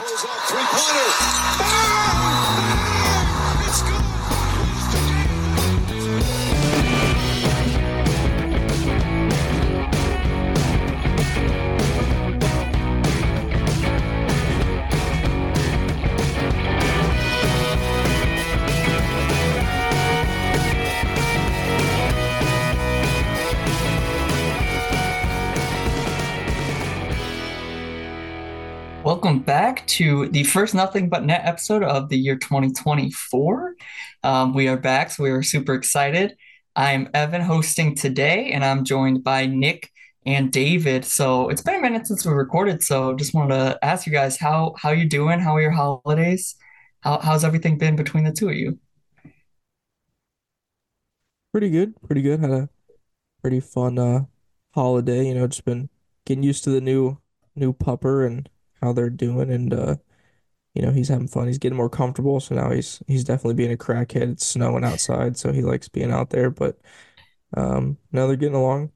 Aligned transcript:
Pulls 0.00 0.24
up 0.24 0.40
three 0.48 0.64
pointer. 0.64 1.69
To 30.00 30.30
the 30.30 30.44
first 30.44 30.74
Nothing 30.74 31.10
But 31.10 31.26
Net 31.26 31.42
episode 31.44 31.82
of 31.82 32.08
the 32.08 32.16
year 32.16 32.34
2024. 32.34 33.74
Um, 34.22 34.54
we 34.54 34.66
are 34.66 34.78
back, 34.78 35.10
so 35.10 35.22
we 35.22 35.30
are 35.30 35.42
super 35.42 35.74
excited. 35.74 36.38
I'm 36.74 37.10
Evan 37.12 37.42
hosting 37.42 37.94
today, 37.94 38.50
and 38.52 38.64
I'm 38.64 38.86
joined 38.86 39.22
by 39.22 39.44
Nick 39.44 39.90
and 40.24 40.50
David. 40.50 41.04
So 41.04 41.50
it's 41.50 41.60
been 41.60 41.74
a 41.74 41.80
minute 41.82 42.06
since 42.06 42.24
we 42.24 42.32
recorded, 42.32 42.82
so 42.82 43.14
just 43.14 43.34
wanted 43.34 43.56
to 43.56 43.84
ask 43.84 44.06
you 44.06 44.12
guys 44.12 44.38
how 44.38 44.74
how 44.78 44.90
you 44.90 45.06
doing? 45.06 45.38
How 45.38 45.56
are 45.56 45.60
your 45.60 45.70
holidays? 45.70 46.56
How 47.00 47.18
how's 47.18 47.44
everything 47.44 47.76
been 47.76 47.94
between 47.94 48.24
the 48.24 48.32
two 48.32 48.48
of 48.48 48.56
you? 48.56 48.78
Pretty 51.52 51.68
good, 51.68 51.92
pretty 52.06 52.22
good. 52.22 52.40
Had 52.40 52.50
a 52.50 52.70
pretty 53.42 53.60
fun 53.60 53.98
uh 53.98 54.24
holiday, 54.70 55.26
you 55.26 55.34
know, 55.34 55.46
just 55.46 55.66
been 55.66 55.90
getting 56.24 56.42
used 56.42 56.64
to 56.64 56.70
the 56.70 56.80
new 56.80 57.18
new 57.54 57.74
pupper 57.74 58.26
and 58.26 58.48
how 58.80 58.92
they're 58.92 59.10
doing 59.10 59.50
and 59.50 59.72
uh 59.74 59.96
you 60.74 60.82
know, 60.82 60.92
he's 60.92 61.08
having 61.08 61.28
fun. 61.28 61.48
He's 61.48 61.58
getting 61.58 61.76
more 61.78 61.90
comfortable, 61.90 62.40
so 62.40 62.54
now 62.54 62.70
he's 62.70 63.02
he's 63.08 63.24
definitely 63.24 63.54
being 63.54 63.72
a 63.72 63.76
crackhead. 63.76 64.30
It's 64.32 64.46
snowing 64.46 64.84
outside, 64.84 65.36
so 65.36 65.52
he 65.52 65.62
likes 65.62 65.88
being 65.88 66.12
out 66.12 66.30
there, 66.30 66.50
but 66.50 66.78
um 67.56 67.98
now 68.12 68.26
they're 68.26 68.36
getting 68.36 68.56
along. 68.56 68.92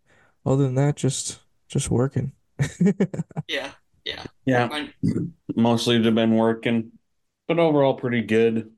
Other 0.47 0.65
than 0.65 0.77
that, 0.77 0.97
just 0.97 1.41
just 1.69 1.91
working. 1.91 2.33
Yeah, 3.49 3.73
yeah. 4.05 4.27
Yeah, 4.47 4.67
Mine- 4.69 4.95
mostly 5.57 5.99
they've 5.99 6.15
been 6.15 6.37
working, 6.37 6.93
but 7.49 7.59
overall 7.59 7.95
pretty 7.95 8.23
good. 8.23 8.73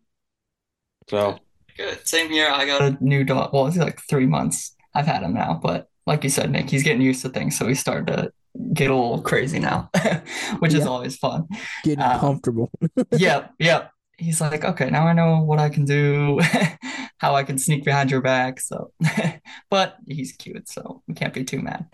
So, 1.08 1.38
Good. 1.76 2.06
Same 2.08 2.30
here. 2.30 2.48
I 2.48 2.64
got 2.66 2.80
a 2.82 3.04
new 3.04 3.22
dog. 3.24 3.52
Well, 3.52 3.66
it's 3.66 3.76
like 3.76 4.00
three 4.08 4.26
months. 4.26 4.74
I've 4.94 5.06
had 5.06 5.22
him 5.22 5.34
now, 5.34 5.60
but 5.62 5.88
like 6.06 6.24
you 6.24 6.30
said, 6.30 6.50
Nick, 6.50 6.70
he's 6.70 6.82
getting 6.82 7.02
used 7.02 7.20
to 7.22 7.28
things, 7.28 7.58
so 7.58 7.68
he's 7.68 7.80
starting 7.80 8.06
to 8.06 8.32
get 8.72 8.90
a 8.90 8.94
little 8.94 9.22
crazy 9.22 9.58
now, 9.58 9.90
which 10.60 10.74
is 10.74 10.86
always 10.86 11.16
fun. 11.16 11.46
Getting 11.84 12.02
Um, 12.04 12.20
comfortable. 12.20 12.70
yeah, 13.12 13.48
yeah. 13.58 13.88
He's 14.18 14.40
like, 14.40 14.64
okay, 14.64 14.88
now 14.88 15.06
I 15.06 15.12
know 15.12 15.42
what 15.42 15.58
I 15.58 15.68
can 15.68 15.84
do, 15.84 16.40
how 17.18 17.34
I 17.34 17.42
can 17.44 17.58
sneak 17.58 17.84
behind 17.84 18.10
your 18.10 18.22
back. 18.22 18.60
So, 18.60 18.92
but 19.70 19.96
he's 20.06 20.32
cute, 20.32 20.68
so 20.68 21.02
we 21.06 21.14
can't 21.14 21.34
be 21.34 21.44
too 21.44 21.60
mad. 21.60 21.86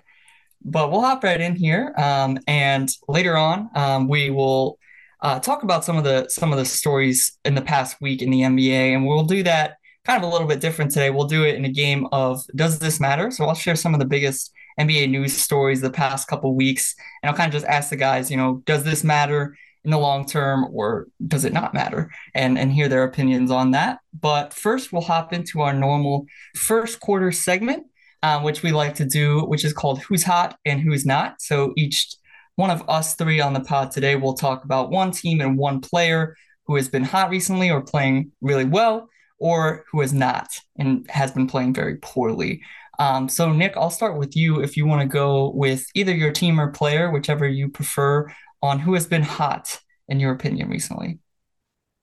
But 0.64 0.92
we'll 0.92 1.00
hop 1.00 1.24
right 1.24 1.40
in 1.40 1.56
here, 1.56 1.92
um, 1.98 2.38
and 2.46 2.88
later 3.08 3.36
on, 3.36 3.68
um, 3.74 4.08
we 4.08 4.30
will 4.30 4.78
uh, 5.20 5.40
talk 5.40 5.64
about 5.64 5.84
some 5.84 5.96
of 5.96 6.04
the 6.04 6.28
some 6.28 6.52
of 6.52 6.58
the 6.58 6.64
stories 6.64 7.36
in 7.44 7.56
the 7.56 7.62
past 7.62 7.96
week 8.00 8.22
in 8.22 8.30
the 8.30 8.42
NBA, 8.42 8.94
and 8.94 9.04
we'll 9.04 9.24
do 9.24 9.42
that 9.42 9.78
kind 10.04 10.22
of 10.22 10.28
a 10.28 10.32
little 10.32 10.46
bit 10.46 10.60
different 10.60 10.92
today. 10.92 11.10
We'll 11.10 11.26
do 11.26 11.44
it 11.44 11.56
in 11.56 11.64
a 11.64 11.68
game 11.72 12.06
of 12.12 12.42
Does 12.54 12.78
This 12.78 13.00
Matter? 13.00 13.30
So 13.32 13.44
I'll 13.46 13.54
share 13.54 13.74
some 13.76 13.94
of 13.94 14.00
the 14.00 14.06
biggest 14.06 14.52
NBA 14.78 15.10
news 15.10 15.32
stories 15.32 15.80
the 15.80 15.90
past 15.90 16.28
couple 16.28 16.54
weeks, 16.54 16.94
and 17.22 17.30
I'll 17.30 17.36
kind 17.36 17.48
of 17.48 17.52
just 17.52 17.70
ask 17.70 17.90
the 17.90 17.96
guys, 17.96 18.30
you 18.30 18.36
know, 18.36 18.62
does 18.66 18.84
this 18.84 19.04
matter 19.04 19.56
in 19.84 19.90
the 19.90 19.98
long 19.98 20.26
term, 20.26 20.66
or 20.72 21.08
does 21.26 21.44
it 21.44 21.52
not 21.52 21.74
matter? 21.74 22.10
And 22.34 22.58
and 22.58 22.72
hear 22.72 22.88
their 22.88 23.04
opinions 23.04 23.50
on 23.50 23.72
that. 23.72 23.98
But 24.18 24.54
first, 24.54 24.92
we'll 24.92 25.02
hop 25.02 25.32
into 25.32 25.60
our 25.60 25.72
normal 25.72 26.26
first 26.54 27.00
quarter 27.00 27.32
segment 27.32 27.86
um, 28.22 28.42
which 28.42 28.62
we 28.62 28.72
like 28.72 28.94
to 28.96 29.04
do, 29.04 29.40
which 29.40 29.64
is 29.64 29.72
called 29.72 30.00
Who's 30.02 30.22
Hot 30.22 30.56
and 30.64 30.80
Who's 30.80 31.04
Not. 31.04 31.42
So 31.42 31.72
each 31.76 32.14
one 32.56 32.70
of 32.70 32.88
us 32.88 33.14
three 33.14 33.40
on 33.40 33.52
the 33.52 33.60
pod 33.60 33.90
today 33.90 34.16
will 34.16 34.34
talk 34.34 34.64
about 34.64 34.90
one 34.90 35.10
team 35.10 35.40
and 35.40 35.58
one 35.58 35.80
player 35.80 36.36
who 36.66 36.76
has 36.76 36.88
been 36.88 37.04
hot 37.04 37.30
recently 37.30 37.70
or 37.70 37.80
playing 37.80 38.30
really 38.40 38.64
well, 38.64 39.08
or 39.38 39.84
who 39.90 40.00
has 40.00 40.12
not 40.12 40.48
and 40.78 41.04
has 41.10 41.32
been 41.32 41.48
playing 41.48 41.74
very 41.74 41.96
poorly. 41.96 42.62
Um, 42.98 43.28
so, 43.28 43.52
Nick, 43.52 43.76
I'll 43.76 43.90
start 43.90 44.18
with 44.18 44.36
you 44.36 44.60
if 44.62 44.76
you 44.76 44.86
want 44.86 45.02
to 45.02 45.08
go 45.08 45.50
with 45.50 45.86
either 45.94 46.14
your 46.14 46.32
team 46.32 46.60
or 46.60 46.70
player, 46.70 47.10
whichever 47.10 47.48
you 47.48 47.68
prefer, 47.68 48.28
on 48.62 48.78
who 48.78 48.94
has 48.94 49.06
been 49.06 49.22
hot 49.22 49.80
in 50.08 50.20
your 50.20 50.32
opinion 50.32 50.68
recently. 50.68 51.18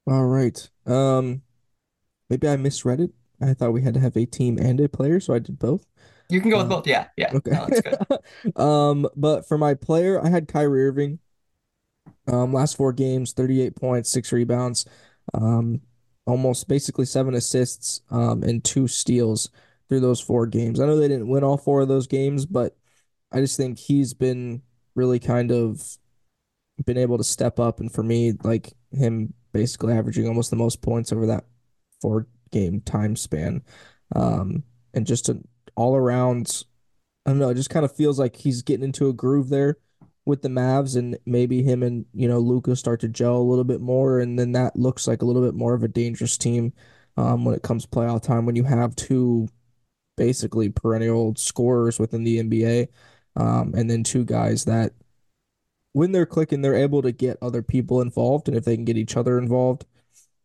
All 0.07 0.25
right. 0.25 0.69
Um 0.85 1.41
maybe 2.29 2.47
I 2.49 2.57
misread 2.57 3.01
it. 3.01 3.11
I 3.41 3.53
thought 3.55 3.73
we 3.73 3.83
had 3.83 3.95
to 3.95 4.01
have 4.01 4.17
a 4.17 4.25
team 4.25 4.57
and 4.59 4.79
a 4.81 4.89
player, 4.89 5.19
so 5.19 5.33
I 5.33 5.39
did 5.39 5.59
both. 5.59 5.85
You 6.29 6.41
can 6.41 6.51
go 6.51 6.57
with 6.59 6.69
Uh, 6.69 6.69
both. 6.69 6.87
Yeah, 6.87 7.07
yeah. 7.17 7.33
Okay. 7.33 7.51
No, 7.51 7.65
that's 7.65 7.81
good. 7.81 7.97
Um, 8.55 9.07
but 9.15 9.47
for 9.47 9.57
my 9.57 9.73
player, 9.73 10.23
I 10.23 10.29
had 10.29 10.47
Kyrie 10.47 10.85
Irving. 10.87 11.19
Um, 12.27 12.53
last 12.53 12.77
four 12.77 12.93
games, 12.93 13.33
38 13.33 13.75
points, 13.75 14.09
six 14.09 14.31
rebounds, 14.31 14.85
um, 15.33 15.81
almost 16.25 16.67
basically 16.67 17.05
seven 17.05 17.33
assists, 17.33 18.01
um, 18.11 18.43
and 18.43 18.63
two 18.63 18.87
steals 18.87 19.49
through 19.89 19.99
those 19.99 20.21
four 20.21 20.45
games. 20.47 20.79
I 20.79 20.85
know 20.85 20.97
they 20.97 21.07
didn't 21.07 21.27
win 21.27 21.43
all 21.43 21.57
four 21.57 21.81
of 21.81 21.87
those 21.87 22.07
games, 22.07 22.45
but 22.45 22.77
I 23.31 23.39
just 23.41 23.57
think 23.57 23.77
he's 23.77 24.13
been 24.13 24.61
really 24.95 25.19
kind 25.19 25.51
of 25.51 25.97
been 26.85 26.97
able 26.97 27.17
to 27.17 27.23
step 27.23 27.59
up, 27.59 27.79
and 27.79 27.91
for 27.91 28.03
me, 28.03 28.33
like 28.43 28.73
him 28.91 29.33
basically 29.51 29.93
averaging 29.93 30.27
almost 30.27 30.49
the 30.49 30.55
most 30.55 30.81
points 30.81 31.11
over 31.11 31.25
that 31.27 31.45
four 32.01 32.27
game 32.51 32.81
time 32.81 33.15
span. 33.15 33.63
Um, 34.15 34.63
and 34.93 35.05
just 35.05 35.29
an 35.29 35.47
all 35.75 35.95
around 35.95 36.63
I 37.25 37.31
don't 37.31 37.39
know, 37.39 37.49
it 37.49 37.55
just 37.55 37.69
kind 37.69 37.85
of 37.85 37.95
feels 37.95 38.17
like 38.17 38.35
he's 38.35 38.63
getting 38.63 38.83
into 38.85 39.09
a 39.09 39.13
groove 39.13 39.49
there 39.49 39.77
with 40.25 40.41
the 40.41 40.49
Mavs 40.49 40.95
and 40.97 41.17
maybe 41.25 41.61
him 41.61 41.83
and, 41.83 42.05
you 42.13 42.27
know, 42.27 42.39
Luka 42.39 42.75
start 42.75 43.01
to 43.01 43.07
gel 43.07 43.37
a 43.37 43.43
little 43.43 43.63
bit 43.63 43.81
more 43.81 44.19
and 44.19 44.39
then 44.39 44.53
that 44.53 44.75
looks 44.75 45.07
like 45.07 45.21
a 45.21 45.25
little 45.25 45.43
bit 45.43 45.53
more 45.55 45.73
of 45.73 45.83
a 45.83 45.87
dangerous 45.87 46.37
team 46.37 46.73
um, 47.17 47.45
when 47.45 47.55
it 47.55 47.61
comes 47.61 47.85
playoff 47.85 48.23
time 48.23 48.45
when 48.45 48.55
you 48.55 48.63
have 48.63 48.95
two 48.95 49.47
basically 50.19 50.69
perennial 50.69 51.33
scorers 51.35 51.97
within 51.99 52.23
the 52.23 52.37
NBA 52.43 52.89
um, 53.35 53.73
and 53.75 53.89
then 53.89 54.03
two 54.03 54.25
guys 54.25 54.65
that 54.65 54.93
when 55.93 56.11
they're 56.11 56.25
clicking 56.25 56.61
they're 56.61 56.75
able 56.75 57.01
to 57.01 57.11
get 57.11 57.37
other 57.41 57.63
people 57.63 58.01
involved 58.01 58.47
and 58.47 58.55
if 58.55 58.65
they 58.65 58.75
can 58.75 58.85
get 58.85 58.97
each 58.97 59.17
other 59.17 59.39
involved 59.39 59.85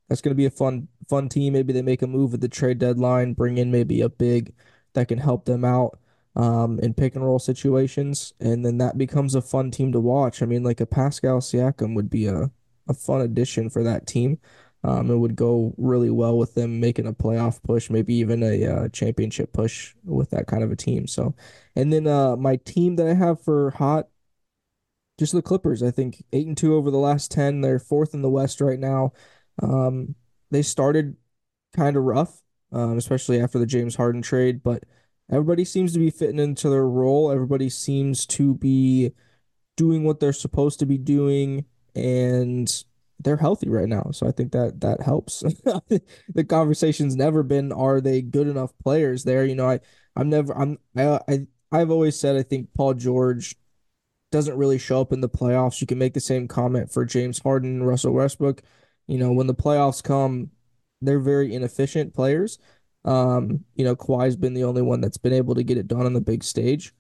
that's 0.09 0.23
going 0.23 0.31
to 0.31 0.37
be 0.37 0.47
a 0.47 0.51
fun 0.51 0.89
fun 1.09 1.29
team 1.29 1.53
maybe 1.53 1.73
they 1.73 1.83
make 1.83 2.03
a 2.03 2.07
move 2.07 2.33
at 2.33 2.41
the 2.41 2.49
trade 2.49 2.79
deadline 2.79 3.35
bring 3.35 3.59
in 3.59 3.71
maybe 3.71 4.01
a 4.01 4.09
big 4.09 4.55
that 4.95 5.09
can 5.09 5.19
help 5.19 5.45
them 5.45 5.65
out 5.65 5.99
um, 6.37 6.79
in 6.81 6.95
pick 6.95 7.15
and 7.15 7.25
roll 7.25 7.39
situations, 7.39 8.33
and 8.41 8.65
then 8.65 8.79
that 8.79 8.99
becomes 8.99 9.35
a 9.35 9.43
fun 9.43 9.71
team 9.71 9.93
to 9.93 10.01
watch. 10.01 10.43
I 10.43 10.47
mean, 10.47 10.63
like 10.65 10.81
a 10.81 10.87
Pascal 10.87 11.41
Siakam 11.41 11.95
would 11.95 12.11
be 12.11 12.27
a, 12.27 12.51
a 12.89 12.95
fun 12.95 13.21
addition 13.21 13.71
for 13.71 13.83
that 13.85 14.07
team. 14.07 14.39
Um, 14.85 15.11
it 15.11 15.17
would 15.17 15.35
go 15.35 15.75
really 15.79 16.11
well 16.11 16.37
with 16.37 16.55
them 16.55 16.79
making 16.79 17.07
a 17.07 17.15
playoff 17.15 17.63
push, 17.63 17.89
maybe 17.89 18.15
even 18.17 18.43
a 18.43 18.67
uh, 18.67 18.89
championship 18.91 19.55
push 19.55 19.95
with 20.05 20.29
that 20.31 20.47
kind 20.47 20.63
of 20.63 20.71
a 20.71 20.77
team. 20.77 21.07
So, 21.07 21.35
and 21.75 21.91
then 21.91 22.07
uh, 22.07 22.37
my 22.37 22.57
team 22.57 22.97
that 22.97 23.07
I 23.07 23.15
have 23.15 23.43
for 23.43 23.71
hot, 23.71 24.09
just 25.19 25.33
the 25.33 25.41
Clippers. 25.41 25.83
I 25.83 25.91
think 25.91 26.23
eight 26.35 26.47
and 26.47 26.57
two 26.57 26.75
over 26.75 26.91
the 26.91 26.99
last 26.99 27.31
ten. 27.31 27.63
They're 27.63 27.79
fourth 27.79 28.13
in 28.13 28.21
the 28.21 28.29
West 28.29 28.61
right 28.61 28.79
now. 28.79 29.13
Um, 29.63 30.17
they 30.51 30.61
started 30.61 31.17
kind 31.75 31.97
of 31.97 32.03
rough, 32.03 32.43
um, 32.71 32.99
especially 32.99 33.41
after 33.41 33.59
the 33.59 33.67
James 33.67 33.97
Harden 33.97 34.21
trade, 34.21 34.63
but 34.63 34.85
everybody 35.31 35.65
seems 35.65 35.95
to 35.95 35.99
be 35.99 36.11
fitting 36.11 36.39
into 36.39 36.69
their 36.69 36.87
role. 36.87 37.31
Everybody 37.31 37.71
seems 37.71 38.27
to 38.27 38.55
be 38.55 39.13
doing 39.77 40.05
what 40.05 40.21
they're 40.21 40.33
supposed 40.33 40.79
to 40.81 40.87
be 40.87 40.99
doing, 40.99 41.65
and 41.95 42.85
they're 43.25 43.37
healthy 43.37 43.69
right 43.69 43.89
now. 43.89 44.11
So 44.13 44.27
I 44.27 44.33
think 44.33 44.53
that 44.53 44.81
that 44.81 45.01
helps. 45.03 45.43
The 46.35 46.45
conversation's 46.45 47.17
never 47.17 47.43
been, 47.43 47.73
are 47.73 48.01
they 48.01 48.23
good 48.23 48.49
enough 48.49 48.77
players 48.79 49.25
there? 49.25 49.45
You 49.45 49.55
know, 49.55 49.69
I 49.69 49.81
I'm 50.17 50.29
never 50.31 50.57
I'm 50.57 50.79
I, 50.97 51.21
I 51.29 51.47
I've 51.73 51.91
always 51.91 52.19
said 52.19 52.37
I 52.37 52.43
think 52.43 52.69
Paul 52.75 52.95
George 52.95 53.57
doesn't 54.31 54.57
really 54.59 54.79
show 54.79 55.01
up 55.01 55.13
in 55.13 55.21
the 55.21 55.29
playoffs. 55.29 55.81
You 55.81 55.87
can 55.87 55.99
make 55.99 56.15
the 56.15 56.21
same 56.21 56.49
comment 56.49 56.93
for 56.93 57.05
James 57.05 57.39
Harden, 57.39 57.77
and 57.81 57.87
Russell 57.87 58.13
Westbrook. 58.13 58.63
You 59.07 59.19
know, 59.19 59.33
when 59.33 59.47
the 59.47 59.55
playoffs 59.55 60.03
come, 60.03 60.51
they're 61.01 61.21
very 61.21 61.55
inefficient 61.55 62.15
players. 62.15 62.59
Um, 63.05 63.65
you 63.75 63.85
know, 63.85 63.95
Kawhi's 63.97 64.37
been 64.37 64.55
the 64.55 64.65
only 64.65 64.83
one 64.83 65.01
that's 65.01 65.19
been 65.19 65.33
able 65.33 65.55
to 65.55 65.63
get 65.63 65.79
it 65.79 65.89
done 65.89 66.07
on 66.07 66.15
the 66.15 66.21
big 66.21 66.43
stage. 66.43 66.95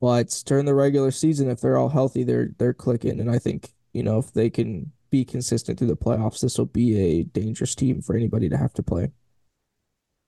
But 0.00 0.42
during 0.46 0.64
the 0.64 0.74
regular 0.74 1.10
season, 1.10 1.50
if 1.50 1.60
they're 1.60 1.76
all 1.76 1.90
healthy, 1.90 2.24
they're 2.24 2.50
they're 2.58 2.74
clicking. 2.74 3.20
And 3.20 3.30
I 3.30 3.38
think, 3.38 3.72
you 3.92 4.02
know, 4.02 4.18
if 4.18 4.32
they 4.32 4.50
can 4.50 4.92
be 5.10 5.24
consistent 5.24 5.78
through 5.78 5.88
the 5.88 5.96
playoffs, 5.96 6.40
this 6.40 6.58
will 6.58 6.66
be 6.66 6.98
a 6.98 7.22
dangerous 7.24 7.74
team 7.74 8.00
for 8.00 8.16
anybody 8.16 8.48
to 8.48 8.56
have 8.56 8.72
to 8.74 8.82
play. 8.82 9.10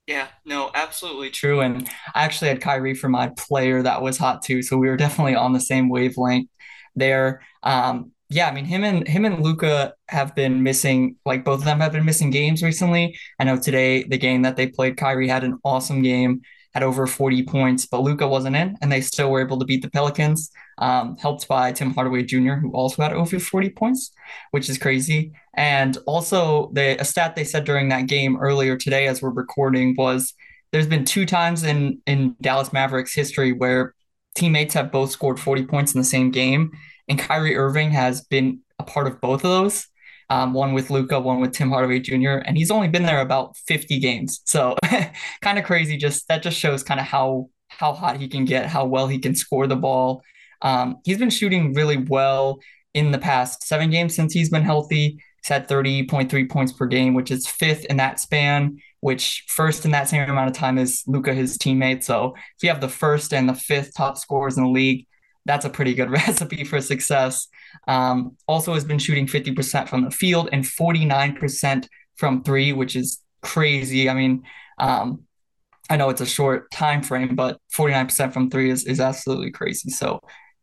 Yeah, 0.06 0.28
no, 0.44 0.70
absolutely 0.74 1.30
true. 1.30 1.60
And 1.60 1.88
I 2.14 2.24
actually 2.24 2.48
had 2.48 2.60
Kyrie 2.60 2.94
for 2.94 3.08
my 3.08 3.28
player 3.36 3.82
that 3.82 4.02
was 4.02 4.18
hot 4.18 4.42
too. 4.42 4.62
So 4.62 4.76
we 4.76 4.88
were 4.88 4.96
definitely 4.96 5.36
on 5.36 5.52
the 5.52 5.60
same 5.60 5.88
wavelength 5.88 6.50
there. 6.96 7.42
Um, 7.62 8.12
yeah, 8.28 8.48
I 8.48 8.52
mean 8.52 8.64
him 8.64 8.82
and 8.82 9.06
him 9.06 9.24
and 9.24 9.42
Luka 9.42 9.94
have 10.08 10.34
been 10.34 10.62
missing 10.62 11.16
like 11.26 11.44
both 11.44 11.60
of 11.60 11.64
them 11.66 11.80
have 11.80 11.92
been 11.92 12.04
missing 12.04 12.30
games 12.30 12.62
recently. 12.62 13.16
I 13.38 13.44
know 13.44 13.58
today 13.58 14.04
the 14.04 14.18
game 14.18 14.42
that 14.42 14.56
they 14.56 14.66
played, 14.66 14.96
Kyrie 14.96 15.28
had 15.28 15.44
an 15.44 15.58
awesome 15.64 16.02
game, 16.02 16.42
had 16.74 16.82
over 16.82 17.06
40 17.06 17.42
points, 17.44 17.86
but 17.86 18.02
Luka 18.02 18.26
wasn't 18.26 18.56
in, 18.56 18.76
and 18.80 18.90
they 18.90 19.00
still 19.00 19.30
were 19.30 19.40
able 19.40 19.58
to 19.58 19.64
beat 19.64 19.82
the 19.82 19.90
Pelicans, 19.90 20.50
um, 20.78 21.16
helped 21.18 21.46
by 21.48 21.72
Tim 21.72 21.92
Hardaway 21.92 22.22
Jr., 22.22 22.54
who 22.54 22.70
also 22.72 23.02
had 23.02 23.12
over 23.12 23.38
40 23.38 23.70
points, 23.70 24.12
which 24.52 24.68
is 24.68 24.78
crazy. 24.78 25.32
And 25.54 25.98
also 26.06 26.70
the 26.72 27.00
a 27.00 27.04
stat 27.04 27.36
they 27.36 27.44
said 27.44 27.64
during 27.64 27.88
that 27.90 28.06
game 28.06 28.38
earlier 28.38 28.76
today 28.76 29.06
as 29.06 29.20
we're 29.20 29.30
recording 29.30 29.94
was 29.96 30.34
there's 30.72 30.86
been 30.86 31.04
two 31.04 31.26
times 31.26 31.62
in 31.62 32.00
in 32.06 32.34
Dallas 32.40 32.72
Mavericks 32.72 33.14
history 33.14 33.52
where 33.52 33.94
teammates 34.34 34.72
have 34.74 34.90
both 34.90 35.10
scored 35.10 35.38
40 35.38 35.66
points 35.66 35.94
in 35.94 36.00
the 36.00 36.06
same 36.06 36.30
game 36.30 36.72
and 37.08 37.18
Kyrie 37.18 37.56
Irving 37.56 37.90
has 37.90 38.22
been 38.22 38.60
a 38.78 38.82
part 38.82 39.06
of 39.06 39.20
both 39.20 39.44
of 39.44 39.50
those. 39.50 39.86
Um, 40.32 40.54
one 40.54 40.72
with 40.72 40.88
Luka, 40.88 41.20
one 41.20 41.40
with 41.40 41.52
Tim 41.52 41.68
Hardaway 41.68 42.00
Jr., 42.00 42.38
and 42.46 42.56
he's 42.56 42.70
only 42.70 42.88
been 42.88 43.02
there 43.02 43.20
about 43.20 43.54
50 43.66 43.98
games. 43.98 44.40
So 44.46 44.76
kind 45.42 45.58
of 45.58 45.64
crazy. 45.66 45.98
Just 45.98 46.26
that 46.28 46.42
just 46.42 46.58
shows 46.58 46.82
kind 46.82 46.98
of 46.98 47.04
how 47.04 47.50
how 47.68 47.92
hot 47.92 48.16
he 48.16 48.28
can 48.28 48.46
get, 48.46 48.64
how 48.64 48.86
well 48.86 49.08
he 49.08 49.18
can 49.18 49.34
score 49.34 49.66
the 49.66 49.76
ball. 49.76 50.22
Um, 50.62 50.96
he's 51.04 51.18
been 51.18 51.28
shooting 51.28 51.74
really 51.74 51.98
well 51.98 52.60
in 52.94 53.10
the 53.10 53.18
past 53.18 53.62
seven 53.62 53.90
games 53.90 54.14
since 54.14 54.32
he's 54.32 54.48
been 54.48 54.62
healthy. 54.62 55.18
He's 55.42 55.48
had 55.48 55.68
30.3 55.68 56.48
points 56.48 56.72
per 56.72 56.86
game, 56.86 57.12
which 57.12 57.30
is 57.30 57.46
fifth 57.46 57.84
in 57.86 57.98
that 57.98 58.18
span, 58.18 58.78
which 59.00 59.44
first 59.48 59.84
in 59.84 59.90
that 59.90 60.08
same 60.08 60.22
amount 60.22 60.48
of 60.48 60.56
time 60.56 60.78
is 60.78 61.02
Luka, 61.06 61.34
his 61.34 61.58
teammate. 61.58 62.04
So 62.04 62.34
if 62.56 62.62
you 62.62 62.70
have 62.70 62.80
the 62.80 62.88
first 62.88 63.34
and 63.34 63.46
the 63.46 63.54
fifth 63.54 63.92
top 63.94 64.16
scorers 64.16 64.56
in 64.56 64.64
the 64.64 64.70
league, 64.70 65.06
that's 65.44 65.64
a 65.64 65.70
pretty 65.70 65.94
good 65.94 66.10
recipe 66.20 66.64
for 66.64 66.80
success. 66.80 67.48
Um, 67.88 68.36
also 68.46 68.74
has 68.74 68.84
been 68.84 68.98
shooting 68.98 69.26
50% 69.26 69.88
from 69.88 70.04
the 70.04 70.10
field 70.10 70.48
and 70.52 70.64
49% 70.64 71.86
from 72.16 72.42
three, 72.42 72.72
which 72.72 72.96
is 72.96 73.20
crazy. 73.42 74.08
I 74.08 74.14
mean, 74.14 74.42
um, 74.78 75.22
I 75.90 75.96
know 75.96 76.10
it's 76.10 76.20
a 76.20 76.26
short 76.26 76.70
time 76.70 77.02
frame, 77.02 77.34
but 77.34 77.58
49% 77.74 78.32
from 78.32 78.50
three 78.50 78.70
is, 78.70 78.84
is 78.84 79.00
absolutely 79.00 79.50
crazy. 79.50 79.90
So 79.90 80.20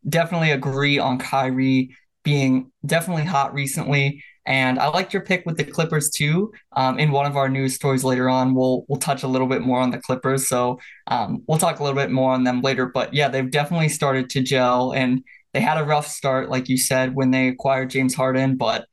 definitely 0.08 0.52
agree 0.52 0.98
on 0.98 1.20
Kyrie 1.20 1.96
being 2.24 2.72
definitely 2.86 3.26
hot 3.26 3.54
recently. 3.54 4.24
And 4.50 4.80
I 4.80 4.88
liked 4.88 5.14
your 5.14 5.22
pick 5.22 5.46
with 5.46 5.58
the 5.58 5.64
Clippers 5.64 6.10
too. 6.10 6.52
Um, 6.76 6.98
in 6.98 7.12
one 7.12 7.28
of 7.28 7.38
our 7.38 7.48
news 7.48 7.76
stories 7.76 8.04
later 8.04 8.28
on, 8.28 8.56
we'll 8.56 8.84
we'll 8.88 9.00
touch 9.00 9.22
a 9.22 9.28
little 9.28 9.48
bit 9.48 9.62
more 9.62 9.80
on 9.80 9.92
the 9.92 10.00
Clippers. 10.00 10.50
So 10.50 10.80
um, 11.06 11.44
we'll 11.48 11.60
talk 11.60 11.80
a 11.80 11.84
little 11.84 11.98
bit 11.98 12.10
more 12.10 12.34
on 12.34 12.44
them 12.44 12.62
later. 12.62 12.88
But 12.88 13.14
yeah, 13.14 13.30
they've 13.30 13.50
definitely 13.50 13.90
started 13.90 14.28
to 14.32 14.42
gel, 14.42 14.92
and 14.92 15.24
they 15.54 15.62
had 15.62 15.78
a 15.78 15.86
rough 15.86 16.08
start, 16.08 16.50
like 16.50 16.68
you 16.68 16.78
said, 16.78 17.14
when 17.14 17.30
they 17.30 17.48
acquired 17.48 17.92
James 17.92 18.16
Harden. 18.16 18.58
But 18.58 18.88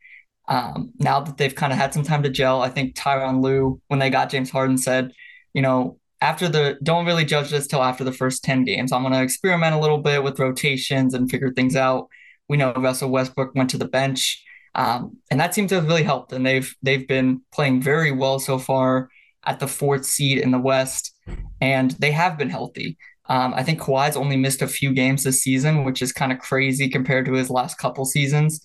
um, 0.47 0.93
now 0.99 1.21
that 1.21 1.39
they've 1.39 1.55
kind 1.55 1.73
of 1.73 1.79
had 1.79 1.95
some 1.95 2.05
time 2.05 2.23
to 2.25 2.31
gel, 2.31 2.61
I 2.61 2.69
think 2.69 2.95
Tyronn 2.95 3.43
Lue, 3.43 3.81
when 3.89 3.99
they 3.99 4.11
got 4.11 4.31
James 4.31 4.51
Harden, 4.51 4.77
said, 4.77 5.13
you 5.55 5.63
know, 5.63 5.99
after 6.21 6.49
the 6.49 6.79
don't 6.83 7.07
really 7.07 7.25
judge 7.25 7.51
this 7.51 7.67
till 7.67 7.83
after 7.83 8.05
the 8.05 8.13
first 8.13 8.45
10 8.45 8.65
games. 8.65 8.93
I'm 8.93 9.03
going 9.03 9.15
to 9.15 9.23
experiment 9.23 9.75
a 9.75 9.79
little 9.79 9.99
bit 9.99 10.23
with 10.23 10.39
rotations 10.39 11.15
and 11.15 11.31
figure 11.31 11.53
things 11.53 11.77
out. 11.77 12.09
We 12.49 12.59
know 12.59 12.75
Russell 12.75 13.11
Westbrook 13.11 13.55
went 13.55 13.71
to 13.71 13.79
the 13.79 13.89
bench. 13.89 14.43
Um, 14.77 15.17
and 15.31 15.41
that 15.41 15.55
seems 15.55 15.71
to 15.71 15.77
have 15.77 15.87
really 15.87 16.03
helped. 16.03 16.33
And 16.33 16.47
they've 16.47 16.73
they've 16.83 17.09
been 17.09 17.41
playing 17.53 17.83
very 17.83 18.13
well 18.13 18.39
so 18.39 18.59
far 18.59 19.09
at 19.45 19.59
the 19.59 19.67
fourth 19.67 20.05
seed 20.05 20.39
in 20.39 20.51
the 20.51 20.59
West, 20.59 21.15
and 21.61 21.93
they 21.93 22.13
have 22.13 22.39
been 22.39 22.51
healthy. 22.51 22.99
Um, 23.29 23.55
I 23.55 23.63
think 23.63 23.81
Kawhi's 23.81 24.17
only 24.17 24.37
missed 24.37 24.63
a 24.63 24.69
few 24.69 24.93
games 24.93 25.25
this 25.25 25.43
season, 25.43 25.85
which 25.85 26.03
is 26.03 26.13
kind 26.13 26.31
of 26.31 26.39
crazy 26.39 26.89
compared 26.89 27.25
to 27.27 27.33
his 27.33 27.51
last 27.51 27.79
couple 27.79 28.05
seasons. 28.05 28.61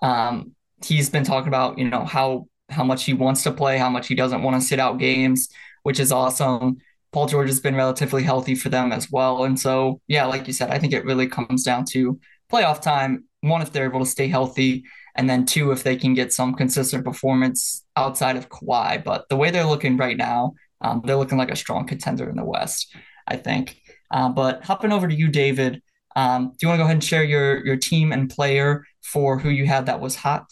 Um, 0.00 0.52
he's 0.82 1.10
been 1.10 1.24
talking 1.24 1.48
about 1.48 1.76
you 1.76 1.90
know 1.90 2.04
how 2.04 2.46
how 2.70 2.84
much 2.84 3.04
he 3.04 3.12
wants 3.12 3.42
to 3.42 3.50
play, 3.50 3.78
how 3.78 3.90
much 3.90 4.06
he 4.06 4.14
doesn't 4.14 4.42
want 4.42 4.60
to 4.60 4.66
sit 4.66 4.78
out 4.78 4.98
games, 4.98 5.48
which 5.82 5.98
is 5.98 6.12
awesome. 6.12 6.76
Paul 7.10 7.26
George 7.26 7.48
has 7.48 7.60
been 7.60 7.74
relatively 7.74 8.22
healthy 8.22 8.54
for 8.54 8.68
them 8.68 8.92
as 8.92 9.10
well, 9.10 9.44
and 9.44 9.58
so 9.58 10.00
yeah, 10.06 10.26
like 10.26 10.46
you 10.46 10.52
said, 10.52 10.70
I 10.70 10.78
think 10.78 10.92
it 10.92 11.04
really 11.04 11.26
comes 11.26 11.64
down 11.64 11.84
to 11.86 12.20
playoff 12.52 12.80
time. 12.80 13.24
One, 13.40 13.62
if 13.62 13.72
they're 13.72 13.86
able 13.88 14.00
to 14.00 14.06
stay 14.06 14.28
healthy, 14.28 14.84
and 15.18 15.28
then 15.28 15.44
two, 15.44 15.72
if 15.72 15.82
they 15.82 15.96
can 15.96 16.14
get 16.14 16.32
some 16.32 16.54
consistent 16.54 17.04
performance 17.04 17.84
outside 17.96 18.36
of 18.36 18.48
Kawhi. 18.48 19.02
But 19.02 19.28
the 19.28 19.36
way 19.36 19.50
they're 19.50 19.66
looking 19.66 19.96
right 19.96 20.16
now, 20.16 20.54
um, 20.80 21.02
they're 21.04 21.16
looking 21.16 21.36
like 21.36 21.50
a 21.50 21.56
strong 21.56 21.88
contender 21.88 22.30
in 22.30 22.36
the 22.36 22.44
West, 22.44 22.94
I 23.26 23.36
think. 23.36 23.82
Uh, 24.12 24.28
but 24.28 24.64
hopping 24.64 24.92
over 24.92 25.08
to 25.08 25.14
you, 25.14 25.26
David, 25.26 25.82
um, 26.14 26.50
do 26.50 26.56
you 26.62 26.68
want 26.68 26.78
to 26.78 26.82
go 26.82 26.84
ahead 26.84 26.96
and 26.96 27.04
share 27.04 27.24
your 27.24 27.66
your 27.66 27.76
team 27.76 28.12
and 28.12 28.30
player 28.30 28.84
for 29.02 29.38
who 29.38 29.50
you 29.50 29.66
had 29.66 29.86
that 29.86 30.00
was 30.00 30.14
hot? 30.14 30.48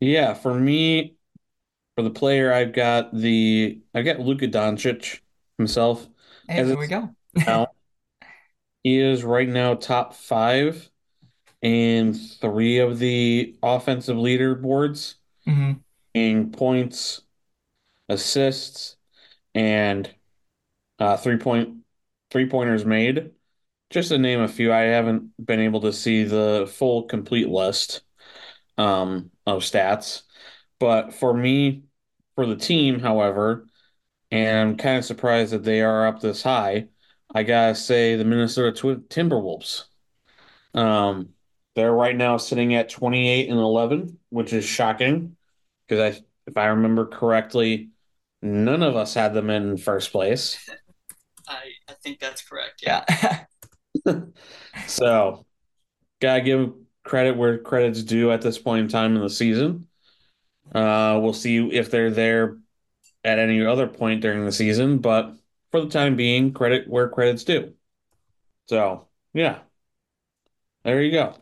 Yeah, 0.00 0.34
for 0.34 0.54
me, 0.54 1.16
for 1.96 2.02
the 2.02 2.10
player, 2.10 2.52
I've 2.52 2.72
got 2.72 3.12
the 3.12 3.80
I've 3.92 4.04
got 4.04 4.20
Luka 4.20 4.46
Doncic 4.46 5.18
himself. 5.58 6.08
Hey, 6.48 6.64
here 6.64 6.78
we 6.78 6.86
go. 6.86 7.10
now, 7.34 7.66
he 8.84 9.00
is 9.00 9.24
right 9.24 9.48
now 9.48 9.74
top 9.74 10.14
five 10.14 10.88
in 11.62 12.14
three 12.14 12.78
of 12.78 12.98
the 12.98 13.56
offensive 13.62 14.16
leaderboards 14.16 15.16
hmm 15.46 15.72
in 16.14 16.50
points, 16.52 17.22
assists, 18.08 18.96
and 19.54 20.12
uh, 20.98 21.16
three 21.16 21.38
point 21.38 21.78
three 22.30 22.48
pointers 22.48 22.84
made. 22.84 23.32
Just 23.90 24.10
to 24.10 24.18
name 24.18 24.40
a 24.40 24.48
few, 24.48 24.72
I 24.72 24.82
haven't 24.82 25.32
been 25.44 25.60
able 25.60 25.82
to 25.82 25.92
see 25.92 26.24
the 26.24 26.70
full 26.72 27.04
complete 27.04 27.48
list 27.48 28.02
um, 28.78 29.30
of 29.46 29.62
stats. 29.62 30.22
But 30.80 31.14
for 31.14 31.34
me, 31.34 31.84
for 32.34 32.46
the 32.46 32.56
team, 32.56 33.00
however, 33.00 33.66
and 34.30 34.70
I'm 34.70 34.76
kind 34.78 34.98
of 34.98 35.04
surprised 35.04 35.52
that 35.52 35.64
they 35.64 35.82
are 35.82 36.06
up 36.06 36.20
this 36.20 36.42
high, 36.42 36.88
I 37.34 37.44
gotta 37.44 37.74
say 37.74 38.16
the 38.16 38.24
Minnesota 38.24 38.72
Tw 38.72 39.08
Timberwolves. 39.08 39.84
Um, 40.74 41.31
they're 41.74 41.92
right 41.92 42.16
now 42.16 42.36
sitting 42.36 42.74
at 42.74 42.88
28 42.88 43.48
and 43.48 43.58
11, 43.58 44.18
which 44.30 44.52
is 44.52 44.64
shocking 44.64 45.36
because 45.86 46.16
I, 46.16 46.22
if 46.46 46.56
I 46.56 46.66
remember 46.66 47.06
correctly, 47.06 47.90
none 48.42 48.82
of 48.82 48.96
us 48.96 49.14
had 49.14 49.34
them 49.34 49.50
in 49.50 49.76
first 49.76 50.12
place. 50.12 50.68
I, 51.48 51.58
I 51.88 51.92
think 52.02 52.20
that's 52.20 52.42
correct. 52.42 52.82
Yeah. 52.82 53.04
So, 54.86 55.46
gotta 56.20 56.40
give 56.42 56.74
credit 57.04 57.36
where 57.36 57.58
credit's 57.58 58.02
due 58.02 58.30
at 58.32 58.42
this 58.42 58.58
point 58.58 58.82
in 58.82 58.88
time 58.88 59.16
in 59.16 59.22
the 59.22 59.30
season. 59.30 59.88
Uh, 60.74 61.18
we'll 61.22 61.34
see 61.34 61.70
if 61.72 61.90
they're 61.90 62.10
there 62.10 62.58
at 63.24 63.38
any 63.38 63.64
other 63.64 63.86
point 63.86 64.22
during 64.22 64.44
the 64.44 64.52
season, 64.52 64.98
but 64.98 65.34
for 65.70 65.82
the 65.82 65.90
time 65.90 66.16
being, 66.16 66.52
credit 66.52 66.88
where 66.88 67.08
credit's 67.08 67.44
due. 67.44 67.74
So, 68.66 69.08
yeah, 69.34 69.60
there 70.84 71.02
you 71.02 71.12
go. 71.12 71.34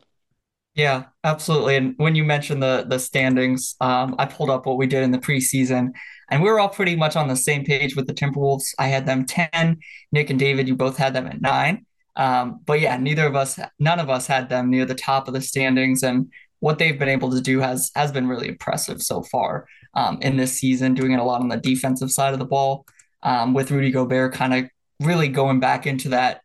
Yeah, 0.75 1.07
absolutely. 1.25 1.77
And 1.77 1.95
when 1.97 2.15
you 2.15 2.25
mentioned 2.25 2.63
the 2.63 2.85
the 2.89 2.99
standings, 2.99 3.75
um, 3.81 4.15
I 4.19 4.27
pulled 4.27 4.51
up 4.51 4.67
what 4.67 4.79
we 4.79 4.87
did 4.87 5.03
in 5.03 5.11
the 5.11 5.19
preseason, 5.19 5.91
and 6.31 6.43
we 6.43 6.49
were 6.49 6.61
all 6.61 6.69
pretty 6.69 6.95
much 6.97 7.17
on 7.17 7.29
the 7.29 7.37
same 7.37 7.65
page 7.65 7.97
with 7.97 8.07
the 8.07 8.15
Timberwolves. 8.15 8.73
I 8.79 8.87
had 8.87 9.05
them 9.07 9.27
10. 9.27 9.79
Nick 10.13 10.31
and 10.31 10.39
David, 10.39 10.69
you 10.69 10.77
both 10.77 10.97
had 10.97 11.13
them 11.13 11.27
at 11.27 11.41
nine. 11.41 11.87
Um, 12.17 12.61
but 12.65 12.81
yeah, 12.81 12.97
neither 12.97 13.27
of 13.27 13.35
us, 13.37 13.59
none 13.79 13.99
of 13.99 14.11
us 14.11 14.27
had 14.27 14.49
them 14.49 14.71
near 14.71 14.85
the 14.85 14.95
top 14.95 15.27
of 15.29 15.35
the 15.35 15.41
standings. 15.41 16.03
And 16.03 16.31
what 16.61 16.79
they've 16.79 16.99
been 16.99 17.09
able 17.09 17.31
to 17.33 17.41
do 17.41 17.61
has 17.61 17.91
has 17.97 18.13
been 18.13 18.29
really 18.29 18.49
impressive 18.49 19.03
so 19.03 19.23
far 19.23 19.67
um, 19.95 20.19
in 20.23 20.37
this 20.37 20.53
season, 20.59 20.95
doing 20.95 21.13
it 21.13 21.19
a 21.19 21.25
lot 21.25 21.41
on 21.41 21.49
the 21.49 21.57
defensive 21.57 22.13
side 22.13 22.33
of 22.33 22.39
the 22.39 22.45
ball, 22.47 22.87
um, 23.25 23.55
with 23.55 23.71
Rudy 23.73 23.91
Gobert 23.91 24.35
kind 24.35 24.55
of 24.55 24.71
really 25.01 25.29
going 25.29 25.59
back 25.61 25.87
into 25.87 26.11
that 26.11 26.43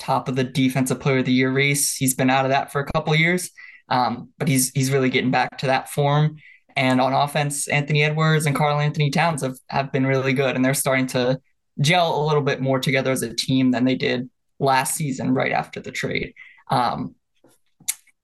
top 0.00 0.28
of 0.28 0.34
the 0.34 0.44
defensive 0.44 0.98
player 0.98 1.18
of 1.18 1.26
the 1.26 1.32
year 1.32 1.52
race. 1.52 1.94
He's 1.94 2.14
been 2.14 2.30
out 2.30 2.44
of 2.44 2.50
that 2.50 2.72
for 2.72 2.80
a 2.80 2.86
couple 2.92 3.14
years, 3.14 3.50
um, 3.88 4.30
but 4.38 4.48
he's 4.48 4.70
he's 4.70 4.90
really 4.90 5.10
getting 5.10 5.30
back 5.30 5.58
to 5.58 5.66
that 5.66 5.88
form. 5.88 6.36
And 6.76 7.00
on 7.00 7.12
offense, 7.12 7.68
Anthony 7.68 8.02
Edwards 8.02 8.46
and 8.46 8.56
Karl 8.56 8.80
Anthony 8.80 9.10
Towns 9.10 9.42
have, 9.42 9.56
have 9.68 9.92
been 9.92 10.06
really 10.06 10.32
good, 10.32 10.56
and 10.56 10.64
they're 10.64 10.74
starting 10.74 11.06
to 11.08 11.38
gel 11.80 12.20
a 12.20 12.26
little 12.26 12.42
bit 12.42 12.60
more 12.60 12.78
together 12.78 13.12
as 13.12 13.22
a 13.22 13.34
team 13.34 13.70
than 13.70 13.84
they 13.84 13.94
did 13.94 14.30
last 14.58 14.94
season, 14.94 15.34
right 15.34 15.52
after 15.52 15.80
the 15.80 15.90
trade. 15.90 16.32
Um, 16.70 17.14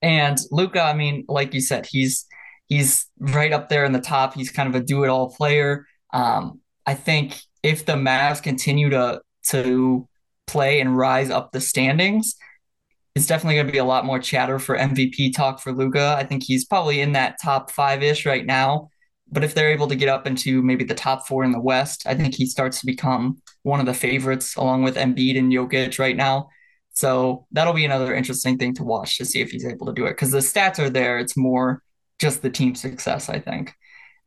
and 0.01 0.39
Luka, 0.51 0.81
I 0.81 0.95
mean, 0.95 1.25
like 1.29 1.55
you 1.55 1.61
said, 1.61 1.87
he's 1.91 2.27
he's 2.67 3.07
right 3.19 3.53
up 3.53 3.69
there 3.69 3.85
in 3.85 3.93
the 3.93 4.01
top. 4.01 4.35
He's 4.35 4.51
kind 4.51 4.69
of 4.69 4.75
a 4.75 4.85
do-it-all 4.85 5.35
player. 5.35 5.87
Um, 6.13 6.61
I 6.87 6.95
think 6.95 7.39
if 7.63 7.85
the 7.85 7.95
Mavs 7.95 8.43
continue 8.43 8.91
to 8.91 9.21
to 9.49 10.09
play 10.47 10.81
and 10.81 10.97
rise 10.97 11.31
up 11.31 11.53
the 11.53 11.61
standings, 11.61 12.37
it's 13.15 13.27
definitely 13.27 13.55
going 13.55 13.67
to 13.67 13.73
be 13.73 13.79
a 13.79 13.85
lot 13.85 14.05
more 14.05 14.19
chatter 14.19 14.59
for 14.59 14.77
MVP 14.77 15.35
talk 15.35 15.61
for 15.61 15.73
Luka. 15.73 16.15
I 16.19 16.25
think 16.25 16.43
he's 16.43 16.67
probably 16.67 17.01
in 17.01 17.13
that 17.13 17.37
top 17.43 17.71
five 17.71 18.03
ish 18.03 18.27
right 18.27 18.45
now. 18.45 18.91
But 19.31 19.43
if 19.43 19.55
they're 19.55 19.73
able 19.73 19.89
to 19.89 19.97
get 19.97 20.09
up 20.09 20.27
into 20.27 20.63
maybe 20.63 20.85
the 20.85 20.95
top 20.95 21.27
four 21.27 21.43
in 21.43 21.51
the 21.51 21.61
West, 21.61 22.07
I 22.07 22.15
think 22.15 22.35
he 22.35 22.47
starts 22.47 22.81
to 22.81 22.87
become 22.87 23.43
one 23.63 23.81
of 23.81 23.87
the 23.87 23.95
favorites 23.95 24.55
along 24.57 24.83
with 24.85 24.97
Embiid 24.97 25.37
and 25.39 25.51
Jokic 25.53 25.99
right 25.99 26.17
now 26.17 26.49
So 26.93 27.47
that'll 27.53 27.73
be 27.73 27.85
another 27.85 28.15
interesting 28.15 28.59
thing 28.59 28.75
to 28.75 28.85
watch 28.85 29.19
to 29.19 29.25
see 29.25 29.41
if 29.41 29.51
he's 29.51 29.67
able 29.67 29.87
to 29.87 29.93
do 29.93 30.07
it 30.07 30.11
because 30.13 30.31
the 30.31 30.39
stats 30.39 30.79
are 30.79 30.91
there. 30.91 31.19
It's 31.19 31.37
more 31.37 31.83
just 32.19 32.43
the 32.43 32.51
team 32.51 32.75
success, 32.75 33.29
I 33.29 33.41
think. 33.41 33.75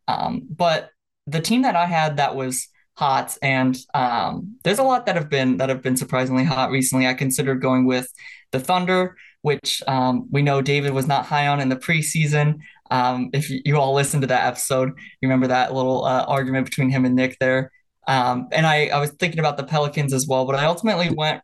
Um, 0.08 0.48
but 0.50 0.90
the 1.28 1.42
team 1.42 1.64
that 1.64 1.76
I 1.76 1.86
had 1.86 2.18
that 2.18 2.36
was 2.36 2.68
hot, 3.00 3.38
and 3.42 3.78
um, 3.94 4.58
there's 4.66 4.78
a 4.78 4.84
lot 4.84 5.06
that 5.06 5.16
have 5.16 5.30
been 5.30 5.58
that 5.58 5.70
have 5.70 5.82
been 5.82 5.96
surprisingly 5.96 6.44
hot 6.44 6.70
recently. 6.70 7.08
I 7.08 7.14
considered 7.14 7.62
going 7.62 7.86
with 7.86 8.12
the 8.52 8.60
Thunder, 8.60 9.16
which 9.42 9.82
um, 9.88 10.28
we 10.30 10.42
know 10.42 10.62
David 10.62 10.92
was 10.92 11.08
not 11.08 11.26
high 11.26 11.48
on 11.48 11.62
in 11.62 11.70
the 11.70 11.78
preseason. 11.78 12.60
Um, 12.92 13.30
if 13.32 13.50
you, 13.50 13.62
you 13.64 13.78
all 13.78 13.94
listened 13.94 14.24
to 14.24 14.28
that 14.28 14.46
episode, 14.46 14.90
you 14.90 15.30
remember 15.30 15.48
that 15.48 15.74
little 15.74 16.04
uh, 16.04 16.26
argument 16.28 16.66
between 16.66 16.90
him 16.90 17.06
and 17.06 17.16
Nick 17.16 17.38
there. 17.40 17.72
Um, 18.06 18.50
and 18.52 18.66
I, 18.66 18.88
I 18.88 19.00
was 19.00 19.12
thinking 19.12 19.40
about 19.40 19.56
the 19.56 19.64
Pelicans 19.64 20.14
as 20.14 20.28
well, 20.28 20.46
but 20.46 20.56
I 20.56 20.66
ultimately 20.66 21.10
went. 21.10 21.42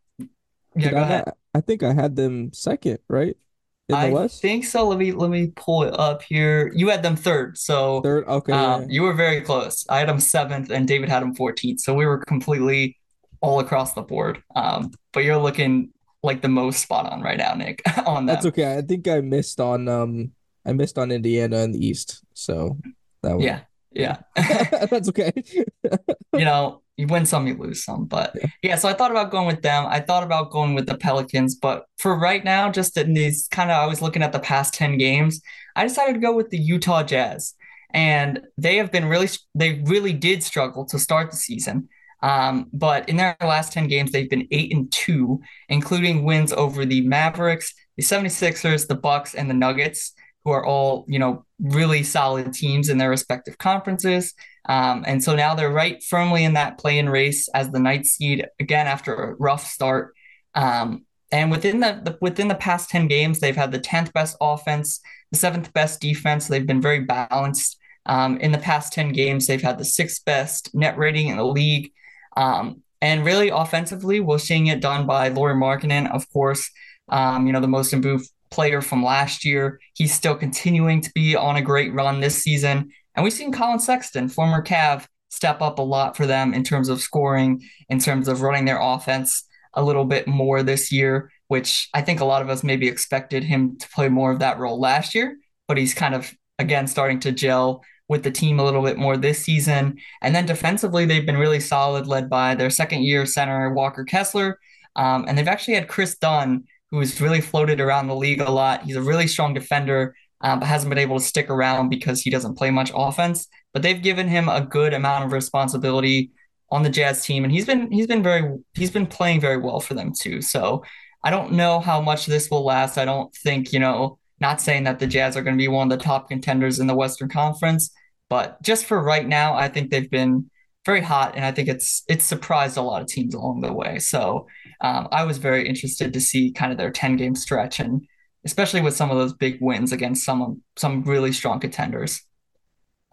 Yeah, 0.76 0.90
I, 0.90 1.02
ahead. 1.02 1.24
I 1.54 1.62
think 1.62 1.84
I 1.84 1.94
had 1.94 2.18
them 2.18 2.52
second, 2.52 3.00
right? 3.08 3.38
In 3.88 3.94
the 3.94 3.98
I 4.00 4.10
West? 4.10 4.42
think 4.42 4.66
so. 4.66 4.88
Let 4.88 4.98
me 4.98 5.12
let 5.12 5.30
me 5.30 5.52
pull 5.56 5.84
it 5.84 5.94
up 6.00 6.24
here. 6.24 6.72
You 6.76 6.90
had 6.90 7.04
them 7.04 7.16
third, 7.16 7.58
so 7.58 8.02
Third. 8.02 8.26
Okay, 8.28 8.52
yeah. 8.54 8.76
um, 8.76 8.90
you 8.90 9.04
were 9.04 9.14
very 9.14 9.42
close. 9.42 9.86
I 9.90 10.00
had 10.00 10.10
them 10.10 10.20
seventh, 10.20 10.72
and 10.72 10.88
David 10.88 11.10
had 11.10 11.22
them 11.22 11.36
14th. 11.36 11.80
So 11.82 11.94
we 11.94 12.06
were 12.08 12.18
completely 12.18 12.98
all 13.42 13.60
across 13.60 13.94
the 13.94 14.02
board. 14.02 14.42
Um, 14.56 14.92
but 15.14 15.24
you're 15.24 15.38
looking 15.38 15.92
like 16.24 16.42
the 16.42 16.48
most 16.50 16.80
spot 16.82 17.06
on 17.12 17.22
right 17.22 17.38
now, 17.38 17.54
Nick, 17.54 17.84
on 18.08 18.26
that. 18.26 18.34
That's 18.36 18.46
okay. 18.48 18.76
I 18.76 18.82
think 18.82 19.08
I 19.08 19.22
missed 19.22 19.60
on 19.60 19.88
um 19.88 20.32
I 20.66 20.74
missed 20.74 20.98
on 20.98 21.12
Indiana 21.12 21.58
in 21.60 21.72
the 21.72 21.86
East. 21.86 22.24
So 22.34 22.80
that 23.22 23.34
one. 23.36 23.42
Yeah, 23.42 23.60
yeah. 23.96 24.18
That's 24.36 25.10
okay. 25.10 25.32
you 26.34 26.46
know, 26.46 26.82
you 26.98 27.08
win 27.08 27.26
some, 27.26 27.48
you 27.48 27.56
lose 27.58 27.84
some. 27.84 28.06
But 28.06 28.36
Yeah. 28.62 28.76
so 28.76 28.88
I 28.90 28.94
thought 28.94 29.12
about 29.12 29.32
going 29.32 29.48
with 29.48 29.62
them. 29.62 29.86
I 29.88 30.00
thought 30.00 30.24
about 30.24 30.52
going 30.52 30.76
with 30.76 30.86
the 30.86 30.98
Pelicans, 30.98 31.56
but 31.56 31.86
for 31.98 32.18
right 32.18 32.44
now, 32.44 32.72
just 32.72 32.98
in 32.98 33.14
these 33.14 33.48
kind 33.52 33.72
of, 33.72 33.78
I 33.78 33.88
was 33.88 34.02
looking 34.02 34.22
at 34.24 34.32
the 34.32 34.40
past 34.40 34.74
10 34.74 34.98
games, 34.98 35.42
I 35.76 35.84
decided 35.84 36.14
to 36.14 36.20
go 36.20 36.36
with 36.36 36.50
the 36.50 36.58
Utah 36.58 37.04
Jazz. 37.04 37.54
And 37.94 38.42
they 38.58 38.78
have 38.78 38.92
been 38.92 39.06
really, 39.06 39.30
they 39.54 39.82
really 39.86 40.14
did 40.14 40.44
struggle 40.44 40.86
to 40.88 41.00
start 41.00 41.32
the 41.32 41.38
season. 41.38 41.88
Um, 42.22 42.68
but 42.74 43.08
in 43.08 43.18
their 43.18 43.38
last 43.42 43.72
10 43.72 43.88
games, 43.88 44.12
they've 44.12 44.30
been 44.30 44.48
eight 44.52 44.74
and 44.74 44.92
two, 44.92 45.42
including 45.70 46.24
wins 46.24 46.52
over 46.52 46.86
the 46.86 47.02
Mavericks, 47.02 47.74
the 47.98 48.04
76ers, 48.04 48.88
the 48.88 48.96
Bucks, 48.96 49.36
and 49.36 49.50
the 49.50 49.54
Nuggets, 49.54 50.14
who 50.46 50.52
are 50.52 50.66
all, 50.66 51.04
you 51.08 51.20
know, 51.20 51.44
really 51.60 52.04
solid 52.04 52.54
teams 52.54 52.88
in 52.90 52.98
their 52.98 53.10
respective 53.10 53.58
conferences. 53.58 54.34
Um, 54.70 55.04
and 55.08 55.24
so 55.24 55.36
now 55.36 55.56
they're 55.56 55.72
right 55.72 56.02
firmly 56.04 56.44
in 56.44 56.54
that 56.54 56.78
play-in 56.78 57.10
race 57.10 57.50
as 57.50 57.72
the 57.72 57.80
ninth 57.80 58.06
seed 58.06 58.46
again 58.60 58.88
after 58.88 59.14
a 59.14 59.36
rough 59.36 59.66
start. 59.66 60.14
Um, 60.54 61.06
and 61.32 61.52
within 61.52 61.80
the, 61.80 62.00
the 62.04 62.18
within 62.22 62.48
the 62.48 62.56
past 62.56 62.90
10 62.90 63.08
games, 63.08 63.40
they've 63.40 63.56
had 63.56 63.72
the 63.72 63.80
10th 63.80 64.14
best 64.14 64.38
offense, 64.40 65.02
the 65.32 65.38
seventh 65.38 65.74
best 65.74 66.00
defense. 66.00 66.48
They've 66.48 66.66
been 66.66 66.82
very 66.82 67.02
balanced. 67.02 67.78
Um, 68.06 68.38
in 68.38 68.52
the 68.52 68.60
past 68.60 68.94
10 68.94 69.14
games, 69.14 69.48
they've 69.48 69.62
had 69.62 69.80
the 69.80 69.86
sixth 69.86 70.24
best 70.26 70.74
net 70.76 70.96
rating 70.98 71.28
in 71.28 71.38
the 71.38 71.46
league. 71.46 71.92
Um, 72.38 72.84
and 73.02 73.26
really 73.26 73.50
offensively, 73.50 74.20
we're 74.20 74.38
seeing 74.38 74.68
it 74.68 74.80
done 74.80 75.08
by 75.08 75.30
Lauri 75.30 75.56
Markkanen, 75.56 76.10
of 76.12 76.32
course, 76.32 76.70
um, 77.10 77.48
you 77.48 77.54
know, 77.54 77.60
the 77.60 77.68
most 77.68 77.94
improved 77.94 78.30
player 78.56 78.82
from 78.82 79.04
last 79.04 79.44
year. 79.44 79.80
He's 79.94 80.14
still 80.14 80.36
continuing 80.36 81.02
to 81.02 81.12
be 81.14 81.36
on 81.36 81.58
a 81.58 81.62
great 81.62 81.94
run 81.94 82.22
this 82.22 82.42
season. 82.42 82.90
And 83.14 83.24
we've 83.24 83.34
seen 83.34 83.52
Collin 83.52 83.80
Sexton, 83.80 84.30
former 84.30 84.64
Cav, 84.64 85.06
step 85.30 85.62
up 85.62 85.78
a 85.78 85.82
lot 85.82 86.16
for 86.16 86.26
them 86.26 86.54
in 86.54 86.64
terms 86.64 86.88
of 86.88 87.02
scoring, 87.02 87.62
in 87.90 88.00
terms 88.00 88.30
of 88.30 88.42
running 88.42 88.64
their 88.64 88.80
offense 88.82 89.44
a 89.74 89.84
little 89.84 90.06
bit 90.06 90.26
more 90.26 90.64
this 90.64 90.90
year, 90.90 91.30
which 91.50 91.90
I 91.94 92.02
think 92.02 92.22
a 92.22 92.26
lot 92.26 92.42
of 92.42 92.50
us 92.50 92.64
maybe 92.64 92.88
expected 92.88 93.44
him 93.44 93.78
to 93.78 93.90
play 93.90 94.08
more 94.08 94.32
of 94.32 94.40
that 94.40 94.58
role 94.58 94.80
last 94.80 95.14
year, 95.14 95.38
but 95.68 95.78
he's 95.78 95.94
kind 95.94 96.16
of 96.16 96.34
again 96.58 96.88
starting 96.88 97.20
to 97.20 97.34
gel 97.34 97.84
with 98.08 98.24
the 98.24 98.32
team 98.32 98.60
a 98.60 98.64
little 98.64 98.84
bit 98.84 98.98
more 98.98 99.18
this 99.18 99.44
season. 99.44 99.98
And 100.22 100.34
then 100.34 100.46
defensively, 100.46 101.06
they've 101.06 101.26
been 101.26 101.38
really 101.38 101.60
solid, 101.60 102.08
led 102.08 102.30
by 102.30 102.56
their 102.56 102.70
second 102.70 103.04
year 103.04 103.26
center, 103.26 103.74
Walker 103.74 104.06
Kessler. 104.06 104.60
Um, 104.96 105.26
and 105.28 105.38
they've 105.38 105.48
actually 105.48 105.74
had 105.74 105.90
Kris 105.90 106.16
Dunn, 106.18 106.64
who's 106.92 107.20
really 107.22 107.42
floated 107.42 107.82
around 107.82 108.08
the 108.08 108.16
league 108.16 108.42
a 108.42 108.52
lot. 108.52 108.84
He's 108.84 108.96
a 108.96 109.02
really 109.02 109.28
strong 109.28 109.54
defender, 109.54 110.16
uh, 110.42 110.56
but 110.58 110.68
hasn't 110.68 110.90
been 110.90 111.00
able 111.00 111.20
to 111.20 111.26
stick 111.26 111.50
around 111.50 111.90
because 111.90 112.22
he 112.22 112.30
doesn't 112.30 112.56
play 112.56 112.72
much 112.72 112.92
offense. 112.94 113.48
But 113.74 113.82
they've 113.82 114.02
given 114.02 114.28
him 114.28 114.48
a 114.50 114.62
good 114.62 114.94
amount 114.94 115.26
of 115.26 115.32
responsibility 115.32 116.32
on 116.72 116.84
the 116.84 116.90
Jazz 116.90 117.24
team, 117.24 117.44
and 117.44 117.52
he's 117.52 117.66
been 117.66 117.92
he's 117.92 118.08
been 118.08 118.24
very 118.24 118.58
he's 118.74 118.92
been 118.92 119.08
playing 119.08 119.42
very 119.42 119.58
well 119.58 119.80
for 119.80 119.94
them 119.94 120.14
too. 120.18 120.42
So 120.42 120.84
I 121.24 121.32
don't 121.32 121.54
know 121.54 121.80
how 121.80 122.02
much 122.02 122.26
this 122.26 122.50
will 122.50 122.64
last. 122.64 122.98
I 122.98 123.06
don't 123.06 123.34
think 123.36 123.74
you 123.74 123.80
know. 123.80 124.20
Not 124.42 124.60
saying 124.60 124.84
that 124.84 125.00
the 125.00 125.08
Jazz 125.08 125.38
are 125.38 125.42
going 125.42 125.56
to 125.56 125.62
be 125.62 125.70
one 125.70 125.90
of 125.90 125.98
the 125.98 126.04
top 126.04 126.28
contenders 126.28 126.80
in 126.80 126.88
the 126.88 126.94
Western 126.94 127.30
Conference, 127.30 127.92
but 128.30 128.62
just 128.62 128.86
for 128.86 129.02
right 129.02 129.26
now, 129.26 129.56
I 129.56 129.70
think 129.70 129.90
they've 129.90 130.12
been 130.12 130.50
very 130.86 131.02
hot, 131.02 131.36
and 131.36 131.44
I 131.44 131.52
think 131.52 131.68
it's 131.68 132.04
it's 132.08 132.26
surprised 132.26 132.78
a 132.78 132.82
lot 132.82 133.02
of 133.02 133.08
teams 133.08 133.34
along 133.34 133.62
the 133.62 133.74
way. 133.74 134.00
So 134.00 134.48
um, 134.82 135.08
I 135.12 135.24
was 135.24 135.38
very 135.38 135.68
interested 135.68 136.14
to 136.14 136.22
see 136.22 136.52
kind 136.52 136.72
of 136.72 136.78
their 136.78 136.92
10 136.92 137.18
game 137.18 137.36
stretch 137.36 137.80
and 137.80 138.06
especially 138.46 138.82
with 138.82 138.96
some 138.96 139.10
of 139.10 139.18
those 139.18 139.34
big 139.34 139.58
wins 139.60 139.92
against 139.92 140.24
some 140.24 140.62
some 140.78 141.04
really 141.04 141.32
strong 141.32 141.60
contenders. 141.60 142.22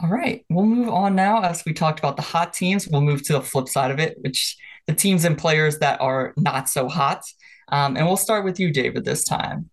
All 0.01 0.11
right, 0.11 0.45
we'll 0.51 0.67
move 0.67 0.89
on 0.89 1.15
now. 1.15 1.43
As 1.43 1.65
we 1.65 1.73
talked 1.73 1.99
about 1.99 2.17
the 2.17 2.23
hot 2.23 2.53
teams, 2.53 2.89
we'll 2.89 3.01
move 3.01 3.23
to 3.25 3.35
the 3.35 3.41
flip 3.41 3.69
side 3.69 3.91
of 3.91 3.99
it, 3.99 4.17
which 4.21 4.57
the 4.87 4.95
teams 4.95 5.25
and 5.25 5.39
players 5.39 5.79
that 5.79 6.01
are 6.01 6.35
not 6.37 6.69
so 6.69 6.89
hot. 6.89 7.23
Um, 7.69 7.97
and 7.97 8.07
we'll 8.07 8.17
start 8.17 8.45
with 8.45 8.59
you, 8.59 8.73
David, 8.73 9.05
this 9.05 9.25
time. 9.25 9.71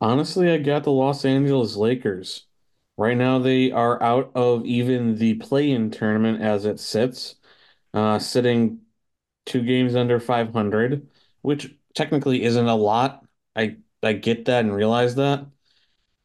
Honestly, 0.00 0.50
I 0.50 0.58
got 0.58 0.84
the 0.84 0.90
Los 0.90 1.24
Angeles 1.24 1.76
Lakers. 1.76 2.46
Right 2.96 3.16
now, 3.16 3.38
they 3.38 3.72
are 3.72 4.00
out 4.02 4.32
of 4.34 4.64
even 4.66 5.16
the 5.16 5.34
play-in 5.34 5.90
tournament 5.90 6.42
as 6.42 6.66
it 6.66 6.78
sits, 6.78 7.36
uh, 7.94 8.18
sitting 8.18 8.82
two 9.46 9.62
games 9.64 9.96
under 9.96 10.20
500, 10.20 11.08
which 11.42 11.74
technically 11.94 12.42
isn't 12.44 12.66
a 12.66 12.76
lot. 12.76 13.26
I 13.56 13.78
I 14.02 14.14
get 14.14 14.46
that 14.46 14.64
and 14.64 14.74
realize 14.74 15.16
that, 15.16 15.46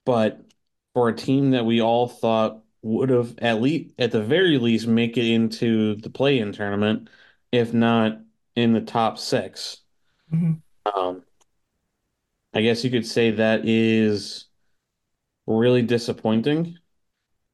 but 0.05 0.45
for 0.93 1.09
a 1.09 1.15
team 1.15 1.51
that 1.51 1.65
we 1.65 1.81
all 1.81 2.07
thought 2.07 2.63
would 2.83 3.09
have 3.09 3.37
at 3.39 3.61
least 3.61 3.95
at 3.99 4.11
the 4.11 4.23
very 4.23 4.57
least 4.59 4.87
make 4.87 5.17
it 5.17 5.25
into 5.27 5.95
the 5.97 6.09
play-in 6.09 6.53
tournament, 6.53 7.09
if 7.51 7.73
not 7.73 8.19
in 8.55 8.73
the 8.73 8.81
top 8.81 9.17
six. 9.19 9.79
Mhm. 10.31 10.61
Um, 10.85 11.23
I 12.53 12.61
guess 12.61 12.83
you 12.83 12.89
could 12.91 13.05
say 13.05 13.31
that 13.31 13.65
is 13.65 14.46
really 15.47 15.81
disappointing. 15.81 16.77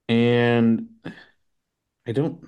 And 0.09 0.89
I 2.05 2.11
don't 2.11 2.43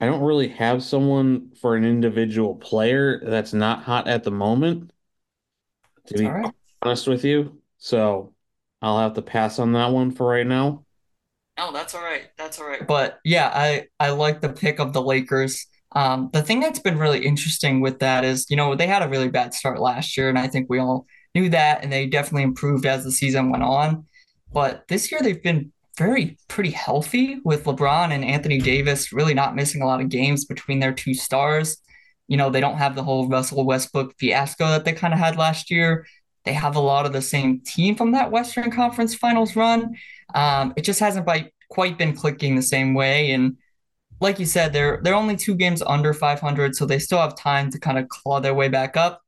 I 0.00 0.06
don't 0.06 0.22
really 0.22 0.48
have 0.48 0.82
someone 0.82 1.52
for 1.60 1.76
an 1.76 1.84
individual 1.84 2.56
player 2.56 3.20
that's 3.24 3.52
not 3.52 3.84
hot 3.84 4.08
at 4.08 4.24
the 4.24 4.32
moment, 4.32 4.90
to 6.06 6.18
be 6.18 6.26
right. 6.26 6.52
honest 6.82 7.06
with 7.06 7.24
you. 7.24 7.60
So 7.78 8.34
I'll 8.80 8.98
have 8.98 9.14
to 9.14 9.22
pass 9.22 9.58
on 9.58 9.72
that 9.74 9.92
one 9.92 10.10
for 10.10 10.26
right 10.26 10.46
now. 10.46 10.84
No, 11.58 11.70
that's 11.70 11.94
all 11.94 12.02
right. 12.02 12.30
That's 12.36 12.58
all 12.58 12.66
right. 12.66 12.84
But 12.86 13.20
yeah, 13.24 13.50
I 13.54 13.86
I 14.00 14.10
like 14.10 14.40
the 14.40 14.48
pick 14.48 14.80
of 14.80 14.92
the 14.92 15.02
Lakers. 15.02 15.66
Um, 15.94 16.30
the 16.32 16.42
thing 16.42 16.60
that's 16.60 16.78
been 16.78 16.98
really 16.98 17.24
interesting 17.24 17.80
with 17.80 17.98
that 17.98 18.24
is, 18.24 18.46
you 18.48 18.56
know, 18.56 18.74
they 18.74 18.86
had 18.86 19.02
a 19.02 19.08
really 19.08 19.28
bad 19.28 19.52
start 19.54 19.78
last 19.78 20.16
year, 20.16 20.28
and 20.28 20.38
I 20.38 20.48
think 20.48 20.68
we 20.68 20.78
all 20.78 21.06
knew 21.34 21.48
that, 21.50 21.84
and 21.84 21.92
they 21.92 22.06
definitely 22.06 22.42
improved 22.42 22.86
as 22.86 23.04
the 23.04 23.12
season 23.12 23.50
went 23.50 23.62
on. 23.62 24.06
But 24.52 24.86
this 24.88 25.10
year 25.10 25.20
they've 25.22 25.42
been 25.42 25.72
very 25.98 26.38
pretty 26.48 26.70
healthy 26.70 27.40
with 27.44 27.64
LeBron 27.64 28.12
and 28.12 28.24
Anthony 28.24 28.58
Davis 28.58 29.12
really 29.12 29.34
not 29.34 29.54
missing 29.54 29.82
a 29.82 29.86
lot 29.86 30.00
of 30.00 30.08
games 30.08 30.44
between 30.44 30.80
their 30.80 30.92
two 30.92 31.14
stars. 31.14 31.78
You 32.28 32.36
know, 32.36 32.50
they 32.50 32.60
don't 32.60 32.78
have 32.78 32.94
the 32.94 33.02
whole 33.02 33.28
Russell 33.28 33.64
Westbrook 33.64 34.14
fiasco 34.18 34.68
that 34.68 34.84
they 34.84 34.92
kind 34.92 35.12
of 35.12 35.20
had 35.20 35.36
last 35.36 35.70
year. 35.70 36.06
They 36.44 36.54
have 36.54 36.76
a 36.76 36.80
lot 36.80 37.06
of 37.06 37.12
the 37.12 37.22
same 37.22 37.60
team 37.60 37.94
from 37.94 38.12
that 38.12 38.30
Western 38.30 38.70
Conference 38.70 39.14
Finals 39.14 39.54
run. 39.54 39.94
Um, 40.34 40.72
it 40.76 40.82
just 40.82 41.00
hasn't 41.00 41.26
by, 41.26 41.50
quite 41.68 41.98
been 41.98 42.14
clicking 42.14 42.56
the 42.56 42.62
same 42.62 42.94
way. 42.94 43.32
And 43.32 43.56
like 44.20 44.38
you 44.38 44.46
said, 44.46 44.72
they're 44.72 45.00
they're 45.02 45.14
only 45.14 45.36
two 45.36 45.54
games 45.54 45.82
under 45.82 46.14
500, 46.14 46.74
so 46.74 46.86
they 46.86 46.98
still 46.98 47.18
have 47.18 47.36
time 47.36 47.70
to 47.70 47.78
kind 47.78 47.98
of 47.98 48.08
claw 48.08 48.40
their 48.40 48.54
way 48.54 48.68
back 48.68 48.96
up. 48.96 49.20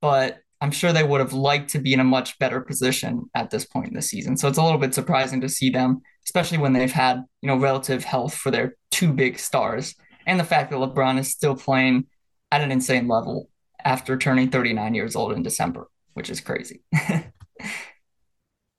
But 0.00 0.38
I'm 0.60 0.70
sure 0.70 0.92
they 0.92 1.04
would 1.04 1.20
have 1.20 1.32
liked 1.32 1.70
to 1.70 1.78
be 1.78 1.94
in 1.94 2.00
a 2.00 2.04
much 2.04 2.38
better 2.38 2.60
position 2.60 3.30
at 3.34 3.50
this 3.50 3.64
point 3.64 3.88
in 3.88 3.94
the 3.94 4.02
season. 4.02 4.36
So 4.36 4.46
it's 4.48 4.58
a 4.58 4.62
little 4.62 4.78
bit 4.78 4.94
surprising 4.94 5.40
to 5.40 5.48
see 5.48 5.70
them, 5.70 6.02
especially 6.24 6.58
when 6.58 6.72
they've 6.72 6.92
had 6.92 7.24
you 7.42 7.46
know 7.46 7.56
relative 7.56 8.04
health 8.04 8.34
for 8.34 8.50
their 8.50 8.76
two 8.90 9.12
big 9.12 9.38
stars, 9.38 9.94
and 10.26 10.38
the 10.38 10.44
fact 10.44 10.70
that 10.70 10.76
LeBron 10.76 11.18
is 11.18 11.30
still 11.30 11.56
playing 11.56 12.06
at 12.52 12.60
an 12.60 12.72
insane 12.72 13.08
level 13.08 13.48
after 13.84 14.16
turning 14.18 14.50
39 14.50 14.94
years 14.94 15.16
old 15.16 15.32
in 15.32 15.42
December, 15.42 15.88
which 16.14 16.30
is 16.30 16.40
crazy. 16.40 16.82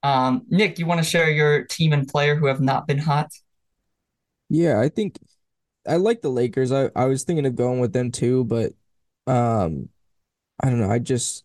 Um, 0.04 0.44
Nick, 0.50 0.80
you 0.80 0.86
want 0.86 1.00
to 1.00 1.04
share 1.04 1.30
your 1.30 1.64
team 1.64 1.94
and 1.94 2.08
player 2.08 2.36
who 2.36 2.48
have 2.48 2.62
not 2.62 2.88
been 2.88 2.98
hot? 2.98 3.30
Yeah, 4.50 4.80
I 4.80 4.90
think 4.90 5.18
I 5.88 5.98
like 5.98 6.22
the 6.22 6.30
Lakers. 6.30 6.72
I, 6.72 6.90
I 6.96 7.06
was 7.06 7.24
thinking 7.24 7.46
of 7.46 7.56
going 7.56 7.80
with 7.80 7.94
them 7.94 8.12
too, 8.12 8.44
but 8.46 8.74
um 9.28 9.90
I 10.62 10.70
don't 10.70 10.80
know. 10.80 10.92
I 10.92 11.00
just 11.00 11.44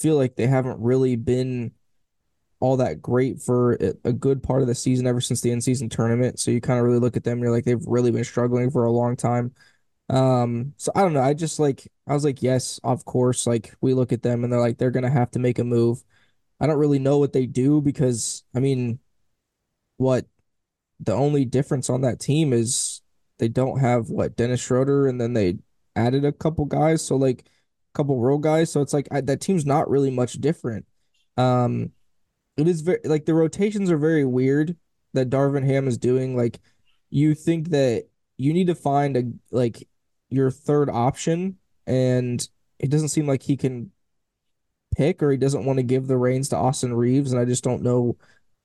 feel 0.00 0.16
like 0.16 0.36
they 0.36 0.46
haven't 0.46 0.80
really 0.80 1.16
been 1.16 1.72
all 2.60 2.76
that 2.76 3.00
great 3.00 3.40
for 3.40 3.72
a 4.04 4.12
good 4.12 4.42
part 4.42 4.60
of 4.60 4.68
the 4.68 4.74
season 4.74 5.06
ever 5.06 5.20
since 5.20 5.40
the 5.40 5.50
in-season 5.50 5.88
tournament. 5.88 6.38
So 6.38 6.50
you 6.50 6.60
kind 6.60 6.78
of 6.78 6.84
really 6.84 6.98
look 6.98 7.16
at 7.16 7.24
them, 7.24 7.40
you're 7.40 7.50
like 7.50 7.64
they've 7.64 7.86
really 7.86 8.10
been 8.10 8.24
struggling 8.24 8.70
for 8.70 8.84
a 8.84 8.92
long 8.92 9.16
time. 9.16 9.54
Um, 10.10 10.74
so 10.76 10.92
I 10.94 11.02
don't 11.02 11.12
know. 11.14 11.22
I 11.22 11.34
just 11.34 11.58
like 11.60 11.86
I 12.06 12.12
was 12.14 12.24
like, 12.24 12.42
yes, 12.42 12.80
of 12.84 13.04
course. 13.04 13.46
Like 13.46 13.74
we 13.80 13.94
look 13.94 14.12
at 14.12 14.22
them 14.22 14.44
and 14.44 14.52
they're 14.52 14.60
like 14.60 14.76
they're 14.78 14.90
gonna 14.90 15.10
have 15.10 15.30
to 15.32 15.38
make 15.38 15.58
a 15.58 15.64
move. 15.64 16.02
I 16.60 16.66
don't 16.66 16.78
really 16.78 16.98
know 16.98 17.18
what 17.18 17.32
they 17.32 17.46
do 17.46 17.80
because 17.80 18.44
I 18.54 18.60
mean, 18.60 18.98
what 19.98 20.26
the 21.00 21.14
only 21.14 21.44
difference 21.44 21.88
on 21.90 22.02
that 22.02 22.20
team 22.20 22.52
is 22.52 23.02
they 23.38 23.48
don't 23.48 23.80
have 23.80 24.10
what 24.10 24.36
Dennis 24.36 24.60
Schroeder 24.60 25.06
and 25.06 25.20
then 25.20 25.32
they 25.32 25.58
added 25.96 26.24
a 26.24 26.32
couple 26.32 26.64
guys, 26.66 27.04
so 27.04 27.16
like 27.16 27.46
couple 27.94 28.18
role 28.18 28.38
guys. 28.38 28.70
So 28.70 28.80
it's 28.80 28.92
like 28.92 29.08
I, 29.10 29.20
that 29.22 29.40
team's 29.40 29.66
not 29.66 29.90
really 29.90 30.10
much 30.10 30.34
different. 30.34 30.86
Um, 31.36 31.92
it 32.56 32.68
is 32.68 32.82
very 32.82 33.00
like 33.04 33.24
the 33.24 33.34
rotations 33.34 33.90
are 33.90 33.98
very 33.98 34.24
weird 34.24 34.76
that 35.14 35.30
Darvin 35.30 35.64
Ham 35.64 35.88
is 35.88 35.98
doing. 35.98 36.36
Like 36.36 36.60
you 37.08 37.34
think 37.34 37.70
that 37.70 38.06
you 38.36 38.52
need 38.52 38.68
to 38.68 38.74
find 38.74 39.16
a 39.16 39.24
like 39.50 39.88
your 40.28 40.50
third 40.50 40.90
option, 40.90 41.56
and 41.86 42.46
it 42.78 42.90
doesn't 42.90 43.08
seem 43.08 43.26
like 43.26 43.42
he 43.42 43.56
can 43.56 43.90
pick 44.96 45.22
or 45.22 45.30
he 45.30 45.36
doesn't 45.36 45.64
want 45.64 45.78
to 45.78 45.82
give 45.84 46.06
the 46.06 46.16
reins 46.16 46.48
to 46.50 46.56
Austin 46.56 46.94
Reaves, 46.94 47.32
and 47.32 47.40
I 47.40 47.44
just 47.44 47.64
don't 47.64 47.82
know 47.82 48.16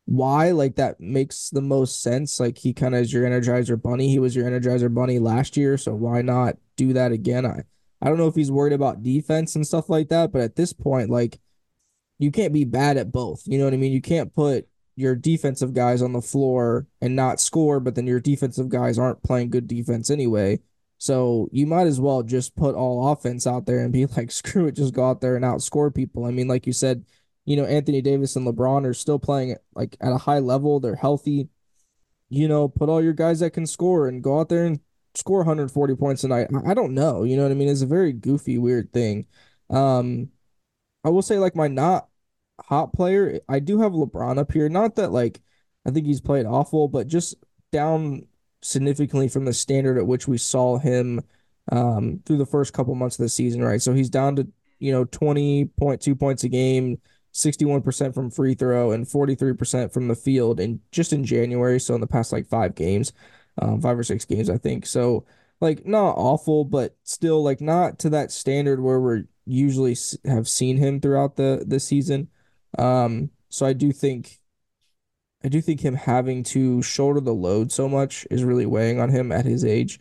why. 0.05 0.51
Like 0.51 0.75
that 0.75 0.99
makes 0.99 1.49
the 1.49 1.61
most 1.61 2.01
sense. 2.01 2.39
Like 2.39 2.57
he 2.57 2.73
kind 2.73 2.95
of 2.95 3.01
is 3.01 3.13
your 3.13 3.25
Energizer 3.25 3.81
Bunny. 3.81 4.09
He 4.09 4.19
was 4.19 4.35
your 4.35 4.45
Energizer 4.45 4.93
Bunny 4.93 5.19
last 5.19 5.57
year, 5.57 5.77
so 5.77 5.93
why 5.95 6.21
not 6.21 6.57
do 6.75 6.93
that 6.93 7.11
again? 7.11 7.45
I 7.45 7.63
I 8.01 8.09
don't 8.09 8.17
know 8.17 8.27
if 8.27 8.35
he's 8.35 8.51
worried 8.51 8.73
about 8.73 9.03
defense 9.03 9.55
and 9.55 9.65
stuff 9.65 9.89
like 9.89 10.09
that, 10.09 10.31
but 10.31 10.41
at 10.41 10.55
this 10.55 10.73
point, 10.73 11.09
like 11.09 11.39
you 12.19 12.31
can't 12.31 12.53
be 12.53 12.65
bad 12.65 12.97
at 12.97 13.11
both. 13.11 13.43
You 13.45 13.57
know 13.57 13.65
what 13.65 13.73
I 13.73 13.77
mean? 13.77 13.91
You 13.91 14.01
can't 14.01 14.33
put 14.33 14.67
your 14.95 15.15
defensive 15.15 15.73
guys 15.73 16.01
on 16.01 16.13
the 16.13 16.21
floor 16.21 16.87
and 17.01 17.15
not 17.15 17.41
score, 17.41 17.79
but 17.79 17.95
then 17.95 18.07
your 18.07 18.19
defensive 18.19 18.69
guys 18.69 18.97
aren't 18.97 19.23
playing 19.23 19.49
good 19.49 19.67
defense 19.67 20.09
anyway. 20.09 20.59
So 20.97 21.49
you 21.51 21.67
might 21.67 21.87
as 21.87 21.99
well 21.99 22.23
just 22.23 22.55
put 22.55 22.75
all 22.75 23.11
offense 23.11 23.45
out 23.45 23.65
there 23.65 23.79
and 23.79 23.91
be 23.91 24.05
like, 24.17 24.31
screw 24.31 24.67
it, 24.67 24.75
just 24.75 24.93
go 24.93 25.09
out 25.09 25.21
there 25.21 25.35
and 25.35 25.43
outscore 25.43 25.93
people. 25.93 26.25
I 26.25 26.31
mean, 26.31 26.47
like 26.47 26.65
you 26.65 26.73
said, 26.73 27.05
you 27.43 27.55
know, 27.57 27.65
Anthony 27.65 28.01
Davis 28.01 28.35
and 28.35 28.47
LeBron 28.47 28.85
are 28.85 28.93
still 28.93 29.19
playing 29.19 29.55
like 29.75 29.97
at 30.01 30.13
a 30.13 30.17
high 30.17 30.39
level. 30.39 30.79
They're 30.79 30.95
healthy. 30.95 31.49
You 32.29 32.47
know, 32.47 32.67
put 32.67 32.89
all 32.89 33.03
your 33.03 33.13
guys 33.13 33.41
that 33.41 33.51
can 33.51 33.67
score 33.67 34.07
and 34.07 34.23
go 34.23 34.39
out 34.39 34.49
there 34.49 34.65
and 34.65 34.79
score 35.15 35.39
140 35.39 35.95
points 35.95 36.23
a 36.23 36.27
night. 36.27 36.47
I 36.65 36.73
don't 36.73 36.93
know. 36.93 37.23
You 37.23 37.37
know 37.37 37.43
what 37.43 37.51
I 37.51 37.55
mean? 37.55 37.69
It's 37.69 37.81
a 37.81 37.87
very 37.87 38.13
goofy, 38.13 38.57
weird 38.57 38.91
thing. 38.93 39.27
Um, 39.69 40.29
I 41.03 41.09
will 41.09 41.21
say 41.21 41.37
like 41.39 41.55
my 41.55 41.67
not 41.67 42.07
hot 42.61 42.93
player, 42.93 43.39
I 43.47 43.59
do 43.59 43.79
have 43.81 43.91
LeBron 43.93 44.37
up 44.37 44.51
here. 44.51 44.69
Not 44.69 44.95
that 44.95 45.11
like 45.11 45.41
I 45.85 45.91
think 45.91 46.05
he's 46.05 46.21
played 46.21 46.45
awful, 46.45 46.87
but 46.87 47.07
just 47.07 47.35
down 47.71 48.27
significantly 48.61 49.27
from 49.27 49.45
the 49.45 49.53
standard 49.53 49.97
at 49.97 50.07
which 50.07 50.27
we 50.27 50.37
saw 50.37 50.77
him 50.77 51.21
um, 51.71 52.21
through 52.25 52.37
the 52.37 52.45
first 52.45 52.73
couple 52.73 52.95
months 52.95 53.19
of 53.19 53.23
the 53.23 53.29
season, 53.29 53.61
right? 53.63 53.81
So 53.81 53.93
he's 53.93 54.09
down 54.09 54.35
to, 54.37 54.47
you 54.79 54.91
know, 54.91 55.05
20.2 55.05 56.19
points 56.19 56.43
a 56.43 56.49
game, 56.49 56.99
61% 57.33 58.13
from 58.13 58.31
free 58.31 58.55
throw, 58.55 58.91
and 58.91 59.05
43% 59.05 59.93
from 59.93 60.07
the 60.07 60.15
field, 60.15 60.59
and 60.59 60.79
just 60.91 61.13
in 61.13 61.23
January. 61.23 61.79
So 61.79 61.93
in 61.95 62.01
the 62.01 62.07
past 62.07 62.31
like 62.31 62.47
five 62.47 62.75
games, 62.75 63.13
um, 63.61 63.81
five 63.81 63.97
or 63.97 64.03
six 64.03 64.25
games, 64.25 64.49
I 64.49 64.57
think. 64.57 64.85
So 64.85 65.25
like 65.61 65.85
not 65.85 66.11
awful, 66.17 66.65
but 66.65 66.95
still 67.03 67.43
like 67.43 67.61
not 67.61 67.99
to 67.99 68.09
that 68.11 68.31
standard 68.31 68.81
where 68.81 68.99
we're 68.99 69.23
usually 69.45 69.95
have 70.25 70.47
seen 70.47 70.77
him 70.77 70.99
throughout 70.99 71.35
the 71.35 71.63
the 71.65 71.79
season. 71.79 72.29
Um, 72.77 73.29
so 73.49 73.65
I 73.65 73.73
do 73.73 73.91
think 73.91 74.39
I 75.43 75.47
do 75.47 75.61
think 75.61 75.81
him 75.81 75.93
having 75.95 76.43
to 76.45 76.81
shoulder 76.81 77.21
the 77.21 77.33
load 77.33 77.71
so 77.71 77.87
much 77.87 78.25
is 78.31 78.43
really 78.43 78.65
weighing 78.65 78.99
on 78.99 79.09
him 79.09 79.31
at 79.31 79.45
his 79.45 79.63
age. 79.63 79.99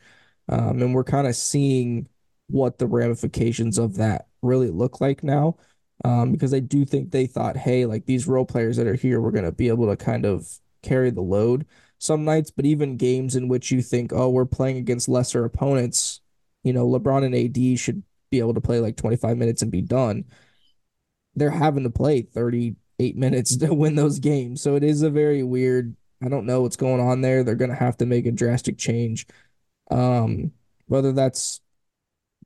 Um, 0.49 0.83
and 0.83 0.95
we're 0.95 1.05
kind 1.05 1.27
of 1.27 1.37
seeing 1.37 2.09
what 2.49 2.79
the 2.79 2.87
ramifications 2.87 3.79
of 3.79 3.97
that 3.97 4.27
really 4.43 4.71
look 4.71 5.01
like 5.01 5.23
now. 5.23 5.57
Um, 6.05 6.33
because 6.33 6.53
I 6.53 6.61
do 6.61 6.85
think 6.85 7.11
they 7.11 7.27
thought, 7.27 7.57
hey, 7.57 7.87
like 7.87 8.07
these 8.07 8.27
role 8.27 8.45
players 8.45 8.77
that 8.77 8.87
are 8.87 8.95
here, 8.95 9.21
we're 9.21 9.31
to 9.33 9.53
be 9.53 9.69
able 9.69 9.87
to 9.89 9.97
kind 9.97 10.25
of 10.25 10.49
carry 10.83 11.11
the 11.11 11.23
load 11.23 11.67
some 11.99 12.25
nights. 12.25 12.51
But 12.51 12.67
even 12.67 12.97
games 12.97 13.37
in 13.37 13.49
which 13.49 13.71
you 13.71 13.83
think, 13.83 14.13
oh, 14.13 14.31
we're 14.31 14.45
playing 14.45 14.77
against 14.77 15.09
lesser 15.09 15.45
opponents, 15.45 16.21
you 16.63 16.73
know, 16.73 16.87
LeBron 16.89 17.25
and 17.25 17.35
AD 17.35 17.79
should 17.79 18.03
be 18.31 18.39
able 18.39 18.55
to 18.55 18.61
play 18.61 18.81
like 18.81 18.97
25 18.97 19.37
minutes 19.37 19.63
and 19.63 19.71
be 19.71 19.83
done. 19.83 20.25
They're 21.35 21.51
having 21.51 21.85
to 21.85 21.91
play 21.91 22.23
38 22.23 22.77
minutes 23.17 23.57
to 23.57 23.73
win 23.75 23.95
those 23.95 24.19
games. 24.19 24.63
So 24.63 24.77
it 24.77 24.85
is 24.85 25.03
a 25.03 25.11
very 25.11 25.43
weird, 25.43 25.97
I 26.23 26.29
don't 26.29 26.47
know 26.47 26.63
what's 26.63 26.77
going 26.77 27.01
on 27.01 27.21
there. 27.21 27.45
They're 27.45 27.55
going 27.55 27.71
to 27.71 27.77
have 27.77 27.97
to 27.99 28.07
make 28.07 28.27
a 28.27 28.33
drastic 28.33 28.79
change. 28.79 29.27
Um, 29.91 30.53
whether 30.87 31.13
that's 31.13 31.61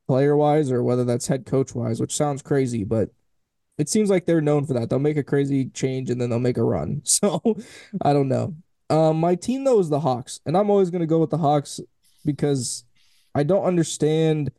player 0.07 0.35
wise 0.35 0.71
or 0.71 0.83
whether 0.83 1.05
that's 1.05 1.27
head 1.27 1.45
coach 1.45 1.75
wise, 1.75 2.01
which 2.01 2.15
sounds 2.15 2.41
crazy, 2.41 2.83
but 2.83 3.09
it 3.77 3.87
seems 3.87 4.09
like 4.09 4.25
they're 4.25 4.41
known 4.41 4.65
for 4.65 4.73
that. 4.73 4.89
They'll 4.89 4.99
make 4.99 5.17
a 5.17 5.23
crazy 5.23 5.69
change 5.69 6.09
and 6.09 6.19
then 6.19 6.29
they'll 6.29 6.39
make 6.39 6.57
a 6.57 6.63
run. 6.63 7.01
So 7.05 7.41
I 8.01 8.13
don't 8.13 8.27
know. 8.27 8.55
Um, 8.89 9.19
my 9.19 9.35
team 9.35 9.63
though 9.63 9.79
is 9.79 9.89
the 9.89 9.99
Hawks, 9.99 10.39
and 10.45 10.57
I'm 10.57 10.69
always 10.69 10.89
gonna 10.89 11.05
go 11.05 11.19
with 11.19 11.29
the 11.29 11.37
Hawks 11.37 11.79
because 12.25 12.83
I 13.35 13.43
don't 13.43 13.63
understand 13.63 14.51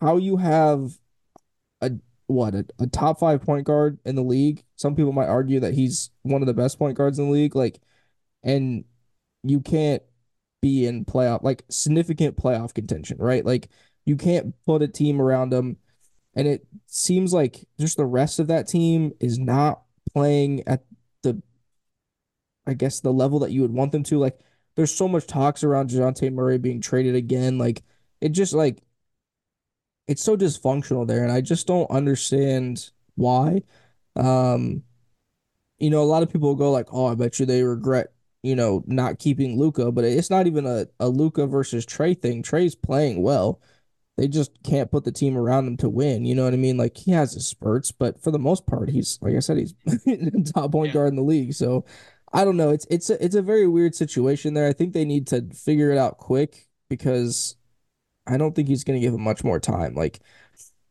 how 0.00 0.16
you 0.16 0.36
have 0.36 0.98
a 1.80 1.92
what 2.26 2.54
a, 2.54 2.66
a 2.80 2.86
top 2.86 3.20
five 3.20 3.42
point 3.42 3.66
guard 3.66 3.98
in 4.04 4.16
the 4.16 4.22
league. 4.22 4.64
Some 4.76 4.96
people 4.96 5.12
might 5.12 5.28
argue 5.28 5.60
that 5.60 5.74
he's 5.74 6.10
one 6.22 6.42
of 6.42 6.46
the 6.46 6.54
best 6.54 6.78
point 6.78 6.96
guards 6.96 7.18
in 7.18 7.26
the 7.26 7.32
league, 7.32 7.54
like, 7.56 7.80
and 8.44 8.84
you 9.42 9.60
can't 9.60 10.02
be 10.62 10.86
in 10.86 11.04
playoff 11.04 11.42
like 11.42 11.64
significant 11.70 12.36
playoff 12.36 12.74
contention, 12.74 13.18
right? 13.18 13.44
Like 13.44 13.68
you 14.04 14.16
can't 14.16 14.54
put 14.66 14.82
a 14.82 14.88
team 14.88 15.20
around 15.20 15.52
him, 15.52 15.76
and 16.34 16.48
it 16.48 16.66
seems 16.86 17.32
like 17.32 17.66
just 17.78 17.96
the 17.96 18.06
rest 18.06 18.38
of 18.40 18.48
that 18.48 18.68
team 18.68 19.12
is 19.20 19.38
not 19.38 19.82
playing 20.12 20.66
at 20.66 20.84
I 22.66 22.74
guess 22.74 23.00
the 23.00 23.12
level 23.12 23.38
that 23.40 23.52
you 23.52 23.62
would 23.62 23.72
want 23.72 23.92
them 23.92 24.02
to. 24.04 24.18
Like 24.18 24.38
there's 24.76 24.94
so 24.94 25.08
much 25.08 25.26
talks 25.26 25.64
around 25.64 25.90
Dejounte 25.90 26.32
Murray 26.32 26.58
being 26.58 26.80
traded 26.80 27.14
again, 27.14 27.58
like 27.58 27.82
it 28.20 28.30
just 28.30 28.52
like 28.52 28.82
it's 30.08 30.22
so 30.22 30.36
dysfunctional 30.36 31.06
there, 31.06 31.22
and 31.22 31.32
I 31.32 31.40
just 31.40 31.66
don't 31.66 31.90
understand 31.90 32.90
why. 33.16 33.62
Um, 34.14 34.82
you 35.78 35.90
know, 35.90 36.02
a 36.02 36.04
lot 36.04 36.22
of 36.22 36.32
people 36.32 36.54
go 36.54 36.70
like, 36.70 36.88
"Oh, 36.92 37.06
I 37.06 37.14
bet 37.14 37.38
you 37.40 37.46
they 37.46 37.62
regret, 37.62 38.12
you 38.42 38.54
know, 38.56 38.82
not 38.86 39.18
keeping 39.18 39.58
Luka, 39.58 39.92
but 39.92 40.04
it's 40.04 40.30
not 40.30 40.46
even 40.46 40.66
a 40.66 40.86
a 41.00 41.08
Luka 41.08 41.46
versus 41.46 41.84
Trae 41.86 42.20
thing. 42.20 42.42
Trae's 42.42 42.74
playing 42.74 43.22
well. 43.22 43.60
They 44.16 44.28
just 44.28 44.62
can't 44.62 44.90
put 44.90 45.04
the 45.04 45.12
team 45.12 45.36
around 45.36 45.66
him 45.66 45.76
to 45.78 45.90
win. 45.90 46.24
You 46.24 46.34
know 46.34 46.44
what 46.44 46.54
I 46.54 46.56
mean? 46.56 46.78
Like 46.78 46.96
he 46.96 47.10
has 47.12 47.34
his 47.34 47.46
spurts, 47.46 47.92
but 47.92 48.22
for 48.22 48.30
the 48.30 48.38
most 48.38 48.66
part, 48.66 48.88
he's 48.90 49.18
like 49.20 49.34
I 49.36 49.40
said, 49.40 49.58
he's 49.58 49.74
top 50.54 50.72
point 50.72 50.88
yeah. 50.88 50.94
guard 50.94 51.08
in 51.10 51.16
the 51.16 51.22
league. 51.22 51.52
So 51.54 51.84
I 52.32 52.44
don't 52.44 52.56
know. 52.56 52.70
It's 52.70 52.86
it's 52.90 53.10
a, 53.10 53.24
it's 53.24 53.34
a 53.34 53.42
very 53.42 53.66
weird 53.66 53.94
situation 53.94 54.54
there. 54.54 54.68
I 54.68 54.72
think 54.72 54.92
they 54.92 55.04
need 55.04 55.26
to 55.28 55.42
figure 55.54 55.92
it 55.92 55.98
out 55.98 56.18
quick 56.18 56.68
because 56.88 57.56
I 58.26 58.36
don't 58.38 58.54
think 58.54 58.68
he's 58.68 58.84
going 58.84 59.00
to 59.00 59.04
give 59.06 59.14
him 59.14 59.22
much 59.22 59.44
more 59.44 59.60
time. 59.60 59.94
Like, 59.94 60.20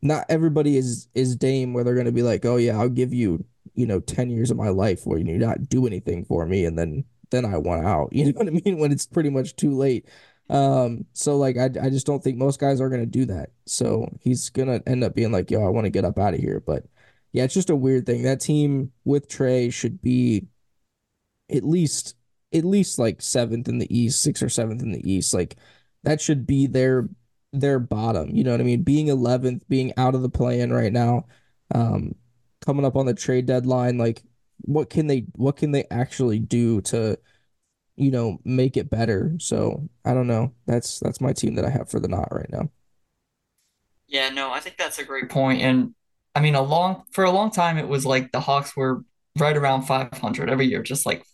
not 0.02 0.26
everybody 0.28 0.76
is 0.76 1.08
is 1.14 1.36
Dame 1.36 1.74
where 1.74 1.84
they're 1.84 1.94
going 1.94 2.06
to 2.06 2.12
be 2.12 2.22
like, 2.22 2.44
oh 2.44 2.56
yeah, 2.56 2.78
I'll 2.78 2.88
give 2.88 3.14
you 3.14 3.44
you 3.74 3.86
know 3.86 4.00
ten 4.00 4.30
years 4.30 4.50
of 4.50 4.56
my 4.56 4.70
life 4.70 5.06
where 5.06 5.18
you 5.18 5.38
not 5.38 5.68
do 5.68 5.86
anything 5.86 6.24
for 6.24 6.46
me, 6.46 6.64
and 6.64 6.78
then 6.78 7.04
then 7.30 7.44
I 7.44 7.58
want 7.58 7.86
out. 7.86 8.10
You 8.12 8.26
know 8.32 8.38
what 8.38 8.48
I 8.48 8.50
mean? 8.50 8.78
When 8.78 8.92
it's 8.92 9.06
pretty 9.06 9.30
much 9.30 9.56
too 9.56 9.72
late. 9.76 10.08
Um, 10.48 11.06
so 11.12 11.36
like 11.36 11.56
I 11.58 11.66
I 11.82 11.90
just 11.90 12.06
don't 12.06 12.22
think 12.22 12.38
most 12.38 12.60
guys 12.60 12.80
are 12.80 12.88
going 12.88 13.02
to 13.02 13.06
do 13.06 13.26
that. 13.26 13.50
So 13.66 14.08
he's 14.20 14.50
going 14.50 14.68
to 14.68 14.88
end 14.88 15.04
up 15.04 15.14
being 15.14 15.32
like, 15.32 15.50
yo, 15.50 15.64
I 15.66 15.70
want 15.70 15.84
to 15.86 15.90
get 15.90 16.04
up 16.04 16.18
out 16.18 16.34
of 16.34 16.40
here. 16.40 16.60
But 16.60 16.84
yeah, 17.32 17.44
it's 17.44 17.54
just 17.54 17.70
a 17.70 17.76
weird 17.76 18.06
thing. 18.06 18.22
That 18.22 18.40
team 18.40 18.92
with 19.04 19.28
Trae 19.28 19.72
should 19.72 20.00
be 20.02 20.46
at 21.50 21.64
least 21.64 22.14
at 22.54 22.64
least 22.64 22.98
like 22.98 23.20
seventh 23.20 23.68
in 23.68 23.78
the 23.78 23.96
East, 23.96 24.22
sixth 24.22 24.42
or 24.42 24.48
seventh 24.48 24.82
in 24.82 24.92
the 24.92 25.10
East. 25.10 25.34
Like 25.34 25.56
that 26.04 26.20
should 26.20 26.46
be 26.46 26.66
their 26.66 27.08
their 27.52 27.78
bottom. 27.78 28.34
You 28.34 28.44
know 28.44 28.52
what 28.52 28.60
I 28.60 28.64
mean? 28.64 28.82
Being 28.82 29.06
11th, 29.06 29.62
being 29.68 29.92
out 29.96 30.14
of 30.14 30.22
the 30.22 30.28
plan 30.28 30.72
right 30.72 30.92
now, 30.92 31.26
um, 31.74 32.14
coming 32.64 32.84
up 32.84 32.96
on 32.96 33.06
the 33.06 33.14
trade 33.14 33.46
deadline, 33.46 33.98
like 33.98 34.22
what 34.62 34.90
can 34.90 35.06
they 35.06 35.26
what 35.34 35.56
can 35.56 35.72
they 35.72 35.84
actually 35.90 36.38
do 36.38 36.80
to 36.82 37.18
you 37.96 38.10
know 38.10 38.38
make 38.44 38.76
it 38.76 38.90
better? 38.90 39.34
So 39.38 39.88
I 40.04 40.14
don't 40.14 40.26
know. 40.26 40.52
That's 40.66 41.00
that's 41.00 41.20
my 41.20 41.32
team 41.32 41.54
that 41.56 41.64
I 41.64 41.70
have 41.70 41.90
for 41.90 42.00
the 42.00 42.08
not 42.08 42.28
right 42.32 42.50
now. 42.50 42.70
Yeah, 44.08 44.28
no, 44.30 44.52
I 44.52 44.60
think 44.60 44.76
that's 44.76 44.98
a 44.98 45.04
great 45.04 45.28
point. 45.28 45.62
And 45.62 45.94
I 46.34 46.40
mean, 46.40 46.54
a 46.54 46.62
long 46.62 47.02
for 47.10 47.24
a 47.24 47.30
long 47.30 47.50
time, 47.50 47.78
it 47.78 47.88
was 47.88 48.06
like 48.06 48.30
the 48.32 48.40
Hawks 48.40 48.76
were 48.76 49.04
right 49.38 49.56
around 49.56 49.82
500 49.82 50.48
every 50.48 50.66
year, 50.66 50.82
just 50.82 51.06
like 51.06 51.24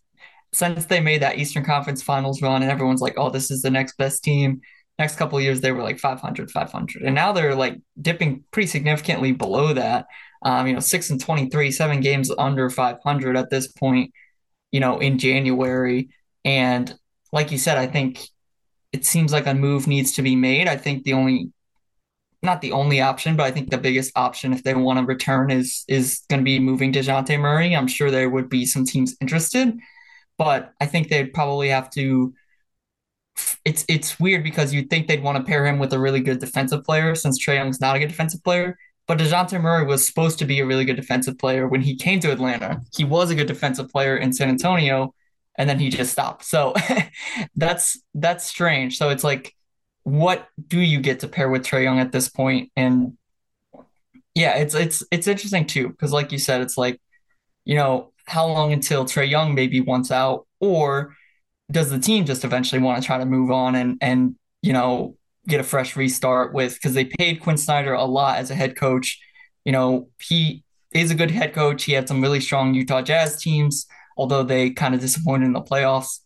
since 0.52 0.86
they 0.86 1.00
made 1.00 1.22
that 1.22 1.38
Eastern 1.38 1.64
Conference 1.64 2.02
Finals 2.02 2.42
run, 2.42 2.62
and 2.62 2.70
everyone's 2.70 3.00
like, 3.00 3.14
"Oh, 3.16 3.30
this 3.30 3.50
is 3.50 3.62
the 3.62 3.70
next 3.70 3.96
best 3.96 4.24
team." 4.24 4.60
next 4.98 5.16
couple 5.16 5.40
years 5.40 5.60
they 5.60 5.72
were 5.72 5.82
like 5.82 5.98
500 5.98 6.50
500 6.50 7.02
and 7.02 7.14
now 7.14 7.32
they're 7.32 7.54
like 7.54 7.80
dipping 8.00 8.44
pretty 8.52 8.68
significantly 8.68 9.32
below 9.32 9.72
that 9.72 10.06
Um, 10.44 10.66
you 10.66 10.74
know, 10.74 10.80
six 10.80 11.10
and 11.10 11.20
23, 11.20 11.70
seven 11.70 12.00
games 12.00 12.30
under 12.38 12.68
500 12.68 13.36
at 13.36 13.48
this 13.50 13.68
point, 13.68 14.12
you 14.72 14.80
know, 14.80 14.98
in 15.00 15.18
January. 15.18 16.10
And 16.44 16.94
like 17.32 17.52
you 17.52 17.58
said, 17.58 17.78
I 17.78 17.86
think 17.86 18.20
it 18.92 19.04
seems 19.06 19.32
like 19.32 19.46
a 19.46 19.54
move 19.54 19.86
needs 19.86 20.12
to 20.14 20.22
be 20.22 20.36
made. 20.36 20.68
I 20.68 20.76
think 20.76 21.04
the 21.04 21.14
only 21.14 21.52
not 22.42 22.60
the 22.60 22.72
only 22.72 23.00
option, 23.00 23.36
but 23.36 23.44
I 23.44 23.52
think 23.52 23.70
the 23.70 23.78
biggest 23.78 24.12
option 24.16 24.52
if 24.52 24.64
they 24.64 24.74
want 24.74 24.98
to 24.98 25.04
return 25.04 25.50
is 25.50 25.84
is 25.88 26.22
going 26.28 26.40
to 26.40 26.44
be 26.44 26.58
moving 26.58 26.92
Dejounte 26.92 27.38
Murray. 27.38 27.76
I'm 27.76 27.86
sure 27.86 28.10
there 28.10 28.30
would 28.30 28.48
be 28.48 28.66
some 28.66 28.84
teams 28.84 29.16
interested, 29.20 29.78
but 30.38 30.72
I 30.80 30.86
think 30.86 31.08
they'd 31.08 31.32
probably 31.32 31.68
have 31.68 31.90
to 31.90 32.34
it's 33.64 33.84
it's 33.88 34.18
weird 34.20 34.42
because 34.44 34.74
you'd 34.74 34.90
think 34.90 35.08
they'd 35.08 35.22
want 35.22 35.38
to 35.38 35.44
pair 35.44 35.66
him 35.66 35.78
with 35.78 35.92
a 35.92 35.98
really 35.98 36.20
good 36.20 36.38
defensive 36.38 36.84
player 36.84 37.14
since 37.14 37.42
Trae 37.42 37.54
Young's 37.54 37.80
not 37.80 37.96
a 37.96 37.98
good 37.98 38.08
defensive 38.08 38.42
player. 38.44 38.76
But 39.08 39.18
Dejounte 39.18 39.60
Murray 39.60 39.84
was 39.84 40.06
supposed 40.06 40.38
to 40.38 40.44
be 40.44 40.60
a 40.60 40.66
really 40.66 40.84
good 40.84 40.96
defensive 40.96 41.36
player 41.36 41.66
when 41.66 41.80
he 41.80 41.96
came 41.96 42.20
to 42.20 42.30
Atlanta. 42.30 42.80
He 42.94 43.04
was 43.04 43.30
a 43.30 43.34
good 43.34 43.48
defensive 43.48 43.88
player 43.88 44.16
in 44.16 44.32
San 44.32 44.48
Antonio, 44.48 45.12
and 45.58 45.68
then 45.68 45.78
he 45.78 45.90
just 45.90 46.12
stopped. 46.12 46.44
So 46.44 46.74
that's 47.56 48.00
that's 48.14 48.44
strange. 48.44 48.98
So 48.98 49.10
it's 49.10 49.24
like, 49.24 49.54
what 50.04 50.48
do 50.68 50.80
you 50.80 51.00
get 51.00 51.20
to 51.20 51.28
pair 51.28 51.50
with 51.50 51.64
Trae 51.64 51.82
Young 51.82 51.98
at 51.98 52.12
this 52.12 52.28
point? 52.28 52.70
And 52.76 53.16
yeah, 54.34 54.56
it's 54.56 54.74
it's 54.74 55.02
it's 55.10 55.26
interesting 55.26 55.66
too 55.66 55.88
because, 55.88 56.12
like 56.12 56.32
you 56.32 56.38
said, 56.38 56.60
it's 56.60 56.78
like, 56.78 57.00
you 57.64 57.74
know, 57.74 58.11
how 58.26 58.46
long 58.46 58.72
until 58.72 59.04
Trae 59.04 59.28
Young 59.28 59.54
maybe 59.54 59.80
wants 59.80 60.10
out, 60.10 60.46
or 60.60 61.14
does 61.70 61.90
the 61.90 61.98
team 61.98 62.24
just 62.24 62.44
eventually 62.44 62.80
want 62.80 63.02
to 63.02 63.06
try 63.06 63.18
to 63.18 63.24
move 63.24 63.50
on 63.50 63.74
and 63.74 63.98
and 64.00 64.36
you 64.60 64.72
know 64.72 65.16
get 65.48 65.60
a 65.60 65.64
fresh 65.64 65.96
restart 65.96 66.54
with 66.54 66.74
because 66.74 66.94
they 66.94 67.04
paid 67.04 67.40
Quin 67.40 67.56
Snyder 67.56 67.94
a 67.94 68.04
lot 68.04 68.38
as 68.38 68.50
a 68.50 68.54
head 68.54 68.76
coach. 68.76 69.18
You 69.64 69.72
know, 69.72 70.08
he 70.20 70.64
is 70.92 71.10
a 71.10 71.14
good 71.14 71.30
head 71.30 71.52
coach. 71.52 71.84
He 71.84 71.92
had 71.92 72.08
some 72.08 72.20
really 72.22 72.40
strong 72.40 72.74
Utah 72.74 73.02
Jazz 73.02 73.40
teams, 73.40 73.86
although 74.16 74.42
they 74.42 74.70
kind 74.70 74.94
of 74.94 75.00
disappointed 75.00 75.46
in 75.46 75.52
the 75.52 75.62
playoffs. 75.62 76.20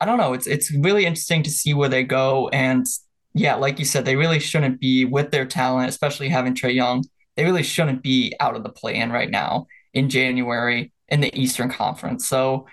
I 0.00 0.06
don't 0.06 0.18
know. 0.18 0.32
It's 0.32 0.46
it's 0.46 0.72
really 0.72 1.04
interesting 1.04 1.42
to 1.42 1.50
see 1.50 1.74
where 1.74 1.88
they 1.88 2.04
go. 2.04 2.48
And 2.48 2.86
yeah, 3.34 3.56
like 3.56 3.78
you 3.78 3.84
said, 3.84 4.04
they 4.04 4.16
really 4.16 4.38
shouldn't 4.38 4.80
be 4.80 5.04
with 5.04 5.30
their 5.30 5.46
talent, 5.46 5.88
especially 5.88 6.28
having 6.28 6.54
Trae 6.54 6.74
Young. 6.74 7.04
They 7.36 7.44
really 7.44 7.62
shouldn't 7.62 8.02
be 8.02 8.34
out 8.40 8.56
of 8.56 8.62
the 8.62 8.68
play-in 8.68 9.12
right 9.12 9.30
now 9.30 9.66
in 9.94 10.08
January 10.08 10.92
in 11.08 11.20
the 11.20 11.36
Eastern 11.38 11.70
Conference. 11.70 12.26
So 12.26 12.66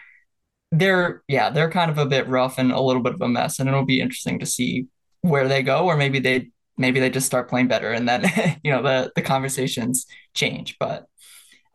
they're 0.72 1.24
yeah, 1.28 1.50
they're 1.50 1.70
kind 1.72 1.92
of 1.92 1.98
a 1.98 2.06
bit 2.06 2.28
rough 2.28 2.58
and 2.58 2.72
a 2.72 2.82
little 2.82 3.02
bit 3.02 3.14
of 3.14 3.22
a 3.22 3.28
mess, 3.28 3.60
and 3.60 3.70
it'll 3.70 3.86
be 3.86 4.02
interesting 4.02 4.40
to 4.40 4.46
see 4.46 4.88
where 5.22 5.48
they 5.48 5.64
go, 5.64 5.86
or 5.86 5.98
maybe 5.98 6.20
they 6.20 6.52
maybe 6.78 7.00
they 7.00 7.10
just 7.10 7.26
start 7.26 7.50
playing 7.50 7.68
better, 7.68 7.92
and 7.92 8.08
then 8.08 8.26
you 8.64 8.72
know 8.72 8.82
the 8.82 9.12
the 9.16 9.22
conversations 9.22 10.06
change. 10.34 10.78
But 10.80 11.06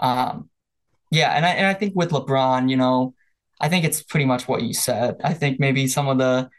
um, 0.00 0.50
yeah, 1.10 1.32
and 1.32 1.46
I 1.46 1.50
and 1.50 1.66
I 1.66 1.74
think 1.74 1.94
with 1.96 2.10
LeBron, 2.10 2.70
you 2.70 2.76
know, 2.76 3.14
I 3.60 3.68
think 3.68 3.84
it's 3.84 4.02
pretty 4.02 4.26
much 4.26 4.48
what 4.48 4.62
you 4.62 4.74
said. 4.74 5.16
I 5.24 5.34
think 5.34 5.60
maybe 5.60 5.86
some 5.86 6.08
of 6.08 6.18
the 6.18 6.50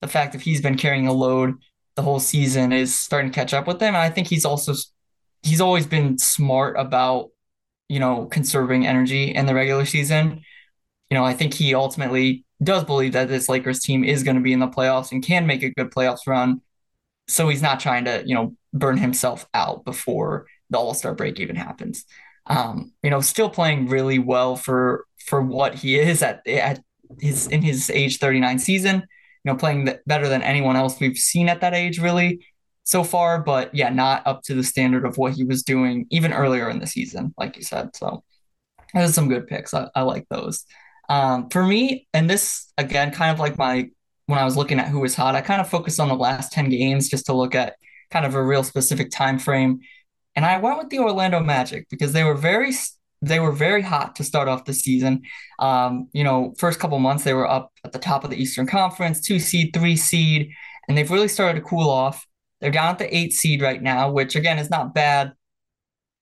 the 0.00 0.08
fact 0.08 0.32
that 0.32 0.42
he's 0.42 0.60
been 0.60 0.76
carrying 0.76 1.06
a 1.06 1.12
load 1.12 1.54
the 1.94 2.02
whole 2.02 2.20
season 2.20 2.72
is 2.72 2.98
starting 2.98 3.30
to 3.30 3.34
catch 3.34 3.54
up 3.54 3.66
with 3.66 3.80
him. 3.80 3.88
And 3.88 3.96
I 3.96 4.10
think 4.10 4.26
he's 4.26 4.44
also 4.44 4.74
he's 5.42 5.60
always 5.60 5.86
been 5.86 6.18
smart 6.18 6.76
about 6.78 7.30
you 7.88 8.00
know 8.00 8.26
conserving 8.26 8.86
energy 8.86 9.34
in 9.34 9.46
the 9.46 9.54
regular 9.54 9.84
season 9.84 10.42
you 11.10 11.20
know, 11.20 11.24
I 11.24 11.34
think 11.34 11.54
he 11.54 11.74
ultimately 11.74 12.44
does 12.62 12.82
believe 12.84 13.12
that 13.12 13.28
this 13.28 13.48
Lakers 13.48 13.80
team 13.80 14.02
is 14.04 14.22
going 14.22 14.36
to 14.36 14.42
be 14.42 14.52
in 14.52 14.58
the 14.58 14.68
playoffs 14.68 15.12
and 15.12 15.22
can 15.22 15.46
make 15.46 15.62
a 15.62 15.70
good 15.70 15.90
playoffs 15.90 16.26
run. 16.26 16.60
So 17.28 17.48
he's 17.48 17.62
not 17.62 17.80
trying 17.80 18.04
to, 18.06 18.22
you 18.26 18.34
know, 18.34 18.56
burn 18.72 18.96
himself 18.96 19.46
out 19.54 19.84
before 19.84 20.46
the 20.70 20.78
All 20.78 20.94
Star 20.94 21.14
break 21.14 21.38
even 21.40 21.56
happens. 21.56 22.04
Um, 22.46 22.92
you 23.02 23.10
know, 23.10 23.20
still 23.20 23.48
playing 23.48 23.88
really 23.88 24.18
well 24.18 24.56
for 24.56 25.06
for 25.24 25.40
what 25.40 25.74
he 25.76 25.98
is 25.98 26.22
at 26.22 26.46
at 26.48 26.80
his 27.20 27.46
in 27.46 27.62
his 27.62 27.90
age 27.90 28.18
39 28.18 28.58
season. 28.58 28.96
You 29.44 29.52
know, 29.52 29.56
playing 29.56 29.88
better 30.06 30.28
than 30.28 30.42
anyone 30.42 30.74
else 30.74 30.98
we've 30.98 31.16
seen 31.16 31.48
at 31.48 31.60
that 31.60 31.74
age, 31.74 32.00
really 32.00 32.44
so 32.84 33.02
far. 33.04 33.40
But 33.42 33.74
yeah, 33.74 33.90
not 33.90 34.26
up 34.26 34.42
to 34.44 34.54
the 34.54 34.62
standard 34.62 35.04
of 35.04 35.18
what 35.18 35.34
he 35.34 35.44
was 35.44 35.62
doing 35.62 36.06
even 36.10 36.32
earlier 36.32 36.70
in 36.70 36.78
the 36.78 36.86
season, 36.86 37.34
like 37.36 37.56
you 37.56 37.62
said. 37.62 37.96
So 37.96 38.22
there's 38.94 39.14
some 39.14 39.28
good 39.28 39.46
picks. 39.46 39.74
I, 39.74 39.88
I 39.94 40.02
like 40.02 40.26
those. 40.30 40.64
Um, 41.08 41.50
for 41.50 41.64
me, 41.64 42.06
and 42.14 42.30
this 42.30 42.72
again, 42.78 43.10
kind 43.12 43.32
of 43.32 43.40
like 43.40 43.58
my 43.58 43.90
when 44.26 44.38
I 44.38 44.44
was 44.44 44.56
looking 44.56 44.80
at 44.80 44.88
who 44.88 45.00
was 45.00 45.14
hot, 45.14 45.34
I 45.34 45.40
kind 45.42 45.60
of 45.60 45.68
focused 45.68 46.00
on 46.00 46.08
the 46.08 46.14
last 46.14 46.52
10 46.52 46.70
games 46.70 47.08
just 47.08 47.26
to 47.26 47.34
look 47.34 47.54
at 47.54 47.76
kind 48.10 48.24
of 48.24 48.34
a 48.34 48.42
real 48.42 48.62
specific 48.62 49.10
time 49.10 49.38
frame. 49.38 49.80
And 50.34 50.44
I 50.44 50.58
went 50.58 50.78
with 50.78 50.88
the 50.88 51.00
Orlando 51.00 51.40
Magic 51.40 51.88
because 51.90 52.12
they 52.12 52.24
were 52.24 52.34
very 52.34 52.72
they 53.22 53.40
were 53.40 53.52
very 53.52 53.80
hot 53.80 54.16
to 54.16 54.24
start 54.24 54.48
off 54.48 54.64
the 54.64 54.74
season. 54.74 55.22
Um, 55.58 56.08
you 56.12 56.24
know, 56.24 56.54
first 56.58 56.78
couple 56.78 56.98
months 56.98 57.24
they 57.24 57.32
were 57.32 57.48
up 57.48 57.72
at 57.84 57.92
the 57.92 57.98
top 57.98 58.24
of 58.24 58.30
the 58.30 58.36
Eastern 58.36 58.66
Conference, 58.66 59.20
two 59.20 59.38
seed, 59.38 59.72
three 59.72 59.96
seed, 59.96 60.50
and 60.88 60.96
they've 60.96 61.10
really 61.10 61.28
started 61.28 61.60
to 61.60 61.66
cool 61.66 61.88
off. 61.88 62.26
They're 62.64 62.72
down 62.72 62.88
at 62.88 62.98
the 62.98 63.14
eight 63.14 63.34
seed 63.34 63.60
right 63.60 63.82
now, 63.82 64.10
which 64.10 64.34
again 64.36 64.58
is 64.58 64.70
not 64.70 64.94
bad 64.94 65.34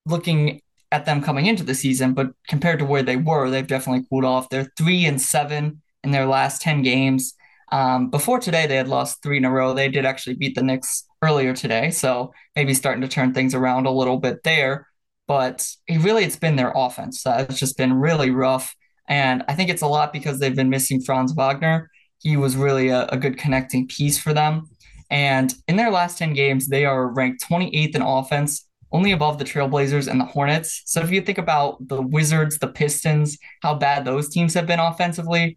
looking 0.07 0.61
at 0.91 1.05
them 1.05 1.23
coming 1.23 1.47
into 1.47 1.63
the 1.63 1.73
season, 1.77 2.15
but 2.15 2.33
compared 2.49 2.81
to 2.81 2.85
where 2.85 3.05
they 3.05 3.15
were, 3.17 3.49
they've 3.49 3.65
definitely 3.65 4.05
cooled 4.11 4.25
off. 4.25 4.49
They're 4.49 4.73
three 4.77 5.05
and 5.05 5.21
seven 5.21 5.81
in 6.03 6.11
their 6.11 6.27
last 6.27 6.61
10 6.61 6.83
games. 6.83 7.35
Um, 7.71 8.11
before 8.11 8.41
today, 8.41 8.67
they 8.67 8.75
had 8.75 8.89
lost 8.89 9.23
three 9.23 9.37
in 9.37 9.45
a 9.45 9.53
row. 9.53 9.73
They 9.73 9.89
did 9.89 10.05
actually 10.05 10.35
beat 10.35 10.57
the 10.57 10.65
Knicks 10.65 11.05
earlier 11.23 11.55
today, 11.55 11.93
so 11.93 12.35
maybe 12.57 12.75
starting 12.75 13.03
to 13.03 13.09
turn 13.09 13.33
things 13.33 13.55
around 13.55 13.87
a 13.87 13.93
little 13.93 14.19
bit 14.19 14.43
there. 14.43 14.89
But 15.29 15.65
it 15.87 16.01
really, 16.01 16.25
it's 16.25 16.35
been 16.35 16.57
their 16.57 16.73
offense. 16.75 17.23
that's 17.23 17.61
just 17.61 17.79
been 17.79 17.95
really 17.95 18.31
rough. 18.31 18.75
And 19.09 19.45
I 19.47 19.55
think 19.55 19.71
it's 19.71 19.83
a 19.83 19.87
lot 19.87 20.13
because 20.13 20.41
they've 20.41 20.57
been 20.57 20.71
missing 20.71 21.01
Franz 21.01 21.33
Wagner. 21.35 21.89
He 22.19 22.37
was 22.37 22.57
really 22.57 22.89
a, 22.89 23.07
a 23.07 23.17
good 23.17 23.39
connecting 23.39 23.87
piece 23.87 24.19
for 24.19 24.35
them. 24.35 24.69
And 25.13 25.55
in 25.69 25.77
their 25.77 25.91
last 25.91 26.17
10 26.17 26.33
games, 26.33 26.69
they 26.69 26.87
are 26.87 27.07
ranked 27.07 27.45
28th 27.49 27.95
in 27.95 28.03
offense 28.03 28.67
only 28.91 29.13
above 29.13 29.39
the 29.39 29.45
Trailblazers 29.45 30.09
and 30.09 30.21
the 30.21 30.25
Hornets. 30.25 30.83
So 30.87 31.01
if 31.01 31.11
you 31.11 31.21
think 31.21 31.39
about 31.39 31.87
the 31.87 32.01
Wizards, 32.01 32.59
the 32.59 32.69
Pistons, 32.69 33.39
how 33.63 33.75
bad 33.75 34.05
those 34.05 34.29
teams 34.29 34.55
have 34.55 34.67
been 34.67 34.81
offensively, 34.81 35.57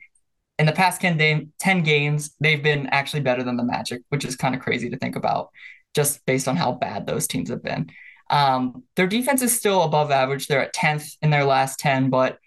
in 0.57 0.65
the 0.65 0.71
past 0.71 1.01
10, 1.01 1.17
day, 1.17 1.47
10 1.59 1.83
games, 1.83 2.33
they've 2.39 2.63
been 2.63 2.87
actually 2.87 3.21
better 3.21 3.43
than 3.43 3.57
the 3.57 3.63
Magic, 3.63 4.01
which 4.09 4.23
is 4.23 4.35
kind 4.35 4.55
of 4.55 4.61
crazy 4.61 4.89
to 4.89 4.97
think 4.97 5.15
about 5.15 5.49
just 5.93 6.25
based 6.25 6.47
on 6.47 6.55
how 6.55 6.71
bad 6.73 7.07
those 7.07 7.27
teams 7.27 7.49
have 7.49 7.63
been. 7.63 7.89
Um, 8.29 8.83
their 8.95 9.07
defense 9.07 9.41
is 9.41 9.55
still 9.55 9.83
above 9.83 10.11
average. 10.11 10.47
They're 10.47 10.61
at 10.61 10.73
10th 10.73 11.17
in 11.21 11.29
their 11.29 11.45
last 11.45 11.79
10, 11.79 12.09
but 12.09 12.37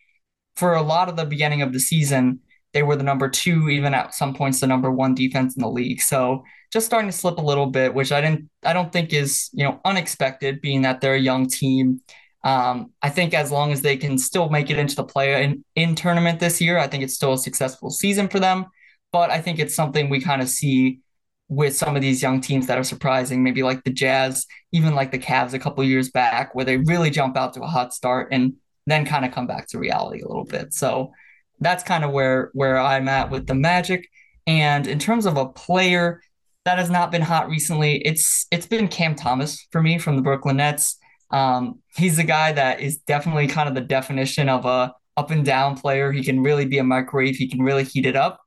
for 0.56 0.74
a 0.74 0.82
lot 0.82 1.08
of 1.08 1.16
the 1.16 1.24
beginning 1.24 1.62
of 1.62 1.72
the 1.72 1.80
season, 1.80 2.40
they 2.72 2.82
were 2.82 2.96
the 2.96 3.02
number 3.02 3.28
two, 3.28 3.68
even 3.68 3.94
at 3.94 4.14
some 4.14 4.34
points 4.34 4.60
the 4.60 4.66
number 4.66 4.90
one 4.90 5.14
defense 5.14 5.56
in 5.56 5.62
the 5.62 5.70
league. 5.70 6.00
So 6.00 6.44
just 6.72 6.86
starting 6.86 7.10
to 7.10 7.16
slip 7.16 7.38
a 7.38 7.42
little 7.42 7.66
bit, 7.66 7.94
which 7.94 8.12
I 8.12 8.20
didn't, 8.20 8.50
I 8.62 8.72
don't 8.72 8.92
think 8.92 9.12
is 9.12 9.50
you 9.52 9.64
know 9.64 9.80
unexpected, 9.84 10.60
being 10.60 10.82
that 10.82 11.00
they're 11.00 11.14
a 11.14 11.20
young 11.20 11.48
team. 11.48 12.00
Um, 12.44 12.92
I 13.02 13.10
think 13.10 13.34
as 13.34 13.50
long 13.50 13.72
as 13.72 13.82
they 13.82 13.96
can 13.96 14.16
still 14.16 14.48
make 14.48 14.70
it 14.70 14.78
into 14.78 14.94
the 14.94 15.04
play 15.04 15.42
in, 15.42 15.64
in 15.74 15.94
tournament 15.94 16.38
this 16.40 16.60
year, 16.60 16.78
I 16.78 16.86
think 16.86 17.02
it's 17.02 17.14
still 17.14 17.32
a 17.32 17.38
successful 17.38 17.90
season 17.90 18.28
for 18.28 18.38
them. 18.38 18.66
But 19.10 19.30
I 19.30 19.40
think 19.40 19.58
it's 19.58 19.74
something 19.74 20.08
we 20.08 20.20
kind 20.20 20.40
of 20.40 20.48
see 20.48 21.00
with 21.48 21.74
some 21.74 21.96
of 21.96 22.02
these 22.02 22.22
young 22.22 22.40
teams 22.40 22.66
that 22.66 22.78
are 22.78 22.84
surprising, 22.84 23.42
maybe 23.42 23.62
like 23.62 23.82
the 23.82 23.90
Jazz, 23.90 24.46
even 24.72 24.94
like 24.94 25.10
the 25.10 25.18
Cavs 25.18 25.54
a 25.54 25.58
couple 25.58 25.82
years 25.82 26.10
back, 26.10 26.54
where 26.54 26.64
they 26.64 26.76
really 26.76 27.10
jump 27.10 27.36
out 27.36 27.54
to 27.54 27.62
a 27.62 27.66
hot 27.66 27.94
start 27.94 28.28
and 28.32 28.54
then 28.86 29.04
kind 29.06 29.24
of 29.24 29.32
come 29.32 29.46
back 29.46 29.66
to 29.68 29.78
reality 29.78 30.22
a 30.22 30.28
little 30.28 30.44
bit. 30.44 30.74
So 30.74 31.12
that's 31.60 31.82
kind 31.82 32.04
of 32.04 32.12
where 32.12 32.50
where 32.52 32.78
I'm 32.78 33.08
at 33.08 33.30
with 33.30 33.46
the 33.46 33.54
Magic. 33.54 34.08
And 34.46 34.86
in 34.86 34.98
terms 34.98 35.26
of 35.26 35.36
a 35.36 35.48
player 35.48 36.22
that 36.68 36.76
has 36.76 36.90
not 36.90 37.10
been 37.10 37.22
hot 37.22 37.48
recently, 37.48 37.96
it's 38.04 38.46
it's 38.50 38.66
been 38.66 38.88
Cam 38.88 39.14
Thomas 39.14 39.66
for 39.72 39.82
me 39.82 39.96
from 39.96 40.16
the 40.16 40.22
Brooklyn 40.22 40.58
Nets. 40.58 40.98
Um, 41.30 41.80
he's 41.96 42.18
the 42.18 42.24
guy 42.24 42.52
that 42.52 42.80
is 42.80 42.98
definitely 42.98 43.46
kind 43.46 43.70
of 43.70 43.74
the 43.74 43.80
definition 43.80 44.50
of 44.50 44.66
a 44.66 44.92
up 45.16 45.30
and 45.30 45.46
down 45.46 45.78
player. 45.78 46.12
He 46.12 46.22
can 46.22 46.42
really 46.42 46.66
be 46.66 46.76
a 46.76 46.84
microwave. 46.84 47.36
He 47.36 47.48
can 47.48 47.62
really 47.62 47.84
heat 47.84 48.04
it 48.04 48.16
up. 48.16 48.40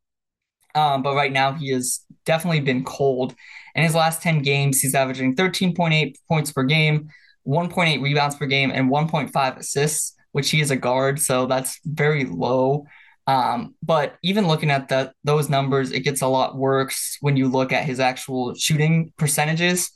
Um, 0.76 1.02
but 1.02 1.16
right 1.16 1.32
now 1.32 1.54
he 1.54 1.72
has 1.72 2.02
definitely 2.24 2.60
been 2.60 2.84
cold. 2.84 3.34
In 3.74 3.82
his 3.84 3.96
last 3.96 4.22
10 4.22 4.44
games, 4.44 4.82
he's 4.82 4.94
averaging 4.94 5.36
13.8 5.36 6.14
points 6.28 6.52
per 6.52 6.64
game, 6.64 7.10
1.8 7.48 8.04
rebounds 8.04 8.36
per 8.36 8.46
game, 8.46 8.70
and 8.70 8.92
1.5 8.92 9.58
assists, 9.58 10.16
which 10.32 10.52
he 10.52 10.62
is 10.62 10.70
a 10.70 10.76
guard. 10.76 11.20
So 11.20 11.48
that's 11.48 11.80
very 11.86 12.26
low. 12.26 12.86
Um, 13.28 13.76
but 13.84 14.18
even 14.24 14.48
looking 14.48 14.72
at 14.72 14.90
that 14.90 15.14
those 15.24 15.50
numbers, 15.50 15.92
it 15.92 16.02
gets 16.02 16.22
a 16.22 16.28
lot 16.28 16.58
worse 16.58 17.18
when 17.22 17.38
you 17.38 17.48
look 17.48 17.72
at 17.72 17.86
his 17.86 18.00
actual 18.00 18.54
shooting 18.56 19.14
percentages. 19.18 19.92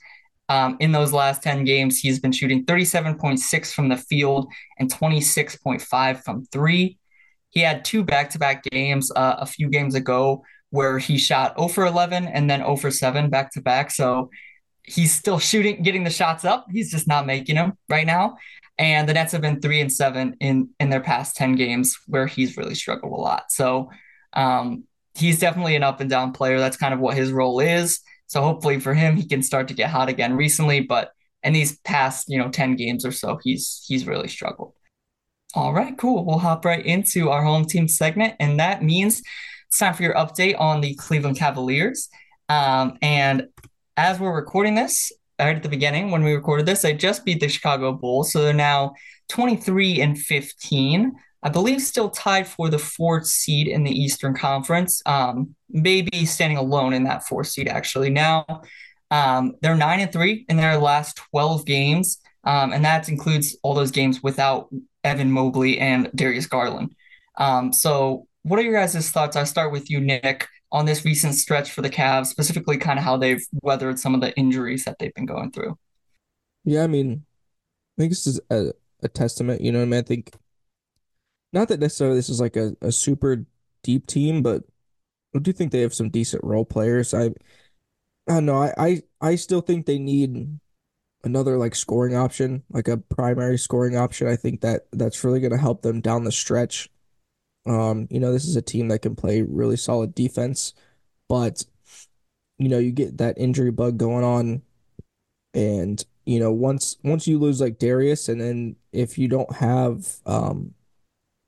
Um, 0.47 0.77
in 0.79 0.91
those 0.91 1.11
last 1.11 1.41
10 1.41 1.63
games, 1.63 1.97
he's 1.97 2.19
been 2.19 2.31
shooting 2.31 2.65
37.6 2.65 3.73
from 3.73 3.89
the 3.89 3.97
field 3.97 4.47
and 4.77 4.93
26.5 4.93 6.23
from 6.23 6.45
three. 6.51 6.99
He 7.49 7.61
had 7.61 7.83
two 7.83 8.03
back 8.03 8.29
to 8.31 8.39
back 8.39 8.63
games 8.63 9.11
uh, 9.15 9.37
a 9.39 9.45
few 9.45 9.69
games 9.69 9.95
ago 9.95 10.43
where 10.69 10.99
he 10.99 11.17
shot 11.17 11.57
0 11.57 11.69
for 11.69 11.85
11 11.85 12.27
and 12.27 12.49
then 12.49 12.59
0 12.59 12.75
for 12.75 12.91
7 12.91 13.29
back 13.29 13.51
to 13.53 13.61
back. 13.61 13.89
So 13.89 14.29
he's 14.83 15.13
still 15.13 15.39
shooting, 15.39 15.81
getting 15.81 16.03
the 16.03 16.09
shots 16.09 16.45
up. 16.45 16.67
He's 16.69 16.91
just 16.91 17.07
not 17.07 17.25
making 17.25 17.55
them 17.55 17.73
right 17.89 18.05
now. 18.05 18.37
And 18.77 19.07
the 19.07 19.13
Nets 19.13 19.31
have 19.31 19.41
been 19.41 19.61
three 19.61 19.79
and 19.79 19.91
seven 19.91 20.35
in 20.39 20.69
in 20.79 20.89
their 20.89 21.01
past 21.01 21.35
10 21.37 21.55
games 21.55 21.97
where 22.07 22.27
he's 22.27 22.57
really 22.57 22.75
struggled 22.75 23.13
a 23.13 23.21
lot. 23.21 23.51
So 23.51 23.89
um, 24.33 24.83
he's 25.15 25.39
definitely 25.39 25.75
an 25.75 25.83
up 25.83 26.01
and 26.01 26.09
down 26.09 26.33
player. 26.33 26.59
That's 26.59 26.77
kind 26.77 26.93
of 26.93 26.99
what 26.99 27.15
his 27.15 27.31
role 27.31 27.59
is. 27.59 28.01
So 28.27 28.41
hopefully 28.41 28.79
for 28.79 28.93
him, 28.93 29.15
he 29.15 29.27
can 29.27 29.43
start 29.43 29.67
to 29.69 29.73
get 29.73 29.89
hot 29.89 30.09
again 30.09 30.35
recently. 30.35 30.81
But 30.81 31.11
in 31.43 31.53
these 31.53 31.79
past, 31.79 32.27
you 32.27 32.37
know, 32.37 32.49
10 32.49 32.75
games 32.75 33.05
or 33.05 33.11
so, 33.11 33.39
he's 33.43 33.83
he's 33.87 34.07
really 34.07 34.27
struggled. 34.27 34.73
All 35.53 35.73
right, 35.73 35.97
cool. 35.97 36.25
We'll 36.25 36.39
hop 36.39 36.65
right 36.65 36.85
into 36.85 37.29
our 37.29 37.41
home 37.41 37.63
team 37.65 37.87
segment, 37.87 38.33
and 38.41 38.59
that 38.59 38.83
means 38.83 39.21
it's 39.67 39.77
time 39.77 39.93
for 39.93 40.03
your 40.03 40.15
update 40.15 40.59
on 40.59 40.81
the 40.81 40.95
Cleveland 40.95 41.37
Cavaliers. 41.37 42.09
Um, 42.49 42.97
and 43.01 43.47
as 43.95 44.19
we're 44.19 44.35
recording 44.35 44.75
this, 44.75 45.13
at 45.39 45.63
the 45.63 45.69
beginning 45.69 46.11
when 46.11 46.23
we 46.23 46.33
recorded 46.33 46.65
this, 46.65 46.81
they 46.81 46.93
just 46.93 47.25
beat 47.25 47.39
the 47.39 47.47
Chicago 47.47 47.91
Bulls, 47.91 48.31
so 48.31 48.41
they're 48.41 48.53
now 48.53 48.93
23 49.29 50.01
and 50.01 50.17
15. 50.17 51.13
I 51.43 51.49
believe 51.49 51.81
still 51.81 52.09
tied 52.09 52.47
for 52.47 52.69
the 52.69 52.79
fourth 52.79 53.27
seed 53.27 53.67
in 53.67 53.83
the 53.83 53.91
Eastern 53.91 54.33
Conference. 54.33 55.01
Um, 55.05 55.55
maybe 55.69 56.25
standing 56.25 56.57
alone 56.57 56.93
in 56.93 57.03
that 57.03 57.23
fourth 57.27 57.47
seed 57.47 57.67
actually. 57.67 58.09
Now 58.09 58.63
um, 59.11 59.53
they're 59.61 59.75
nine 59.75 59.99
and 59.99 60.11
three 60.11 60.45
in 60.49 60.57
their 60.57 60.77
last 60.77 61.17
12 61.31 61.65
games, 61.65 62.19
um, 62.43 62.73
and 62.73 62.83
that 62.85 63.09
includes 63.09 63.55
all 63.63 63.73
those 63.73 63.91
games 63.91 64.23
without 64.23 64.69
Evan 65.03 65.31
Mobley 65.31 65.79
and 65.79 66.09
Darius 66.15 66.47
Garland. 66.47 66.95
Um, 67.37 67.71
so, 67.71 68.27
what 68.43 68.59
are 68.59 68.63
your 68.63 68.73
guys' 68.73 69.11
thoughts? 69.11 69.35
I 69.35 69.43
start 69.43 69.71
with 69.71 69.89
you, 69.89 69.99
Nick, 69.99 70.47
on 70.71 70.85
this 70.85 71.05
recent 71.05 71.35
stretch 71.35 71.71
for 71.71 71.81
the 71.81 71.89
Cavs, 71.89 72.27
specifically 72.27 72.77
kind 72.77 72.99
of 72.99 73.05
how 73.05 73.17
they've 73.17 73.45
weathered 73.61 73.99
some 73.99 74.15
of 74.15 74.21
the 74.21 74.35
injuries 74.35 74.85
that 74.85 74.97
they've 74.99 75.13
been 75.13 75.25
going 75.25 75.51
through. 75.51 75.77
Yeah, 76.63 76.83
I 76.83 76.87
mean, 76.87 77.25
I 77.97 78.01
think 78.01 78.11
this 78.11 78.27
is 78.27 78.39
a, 78.49 78.73
a 79.03 79.07
testament, 79.07 79.61
you 79.61 79.71
know 79.71 79.81
I 79.81 79.85
mean? 79.85 79.99
I 79.99 80.03
think 80.03 80.33
not 81.53 81.69
that 81.69 81.79
necessarily 81.79 82.17
this 82.17 82.29
is 82.29 82.41
like 82.41 82.57
a, 82.57 82.75
a 82.81 82.91
super 82.91 83.45
deep 83.83 84.07
team, 84.07 84.41
but 84.43 84.63
I 85.35 85.39
do 85.39 85.53
think 85.53 85.71
they 85.71 85.81
have 85.81 85.93
some 85.93 86.09
decent 86.09 86.43
role 86.43 86.65
players. 86.65 87.13
I 87.13 87.25
I 88.27 88.33
don't 88.35 88.45
know, 88.45 88.61
I, 88.61 88.73
I 88.77 89.01
I 89.21 89.35
still 89.35 89.61
think 89.61 89.85
they 89.85 89.99
need 89.99 90.59
another 91.23 91.57
like 91.57 91.75
scoring 91.75 92.15
option, 92.15 92.63
like 92.69 92.87
a 92.87 92.97
primary 92.97 93.57
scoring 93.57 93.97
option. 93.97 94.27
I 94.27 94.35
think 94.35 94.61
that 94.61 94.87
that's 94.91 95.23
really 95.23 95.39
gonna 95.39 95.57
help 95.57 95.81
them 95.81 96.01
down 96.01 96.23
the 96.23 96.31
stretch. 96.31 96.89
Um, 97.65 98.07
you 98.11 98.19
know, 98.19 98.31
this 98.31 98.45
is 98.45 98.55
a 98.55 98.61
team 98.61 98.89
that 98.89 98.99
can 99.01 99.15
play 99.15 99.41
really 99.41 99.77
solid 99.77 100.13
defense, 100.15 100.73
but 101.29 101.65
you 102.57 102.69
know, 102.69 102.77
you 102.79 102.91
get 102.91 103.17
that 103.17 103.37
injury 103.37 103.71
bug 103.71 103.97
going 103.97 104.23
on 104.23 104.61
and 105.53 106.03
you 106.25 106.39
know, 106.39 106.51
once 106.51 106.97
once 107.03 107.27
you 107.27 107.39
lose 107.39 107.61
like 107.61 107.79
Darius 107.79 108.29
and 108.29 108.41
then 108.41 108.75
if 108.93 109.17
you 109.17 109.27
don't 109.27 109.53
have 109.57 110.17
um 110.25 110.73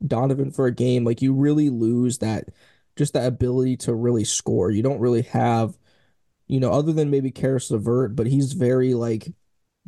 Donovan 0.06 0.52
for 0.52 0.68
a 0.68 0.74
game, 0.74 1.04
like 1.06 1.22
you 1.22 1.34
really 1.34 1.70
lose 1.70 2.20
that 2.20 2.50
just 2.96 3.14
that 3.14 3.28
ability 3.28 3.78
to 3.78 3.94
really 3.96 4.24
score. 4.24 4.72
You 4.72 4.84
don't 4.84 5.00
really 5.00 5.24
have, 5.24 5.78
you 6.48 6.60
know, 6.60 6.72
other 6.72 6.94
than 6.94 7.10
maybe 7.12 7.32
Caris 7.32 7.72
LeVert, 7.72 8.16
but 8.16 8.28
he's 8.28 8.54
very 8.54 8.94
like 8.94 9.34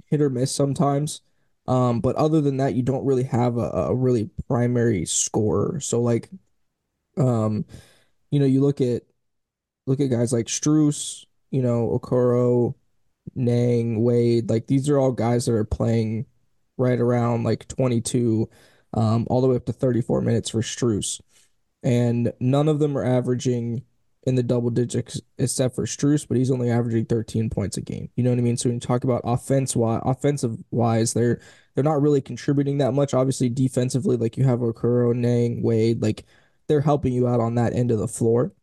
hit 0.08 0.22
or 0.22 0.30
miss 0.30 0.54
sometimes. 0.56 1.22
Um, 1.70 2.02
but 2.02 2.16
other 2.16 2.42
than 2.42 2.58
that, 2.58 2.74
you 2.74 2.82
don't 2.82 3.06
really 3.06 3.24
have 3.26 3.58
a, 3.58 3.70
a 3.70 3.96
really 3.96 4.32
primary 4.48 5.06
scorer. 5.06 5.80
So 5.80 6.02
like, 6.02 6.28
um, 7.16 7.64
you 8.32 8.40
know, 8.40 8.48
you 8.48 8.62
look 8.62 8.82
at 8.82 9.04
look 9.86 10.00
at 10.00 10.10
guys 10.10 10.34
like 10.34 10.48
Strus, 10.48 11.26
you 11.52 11.62
know, 11.62 11.88
Okoro, 12.00 12.74
Niang, 13.36 14.04
Wade, 14.04 14.50
like 14.50 14.66
these 14.66 14.90
are 14.90 14.98
all 14.98 15.12
guys 15.12 15.46
that 15.46 15.54
are 15.54 15.64
playing 15.64 16.26
right 16.78 17.00
around 17.00 17.44
like 17.44 17.68
22, 17.68 18.50
um, 18.96 19.28
all 19.30 19.42
the 19.42 19.48
way 19.48 19.56
up 19.56 19.66
to 19.66 19.74
34 19.74 20.22
minutes 20.22 20.50
for 20.50 20.62
Strus. 20.62 21.22
And 21.84 22.34
none 22.40 22.68
of 22.68 22.80
them 22.80 22.98
are 22.98 23.06
averaging 23.06 23.84
in 24.24 24.36
the 24.36 24.44
double 24.44 24.70
digits 24.70 25.22
except 25.38 25.76
for 25.76 25.86
Strus, 25.86 26.28
but 26.28 26.38
he's 26.38 26.52
only 26.52 26.70
averaging 26.70 27.06
13 27.06 27.50
points 27.50 27.78
a 27.78 27.82
game. 27.82 28.10
You 28.16 28.24
know 28.24 28.32
what 28.32 28.40
I 28.40 28.42
mean? 28.42 28.58
So 28.58 28.70
when 28.70 28.76
you 28.76 28.80
talk 28.82 29.04
about 29.04 29.22
offense 29.24 29.76
wise, 29.76 30.02
offensive 30.06 30.58
wise, 30.72 31.14
they're 31.14 31.40
they're 31.74 31.84
not 31.84 32.02
really 32.02 32.22
contributing 32.22 32.80
that 32.80 32.94
much. 32.94 33.14
Obviously, 33.14 33.50
defensively, 33.50 34.18
like 34.18 34.38
you 34.38 34.44
have 34.44 34.60
Okoro, 34.60 35.16
Niang, 35.16 35.62
Wade, 35.64 36.02
like 36.02 36.26
they're 36.68 36.82
helping 36.82 37.14
you 37.14 37.28
out 37.28 37.40
on 37.40 37.56
that 37.56 37.74
end 37.74 37.92
of 37.92 38.00
the 38.00 38.08
floor. 38.08 38.54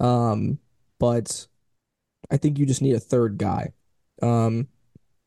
Um, 0.00 0.58
but 0.98 1.46
I 2.30 2.36
think 2.38 2.58
you 2.58 2.66
just 2.66 2.82
need 2.82 2.94
a 2.94 3.00
third 3.00 3.36
guy. 3.38 3.72
Um, 4.22 4.68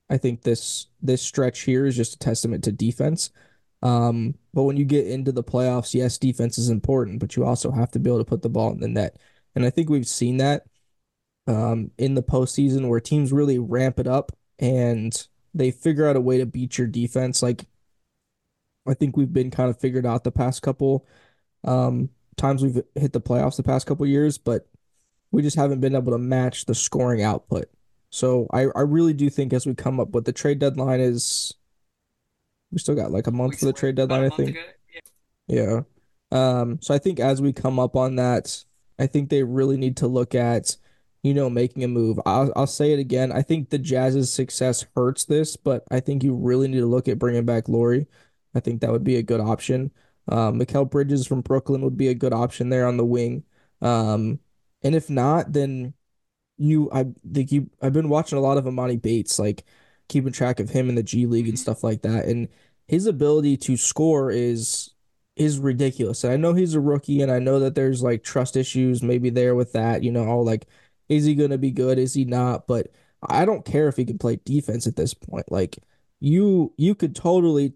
I 0.09 0.17
think 0.17 0.41
this 0.41 0.87
this 1.01 1.21
stretch 1.21 1.61
here 1.61 1.85
is 1.85 1.95
just 1.95 2.15
a 2.15 2.19
testament 2.19 2.63
to 2.63 2.71
defense. 2.71 3.29
Um, 3.83 4.35
but 4.53 4.63
when 4.63 4.77
you 4.77 4.85
get 4.85 5.07
into 5.07 5.31
the 5.31 5.43
playoffs, 5.43 5.93
yes, 5.93 6.17
defense 6.17 6.57
is 6.57 6.69
important, 6.69 7.19
but 7.19 7.35
you 7.35 7.45
also 7.45 7.71
have 7.71 7.91
to 7.91 7.99
be 7.99 8.09
able 8.09 8.19
to 8.19 8.25
put 8.25 8.41
the 8.41 8.49
ball 8.49 8.71
in 8.71 8.79
the 8.79 8.87
net. 8.87 9.17
And 9.57 9.65
I 9.65 9.71
think 9.71 9.89
we've 9.89 10.07
seen 10.07 10.37
that 10.37 10.65
um, 11.47 11.89
in 11.97 12.13
the 12.13 12.21
postseason 12.21 12.87
where 12.87 12.99
teams 12.99 13.33
really 13.33 13.57
ramp 13.57 13.99
it 13.99 14.05
up 14.05 14.31
and 14.59 15.27
they 15.51 15.71
figure 15.71 16.07
out 16.07 16.15
a 16.15 16.21
way 16.21 16.37
to 16.37 16.45
beat 16.45 16.77
your 16.77 16.85
defense. 16.85 17.41
Like 17.41 17.65
I 18.87 18.93
think 18.93 19.17
we've 19.17 19.33
been 19.33 19.49
kind 19.49 19.71
of 19.71 19.79
figured 19.79 20.05
out 20.05 20.23
the 20.23 20.31
past 20.31 20.61
couple 20.61 21.07
um, 21.63 22.09
times 22.35 22.61
we've 22.61 22.83
hit 22.93 23.13
the 23.13 23.19
playoffs 23.19 23.57
the 23.57 23.63
past 23.63 23.87
couple 23.87 24.05
years, 24.05 24.37
but 24.37 24.67
we 25.31 25.41
just 25.41 25.57
haven't 25.57 25.79
been 25.79 25.95
able 25.95 26.11
to 26.11 26.19
match 26.19 26.65
the 26.65 26.75
scoring 26.75 27.23
output. 27.23 27.65
So 28.11 28.45
I, 28.53 28.67
I 28.75 28.81
really 28.81 29.13
do 29.13 29.27
think 29.27 29.53
as 29.53 29.65
we 29.65 29.73
come 29.73 29.99
up 29.99 30.11
but 30.11 30.25
the 30.25 30.33
trade 30.33 30.59
deadline 30.59 30.99
is 30.99 31.51
we 32.71 32.77
still 32.77 32.93
got 32.93 33.09
like 33.09 33.25
a 33.25 33.31
month 33.31 33.57
for 33.57 33.65
the 33.65 33.73
trade 33.73 33.95
deadline, 33.95 34.31
I 34.31 34.35
think. 34.35 34.55
Yeah. 35.47 35.79
Um, 36.31 36.77
so 36.79 36.93
I 36.93 36.99
think 36.99 37.19
as 37.19 37.41
we 37.41 37.53
come 37.53 37.79
up 37.79 37.95
on 37.95 38.17
that, 38.17 38.63
I 38.99 39.07
think 39.07 39.29
they 39.29 39.43
really 39.43 39.77
need 39.77 39.97
to 39.97 40.07
look 40.07 40.35
at, 40.35 40.75
you 41.23 41.33
know, 41.33 41.49
making 41.49 41.83
a 41.83 41.87
move. 41.87 42.19
I'll 42.25 42.51
I'll 42.55 42.67
say 42.67 42.93
it 42.93 42.99
again. 42.99 43.31
I 43.31 43.41
think 43.41 43.69
the 43.69 43.77
Jazz's 43.77 44.33
success 44.33 44.85
hurts 44.95 45.25
this, 45.25 45.55
but 45.57 45.83
I 45.91 45.99
think 45.99 46.23
you 46.23 46.35
really 46.35 46.67
need 46.67 46.79
to 46.79 46.85
look 46.85 47.07
at 47.07 47.19
bringing 47.19 47.45
back 47.45 47.67
Lauri. 47.69 48.07
I 48.55 48.59
think 48.59 48.81
that 48.81 48.91
would 48.91 49.03
be 49.03 49.17
a 49.17 49.23
good 49.23 49.41
option. 49.41 49.91
Um, 50.29 50.59
Mikal 50.59 50.89
Bridges 50.89 51.27
from 51.27 51.41
Brooklyn 51.41 51.81
would 51.81 51.97
be 51.97 52.09
a 52.09 52.13
good 52.13 52.33
option 52.33 52.69
there 52.69 52.87
on 52.87 52.97
the 52.97 53.05
wing. 53.05 53.43
Um, 53.81 54.39
and 54.83 54.95
if 54.95 55.09
not, 55.09 55.53
then 55.53 55.93
you 56.57 56.89
I 56.91 57.05
think 57.33 57.51
you 57.51 57.69
I've 57.81 57.93
been 57.93 58.09
watching 58.09 58.37
a 58.37 58.41
lot 58.41 58.57
of 58.57 58.65
Emoni 58.65 59.01
Bates, 59.01 59.39
like 59.39 59.63
keeping 60.09 60.31
track 60.33 60.59
of 60.59 60.69
him 60.69 60.89
in 60.89 60.95
the 60.95 61.03
G 61.03 61.25
League 61.25 61.47
and 61.49 61.59
stuff 61.59 61.83
like 61.83 62.01
that. 62.03 62.25
And 62.25 62.49
his 62.87 63.05
ability 63.05 63.57
to 63.57 63.77
score 63.77 64.31
is 64.31 64.93
is 65.39 65.59
ridiculous. 65.59 66.23
And 66.23 66.33
I 66.33 66.37
know 66.37 66.53
he's 66.53 66.75
a 66.75 66.79
rookie 66.79 67.21
and 67.21 67.31
I 67.31 67.39
know 67.39 67.59
that 67.59 67.75
there's 67.75 68.01
like 68.03 68.23
trust 68.23 68.55
issues 68.57 69.03
maybe 69.03 69.29
there 69.29 69.55
with 69.55 69.73
that, 69.73 70.03
you 70.03 70.11
know, 70.11 70.27
all 70.27 70.45
like 70.45 70.67
is 71.09 71.25
he 71.25 71.35
gonna 71.35 71.57
be 71.57 71.71
good? 71.71 71.97
Is 71.99 72.13
he 72.13 72.25
not? 72.25 72.67
But 72.67 72.91
I 73.27 73.45
don't 73.45 73.65
care 73.65 73.87
if 73.87 73.97
he 73.97 74.05
can 74.05 74.17
play 74.17 74.37
defense 74.45 74.87
at 74.87 74.95
this 74.95 75.13
point. 75.13 75.51
Like 75.51 75.79
you 76.19 76.73
you 76.77 76.95
could 76.95 77.15
totally 77.15 77.73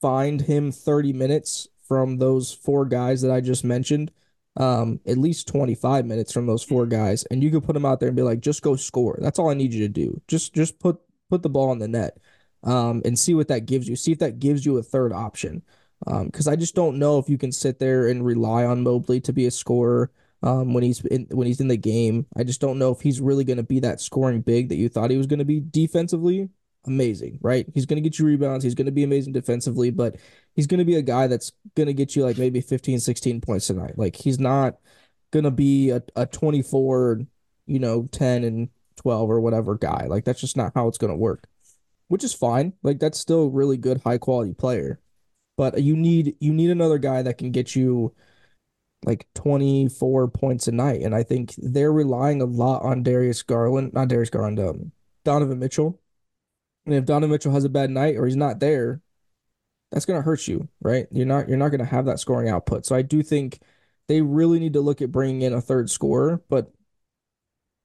find 0.00 0.42
him 0.42 0.72
30 0.72 1.12
minutes 1.12 1.68
from 1.86 2.18
those 2.18 2.52
four 2.52 2.84
guys 2.86 3.22
that 3.22 3.30
I 3.30 3.40
just 3.40 3.64
mentioned 3.64 4.10
um, 4.56 5.00
at 5.06 5.18
least 5.18 5.48
25 5.48 6.06
minutes 6.06 6.32
from 6.32 6.46
those 6.46 6.62
four 6.62 6.86
guys, 6.86 7.24
and 7.24 7.42
you 7.42 7.50
could 7.50 7.64
put 7.64 7.72
them 7.74 7.84
out 7.84 8.00
there 8.00 8.08
and 8.08 8.16
be 8.16 8.22
like, 8.22 8.40
just 8.40 8.62
go 8.62 8.76
score. 8.76 9.18
That's 9.20 9.38
all 9.38 9.50
I 9.50 9.54
need 9.54 9.74
you 9.74 9.80
to 9.80 9.88
do. 9.88 10.20
Just 10.28 10.54
just 10.54 10.78
put 10.78 10.98
put 11.30 11.42
the 11.42 11.48
ball 11.48 11.72
in 11.72 11.78
the 11.78 11.88
net, 11.88 12.18
um, 12.62 13.02
and 13.04 13.18
see 13.18 13.34
what 13.34 13.48
that 13.48 13.66
gives 13.66 13.88
you. 13.88 13.96
See 13.96 14.12
if 14.12 14.18
that 14.20 14.38
gives 14.38 14.64
you 14.64 14.78
a 14.78 14.82
third 14.82 15.12
option. 15.12 15.62
Um, 16.06 16.26
because 16.26 16.46
I 16.46 16.56
just 16.56 16.74
don't 16.74 16.98
know 16.98 17.18
if 17.18 17.28
you 17.28 17.38
can 17.38 17.52
sit 17.52 17.78
there 17.78 18.08
and 18.08 18.24
rely 18.24 18.64
on 18.64 18.82
Mobley 18.82 19.20
to 19.22 19.32
be 19.32 19.46
a 19.46 19.50
scorer. 19.50 20.10
Um, 20.42 20.74
when 20.74 20.82
he's 20.82 21.02
in 21.06 21.26
when 21.30 21.46
he's 21.46 21.60
in 21.60 21.68
the 21.68 21.76
game, 21.76 22.26
I 22.36 22.44
just 22.44 22.60
don't 22.60 22.78
know 22.78 22.92
if 22.92 23.00
he's 23.00 23.20
really 23.20 23.44
going 23.44 23.56
to 23.56 23.62
be 23.62 23.80
that 23.80 24.00
scoring 24.00 24.42
big 24.42 24.68
that 24.68 24.76
you 24.76 24.90
thought 24.90 25.10
he 25.10 25.16
was 25.16 25.26
going 25.26 25.38
to 25.38 25.44
be 25.44 25.60
defensively 25.60 26.50
amazing, 26.86 27.38
right? 27.42 27.66
He's 27.74 27.86
going 27.86 28.02
to 28.02 28.08
get 28.08 28.18
you 28.18 28.26
rebounds. 28.26 28.64
He's 28.64 28.74
going 28.74 28.86
to 28.86 28.92
be 28.92 29.04
amazing 29.04 29.32
defensively, 29.32 29.90
but 29.90 30.16
he's 30.54 30.66
going 30.66 30.78
to 30.78 30.84
be 30.84 30.96
a 30.96 31.02
guy 31.02 31.26
that's 31.26 31.52
going 31.74 31.86
to 31.86 31.94
get 31.94 32.14
you 32.14 32.24
like 32.24 32.38
maybe 32.38 32.60
15, 32.60 33.00
16 33.00 33.40
points 33.40 33.66
tonight. 33.66 33.96
Like 33.96 34.16
he's 34.16 34.38
not 34.38 34.76
going 35.30 35.44
to 35.44 35.50
be 35.50 35.90
a, 35.90 36.02
a 36.16 36.26
24, 36.26 37.22
you 37.66 37.78
know, 37.78 38.08
10 38.12 38.44
and 38.44 38.68
12 38.96 39.30
or 39.30 39.40
whatever 39.40 39.76
guy. 39.76 40.06
Like 40.08 40.24
that's 40.24 40.40
just 40.40 40.56
not 40.56 40.72
how 40.74 40.88
it's 40.88 40.98
going 40.98 41.12
to 41.12 41.16
work, 41.16 41.48
which 42.08 42.24
is 42.24 42.34
fine. 42.34 42.74
Like 42.82 43.00
that's 43.00 43.18
still 43.18 43.50
really 43.50 43.76
good, 43.76 44.00
high 44.02 44.18
quality 44.18 44.54
player. 44.54 45.00
But 45.56 45.82
you 45.82 45.96
need 45.96 46.36
you 46.40 46.52
need 46.52 46.70
another 46.70 46.98
guy 46.98 47.22
that 47.22 47.38
can 47.38 47.52
get 47.52 47.76
you 47.76 48.14
like 49.04 49.26
24 49.34 50.28
points 50.28 50.66
a 50.68 50.72
night. 50.72 51.02
And 51.02 51.14
I 51.14 51.22
think 51.22 51.54
they're 51.58 51.92
relying 51.92 52.40
a 52.40 52.46
lot 52.46 52.82
on 52.82 53.02
Darius 53.02 53.42
Garland, 53.42 53.92
not 53.92 54.08
Darius 54.08 54.30
Garland, 54.30 54.58
um, 54.60 54.92
Donovan 55.24 55.58
Mitchell 55.58 56.00
and 56.86 56.94
if 56.94 57.04
Donovan 57.04 57.30
Mitchell 57.30 57.52
has 57.52 57.64
a 57.64 57.68
bad 57.68 57.90
night 57.90 58.16
or 58.16 58.26
he's 58.26 58.36
not 58.36 58.60
there, 58.60 59.00
that's 59.90 60.04
going 60.04 60.18
to 60.18 60.24
hurt 60.24 60.46
you, 60.48 60.68
right? 60.80 61.06
You're 61.10 61.26
not 61.26 61.48
you're 61.48 61.58
not 61.58 61.70
going 61.70 61.80
to 61.80 61.86
have 61.86 62.06
that 62.06 62.20
scoring 62.20 62.48
output. 62.48 62.86
So 62.86 62.96
I 62.96 63.02
do 63.02 63.22
think 63.22 63.60
they 64.08 64.20
really 64.22 64.58
need 64.58 64.74
to 64.74 64.80
look 64.80 65.00
at 65.00 65.12
bringing 65.12 65.42
in 65.42 65.52
a 65.52 65.60
third 65.60 65.90
scorer, 65.90 66.42
but 66.48 66.72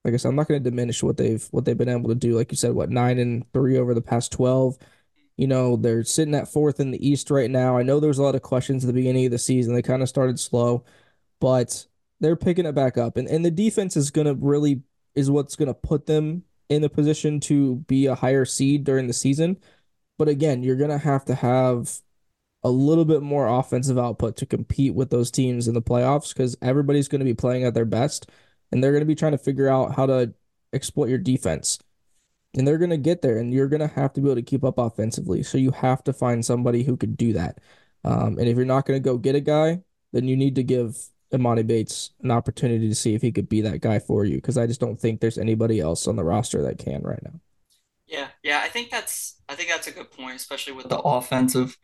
like 0.03 0.13
I 0.13 0.17
said, 0.17 0.29
I'm 0.29 0.35
not 0.35 0.47
going 0.47 0.61
to 0.63 0.69
diminish 0.69 1.03
what 1.03 1.17
they've 1.17 1.45
what 1.51 1.65
they've 1.65 1.77
been 1.77 1.89
able 1.89 2.09
to 2.09 2.15
do. 2.15 2.35
Like 2.35 2.51
you 2.51 2.57
said, 2.57 2.73
what 2.73 2.89
nine 2.89 3.19
and 3.19 3.51
three 3.53 3.77
over 3.77 3.93
the 3.93 4.01
past 4.01 4.31
twelve. 4.31 4.77
You 5.39 5.47
know, 5.47 5.77
they're 5.77 6.03
sitting 6.03 6.35
at 6.35 6.49
fourth 6.49 6.81
in 6.81 6.91
the 6.91 7.07
East 7.07 7.31
right 7.31 7.49
now. 7.49 7.77
I 7.77 7.83
know 7.83 7.99
there 8.01 8.09
was 8.09 8.17
a 8.17 8.23
lot 8.23 8.35
of 8.35 8.41
questions 8.41 8.83
at 8.83 8.87
the 8.87 8.93
beginning 8.93 9.25
of 9.25 9.31
the 9.31 9.37
season. 9.37 9.73
They 9.73 9.81
kind 9.81 10.01
of 10.01 10.09
started 10.09 10.37
slow, 10.37 10.83
but 11.39 11.87
they're 12.19 12.35
picking 12.35 12.65
it 12.65 12.75
back 12.75 12.97
up. 12.97 13.15
And 13.15 13.27
and 13.29 13.45
the 13.45 13.51
defense 13.51 13.95
is 13.95 14.11
gonna 14.11 14.33
really 14.33 14.81
is 15.15 15.31
what's 15.31 15.55
gonna 15.55 15.73
put 15.73 16.07
them 16.07 16.43
in 16.67 16.83
a 16.83 16.89
position 16.89 17.39
to 17.41 17.77
be 17.87 18.07
a 18.07 18.15
higher 18.15 18.43
seed 18.45 18.83
during 18.83 19.07
the 19.07 19.13
season. 19.13 19.57
But 20.17 20.27
again, 20.27 20.61
you're 20.61 20.75
gonna 20.75 20.97
have 20.97 21.23
to 21.25 21.35
have 21.35 22.01
a 22.63 22.69
little 22.69 23.05
bit 23.05 23.21
more 23.21 23.47
offensive 23.47 23.97
output 23.97 24.35
to 24.37 24.45
compete 24.45 24.93
with 24.93 25.09
those 25.09 25.31
teams 25.31 25.67
in 25.67 25.73
the 25.73 25.81
playoffs 25.81 26.33
because 26.33 26.57
everybody's 26.61 27.07
going 27.07 27.19
to 27.19 27.25
be 27.25 27.33
playing 27.33 27.63
at 27.63 27.73
their 27.73 27.85
best 27.85 28.29
and 28.71 28.83
they're 28.83 28.91
going 28.91 29.01
to 29.01 29.05
be 29.05 29.15
trying 29.15 29.31
to 29.31 29.37
figure 29.37 29.69
out 29.69 29.95
how 29.95 30.05
to 30.05 30.33
exploit 30.73 31.09
your 31.09 31.17
defense. 31.17 31.79
And 32.55 32.67
they're 32.67 32.79
going 32.79 32.89
to 32.89 32.97
get 32.97 33.21
there 33.21 33.37
and 33.37 33.53
you're 33.53 33.67
going 33.67 33.87
to 33.87 33.87
have 33.87 34.13
to 34.13 34.21
be 34.21 34.27
able 34.27 34.35
to 34.35 34.41
keep 34.41 34.63
up 34.63 34.79
offensively. 34.79 35.43
So 35.43 35.57
you 35.57 35.71
have 35.71 36.03
to 36.05 36.13
find 36.13 36.43
somebody 36.43 36.83
who 36.83 36.97
could 36.97 37.15
do 37.15 37.33
that. 37.33 37.59
Um, 38.03 38.39
and 38.39 38.47
if 38.47 38.57
you're 38.57 38.65
not 38.65 38.85
going 38.85 39.01
to 39.01 39.03
go 39.03 39.17
get 39.17 39.35
a 39.35 39.39
guy, 39.39 39.81
then 40.13 40.27
you 40.27 40.35
need 40.35 40.55
to 40.55 40.63
give 40.63 40.97
Emoni 41.33 41.65
Bates 41.65 42.11
an 42.21 42.31
opportunity 42.31 42.89
to 42.89 42.95
see 42.95 43.13
if 43.13 43.21
he 43.21 43.31
could 43.31 43.49
be 43.49 43.61
that 43.61 43.81
guy 43.81 43.99
for 43.99 44.25
you 44.25 44.37
because 44.37 44.57
I 44.57 44.65
just 44.65 44.79
don't 44.79 44.99
think 44.99 45.19
there's 45.19 45.37
anybody 45.37 45.79
else 45.79 46.07
on 46.07 46.15
the 46.15 46.23
roster 46.23 46.61
that 46.63 46.79
can 46.79 47.03
right 47.03 47.21
now. 47.23 47.39
Yeah, 48.07 48.29
yeah, 48.41 48.61
I 48.63 48.69
think 48.69 48.89
that's 48.89 49.39
I 49.47 49.53
think 49.53 49.69
that's 49.69 49.87
a 49.87 49.91
good 49.91 50.11
point, 50.11 50.35
especially 50.35 50.73
with 50.73 50.89
the 50.89 50.97
offensive 50.97 51.77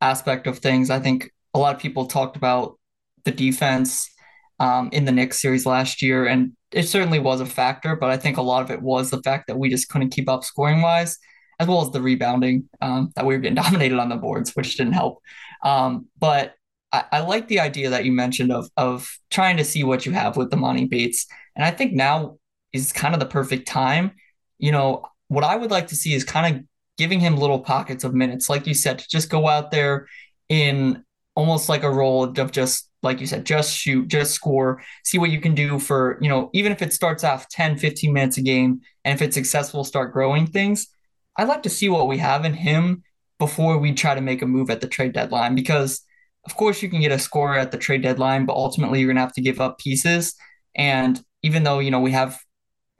aspect 0.00 0.48
of 0.48 0.58
things. 0.58 0.90
I 0.90 0.98
think 0.98 1.32
a 1.54 1.58
lot 1.58 1.74
of 1.74 1.80
people 1.80 2.06
talked 2.06 2.36
about 2.36 2.78
the 3.24 3.30
defense 3.30 4.10
um, 4.58 4.88
in 4.92 5.04
the 5.04 5.12
Knicks 5.12 5.40
series 5.40 5.66
last 5.66 6.02
year, 6.02 6.26
and 6.26 6.56
it 6.72 6.84
certainly 6.84 7.18
was 7.18 7.40
a 7.40 7.46
factor. 7.46 7.96
But 7.96 8.10
I 8.10 8.16
think 8.16 8.36
a 8.36 8.42
lot 8.42 8.62
of 8.62 8.70
it 8.70 8.82
was 8.82 9.10
the 9.10 9.22
fact 9.22 9.46
that 9.46 9.58
we 9.58 9.68
just 9.68 9.88
couldn't 9.88 10.10
keep 10.10 10.28
up 10.28 10.44
scoring 10.44 10.82
wise, 10.82 11.18
as 11.60 11.66
well 11.66 11.82
as 11.82 11.90
the 11.90 12.00
rebounding 12.00 12.68
um, 12.80 13.12
that 13.16 13.26
we 13.26 13.34
were 13.34 13.40
getting 13.40 13.54
dominated 13.62 13.98
on 13.98 14.08
the 14.08 14.16
boards, 14.16 14.54
which 14.54 14.76
didn't 14.76 14.92
help. 14.92 15.22
Um, 15.62 16.06
but 16.18 16.54
I, 16.92 17.04
I, 17.12 17.20
like 17.20 17.48
the 17.48 17.60
idea 17.60 17.90
that 17.90 18.04
you 18.04 18.12
mentioned 18.12 18.52
of 18.52 18.70
of 18.76 19.10
trying 19.30 19.56
to 19.58 19.64
see 19.64 19.84
what 19.84 20.06
you 20.06 20.12
have 20.12 20.36
with 20.36 20.50
the 20.50 20.56
Emoni 20.56 20.88
Bates, 20.88 21.26
and 21.56 21.64
I 21.64 21.70
think 21.70 21.92
now 21.92 22.38
is 22.72 22.92
kind 22.92 23.14
of 23.14 23.20
the 23.20 23.26
perfect 23.26 23.68
time. 23.68 24.12
You 24.58 24.72
know, 24.72 25.04
what 25.28 25.44
I 25.44 25.56
would 25.56 25.70
like 25.70 25.88
to 25.88 25.96
see 25.96 26.14
is 26.14 26.24
kind 26.24 26.56
of 26.56 26.64
giving 26.96 27.20
him 27.20 27.36
little 27.36 27.60
pockets 27.60 28.04
of 28.04 28.14
minutes, 28.14 28.48
like 28.48 28.66
you 28.66 28.74
said, 28.74 28.98
to 28.98 29.08
just 29.08 29.30
go 29.30 29.48
out 29.48 29.70
there 29.70 30.06
in 30.48 31.04
almost 31.34 31.68
like 31.68 31.84
a 31.84 31.90
role 31.90 32.24
of 32.24 32.52
just 32.52 32.87
like 33.02 33.20
you 33.20 33.26
said, 33.26 33.44
just 33.44 33.76
shoot, 33.76 34.08
just 34.08 34.32
score, 34.32 34.82
see 35.04 35.18
what 35.18 35.30
you 35.30 35.40
can 35.40 35.54
do 35.54 35.78
for, 35.78 36.18
you 36.20 36.28
know, 36.28 36.50
even 36.52 36.72
if 36.72 36.82
it 36.82 36.92
starts 36.92 37.24
off 37.24 37.48
10, 37.48 37.78
15 37.78 38.12
minutes 38.12 38.38
a 38.38 38.42
game, 38.42 38.80
and 39.04 39.14
if 39.14 39.22
it's 39.22 39.34
successful, 39.34 39.84
start 39.84 40.12
growing 40.12 40.46
things. 40.46 40.88
I'd 41.36 41.48
like 41.48 41.62
to 41.62 41.70
see 41.70 41.88
what 41.88 42.08
we 42.08 42.18
have 42.18 42.44
in 42.44 42.54
him 42.54 43.04
before 43.38 43.78
we 43.78 43.92
try 43.92 44.14
to 44.14 44.20
make 44.20 44.42
a 44.42 44.46
move 44.46 44.70
at 44.70 44.80
the 44.80 44.88
trade 44.88 45.12
deadline 45.12 45.54
because 45.54 46.02
of 46.44 46.56
course 46.56 46.82
you 46.82 46.88
can 46.88 47.00
get 47.00 47.12
a 47.12 47.18
scorer 47.18 47.56
at 47.56 47.70
the 47.70 47.78
trade 47.78 48.02
deadline, 48.02 48.46
but 48.46 48.56
ultimately 48.56 49.00
you're 49.00 49.08
gonna 49.08 49.20
have 49.20 49.34
to 49.34 49.40
give 49.40 49.60
up 49.60 49.78
pieces. 49.78 50.34
And 50.74 51.22
even 51.42 51.62
though, 51.62 51.78
you 51.78 51.90
know, 51.90 52.00
we 52.00 52.10
have 52.12 52.38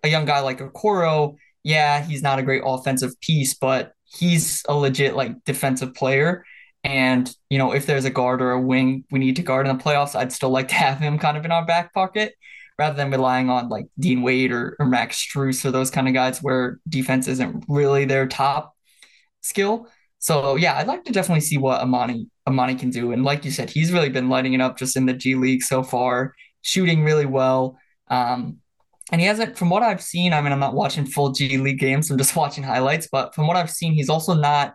a 0.05 0.09
young 0.09 0.27
guy 0.27 0.41
like 0.41 0.59
Okoro 0.59 1.37
yeah, 1.69 2.03
he's 2.03 2.23
not 2.23 2.39
a 2.39 2.43
great 2.43 2.63
offensive 2.65 3.21
piece, 3.21 3.55
but 3.55 3.93
he's 4.05 4.63
a 4.69 4.75
legit 4.75 5.15
like 5.15 5.45
defensive 5.45 5.95
player. 5.95 6.45
And, 6.89 7.31
you 7.51 7.59
know, 7.59 7.73
if 7.75 7.85
there's 7.85 8.07
a 8.07 8.11
guard 8.11 8.41
or 8.41 8.53
a 8.53 8.61
wing 8.61 9.05
we 9.11 9.19
need 9.19 9.37
to 9.37 9.43
guard 9.43 9.67
in 9.67 9.77
the 9.77 9.85
playoffs, 9.85 10.17
I'd 10.17 10.33
still 10.33 10.49
like 10.49 10.69
to 10.69 10.75
have 10.75 10.99
him 10.99 11.19
kind 11.19 11.37
of 11.37 11.45
in 11.45 11.53
our 11.53 11.67
back 11.67 11.93
pocket 11.93 12.35
rather 12.79 12.97
than 12.97 13.11
relying 13.11 13.51
on 13.51 13.69
like 13.69 13.89
Dean 13.99 14.23
Wade 14.23 14.53
or, 14.53 14.75
or 14.81 14.87
Max 14.87 15.23
Strus 15.23 15.67
or 15.67 15.71
those 15.71 15.91
kind 15.91 16.09
of 16.09 16.15
guys 16.15 16.43
where 16.43 16.81
defense 16.89 17.29
isn't 17.29 17.67
really 17.69 18.07
their 18.07 18.27
top 18.27 18.75
skill. 19.43 19.87
So 20.19 20.57
yeah, 20.57 20.79
I'd 20.79 20.87
like 20.87 21.05
to 21.05 21.13
definitely 21.13 21.43
see 21.43 21.59
what 21.59 21.83
Amani 21.83 22.31
Emoni 22.49 22.79
can 22.79 22.89
do. 22.89 23.13
And 23.13 23.23
like 23.23 23.45
you 23.45 23.51
said, 23.51 23.69
he's 23.69 23.93
really 23.93 24.09
been 24.09 24.31
lighting 24.31 24.55
it 24.55 24.63
up 24.63 24.79
just 24.79 24.97
in 24.97 25.05
the 25.05 25.13
G 25.13 25.35
League 25.35 25.63
so 25.63 25.83
far, 25.83 26.35
shooting 26.63 27.05
really 27.05 27.27
well. 27.27 27.79
Um, 28.09 28.61
and 29.13 29.21
he 29.21 29.27
hasn't, 29.27 29.59
from 29.59 29.69
what 29.69 29.83
I've 29.83 30.03
seen, 30.03 30.33
I 30.33 30.41
mean, 30.41 30.53
I'm 30.53 30.59
not 30.59 30.75
watching 30.75 31.05
full 31.05 31.33
G 31.33 31.59
League 31.59 31.81
games, 31.81 32.11
I'm 32.11 32.17
just 32.17 32.35
watching 32.43 32.65
highlights, 32.65 33.09
but 33.13 33.35
from 33.35 33.47
what 33.47 33.59
I've 33.59 33.71
seen, 33.71 33.93
he's 33.93 34.09
also 34.09 34.33
not 34.33 34.75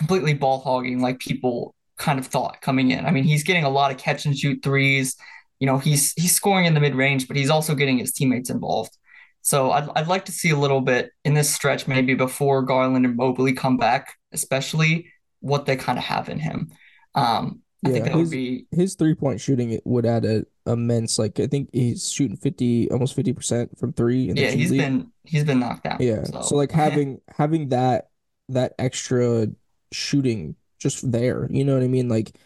completely 0.00 0.34
ball 0.34 0.60
hogging 0.60 1.00
like 1.02 1.20
people 1.20 1.76
kind 1.98 2.18
of 2.18 2.26
thought 2.26 2.62
coming 2.62 2.92
in. 2.92 3.06
I 3.06 3.12
mean, 3.12 3.24
he's 3.24 3.44
getting 3.44 3.64
a 3.64 3.70
lot 3.70 3.92
of 3.92 3.98
catch 3.98 4.26
and 4.26 4.36
shoot 4.38 4.62
threes. 4.64 5.16
You 5.60 5.68
know, 5.68 5.78
he's 5.78 6.14
he's 6.14 6.34
scoring 6.34 6.66
in 6.66 6.74
the 6.74 6.80
mid 6.80 6.96
range, 6.96 7.28
but 7.28 7.36
he's 7.36 7.50
also 7.50 7.76
getting 7.76 7.98
his 7.98 8.12
teammates 8.12 8.50
involved. 8.50 8.96
So 9.42 9.72
I'd, 9.72 9.88
I'd 9.96 10.08
like 10.08 10.26
to 10.26 10.32
see 10.32 10.50
a 10.50 10.56
little 10.58 10.80
bit 10.82 11.12
in 11.24 11.34
this 11.34 11.54
stretch, 11.54 11.88
maybe 11.88 12.14
before 12.14 12.62
Garland 12.62 13.06
and 13.06 13.16
Mobley 13.16 13.54
come 13.54 13.76
back, 13.78 14.14
especially 14.32 15.08
what 15.40 15.66
they 15.66 15.76
kind 15.76 15.98
of 15.98 16.04
have 16.04 16.28
in 16.30 16.38
him. 16.40 16.72
Um, 17.14 17.62
I 17.84 17.88
Yeah, 17.88 18.04
think 18.04 18.06
that 18.06 18.18
would 18.18 18.30
his 18.30 18.38
be 18.38 18.66
his 18.70 18.94
three 18.94 19.14
point 19.14 19.40
shooting 19.40 19.78
would 19.84 20.04
add 20.06 20.24
a 20.24 20.44
immense 20.66 21.18
like 21.18 21.40
I 21.40 21.46
think 21.46 21.70
he's 21.72 22.10
shooting 22.10 22.36
50 22.36 22.90
almost 22.90 23.16
50% 23.16 23.78
from 23.78 23.92
3 23.94 24.28
in 24.28 24.38
the 24.38 24.44
yeah, 24.44 24.50
he's 24.50 24.72
League. 24.72 24.72
been 24.72 25.12
he's 25.24 25.44
been 25.44 25.60
knocked 25.60 25.86
out. 25.86 26.04
Yeah. 26.04 26.24
So 26.24 26.38
So 26.40 26.56
like 26.56 26.72
having 26.72 27.20
having 27.36 27.68
that 27.70 28.10
that 28.48 28.74
extra 28.78 29.48
shooting 29.92 30.56
just 30.78 31.10
there, 31.10 31.46
you 31.50 31.64
know 31.64 31.74
what 31.74 31.82
I 31.82 31.88
mean? 31.88 32.08
Like 32.08 32.36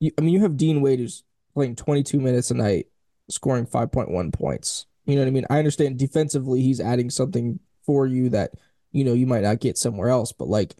you 0.00 0.12
I 0.18 0.22
mean 0.22 0.34
you 0.34 0.40
have 0.40 0.56
Dean 0.56 0.80
Wade 0.80 0.98
who's 0.98 1.24
playing 1.54 1.76
22 1.76 2.20
minutes 2.20 2.50
a 2.50 2.54
night, 2.54 2.86
scoring 3.28 3.66
5.1 3.66 4.32
points. 4.32 4.86
You 5.06 5.16
know 5.16 5.22
what 5.22 5.28
I 5.28 5.32
mean? 5.32 5.46
I 5.50 5.58
understand 5.58 5.98
defensively 5.98 6.62
he's 6.62 6.80
adding 6.80 7.10
something 7.10 7.60
for 7.84 8.06
you 8.06 8.30
that 8.30 8.52
you 8.92 9.04
know 9.04 9.12
you 9.12 9.26
might 9.26 9.42
not 9.42 9.60
get 9.60 9.78
somewhere 9.78 10.08
else, 10.08 10.32
but 10.32 10.48
like 10.48 10.74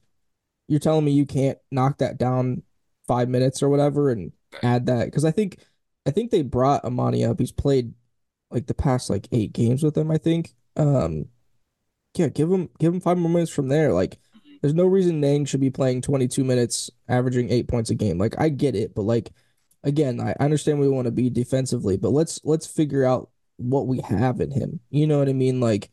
you're 0.69 0.81
telling 0.81 1.05
me 1.05 1.13
you 1.13 1.27
can't 1.27 1.59
knock 1.71 1.99
that 1.99 2.19
down 2.19 2.63
five 3.07 3.29
minutes 3.29 3.63
or 3.63 3.69
whatever 3.69 4.11
and 4.11 4.33
add 4.63 4.87
that 4.87 5.07
because 5.07 5.25
I 5.25 5.31
think 5.31 5.59
I 6.07 6.11
think 6.11 6.31
they 6.31 6.43
brought 6.43 6.85
Amani 6.85 7.25
up. 7.25 7.39
He's 7.39 7.53
played 7.53 7.95
like 8.51 8.67
the 8.67 8.75
past 8.75 9.11
like 9.11 9.29
eight 9.33 9.53
games 9.53 9.83
with 9.83 9.95
them, 9.95 10.11
I 10.11 10.19
think. 10.19 10.55
Um, 10.77 11.27
yeah, 12.17 12.29
give 12.29 12.51
him 12.51 12.71
give 12.79 12.95
him 12.95 13.01
five 13.01 13.19
more 13.19 13.31
minutes 13.31 13.51
from 13.51 13.69
there. 13.69 13.93
Like, 13.93 14.19
there's 14.65 14.73
no 14.73 14.87
reason 14.87 15.21
Niang 15.21 15.45
should 15.45 15.61
be 15.61 15.69
playing 15.69 16.01
22 16.01 16.43
minutes, 16.43 16.91
averaging 17.07 17.51
eight 17.51 17.69
points 17.69 17.91
a 17.91 17.95
game. 17.95 18.17
Like, 18.17 18.35
I 18.41 18.49
get 18.49 18.75
it, 18.75 18.95
but 18.95 19.03
like, 19.03 19.31
again, 19.83 20.19
I 20.23 20.35
understand 20.43 20.81
we 20.81 20.89
want 20.89 21.05
to 21.05 21.11
be 21.11 21.29
defensively, 21.29 21.99
but 21.99 22.13
let's 22.13 22.41
let's 22.45 22.67
figure 22.67 23.05
out 23.05 23.29
what 23.59 23.87
we 23.87 24.01
have 24.01 24.41
in 24.41 24.51
him. 24.51 24.81
You 24.89 25.07
know 25.07 25.19
what 25.19 25.29
I 25.29 25.35
mean? 25.35 25.61
Like, 25.61 25.91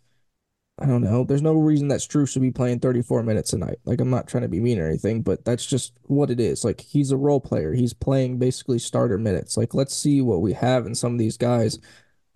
I 0.79 0.85
don't 0.85 1.03
know. 1.03 1.25
There's 1.25 1.41
no 1.41 1.55
reason 1.55 1.89
that 1.89 1.99
Strus 1.99 2.29
should 2.31 2.43
be 2.43 2.51
playing 2.51 2.79
34 2.79 3.23
minutes 3.23 3.51
a 3.51 3.57
night. 3.57 3.79
Like, 3.83 3.99
I'm 3.99 4.09
not 4.09 4.29
trying 4.29 4.43
to 4.43 4.47
be 4.47 4.61
mean 4.61 4.79
or 4.79 4.87
anything, 4.87 5.21
but 5.21 5.43
that's 5.43 5.65
just 5.65 5.91
what 6.03 6.29
it 6.29 6.39
is. 6.39 6.63
Like, 6.63 6.79
he's 6.79 7.11
a 7.11 7.17
role 7.17 7.41
player. 7.41 7.73
He's 7.73 7.93
playing 7.93 8.39
basically 8.39 8.79
starter 8.79 9.17
minutes. 9.17 9.57
Like, 9.57 9.73
let's 9.73 9.93
see 9.93 10.21
what 10.21 10.39
we 10.39 10.53
have 10.53 10.85
in 10.85 10.95
some 10.95 11.11
of 11.11 11.19
these 11.19 11.35
guys. 11.35 11.77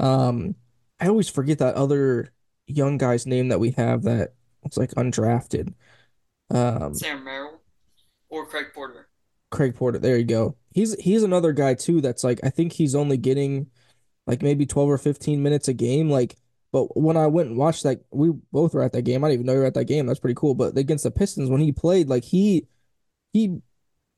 Um, 0.02 0.56
I 1.00 1.08
always 1.08 1.30
forget 1.30 1.60
that 1.60 1.76
other 1.76 2.34
young 2.68 2.98
guy's 2.98 3.26
name 3.26 3.48
that 3.48 3.62
we 3.62 3.72
have 3.72 4.04
that 4.04 4.34
was 4.64 4.78
like 4.78 4.92
undrafted. 4.96 5.74
Um, 6.50 6.94
Sam 6.94 7.24
Merrill 7.24 7.62
or 8.30 8.46
Craig 8.46 8.68
Porter. 8.74 9.08
Craig 9.52 9.76
Porter. 9.76 10.00
There 10.00 10.18
you 10.18 10.26
go. 10.26 10.56
He's 10.74 10.94
he's 11.02 11.24
another 11.24 11.54
guy 11.54 11.74
too 11.74 12.02
that's 12.02 12.24
like 12.24 12.40
I 12.44 12.50
think 12.50 12.74
he's 12.74 12.96
only 12.96 13.18
getting 13.18 13.68
like 14.28 14.42
maybe 14.42 14.66
12 14.66 14.90
or 14.90 14.98
15 14.98 15.42
minutes 15.42 15.68
a 15.68 15.74
game. 15.74 16.10
Like, 16.10 16.36
but 16.72 17.00
when 17.00 17.16
I 17.16 17.28
went 17.28 17.50
and 17.50 17.58
watched 17.58 17.84
that, 17.84 18.02
we 18.12 18.32
both 18.52 18.74
were 18.74 18.84
at 18.84 18.92
that 18.94 19.04
game. 19.04 19.24
I 19.24 19.30
didn't 19.30 19.42
even 19.42 19.46
know 19.46 19.54
you 19.54 19.60
were 19.60 19.66
at 19.66 19.76
that 19.76 19.86
game. 19.86 20.06
That's 20.06 20.20
pretty 20.20 20.36
cool. 20.36 20.56
But 20.56 20.78
against 20.78 21.04
the 21.04 21.12
Pistons, 21.12 21.50
when 21.50 21.62
he 21.62 21.72
played, 21.72 22.10
like 22.10 22.24
he 22.24 22.68
he 23.34 23.62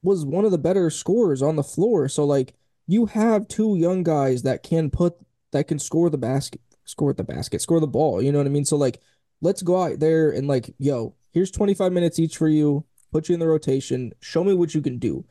was 0.01 0.25
one 0.25 0.45
of 0.45 0.51
the 0.51 0.57
better 0.57 0.89
scorers 0.89 1.41
on 1.41 1.55
the 1.55 1.63
floor. 1.63 2.07
So 2.07 2.23
like 2.23 2.53
you 2.87 3.07
have 3.07 3.47
two 3.47 3.75
young 3.75 4.03
guys 4.03 4.43
that 4.43 4.63
can 4.63 4.89
put 4.89 5.15
that 5.51 5.67
can 5.67 5.79
score 5.79 6.09
the 6.09 6.17
basket, 6.17 6.61
score 6.85 7.13
the 7.13 7.23
basket, 7.23 7.61
score 7.61 7.79
the 7.79 7.87
ball. 7.87 8.21
You 8.21 8.31
know 8.31 8.37
what 8.39 8.47
I 8.47 8.51
mean? 8.51 8.65
So 8.65 8.77
like 8.77 9.01
let's 9.41 9.61
go 9.61 9.81
out 9.83 9.99
there 9.99 10.31
and 10.31 10.47
like, 10.47 10.73
yo, 10.79 11.15
here's 11.37 11.51
25 11.51 11.91
minutes 11.93 12.17
each 12.17 12.35
for 12.35 12.47
you. 12.47 12.83
Put 13.11 13.29
you 13.29 13.33
in 13.33 13.39
the 13.39 13.47
rotation. 13.47 14.11
Show 14.19 14.43
me 14.43 14.53
what 14.55 14.73
you 14.73 14.81
can 14.81 14.97
do. 14.97 15.23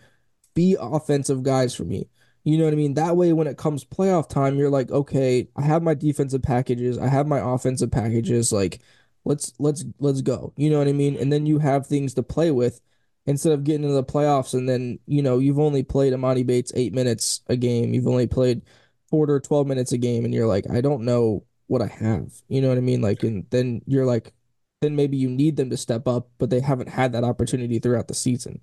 Be 0.55 0.77
offensive 0.79 1.43
guys 1.43 1.75
for 1.75 1.85
me. 1.85 2.09
You 2.45 2.57
know 2.59 2.65
what 2.65 2.73
I 2.73 2.77
mean? 2.77 2.95
That 2.95 3.17
way, 3.17 3.33
when 3.33 3.49
it 3.49 3.59
comes 3.59 3.85
playoff 3.85 4.29
time, 4.29 4.57
you're 4.57 4.71
like, 4.71 4.91
okay, 4.93 5.49
I 5.57 5.63
have 5.63 5.83
my 5.83 5.95
defensive 5.95 6.43
packages, 6.43 6.97
I 6.97 7.09
have 7.09 7.27
my 7.27 7.41
offensive 7.41 7.91
packages. 7.91 8.53
Like, 8.53 8.81
let's 9.25 9.53
let's 9.59 9.85
let's 9.99 10.23
go. 10.23 10.53
You 10.57 10.71
know 10.71 10.79
what 10.79 10.87
I 10.87 10.93
mean? 10.93 11.17
And 11.17 11.33
then 11.33 11.45
you 11.45 11.59
have 11.59 11.87
things 11.89 12.15
to 12.15 12.23
play 12.23 12.53
with 12.53 12.81
instead 13.27 13.53
of 13.53 13.65
getting 13.65 13.83
into 13.83 13.97
the 13.97 14.05
playoffs 14.05 14.55
and 14.55 14.69
then 14.69 15.01
you 15.07 15.21
know 15.21 15.41
you've 15.41 15.59
only 15.59 15.83
played 15.83 16.13
Amani 16.13 16.45
Bates 16.45 16.71
eight 16.77 16.95
minutes 16.95 17.43
a 17.49 17.57
game. 17.57 17.93
You've 17.93 18.07
only 18.07 18.29
played 18.29 18.63
Porter 19.11 19.41
12 19.41 19.67
minutes 19.67 19.91
a 19.91 19.99
game, 19.99 20.25
and 20.25 20.33
you're 20.33 20.47
like, 20.47 20.71
I 20.71 20.81
don't 20.81 21.03
know 21.03 21.45
what 21.67 21.83
I 21.83 21.89
have. 21.89 22.33
You 22.49 22.61
know 22.61 22.69
what 22.69 22.79
I 22.79 22.83
mean? 22.83 23.03
Like, 23.03 23.25
and 23.25 23.45
then 23.51 23.83
you're 23.87 24.07
like, 24.07 24.33
then 24.87 24.97
maybe 24.97 25.17
you 25.17 25.29
need 25.29 25.57
them 25.57 25.71
to 25.71 25.77
step 25.77 26.09
up, 26.09 26.29
but 26.39 26.49
they 26.49 26.61
haven't 26.61 26.89
had 26.89 27.13
that 27.13 27.25
opportunity 27.25 27.79
throughout 27.79 28.09
the 28.09 28.15
season. 28.15 28.61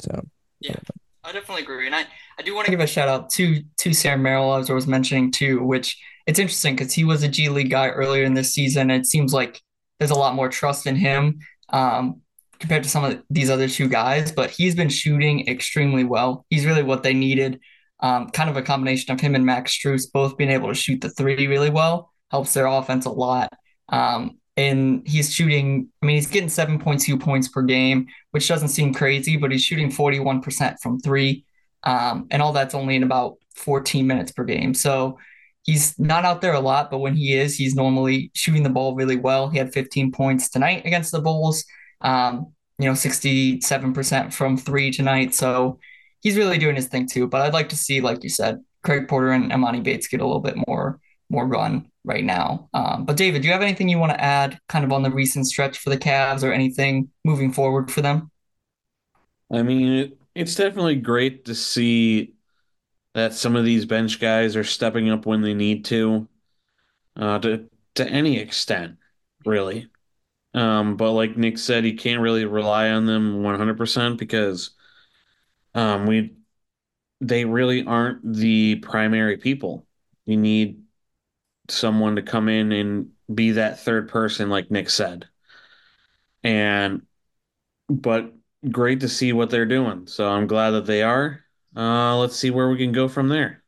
So. 0.00 0.26
Yeah, 0.60 0.76
I 1.24 1.32
definitely 1.32 1.62
agree. 1.62 1.86
And 1.86 1.94
I, 1.94 2.04
I 2.38 2.42
do 2.42 2.54
want 2.54 2.66
to 2.66 2.70
give 2.70 2.80
a 2.80 2.86
shout 2.86 3.08
out 3.08 3.30
to 3.30 3.62
to 3.78 3.92
Sam 3.94 4.22
Merrill, 4.22 4.54
as 4.54 4.68
I 4.70 4.74
was 4.74 4.86
mentioning 4.86 5.30
too, 5.30 5.62
which 5.62 5.98
it's 6.26 6.38
interesting 6.38 6.74
because 6.76 6.92
he 6.92 7.04
was 7.04 7.22
a 7.22 7.28
G 7.28 7.48
League 7.48 7.70
guy 7.70 7.88
earlier 7.88 8.24
in 8.24 8.34
this 8.34 8.52
season. 8.52 8.90
It 8.90 9.06
seems 9.06 9.32
like 9.32 9.60
there's 9.98 10.10
a 10.10 10.18
lot 10.18 10.34
more 10.34 10.48
trust 10.48 10.86
in 10.86 10.96
him. 10.96 11.38
Um, 11.68 12.20
compared 12.58 12.82
to 12.82 12.88
some 12.88 13.04
of 13.04 13.22
these 13.28 13.50
other 13.50 13.68
two 13.68 13.88
guys, 13.88 14.32
but 14.32 14.50
he's 14.50 14.74
been 14.74 14.88
shooting 14.88 15.46
extremely 15.48 16.04
well. 16.04 16.46
He's 16.48 16.64
really 16.64 16.82
what 16.82 17.02
they 17.02 17.12
needed. 17.12 17.60
Um, 18.00 18.30
kind 18.30 18.50
of 18.50 18.56
a 18.56 18.62
combination 18.62 19.12
of 19.12 19.20
him 19.20 19.34
and 19.34 19.44
Max 19.44 19.76
Strus 19.76 20.10
both 20.10 20.36
being 20.36 20.50
able 20.50 20.68
to 20.68 20.74
shoot 20.74 21.00
the 21.00 21.10
three 21.10 21.46
really 21.46 21.70
well 21.70 22.12
helps 22.30 22.54
their 22.54 22.66
offense 22.66 23.06
a 23.06 23.10
lot. 23.10 23.52
Um, 23.88 24.38
and 24.56 25.06
he's 25.06 25.32
shooting, 25.32 25.88
I 26.02 26.06
mean, 26.06 26.16
he's 26.16 26.28
getting 26.28 26.48
7.2 26.48 27.20
points 27.20 27.48
per 27.48 27.62
game, 27.62 28.06
which 28.30 28.48
doesn't 28.48 28.68
seem 28.68 28.94
crazy, 28.94 29.36
but 29.36 29.52
he's 29.52 29.62
shooting 29.62 29.90
41% 29.90 30.76
from 30.80 30.98
three. 31.00 31.44
Um, 31.82 32.26
and 32.30 32.40
all 32.40 32.52
that's 32.52 32.74
only 32.74 32.96
in 32.96 33.02
about 33.02 33.36
14 33.54 34.06
minutes 34.06 34.32
per 34.32 34.44
game. 34.44 34.72
So 34.72 35.18
he's 35.62 35.98
not 35.98 36.24
out 36.24 36.40
there 36.40 36.54
a 36.54 36.60
lot, 36.60 36.90
but 36.90 36.98
when 36.98 37.14
he 37.14 37.34
is, 37.34 37.56
he's 37.56 37.74
normally 37.74 38.30
shooting 38.34 38.62
the 38.62 38.70
ball 38.70 38.94
really 38.94 39.16
well. 39.16 39.48
He 39.48 39.58
had 39.58 39.74
15 39.74 40.10
points 40.10 40.48
tonight 40.48 40.86
against 40.86 41.12
the 41.12 41.20
Bulls. 41.20 41.64
Um, 42.00 42.52
you 42.78 42.86
know, 42.86 42.92
67% 42.92 44.32
from 44.32 44.56
three 44.56 44.90
tonight. 44.90 45.34
So 45.34 45.78
he's 46.20 46.36
really 46.36 46.58
doing 46.58 46.76
his 46.76 46.88
thing 46.88 47.06
too. 47.06 47.26
But 47.26 47.42
I'd 47.42 47.54
like 47.54 47.70
to 47.70 47.76
see, 47.76 48.00
like 48.00 48.22
you 48.22 48.30
said, 48.30 48.60
Craig 48.82 49.08
Porter 49.08 49.32
and 49.32 49.52
Amani 49.52 49.80
Bates 49.80 50.08
get 50.08 50.20
a 50.20 50.26
little 50.26 50.40
bit 50.40 50.56
more 50.66 51.00
more 51.28 51.46
run 51.46 51.90
right 52.04 52.24
now. 52.24 52.68
Um, 52.72 53.04
but 53.04 53.16
David, 53.16 53.42
do 53.42 53.48
you 53.48 53.52
have 53.52 53.62
anything 53.62 53.88
you 53.88 53.98
want 53.98 54.12
to 54.12 54.22
add 54.22 54.58
kind 54.68 54.84
of 54.84 54.92
on 54.92 55.02
the 55.02 55.10
recent 55.10 55.46
stretch 55.46 55.78
for 55.78 55.90
the 55.90 55.98
Cavs 55.98 56.42
or 56.42 56.52
anything 56.52 57.10
moving 57.24 57.52
forward 57.52 57.90
for 57.90 58.00
them? 58.00 58.30
I 59.52 59.62
mean, 59.62 59.92
it, 59.92 60.18
it's 60.34 60.54
definitely 60.54 60.96
great 60.96 61.44
to 61.46 61.54
see 61.54 62.34
that 63.14 63.32
some 63.32 63.56
of 63.56 63.64
these 63.64 63.84
bench 63.84 64.20
guys 64.20 64.56
are 64.56 64.64
stepping 64.64 65.10
up 65.10 65.26
when 65.26 65.42
they 65.42 65.54
need 65.54 65.84
to, 65.86 66.28
uh, 67.16 67.38
to 67.40 67.68
to 67.94 68.06
any 68.06 68.38
extent, 68.38 68.96
really. 69.44 69.88
Um, 70.54 70.96
but 70.96 71.12
like 71.12 71.36
Nick 71.36 71.58
said, 71.58 71.84
you 71.84 71.96
can't 71.96 72.20
really 72.20 72.44
rely 72.44 72.90
on 72.90 73.06
them 73.06 73.42
100% 73.42 74.18
because 74.18 74.70
um, 75.74 76.06
we 76.06 76.34
they 77.20 77.44
really 77.44 77.84
aren't 77.84 78.20
the 78.34 78.76
primary 78.76 79.38
people. 79.38 79.86
You 80.24 80.36
need 80.36 80.82
someone 81.68 82.16
to 82.16 82.22
come 82.22 82.48
in 82.48 82.72
and 82.72 83.10
be 83.32 83.52
that 83.52 83.80
third 83.80 84.08
person, 84.08 84.48
like 84.50 84.70
Nick 84.70 84.90
said. 84.90 85.26
And 86.42 87.02
but 87.88 88.32
great 88.70 89.00
to 89.00 89.08
see 89.08 89.32
what 89.32 89.50
they're 89.50 89.66
doing. 89.66 90.06
So 90.06 90.28
I'm 90.28 90.46
glad 90.46 90.70
that 90.70 90.86
they 90.86 91.02
are. 91.02 91.40
Uh, 91.76 92.16
let's 92.18 92.36
see 92.36 92.50
where 92.50 92.68
we 92.68 92.78
can 92.78 92.92
go 92.92 93.08
from 93.08 93.28
there. 93.28 93.62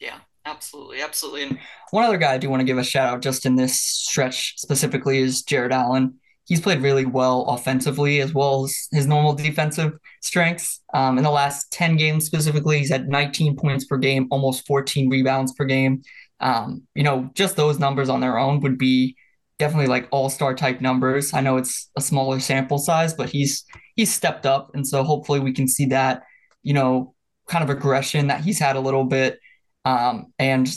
Yeah, 0.00 0.18
absolutely, 0.44 1.00
absolutely. 1.00 1.44
And 1.44 1.58
one 1.90 2.04
other 2.04 2.18
guy 2.18 2.34
I 2.34 2.38
do 2.38 2.50
want 2.50 2.60
to 2.60 2.66
give 2.66 2.78
a 2.78 2.84
shout 2.84 3.08
out 3.08 3.22
just 3.22 3.46
in 3.46 3.56
this 3.56 3.80
stretch 3.80 4.54
specifically 4.58 5.18
is 5.18 5.42
Jarrett 5.42 5.72
Allen. 5.72 6.14
He's 6.44 6.60
played 6.60 6.82
really 6.82 7.06
well 7.06 7.42
offensively 7.48 8.20
as 8.20 8.32
well 8.32 8.64
as 8.64 8.88
his 8.92 9.06
normal 9.06 9.32
defensive 9.32 9.94
strengths. 10.22 10.80
Um, 10.94 11.18
in 11.18 11.24
the 11.24 11.30
last 11.30 11.72
10 11.72 11.96
games 11.96 12.24
specifically, 12.24 12.78
he's 12.78 12.90
had 12.90 13.08
19 13.08 13.56
points 13.56 13.84
per 13.84 13.96
game, 13.96 14.28
almost 14.30 14.64
14 14.66 15.10
rebounds 15.10 15.52
per 15.54 15.64
game. 15.64 16.02
Um, 16.40 16.82
you 16.94 17.02
know, 17.02 17.30
just 17.34 17.56
those 17.56 17.78
numbers 17.78 18.08
on 18.08 18.20
their 18.20 18.38
own 18.38 18.60
would 18.60 18.78
be 18.78 19.16
definitely 19.58 19.86
like 19.86 20.08
all-star 20.10 20.54
type 20.54 20.80
numbers. 20.80 21.32
I 21.32 21.40
know 21.40 21.56
it's 21.56 21.90
a 21.96 22.00
smaller 22.00 22.40
sample 22.40 22.78
size, 22.78 23.14
but 23.14 23.30
he's 23.30 23.64
he's 23.94 24.12
stepped 24.12 24.46
up, 24.46 24.70
and 24.74 24.86
so 24.86 25.02
hopefully 25.02 25.40
we 25.40 25.52
can 25.52 25.66
see 25.66 25.86
that, 25.86 26.24
you 26.62 26.74
know, 26.74 27.14
kind 27.48 27.64
of 27.64 27.70
aggression 27.70 28.26
that 28.26 28.42
he's 28.42 28.58
had 28.58 28.76
a 28.76 28.80
little 28.80 29.04
bit, 29.04 29.38
um, 29.84 30.32
and 30.38 30.68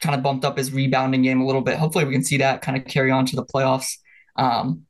kind 0.00 0.14
of 0.14 0.22
bumped 0.22 0.44
up 0.44 0.58
his 0.58 0.72
rebounding 0.72 1.22
game 1.22 1.40
a 1.40 1.46
little 1.46 1.62
bit. 1.62 1.78
Hopefully 1.78 2.04
we 2.04 2.12
can 2.12 2.24
see 2.24 2.38
that 2.38 2.60
kind 2.60 2.76
of 2.76 2.84
carry 2.84 3.10
on 3.10 3.24
to 3.26 3.36
the 3.36 3.44
playoffs. 3.44 3.98
Um, 4.36 4.82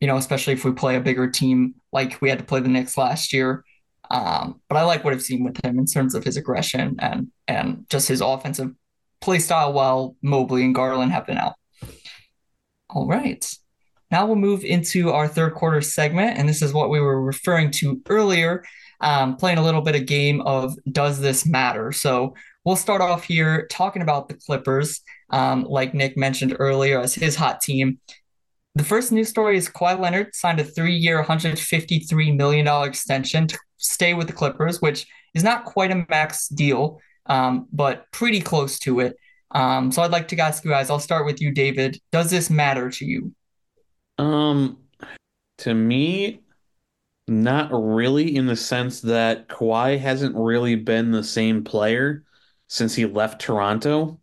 you 0.00 0.06
know, 0.06 0.16
especially 0.16 0.54
if 0.54 0.64
we 0.64 0.72
play 0.72 0.96
a 0.96 1.00
bigger 1.00 1.28
team 1.28 1.74
like 1.92 2.22
we 2.22 2.30
had 2.30 2.38
to 2.38 2.44
play 2.44 2.60
the 2.60 2.68
Knicks 2.68 2.96
last 2.96 3.32
year. 3.32 3.64
Um, 4.10 4.60
but 4.68 4.76
I 4.76 4.82
like 4.84 5.04
what 5.04 5.12
I've 5.12 5.22
seen 5.22 5.44
with 5.44 5.62
him 5.64 5.78
in 5.78 5.86
terms 5.86 6.14
of 6.14 6.24
his 6.24 6.36
aggression 6.36 6.96
and 7.00 7.28
and 7.46 7.84
just 7.90 8.08
his 8.08 8.20
offensive 8.20 8.70
play 9.20 9.38
style 9.38 9.72
while 9.72 10.16
Mobley 10.22 10.64
and 10.64 10.74
Garland 10.74 11.12
have 11.12 11.26
been 11.26 11.38
out. 11.38 11.54
All 12.88 13.06
right. 13.06 13.46
Now 14.10 14.26
we'll 14.26 14.36
move 14.36 14.64
into 14.64 15.10
our 15.10 15.28
third 15.28 15.54
quarter 15.54 15.80
segment, 15.80 16.36
and 16.36 16.48
this 16.48 16.62
is 16.62 16.72
what 16.72 16.90
we 16.90 16.98
were 17.00 17.22
referring 17.22 17.70
to 17.72 18.00
earlier, 18.08 18.64
um, 19.00 19.36
playing 19.36 19.58
a 19.58 19.62
little 19.62 19.82
bit 19.82 19.94
of 19.94 20.06
game 20.06 20.40
of 20.40 20.74
Does 20.90 21.20
This 21.20 21.46
Matter? 21.46 21.92
So 21.92 22.34
we'll 22.64 22.76
start 22.76 23.00
off 23.00 23.24
here 23.24 23.68
talking 23.70 24.02
about 24.02 24.28
the 24.28 24.34
Clippers, 24.34 25.00
um, 25.30 25.64
like 25.64 25.94
Nick 25.94 26.16
mentioned 26.16 26.56
earlier, 26.58 27.00
as 27.00 27.14
his 27.14 27.36
hot 27.36 27.60
team. 27.60 28.00
The 28.74 28.84
first 28.84 29.12
news 29.12 29.28
story 29.28 29.56
is 29.56 29.68
Kawhi 29.68 29.98
Leonard 29.98 30.34
signed 30.34 30.60
a 30.60 30.64
three-year, 30.64 31.22
$153 31.22 32.36
million 32.36 32.66
extension 32.84 33.46
to 33.46 33.58
stay 33.76 34.14
with 34.14 34.26
the 34.26 34.32
Clippers, 34.32 34.80
which 34.80 35.06
is 35.34 35.44
not 35.44 35.64
quite 35.64 35.92
a 35.92 36.04
max 36.08 36.48
deal, 36.48 37.00
um, 37.30 37.68
but 37.72 38.10
pretty 38.10 38.40
close 38.40 38.78
to 38.80 39.00
it. 39.00 39.16
Um, 39.52 39.90
so 39.92 40.02
I'd 40.02 40.10
like 40.10 40.28
to 40.28 40.38
ask 40.38 40.64
you 40.64 40.70
guys, 40.70 40.90
I'll 40.90 40.98
start 40.98 41.24
with 41.24 41.40
you, 41.40 41.52
David. 41.52 41.98
Does 42.10 42.30
this 42.30 42.50
matter 42.50 42.90
to 42.90 43.04
you? 43.04 43.32
Um, 44.18 44.78
to 45.58 45.72
me, 45.72 46.40
not 47.28 47.70
really 47.72 48.36
in 48.36 48.46
the 48.46 48.56
sense 48.56 49.00
that 49.02 49.48
Kawhi 49.48 49.98
hasn't 49.98 50.34
really 50.34 50.74
been 50.74 51.12
the 51.12 51.22
same 51.22 51.62
player 51.62 52.24
since 52.66 52.94
he 52.94 53.06
left 53.06 53.40
Toronto. 53.40 54.20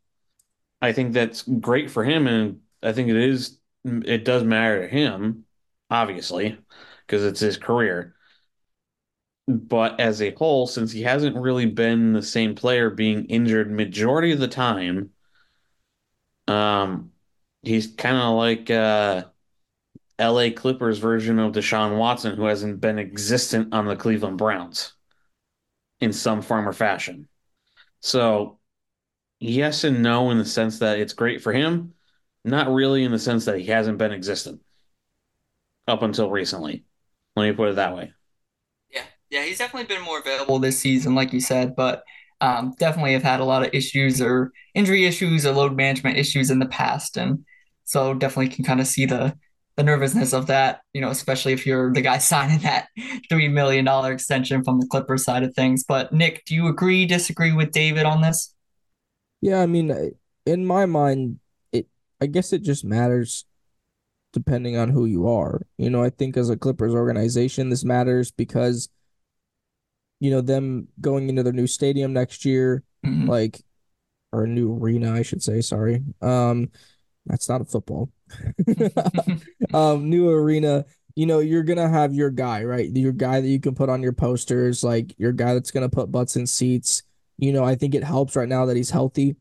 I 0.82 0.92
think 0.92 1.14
that's 1.14 1.44
great 1.44 1.90
for 1.90 2.04
him, 2.04 2.28
and 2.28 2.60
I 2.84 2.92
think 2.92 3.10
it 3.10 3.16
is 3.16 3.58
it 3.86 4.26
does 4.26 4.44
matter 4.44 4.82
to 4.82 4.88
him, 4.88 5.46
obviously, 5.90 6.58
because 7.06 7.24
it's 7.24 7.40
his 7.40 7.56
career. 7.56 8.17
But 9.48 10.00
as 10.00 10.22
a 10.22 10.32
whole, 10.32 10.68
since 10.68 10.92
he 10.92 11.04
hasn't 11.04 11.38
really 11.38 11.66
been 11.66 12.14
the 12.14 12.22
same 12.22 12.54
player, 12.56 12.90
being 12.90 13.26
injured 13.26 13.72
majority 13.72 14.32
of 14.34 14.40
the 14.40 14.48
time, 14.48 15.12
um, 16.48 17.12
he's 17.62 17.88
kind 17.88 18.18
of 18.18 18.36
like 18.36 18.70
uh, 18.70 19.26
LA 20.20 20.50
Clippers 20.52 21.00
version 21.00 21.40
of 21.40 21.54
Deshaun 21.54 21.98
Watson, 21.98 22.36
who 22.36 22.46
hasn't 22.46 22.82
been 22.82 23.00
existent 23.00 23.74
on 23.74 23.86
the 23.86 23.96
Cleveland 23.96 24.38
Browns 24.38 24.94
in 26.00 26.14
some 26.14 26.42
form 26.42 26.68
or 26.68 26.74
fashion. 26.74 27.28
So, 28.02 28.60
yes 29.40 29.84
and 29.84 30.04
no 30.04 30.32
in 30.32 30.38
the 30.38 30.46
sense 30.46 30.80
that 30.80 31.00
it's 31.00 31.14
great 31.14 31.42
for 31.42 31.54
him, 31.54 31.94
not 32.46 32.74
really 32.74 33.04
in 33.04 33.12
the 33.12 33.20
sense 33.20 33.46
that 33.46 33.60
he 33.60 33.68
hasn't 33.68 33.98
been 33.98 34.12
existent 34.12 34.62
up 35.88 36.02
until 36.02 36.30
recently. 36.30 36.86
Let 37.36 37.50
me 37.50 37.56
put 37.56 37.70
it 37.70 37.76
that 37.76 37.96
way. 37.96 38.14
Yeah, 39.30 39.44
he's 39.44 39.58
definitely 39.58 39.94
been 39.94 40.04
more 40.04 40.20
available 40.20 40.60
this 40.60 40.80
season, 40.80 41.16
like 41.16 41.34
you 41.34 41.42
said, 41.42 41.76
but 41.76 42.04
um, 42.40 42.74
definitely 42.80 43.14
have 43.14 43.24
had 43.24 43.40
a 43.40 43.46
lot 43.46 43.64
of 43.64 43.74
issues 43.74 44.22
or 44.22 44.52
injury 44.74 45.06
issues 45.06 45.46
or 45.46 45.54
load 45.54 45.76
management 45.76 46.18
issues 46.18 46.50
in 46.50 46.60
the 46.60 46.68
past, 46.68 47.18
and 47.18 47.46
so 47.84 48.14
definitely 48.14 48.50
can 48.50 48.64
kind 48.64 48.80
of 48.80 48.88
see 48.88 49.06
the 49.06 49.36
the 49.76 49.84
nervousness 49.84 50.34
of 50.34 50.48
that, 50.48 50.82
you 50.94 51.02
know, 51.02 51.10
especially 51.12 51.54
if 51.54 51.66
you're 51.66 51.94
the 51.94 52.02
guy 52.02 52.18
signing 52.18 52.60
that 52.60 52.88
three 53.30 53.48
million 53.48 53.86
dollar 53.86 54.12
extension 54.12 54.64
from 54.64 54.80
the 54.80 54.88
Clippers 54.88 55.24
side 55.24 55.44
of 55.44 55.54
things. 55.54 55.84
But 55.88 56.12
Nick, 56.12 56.44
do 56.46 56.56
you 56.56 56.68
agree, 56.68 57.06
disagree 57.06 57.54
with 57.54 57.72
David 57.72 58.06
on 58.06 58.22
this? 58.22 58.54
Yeah, 59.42 59.62
I 59.62 59.68
mean, 59.68 60.16
in 60.46 60.66
my 60.66 60.86
mind, 60.86 61.40
it 61.72 61.88
I 62.20 62.26
guess 62.26 62.54
it 62.54 62.64
just 62.64 62.84
matters 62.84 63.46
depending 64.34 64.78
on 64.78 64.90
who 64.90 65.06
you 65.06 65.28
are. 65.28 65.62
You 65.78 65.90
know, 65.90 66.04
I 66.04 66.10
think 66.10 66.38
as 66.38 66.50
a 66.50 66.58
Clippers 66.58 66.94
organization, 66.94 67.70
this 67.70 67.84
matters 67.84 68.32
because 68.32 68.90
you 70.20 70.32
know 70.32 70.42
them 70.42 70.88
going 71.02 71.30
into 71.30 71.44
their 71.44 71.54
new 71.54 71.68
stadium 71.68 72.14
next 72.14 72.46
year, 72.46 72.84
Mhm. 73.06 73.28
like 73.28 73.62
or 74.34 74.44
a 74.44 74.48
new 74.48 74.74
arena, 74.76 75.14
I 75.14 75.22
should 75.22 75.42
say. 75.42 75.62
Sorry, 75.62 76.04
um, 76.22 76.70
that's 77.26 77.48
not 77.50 77.62
a 77.62 77.66
football. 77.66 78.10
um, 79.74 80.10
new 80.10 80.30
arena. 80.30 80.86
You 81.16 81.26
know, 81.26 81.40
you're 81.40 81.64
gonna 81.64 81.90
have 81.90 82.14
your 82.14 82.30
guy, 82.30 82.64
right? 82.64 82.90
Your 82.96 83.12
guy 83.12 83.42
that 83.42 83.48
you 83.48 83.60
can 83.60 83.74
put 83.74 83.90
on 83.90 84.04
your 84.04 84.14
posters, 84.14 84.84
like 84.84 85.16
your 85.18 85.32
guy 85.32 85.54
that's 85.54 85.72
gonna 85.72 85.90
put 85.90 86.12
butts 86.12 86.36
in 86.36 86.46
seats. 86.46 87.04
You 87.38 87.52
know, 87.54 87.64
I 87.64 87.76
think 87.76 87.96
it 87.96 88.04
helps 88.04 88.36
right 88.36 88.48
now 88.50 88.66
that 88.66 88.78
he's 88.78 88.90
healthy. 88.92 89.36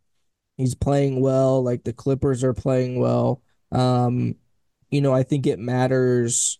He's 0.56 0.74
playing 0.74 1.20
well, 1.20 1.62
like 1.62 1.84
the 1.84 1.92
Clippers 1.92 2.42
are 2.44 2.54
playing 2.54 2.98
well. 2.98 3.42
Um, 3.72 4.36
you 4.90 5.00
know, 5.02 5.12
I 5.12 5.22
think 5.22 5.46
it 5.46 5.58
matters 5.58 6.58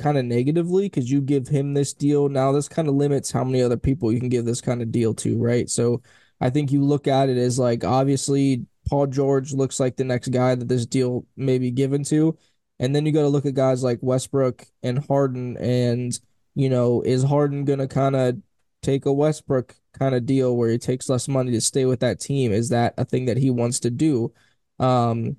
kind 0.00 0.18
of 0.18 0.24
negatively 0.24 0.86
because 0.86 1.10
you 1.10 1.20
give 1.20 1.46
him 1.46 1.74
this 1.74 1.92
deal. 1.92 2.28
Now, 2.28 2.52
this 2.52 2.68
kind 2.68 2.88
of 2.88 2.94
limits 2.94 3.30
how 3.30 3.44
many 3.44 3.62
other 3.62 3.76
people 3.76 4.12
you 4.12 4.18
can 4.18 4.28
give 4.28 4.44
this 4.44 4.60
kind 4.60 4.82
of 4.82 4.90
deal 4.90 5.14
to, 5.14 5.38
right? 5.38 5.70
So 5.70 6.02
I 6.40 6.50
think 6.50 6.72
you 6.72 6.82
look 6.82 7.06
at 7.06 7.28
it 7.28 7.36
as 7.36 7.58
like 7.58 7.84
obviously 7.84 8.66
Paul 8.88 9.06
George 9.06 9.52
looks 9.52 9.78
like 9.78 9.96
the 9.96 10.04
next 10.04 10.28
guy 10.28 10.54
that 10.54 10.68
this 10.68 10.86
deal 10.86 11.26
may 11.36 11.58
be 11.58 11.70
given 11.70 12.02
to. 12.04 12.36
And 12.78 12.96
then 12.96 13.04
you 13.06 13.12
got 13.12 13.22
to 13.22 13.28
look 13.28 13.46
at 13.46 13.54
guys 13.54 13.82
like 13.82 13.98
Westbrook 14.00 14.66
and 14.82 15.04
Harden. 15.06 15.56
And, 15.58 16.18
you 16.54 16.70
know, 16.70 17.02
is 17.02 17.22
Harden 17.22 17.64
going 17.66 17.78
to 17.78 17.88
kind 17.88 18.16
of 18.16 18.38
take 18.82 19.06
a 19.06 19.12
Westbrook 19.12 19.76
kind 19.92 20.14
of 20.14 20.24
deal 20.26 20.56
where 20.56 20.70
he 20.70 20.78
takes 20.78 21.08
less 21.08 21.28
money 21.28 21.52
to 21.52 21.60
stay 21.60 21.84
with 21.84 22.00
that 22.00 22.20
team? 22.20 22.52
Is 22.52 22.70
that 22.70 22.94
a 22.96 23.04
thing 23.04 23.26
that 23.26 23.36
he 23.36 23.50
wants 23.50 23.80
to 23.80 23.90
do? 23.90 24.32
Um, 24.78 25.36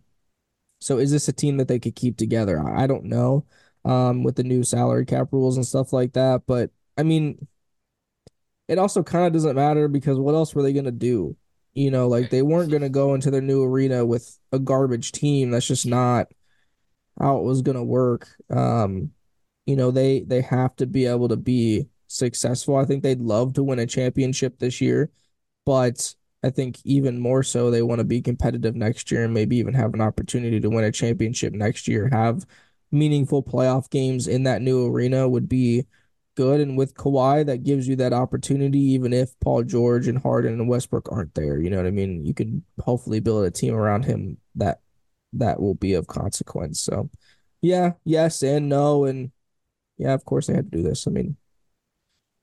so 0.80 0.97
is 0.97 1.12
this 1.12 1.28
a 1.28 1.34
team 1.34 1.57
that 1.57 1.68
they 1.68 1.80
could 1.80 1.95
keep 1.95 2.18
together? 2.18 2.59
I 2.59 2.84
I 2.84 2.88
don't 2.88 3.05
know. 3.05 3.45
Um, 3.86 4.23
with 4.23 4.36
the 4.36 4.43
new 4.43 4.63
salary 4.63 5.05
cap 5.05 5.29
rules 5.32 5.57
and 5.57 5.65
stuff 5.65 5.93
like 5.93 6.13
that. 6.13 6.43
But 6.45 6.71
I 6.97 7.03
mean, 7.03 7.47
it 8.67 8.77
also 8.77 9.03
kind 9.03 9.27
of 9.27 9.34
doesn't 9.34 9.55
matter 9.55 9.88
because 9.88 10.19
what 10.19 10.36
else 10.36 10.55
were 10.55 10.63
they 10.63 10.73
gonna 10.73 10.91
do? 10.91 11.36
You 11.73 11.91
know, 11.91 12.07
like 12.07 12.29
they 12.29 12.41
weren't 12.41 12.71
gonna 12.71 12.89
go 12.89 13.13
into 13.13 13.32
their 13.32 13.41
new 13.41 13.63
arena 13.63 14.05
with 14.05 14.38
a 14.51 14.59
garbage 14.59 15.11
team. 15.11 15.51
That's 15.51 15.67
just 15.67 15.86
not 15.86 16.27
how 17.19 17.38
it 17.38 17.43
was 17.43 17.61
gonna 17.61 17.84
work. 17.84 18.27
Um, 18.49 19.11
you 19.65 19.75
know, 19.75 19.91
they 19.91 20.21
they 20.21 20.41
have 20.41 20.75
to 20.77 20.86
be 20.88 21.05
able 21.05 21.29
to 21.29 21.38
be 21.38 21.88
successful. 22.07 22.75
I 22.75 22.86
think 22.86 23.03
they'd 23.03 23.21
love 23.21 23.53
to 23.53 23.63
win 23.63 23.79
a 23.79 23.86
championship 23.86 24.59
this 24.59 24.82
year, 24.82 25.11
but 25.65 26.13
I 26.43 26.49
think 26.49 26.79
even 26.84 27.19
more 27.19 27.43
so 27.43 27.69
they 27.69 27.82
want 27.84 27.99
to 27.99 28.05
be 28.05 28.21
competitive 28.21 28.75
next 28.75 29.11
year 29.11 29.23
and 29.23 29.34
maybe 29.34 29.57
even 29.57 29.73
have 29.75 29.93
an 29.93 30.01
opportunity 30.01 30.59
to 30.59 30.69
win 30.69 30.84
a 30.84 30.91
championship 30.91 31.53
next 31.53 31.88
year. 31.88 32.09
Have 32.11 32.45
meaningful 32.92 33.44
playoff 33.44 33.89
games 33.89 34.28
in 34.28 34.44
that 34.44 34.62
new 34.62 34.86
arena 34.86 35.28
would 35.28 35.48
be 35.48 35.86
good. 36.36 36.60
And 36.60 36.78
with 36.78 36.96
Kawhi, 36.96 37.46
that 37.46 37.64
gives 37.64 37.88
you 37.88 37.96
that 37.98 38.14
opportunity, 38.14 38.80
even 38.80 39.14
if 39.14 39.38
Paul 39.39 39.64
George 39.64 40.08
and 40.08 40.18
Harden 40.18 40.54
and 40.54 40.68
Westbrook 40.70 41.12
aren't 41.12 41.34
there. 41.36 41.60
You 41.60 41.70
know 41.70 41.78
what 41.78 41.86
I 41.86 41.92
mean? 41.92 42.26
You 42.26 42.34
can 42.34 42.64
hopefully 42.80 43.20
build 43.20 43.46
a 43.46 43.52
team 43.52 43.74
around 43.74 44.06
him 44.06 44.38
that 44.56 44.82
that 45.34 45.62
will 45.62 45.76
be 45.76 45.94
of 45.94 46.08
consequence. 46.08 46.82
So 46.82 47.10
yeah, 47.62 47.94
yes 48.04 48.42
and 48.44 48.70
no. 48.70 49.06
And 49.06 49.32
yeah, 49.98 50.14
of 50.14 50.26
course 50.26 50.48
they 50.48 50.54
had 50.54 50.72
to 50.72 50.78
do 50.78 50.84
this. 50.84 51.08
I 51.08 51.12
mean, 51.12 51.38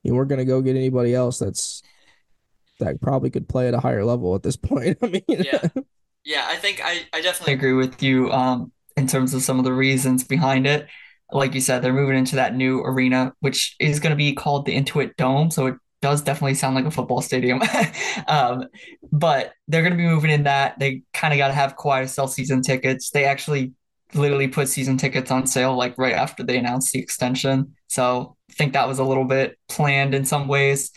you 0.03 0.15
weren't 0.15 0.29
gonna 0.29 0.45
go 0.45 0.61
get 0.61 0.75
anybody 0.75 1.13
else 1.13 1.39
that's 1.39 1.83
that 2.79 3.01
probably 3.01 3.29
could 3.29 3.49
play 3.49 3.67
at 3.67 3.73
a 3.73 3.79
higher 3.79 4.05
level 4.05 4.33
at 4.35 4.43
this 4.43 4.55
point. 4.57 4.97
I 5.01 5.07
mean, 5.07 5.23
Yeah. 5.27 5.67
Yeah, 6.25 6.45
I 6.47 6.57
think 6.57 6.81
I, 6.83 7.07
I 7.13 7.21
definitely 7.21 7.53
agree 7.53 7.73
with 7.73 8.03
you 8.03 8.31
um 8.31 8.71
in 8.99 9.07
terms 9.07 9.33
of 9.33 9.41
some 9.41 9.57
of 9.59 9.65
the 9.65 9.73
reasons 9.73 10.23
behind 10.23 10.67
it. 10.67 10.87
Like 11.31 11.53
you 11.53 11.61
said, 11.61 11.81
they're 11.81 11.93
moving 11.93 12.17
into 12.17 12.35
that 12.37 12.55
new 12.55 12.81
arena, 12.81 13.33
which 13.39 13.75
is 13.79 13.99
going 13.99 14.11
to 14.11 14.17
be 14.17 14.33
called 14.33 14.65
the 14.65 14.75
Intuit 14.75 15.15
Dome, 15.15 15.51
so 15.51 15.67
it 15.67 15.75
does 16.01 16.21
definitely 16.21 16.55
sound 16.55 16.75
like 16.75 16.85
a 16.85 16.91
football 16.91 17.21
stadium. 17.21 17.61
Um, 18.27 18.65
but 19.11 19.53
they're 19.67 19.81
going 19.81 19.93
to 19.93 19.97
be 19.97 20.03
moving 20.03 20.29
in 20.29 20.43
that. 20.43 20.77
They 20.77 21.01
kind 21.13 21.33
of 21.33 21.37
got 21.37 21.47
to 21.47 21.53
have 21.53 21.75
Kawhi 21.75 22.03
to 22.03 22.07
sell 22.07 22.27
season 22.27 22.61
tickets. 22.61 23.09
They 23.09 23.25
actually 23.25 23.71
literally 24.13 24.47
put 24.47 24.67
season 24.67 24.97
tickets 24.97 25.31
on 25.31 25.47
sale 25.47 25.75
like 25.75 25.97
right 25.97 26.13
after 26.13 26.43
they 26.43 26.57
announced 26.57 26.91
the 26.91 26.99
extension. 26.99 27.75
So 27.87 28.35
I 28.51 28.53
think 28.53 28.73
that 28.73 28.87
was 28.87 28.99
a 28.99 29.03
little 29.03 29.23
bit 29.23 29.57
planned 29.67 30.13
in 30.13 30.25
some 30.25 30.47
ways 30.47 30.91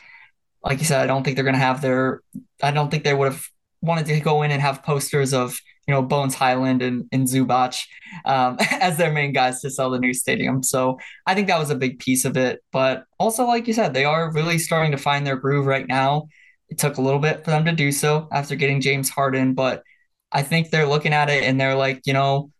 like 0.64 0.78
you 0.78 0.84
said, 0.84 1.00
I 1.00 1.06
don't 1.06 1.24
think 1.24 1.36
they're 1.36 1.44
going 1.44 1.54
to 1.54 1.60
have 1.60 1.80
their, 1.80 2.22
I 2.62 2.70
don't 2.70 2.90
think 2.90 3.04
they 3.04 3.14
would 3.14 3.32
have 3.32 3.44
wanted 3.80 4.06
to 4.06 4.20
go 4.20 4.42
in 4.42 4.50
and 4.50 4.62
have 4.62 4.82
posters 4.82 5.34
of, 5.34 5.58
you 5.86 5.94
know, 5.94 6.02
Bones 6.02 6.34
Hyland 6.34 6.82
and, 6.82 7.08
and 7.12 7.26
Zubac 7.26 7.82
um, 8.24 8.56
as 8.70 8.96
their 8.96 9.12
main 9.12 9.32
guys 9.32 9.60
to 9.60 9.70
sell 9.70 9.90
the 9.90 9.98
new 9.98 10.14
stadium. 10.14 10.62
So 10.62 10.98
I 11.26 11.34
think 11.34 11.48
that 11.48 11.58
was 11.58 11.70
a 11.70 11.74
big 11.76 11.98
piece 11.98 12.24
of 12.24 12.36
it. 12.36 12.60
But 12.72 13.04
also, 13.18 13.44
like 13.44 13.66
you 13.66 13.72
said, 13.72 13.94
they 13.94 14.04
are 14.04 14.32
really 14.32 14.58
starting 14.58 14.92
to 14.92 14.98
find 14.98 15.26
their 15.26 15.36
groove 15.36 15.66
right 15.66 15.86
now. 15.86 16.28
It 16.68 16.78
took 16.78 16.96
a 16.98 17.02
little 17.02 17.20
bit 17.20 17.44
for 17.44 17.50
them 17.50 17.64
to 17.64 17.72
do 17.72 17.92
so 17.92 18.28
after 18.32 18.54
getting 18.54 18.80
James 18.80 19.10
Harden, 19.10 19.54
but 19.54 19.82
I 20.30 20.42
think 20.42 20.70
they're 20.70 20.86
looking 20.86 21.12
at 21.12 21.28
it 21.28 21.44
and 21.44 21.60
they're 21.60 21.74
like, 21.74 22.00
you 22.06 22.14
know, 22.14 22.50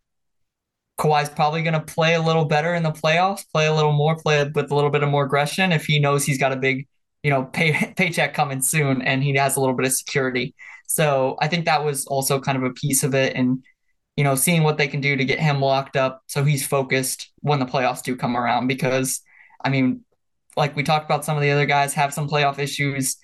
Kawhi's 0.99 1.29
probably 1.29 1.63
going 1.63 1.73
to 1.73 1.81
play 1.81 2.13
a 2.13 2.21
little 2.21 2.45
better 2.45 2.75
in 2.75 2.83
the 2.83 2.91
playoffs, 2.91 3.49
play 3.51 3.65
a 3.65 3.73
little 3.73 3.93
more, 3.93 4.15
play 4.15 4.43
with 4.53 4.69
a 4.69 4.75
little 4.75 4.91
bit 4.91 5.01
of 5.01 5.09
more 5.09 5.25
aggression 5.25 5.71
if 5.71 5.85
he 5.85 5.99
knows 5.99 6.23
he's 6.23 6.37
got 6.37 6.51
a 6.51 6.55
big 6.55 6.87
you 7.23 7.29
know, 7.29 7.45
pay, 7.45 7.93
paycheck 7.97 8.33
coming 8.33 8.61
soon 8.61 9.01
and 9.01 9.23
he 9.23 9.33
has 9.35 9.55
a 9.55 9.59
little 9.59 9.75
bit 9.75 9.87
of 9.87 9.93
security. 9.93 10.53
So 10.87 11.37
I 11.41 11.47
think 11.47 11.65
that 11.65 11.83
was 11.83 12.05
also 12.05 12.39
kind 12.39 12.57
of 12.57 12.63
a 12.63 12.73
piece 12.73 13.03
of 13.03 13.15
it. 13.15 13.35
And, 13.35 13.63
you 14.15 14.23
know, 14.23 14.35
seeing 14.35 14.63
what 14.63 14.77
they 14.77 14.87
can 14.87 15.01
do 15.01 15.15
to 15.15 15.25
get 15.25 15.39
him 15.39 15.59
locked 15.59 15.95
up 15.95 16.21
so 16.27 16.43
he's 16.43 16.65
focused 16.65 17.31
when 17.41 17.59
the 17.59 17.65
playoffs 17.65 18.03
do 18.03 18.15
come 18.15 18.37
around. 18.37 18.67
Because, 18.67 19.21
I 19.63 19.69
mean, 19.69 20.01
like 20.55 20.75
we 20.75 20.83
talked 20.83 21.05
about, 21.05 21.25
some 21.25 21.35
of 21.35 21.41
the 21.41 21.51
other 21.51 21.65
guys 21.65 21.93
have 21.93 22.13
some 22.13 22.29
playoff 22.29 22.59
issues. 22.59 23.17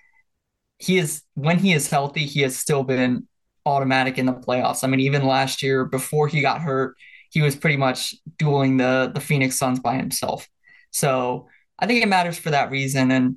He 0.77 0.97
is, 0.97 1.23
when 1.35 1.59
he 1.59 1.73
is 1.73 1.89
healthy, 1.89 2.25
he 2.25 2.41
has 2.41 2.57
still 2.57 2.83
been 2.83 3.27
automatic 3.65 4.17
in 4.17 4.25
the 4.25 4.33
playoffs. 4.33 4.83
I 4.83 4.87
mean, 4.87 5.01
even 5.01 5.27
last 5.27 5.61
year 5.61 5.85
before 5.85 6.27
he 6.27 6.41
got 6.41 6.61
hurt, 6.61 6.95
he 7.29 7.41
was 7.41 7.55
pretty 7.55 7.77
much 7.77 8.15
dueling 8.37 8.77
the 8.77 9.11
the 9.13 9.21
Phoenix 9.21 9.55
Suns 9.55 9.79
by 9.79 9.95
himself. 9.95 10.47
So 10.91 11.47
I 11.77 11.85
think 11.85 12.01
it 12.01 12.07
matters 12.07 12.39
for 12.39 12.49
that 12.49 12.71
reason. 12.71 13.11
And 13.11 13.35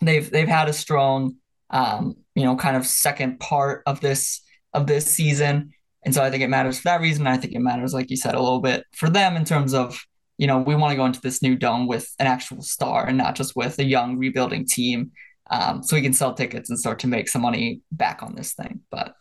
they've 0.00 0.28
they've 0.30 0.48
had 0.48 0.68
a 0.68 0.72
strong 0.72 1.36
um, 1.70 2.14
you 2.34 2.44
know 2.44 2.56
kind 2.56 2.76
of 2.76 2.86
second 2.86 3.40
part 3.40 3.82
of 3.86 4.00
this 4.00 4.42
of 4.72 4.86
this 4.86 5.06
season. 5.06 5.72
And 6.04 6.14
so 6.14 6.22
i 6.22 6.30
think 6.30 6.42
it 6.42 6.48
matters 6.48 6.78
for 6.78 6.84
that 6.84 7.00
reason. 7.00 7.26
I 7.26 7.36
think 7.36 7.54
it 7.54 7.60
matters 7.60 7.92
like 7.92 8.10
you 8.10 8.16
said 8.16 8.34
a 8.34 8.40
little 8.40 8.60
bit 8.60 8.84
for 8.94 9.08
them 9.08 9.36
in 9.36 9.44
terms 9.44 9.74
of 9.74 10.00
you 10.38 10.46
know 10.46 10.58
we 10.58 10.74
want 10.74 10.92
to 10.92 10.96
go 10.96 11.06
into 11.06 11.20
this 11.20 11.42
new 11.42 11.56
dome 11.56 11.86
with 11.86 12.08
an 12.18 12.26
actual 12.26 12.62
star 12.62 13.06
and 13.06 13.18
not 13.18 13.34
just 13.34 13.56
with 13.56 13.78
a 13.78 13.84
young 13.84 14.18
rebuilding 14.18 14.66
team. 14.66 15.12
Um, 15.48 15.82
so 15.82 15.94
we 15.94 16.02
can 16.02 16.12
sell 16.12 16.34
tickets 16.34 16.70
and 16.70 16.78
start 16.78 16.98
to 17.00 17.06
make 17.06 17.28
some 17.28 17.42
money 17.42 17.80
back 17.92 18.22
on 18.22 18.34
this 18.34 18.54
thing. 18.54 18.80
But 18.90 19.14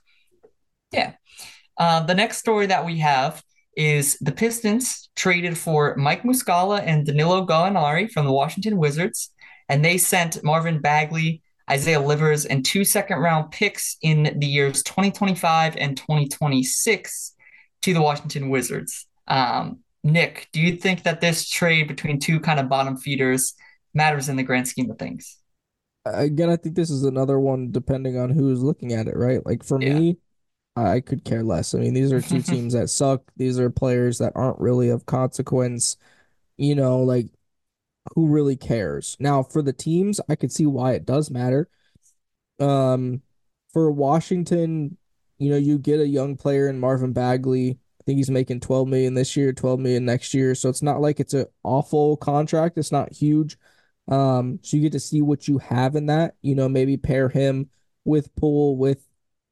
yeah. 0.91 1.13
Uh, 1.77 2.01
the 2.03 2.15
next 2.15 2.37
story 2.37 2.65
that 2.67 2.85
we 2.85 2.99
have 2.99 3.43
is 3.75 4.17
the 4.19 4.31
Pistons 4.31 5.09
traded 5.15 5.57
for 5.57 5.95
Mike 5.97 6.23
Muscala 6.23 6.81
and 6.83 7.05
Danilo 7.05 7.45
Gallinari 7.45 8.09
from 8.09 8.25
the 8.25 8.31
Washington 8.31 8.77
Wizards 8.77 9.31
and 9.69 9.83
they 9.83 9.97
sent 9.97 10.43
Marvin 10.43 10.79
Bagley, 10.79 11.41
Isaiah 11.69 11.99
Livers, 11.99 12.45
and 12.45 12.63
two 12.63 12.83
second 12.83 13.19
round 13.19 13.51
picks 13.51 13.97
in 14.01 14.37
the 14.39 14.47
years 14.47 14.83
2025 14.83 15.75
and 15.77 15.97
2026 15.97 17.33
to 17.83 17.93
the 17.93 18.01
Washington 18.01 18.49
Wizards. 18.49 19.07
Um, 19.27 19.79
Nick, 20.03 20.47
do 20.51 20.61
you 20.61 20.75
think 20.77 21.03
that 21.03 21.21
this 21.21 21.49
trade 21.49 21.87
between 21.87 22.19
two 22.19 22.39
kind 22.39 22.59
of 22.59 22.69
bottom 22.69 22.97
feeders 22.97 23.55
matters 23.93 24.29
in 24.29 24.35
the 24.35 24.43
grand 24.43 24.67
scheme 24.67 24.91
of 24.91 24.99
things? 24.99 25.37
again, 26.05 26.49
I 26.49 26.55
think 26.55 26.75
this 26.75 26.89
is 26.89 27.03
another 27.03 27.39
one 27.39 27.71
depending 27.71 28.17
on 28.17 28.29
who's 28.29 28.61
looking 28.61 28.93
at 28.93 29.07
it, 29.07 29.15
right? 29.15 29.43
Like 29.45 29.63
for 29.63 29.79
Yeah. 29.79 29.93
me, 29.93 30.17
I 30.75 31.01
could 31.01 31.23
care 31.25 31.43
less. 31.43 31.73
I 31.75 31.79
mean, 31.79 31.93
these 31.93 32.11
are 32.11 32.21
two 32.21 32.41
teams 32.43 32.73
that 32.73 32.89
suck. 32.89 33.23
These 33.37 33.59
are 33.59 33.69
players 33.69 34.19
that 34.19 34.33
aren't 34.35 34.59
really 34.59 34.89
of 34.89 35.05
consequence. 35.05 35.97
You 36.57 36.75
know, 36.75 37.01
like 37.03 37.27
who 38.13 38.27
really 38.27 38.55
cares? 38.55 39.17
Now, 39.19 39.43
for 39.43 39.61
the 39.61 39.73
teams, 39.73 40.21
I 40.29 40.35
could 40.35 40.51
see 40.51 40.65
why 40.65 40.93
it 40.93 41.05
does 41.05 41.31
matter. 41.31 41.69
Um, 42.59 43.21
for 43.73 43.91
Washington, 43.91 44.97
you 45.37 45.49
know, 45.49 45.57
you 45.57 45.77
get 45.77 45.99
a 45.99 46.07
young 46.07 46.37
player 46.37 46.69
in 46.69 46.79
Marvin 46.79 47.13
Bagley. 47.13 47.71
I 47.71 48.03
think 48.05 48.17
he's 48.17 48.29
making 48.29 48.59
12 48.61 48.87
million 48.87 49.15
this 49.15 49.35
year, 49.35 49.51
12 49.51 49.79
million 49.79 50.05
next 50.05 50.33
year. 50.33 50.55
So 50.55 50.69
it's 50.69 50.83
not 50.83 51.01
like 51.01 51.19
it's 51.19 51.33
an 51.33 51.47
awful 51.63 52.17
contract. 52.17 52.77
It's 52.77 52.91
not 52.91 53.11
huge. 53.11 53.57
Um, 54.07 54.59
so 54.61 54.77
you 54.77 54.83
get 54.83 54.91
to 54.91 54.99
see 54.99 55.21
what 55.21 55.47
you 55.47 55.57
have 55.57 55.95
in 55.95 56.05
that. 56.07 56.35
You 56.41 56.55
know, 56.55 56.69
maybe 56.69 56.97
pair 56.97 57.29
him 57.29 57.69
with 58.03 58.33
Poole, 58.35 58.77
with 58.77 59.05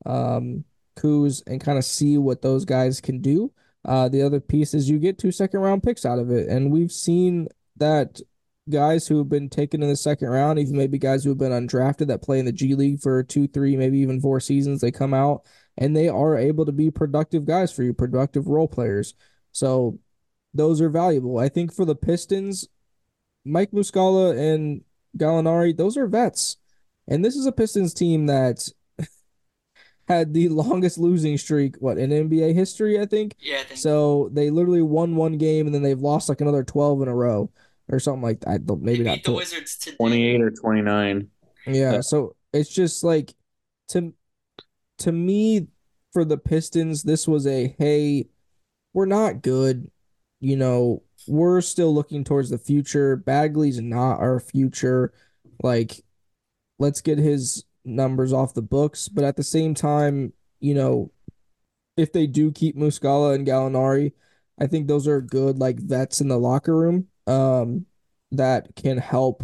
um 0.06 0.64
Kuz, 0.96 1.42
and 1.48 1.60
kind 1.60 1.78
of 1.78 1.86
see 1.86 2.18
what 2.18 2.42
those 2.42 2.66
guys 2.66 3.02
can 3.02 3.20
do. 3.20 3.52
Uh, 3.86 4.08
the 4.08 4.22
other 4.22 4.40
piece 4.40 4.74
is 4.74 4.90
you 4.90 5.00
get 5.00 5.18
two 5.18 5.32
second 5.32 5.60
round 5.60 5.84
picks 5.84 6.06
out 6.06 6.20
of 6.20 6.32
it, 6.32 6.48
and 6.48 6.72
we've 6.72 6.92
seen 6.92 7.48
that 7.78 8.22
guys 8.70 9.08
who 9.08 9.18
have 9.18 9.30
been 9.30 9.50
taken 9.50 9.84
in 9.84 9.90
the 9.90 9.96
second 9.96 10.30
round, 10.30 10.60
even 10.60 10.78
maybe 10.78 10.98
guys 10.98 11.24
who 11.24 11.30
have 11.32 11.38
been 11.38 11.52
undrafted 11.52 12.08
that 12.08 12.22
play 12.22 12.40
in 12.40 12.46
the 12.46 12.52
G 12.52 12.76
League 12.76 13.02
for 13.02 13.24
two, 13.24 13.48
three, 13.48 13.76
maybe 13.76 14.00
even 14.00 14.22
four 14.22 14.40
seasons, 14.40 14.82
they 14.82 14.92
come 14.92 15.14
out 15.14 15.44
and 15.78 15.96
they 15.96 16.08
are 16.08 16.38
able 16.38 16.66
to 16.66 16.72
be 16.72 16.90
productive 16.90 17.46
guys 17.46 17.72
for 17.72 17.84
you, 17.84 17.94
productive 17.94 18.48
role 18.48 18.68
players. 18.68 19.14
So 19.52 20.00
those 20.54 20.82
are 20.82 20.90
valuable. 20.90 21.40
I 21.40 21.50
think 21.50 21.74
for 21.74 21.86
the 21.86 21.96
Pistons, 21.96 22.68
Mike 23.46 23.72
Muscala 23.72 24.38
and 24.38 24.82
Gallinari, 25.18 25.76
those 25.76 25.98
are 25.98 26.08
vets. 26.08 26.58
And 27.08 27.24
this 27.26 27.36
is 27.36 27.46
a 27.46 27.52
Pistons 27.52 27.94
team 27.94 28.28
that 28.28 28.70
had 30.08 30.34
the 30.34 30.48
longest 30.50 30.98
losing 30.98 31.38
streak, 31.38 31.76
what, 31.80 31.98
in 31.98 32.12
NBA 32.12 32.54
history, 32.54 33.00
I 33.00 33.06
think. 33.06 33.36
Yeah, 33.40 33.60
I 33.60 33.64
think 33.64 33.80
So 33.80 34.30
they 34.32 34.50
literally 34.50 34.82
won 34.82 35.18
one 35.18 35.38
game 35.38 35.66
and 35.66 35.76
then 35.76 35.82
they've 35.82 36.00
lost 36.00 36.30
like 36.30 36.40
another 36.40 36.64
12 36.64 37.02
in 37.02 37.08
a 37.10 37.16
row 37.16 37.52
or 37.90 38.00
something 38.00 38.22
like 38.24 38.40
that. 38.42 38.50
I 38.50 38.58
Maybe 38.80 39.00
beat 39.00 39.04
not. 39.06 39.24
the 39.24 39.32
tw- 39.34 39.36
Wizards 39.36 39.78
today. 39.78 39.96
28 39.98 40.42
or 40.42 40.52
29. 40.52 41.28
Yeah, 41.68 41.74
Yeah. 41.94 42.02
so 42.02 42.36
it's 42.54 42.70
just 42.74 43.04
like 43.04 43.34
to 43.90 44.14
to 45.00 45.12
me 45.12 45.68
for 46.12 46.24
the 46.24 46.38
Pistons, 46.38 47.04
this 47.04 47.28
was 47.28 47.48
a 47.48 47.76
hey, 47.80 48.28
we're 48.94 49.06
not 49.06 49.42
good. 49.42 49.90
You 50.40 50.56
know, 50.58 51.04
we're 51.28 51.62
still 51.62 51.94
looking 51.94 52.24
towards 52.24 52.50
the 52.50 52.58
future. 52.58 53.16
Bagley's 53.16 53.80
not 53.82 54.20
our 54.20 54.40
future. 54.40 55.14
Like, 55.64 56.04
let's 56.80 57.02
get 57.02 57.18
his 57.18 57.64
numbers 57.86 58.34
off 58.34 58.54
the 58.54 58.62
books. 58.62 59.08
But 59.08 59.24
at 59.24 59.36
the 59.38 59.44
same 59.44 59.74
time, 59.74 60.34
you 60.60 60.74
know, 60.74 61.12
if 61.98 62.12
they 62.12 62.28
do 62.28 62.52
keep 62.52 62.76
Muscala 62.78 63.36
and 63.36 63.48
Gallinari, 63.48 64.12
I 64.60 64.68
think 64.68 64.88
those 64.88 65.08
are 65.08 65.22
good 65.22 65.58
like 65.60 65.80
vets 65.80 66.22
in 66.22 66.28
the 66.28 66.38
locker 66.40 66.76
room. 66.76 67.08
Um, 67.28 67.86
that 68.32 68.76
can 68.76 68.98
help 68.98 69.44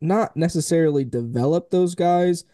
not 0.00 0.36
necessarily 0.36 1.04
develop 1.04 1.70
those 1.70 1.94
guys 1.94 2.44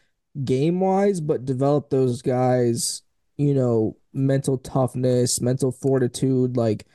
game 0.45 0.81
wise, 0.81 1.21
but 1.21 1.45
develop 1.45 1.91
those 1.91 2.23
guys, 2.23 3.03
you 3.37 3.55
know, 3.55 3.97
mental 4.13 4.59
toughness, 4.59 5.41
mental 5.41 5.73
fortitude, 5.73 6.57
like 6.57 6.87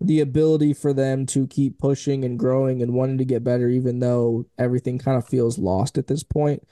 the 0.00 0.20
ability 0.20 0.74
for 0.74 0.92
them 0.92 1.26
to 1.26 1.46
keep 1.46 1.78
pushing 1.78 2.24
and 2.24 2.38
growing 2.38 2.82
and 2.82 2.94
wanting 2.94 3.18
to 3.18 3.24
get 3.24 3.44
better, 3.44 3.68
even 3.68 4.00
though 4.00 4.46
everything 4.58 4.98
kind 4.98 5.16
of 5.16 5.28
feels 5.28 5.58
lost 5.58 5.98
at 5.98 6.06
this 6.06 6.22
point. 6.22 6.62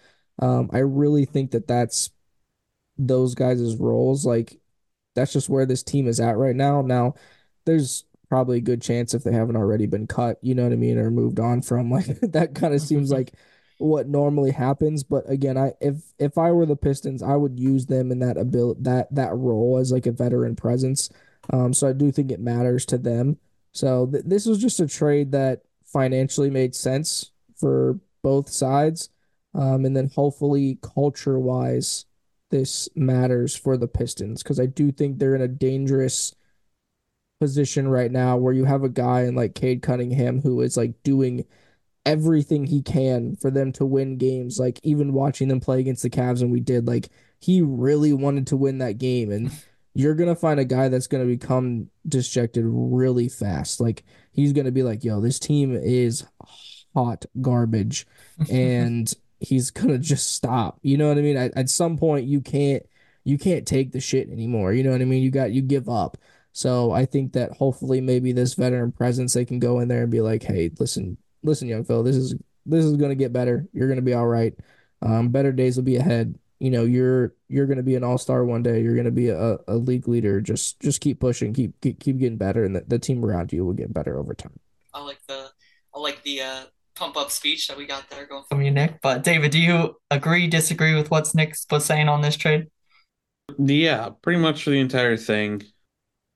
Um, 0.40 0.70
I 0.72 0.78
really 0.78 1.24
think 1.24 1.52
that 1.52 1.68
that's 1.68 2.10
those 2.98 3.34
guys' 3.34 3.76
roles. 3.76 4.24
Like 4.26 4.60
that's 5.14 5.32
just 5.32 5.48
where 5.48 5.66
this 5.66 5.82
team 5.82 6.06
is 6.06 6.20
at 6.20 6.36
right 6.36 6.56
now. 6.56 6.82
Now, 6.82 7.14
there's 7.64 8.04
probably 8.32 8.56
a 8.56 8.62
good 8.62 8.80
chance 8.80 9.12
if 9.12 9.24
they 9.24 9.32
haven't 9.34 9.58
already 9.58 9.84
been 9.84 10.06
cut, 10.06 10.38
you 10.40 10.54
know 10.54 10.62
what 10.62 10.72
I 10.72 10.76
mean, 10.76 10.96
or 10.96 11.10
moved 11.10 11.38
on 11.38 11.60
from. 11.60 11.90
Like 11.90 12.06
that 12.32 12.54
kind 12.54 12.72
of 12.72 12.80
seems 12.80 13.10
like 13.10 13.34
what 13.76 14.08
normally 14.08 14.52
happens. 14.52 15.04
But 15.04 15.28
again, 15.28 15.58
I 15.58 15.72
if 15.82 16.14
if 16.18 16.38
I 16.38 16.50
were 16.50 16.64
the 16.64 16.74
Pistons, 16.74 17.22
I 17.22 17.36
would 17.36 17.60
use 17.60 17.84
them 17.84 18.10
in 18.10 18.20
that 18.20 18.38
ability 18.38 18.80
that 18.84 19.14
that 19.14 19.34
role 19.34 19.76
as 19.76 19.92
like 19.92 20.06
a 20.06 20.12
veteran 20.12 20.56
presence. 20.56 21.10
Um, 21.52 21.74
so 21.74 21.86
I 21.86 21.92
do 21.92 22.10
think 22.10 22.32
it 22.32 22.40
matters 22.40 22.86
to 22.86 22.96
them. 22.96 23.36
So 23.72 24.06
th- 24.06 24.24
this 24.24 24.46
was 24.46 24.58
just 24.62 24.80
a 24.80 24.86
trade 24.86 25.32
that 25.32 25.60
financially 25.84 26.48
made 26.48 26.74
sense 26.74 27.32
for 27.56 28.00
both 28.22 28.48
sides. 28.48 29.10
Um, 29.54 29.84
and 29.84 29.94
then 29.94 30.10
hopefully 30.14 30.78
culture 30.80 31.38
wise, 31.38 32.06
this 32.50 32.88
matters 32.96 33.54
for 33.54 33.76
the 33.76 33.88
Pistons 33.88 34.42
because 34.42 34.58
I 34.58 34.64
do 34.64 34.90
think 34.90 35.18
they're 35.18 35.34
in 35.34 35.42
a 35.42 35.48
dangerous 35.48 36.34
position 37.42 37.88
right 37.88 38.12
now 38.12 38.36
where 38.36 38.52
you 38.52 38.64
have 38.64 38.84
a 38.84 38.88
guy 38.88 39.22
in 39.22 39.34
like 39.34 39.56
Cade 39.56 39.82
Cunningham 39.82 40.40
who 40.40 40.60
is 40.60 40.76
like 40.76 41.02
doing 41.02 41.44
everything 42.06 42.64
he 42.64 42.82
can 42.82 43.34
for 43.34 43.50
them 43.50 43.72
to 43.72 43.84
win 43.84 44.16
games. 44.16 44.60
Like 44.60 44.78
even 44.84 45.12
watching 45.12 45.48
them 45.48 45.58
play 45.58 45.80
against 45.80 46.04
the 46.04 46.08
Cavs 46.10 46.40
and 46.40 46.52
we 46.52 46.60
did, 46.60 46.86
like 46.86 47.08
he 47.40 47.60
really 47.60 48.12
wanted 48.12 48.46
to 48.46 48.56
win 48.56 48.78
that 48.78 48.98
game. 48.98 49.32
And 49.32 49.50
you're 49.92 50.14
gonna 50.14 50.36
find 50.36 50.60
a 50.60 50.64
guy 50.64 50.88
that's 50.88 51.08
gonna 51.08 51.24
become 51.24 51.90
dejected 52.06 52.64
really 52.64 53.28
fast. 53.28 53.80
Like 53.80 54.04
he's 54.30 54.52
gonna 54.52 54.70
be 54.70 54.84
like, 54.84 55.02
yo, 55.02 55.20
this 55.20 55.40
team 55.40 55.74
is 55.74 56.24
hot 56.94 57.24
garbage. 57.40 58.06
And 58.52 59.12
he's 59.40 59.72
gonna 59.72 59.98
just 59.98 60.32
stop. 60.32 60.78
You 60.82 60.96
know 60.96 61.08
what 61.08 61.18
I 61.18 61.22
mean? 61.22 61.36
At, 61.36 61.56
at 61.56 61.70
some 61.70 61.98
point 61.98 62.24
you 62.24 62.40
can't 62.40 62.84
you 63.24 63.36
can't 63.36 63.66
take 63.66 63.90
the 63.90 64.00
shit 64.00 64.30
anymore. 64.30 64.72
You 64.72 64.84
know 64.84 64.92
what 64.92 65.00
I 65.00 65.06
mean? 65.06 65.24
You 65.24 65.32
got 65.32 65.50
you 65.50 65.60
give 65.60 65.88
up. 65.88 66.16
So 66.52 66.92
I 66.92 67.06
think 67.06 67.32
that 67.32 67.56
hopefully 67.56 68.00
maybe 68.00 68.32
this 68.32 68.54
veteran 68.54 68.92
presence 68.92 69.32
they 69.32 69.44
can 69.44 69.58
go 69.58 69.80
in 69.80 69.88
there 69.88 70.02
and 70.02 70.10
be 70.10 70.20
like, 70.20 70.42
hey, 70.42 70.70
listen, 70.78 71.16
listen, 71.42 71.68
young 71.68 71.84
fellow, 71.84 72.02
this 72.02 72.16
is 72.16 72.34
this 72.66 72.84
is 72.84 72.96
gonna 72.96 73.14
get 73.14 73.32
better. 73.32 73.66
You're 73.72 73.88
gonna 73.88 74.02
be 74.02 74.14
all 74.14 74.26
right. 74.26 74.54
Um, 75.00 75.30
better 75.30 75.52
days 75.52 75.76
will 75.76 75.84
be 75.84 75.96
ahead. 75.96 76.38
You 76.60 76.70
know, 76.70 76.84
you're 76.84 77.34
you're 77.48 77.66
gonna 77.66 77.82
be 77.82 77.96
an 77.96 78.04
all 78.04 78.18
star 78.18 78.44
one 78.44 78.62
day. 78.62 78.82
You're 78.82 78.96
gonna 78.96 79.10
be 79.10 79.30
a, 79.30 79.58
a 79.66 79.76
league 79.76 80.08
leader. 80.08 80.40
Just 80.40 80.78
just 80.80 81.00
keep 81.00 81.20
pushing, 81.20 81.52
keep 81.52 81.80
keep, 81.80 81.98
keep 81.98 82.18
getting 82.18 82.38
better, 82.38 82.64
and 82.64 82.76
the, 82.76 82.84
the 82.86 82.98
team 82.98 83.24
around 83.24 83.52
you 83.52 83.64
will 83.64 83.72
get 83.72 83.92
better 83.92 84.18
over 84.18 84.34
time. 84.34 84.58
I 84.94 85.02
like 85.02 85.20
the 85.26 85.48
I 85.94 85.98
like 85.98 86.22
the 86.22 86.42
uh, 86.42 86.62
pump 86.94 87.16
up 87.16 87.30
speech 87.30 87.68
that 87.68 87.76
we 87.76 87.86
got 87.86 88.08
there 88.10 88.26
going 88.26 88.44
from 88.48 88.62
you, 88.62 88.70
Nick. 88.70 89.00
But 89.02 89.24
David, 89.24 89.50
do 89.50 89.60
you 89.60 89.96
agree, 90.10 90.46
disagree 90.46 90.94
with 90.94 91.10
what 91.10 91.34
Nick 91.34 91.54
was 91.70 91.84
saying 91.84 92.08
on 92.08 92.20
this 92.20 92.36
trade? 92.36 92.68
Yeah, 93.58 94.10
pretty 94.22 94.38
much 94.38 94.62
for 94.62 94.70
the 94.70 94.80
entire 94.80 95.16
thing. 95.16 95.62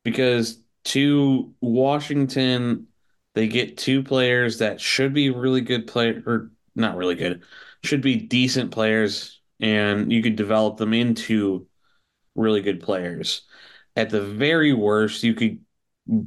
Because 0.06 0.62
to 0.84 1.52
Washington, 1.60 2.86
they 3.34 3.48
get 3.48 3.76
two 3.76 4.04
players 4.04 4.58
that 4.58 4.80
should 4.80 5.12
be 5.12 5.30
really 5.30 5.60
good 5.60 5.88
player 5.88 6.22
or 6.24 6.52
not 6.76 6.96
really 6.96 7.16
good, 7.16 7.42
should 7.82 8.02
be 8.02 8.14
decent 8.14 8.70
players, 8.70 9.40
and 9.58 10.12
you 10.12 10.22
could 10.22 10.36
develop 10.36 10.76
them 10.76 10.94
into 10.94 11.66
really 12.36 12.62
good 12.62 12.80
players. 12.80 13.42
At 13.96 14.10
the 14.10 14.20
very 14.22 14.72
worst, 14.72 15.24
you 15.24 15.34
could 15.34 15.58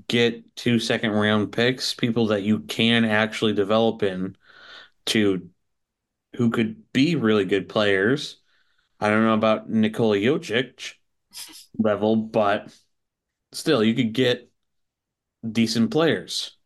get 0.10 0.58
two 0.58 0.78
second 0.80 1.12
round 1.12 1.54
picks, 1.54 1.94
people 1.94 2.28
that 2.28 2.44
you 2.44 2.60
can 2.60 3.06
actually 3.06 3.54
develop 3.54 4.04
in 4.04 4.36
to 5.06 5.50
who 6.36 6.50
could 6.50 6.92
be 6.92 7.16
really 7.16 7.46
good 7.46 7.70
players. 7.70 8.42
I 9.00 9.10
don't 9.10 9.24
know 9.24 9.36
about 9.36 9.70
Nikola 9.70 10.18
Jokic 10.18 10.96
level, 11.78 12.18
but 12.18 12.76
still, 13.52 13.84
you 13.84 13.94
could 13.94 14.14
get 14.14 14.50
decent 15.50 15.92
players. 15.92 16.58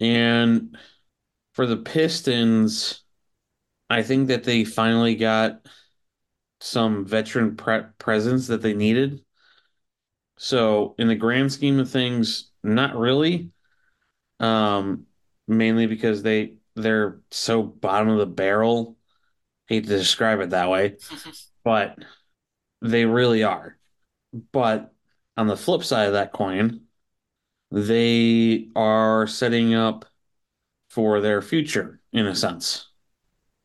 And 0.00 0.76
for 1.54 1.66
the 1.66 1.76
Pistons, 1.76 3.02
I 3.88 4.02
think 4.02 4.28
that 4.28 4.44
they 4.44 4.64
finally 4.64 5.14
got 5.14 5.66
some 6.60 7.04
veteran 7.04 7.56
pre 7.56 7.82
presence 7.98 8.46
that 8.48 8.62
they 8.62 8.74
needed. 8.74 9.24
So, 10.38 10.94
in 10.98 11.08
the 11.08 11.14
grand 11.14 11.52
scheme 11.52 11.78
of 11.78 11.90
things, 11.90 12.50
not 12.62 12.96
really. 12.96 13.50
Um, 14.40 15.06
mainly 15.46 15.86
because 15.86 16.22
they 16.22 16.54
they're 16.74 17.20
so 17.30 17.62
bottom 17.62 18.08
of 18.08 18.18
the 18.18 18.26
barrel. 18.26 18.96
Hate 19.68 19.84
to 19.84 19.90
describe 19.98 20.40
it 20.40 20.50
that 20.50 20.70
way, 20.70 20.96
but 21.64 21.96
they 22.80 23.04
really 23.04 23.44
are. 23.44 23.78
But 24.52 24.91
on 25.36 25.46
the 25.46 25.56
flip 25.56 25.84
side 25.84 26.06
of 26.06 26.12
that 26.14 26.32
coin, 26.32 26.82
they 27.70 28.70
are 28.76 29.26
setting 29.26 29.74
up 29.74 30.06
for 30.90 31.20
their 31.20 31.42
future 31.42 32.00
in 32.12 32.26
a 32.26 32.34
sense. 32.34 32.88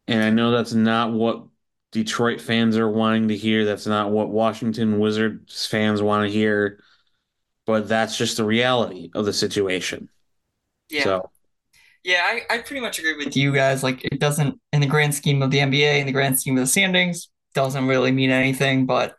And 0.08 0.24
I 0.24 0.30
know 0.32 0.52
that's 0.52 0.74
not 0.74 1.14
what 1.14 1.46
Detroit 1.92 2.42
fans 2.42 2.78
are 2.78 2.90
wanting 2.90 3.30
to 3.30 3.38
hear. 3.38 3.66
That's 3.66 3.88
not 3.88 4.12
what 4.12 4.30
Washington 4.30 5.00
Wizards 5.00 5.66
fans 5.68 6.02
want 6.02 6.28
to 6.28 6.34
hear. 6.34 6.82
But 7.66 7.88
that's 7.90 8.18
just 8.18 8.38
the 8.38 8.46
reality 8.46 9.12
of 9.16 9.26
the 9.26 9.34
situation. 9.34 10.10
Yeah. 10.90 11.04
So, 11.04 11.32
Yeah, 12.04 12.22
I, 12.24 12.56
I 12.56 12.58
pretty 12.60 12.82
much 12.82 13.00
agree 13.00 13.18
with 13.18 13.36
you 13.36 13.54
guys. 13.54 13.84
Like, 13.84 14.04
it 14.06 14.20
doesn't, 14.20 14.60
in 14.74 14.82
the 14.82 14.88
grand 14.88 15.16
scheme 15.16 15.42
of 15.42 15.52
the 15.52 15.60
NBA, 15.60 16.00
in 16.00 16.06
the 16.06 16.12
grand 16.14 16.40
scheme 16.40 16.58
of 16.58 16.62
the 16.64 16.68
standings, 16.68 17.30
doesn't 17.54 17.88
really 17.88 18.12
mean 18.12 18.32
anything. 18.32 18.86
But 18.86 19.16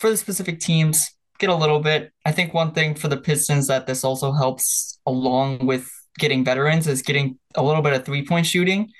for 0.00 0.10
the 0.10 0.16
specific 0.16 0.60
teams, 0.60 1.10
get 1.38 1.50
a 1.50 1.54
little 1.54 1.80
bit. 1.80 2.12
I 2.24 2.32
think 2.32 2.54
one 2.54 2.72
thing 2.72 2.94
for 2.94 3.08
the 3.08 3.16
Pistons 3.16 3.66
that 3.68 3.86
this 3.86 4.04
also 4.04 4.32
helps 4.32 4.98
along 5.06 5.66
with 5.66 5.88
getting 6.18 6.44
veterans 6.44 6.86
is 6.86 7.02
getting 7.02 7.38
a 7.54 7.62
little 7.62 7.82
bit 7.82 7.92
of 7.92 8.04
three 8.04 8.24
point 8.24 8.46
shooting, 8.46 8.90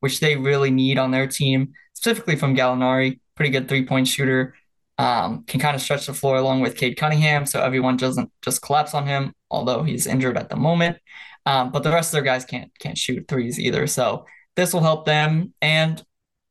which 0.00 0.20
they 0.20 0.36
really 0.36 0.70
need 0.70 0.98
on 0.98 1.10
their 1.10 1.26
team, 1.26 1.72
specifically 1.94 2.36
from 2.36 2.56
Gallinari. 2.56 3.20
Pretty 3.34 3.50
good 3.50 3.68
three 3.68 3.84
point 3.84 4.08
shooter. 4.08 4.54
Um, 4.98 5.44
can 5.46 5.60
kind 5.60 5.76
of 5.76 5.82
stretch 5.82 6.06
the 6.06 6.14
floor 6.14 6.36
along 6.36 6.60
with 6.60 6.76
Cade 6.76 6.96
Cunningham, 6.96 7.44
so 7.44 7.60
everyone 7.60 7.98
doesn't 7.98 8.30
just 8.42 8.62
collapse 8.62 8.94
on 8.94 9.06
him, 9.06 9.34
although 9.50 9.82
he's 9.82 10.06
injured 10.06 10.38
at 10.38 10.48
the 10.48 10.56
moment. 10.56 10.96
Um, 11.44 11.70
but 11.70 11.82
the 11.82 11.90
rest 11.90 12.08
of 12.08 12.12
their 12.12 12.22
guys 12.22 12.44
can't 12.44 12.70
can't 12.78 12.98
shoot 12.98 13.28
threes 13.28 13.60
either. 13.60 13.86
So 13.86 14.26
this 14.56 14.72
will 14.72 14.80
help 14.80 15.04
them. 15.04 15.52
And 15.60 16.02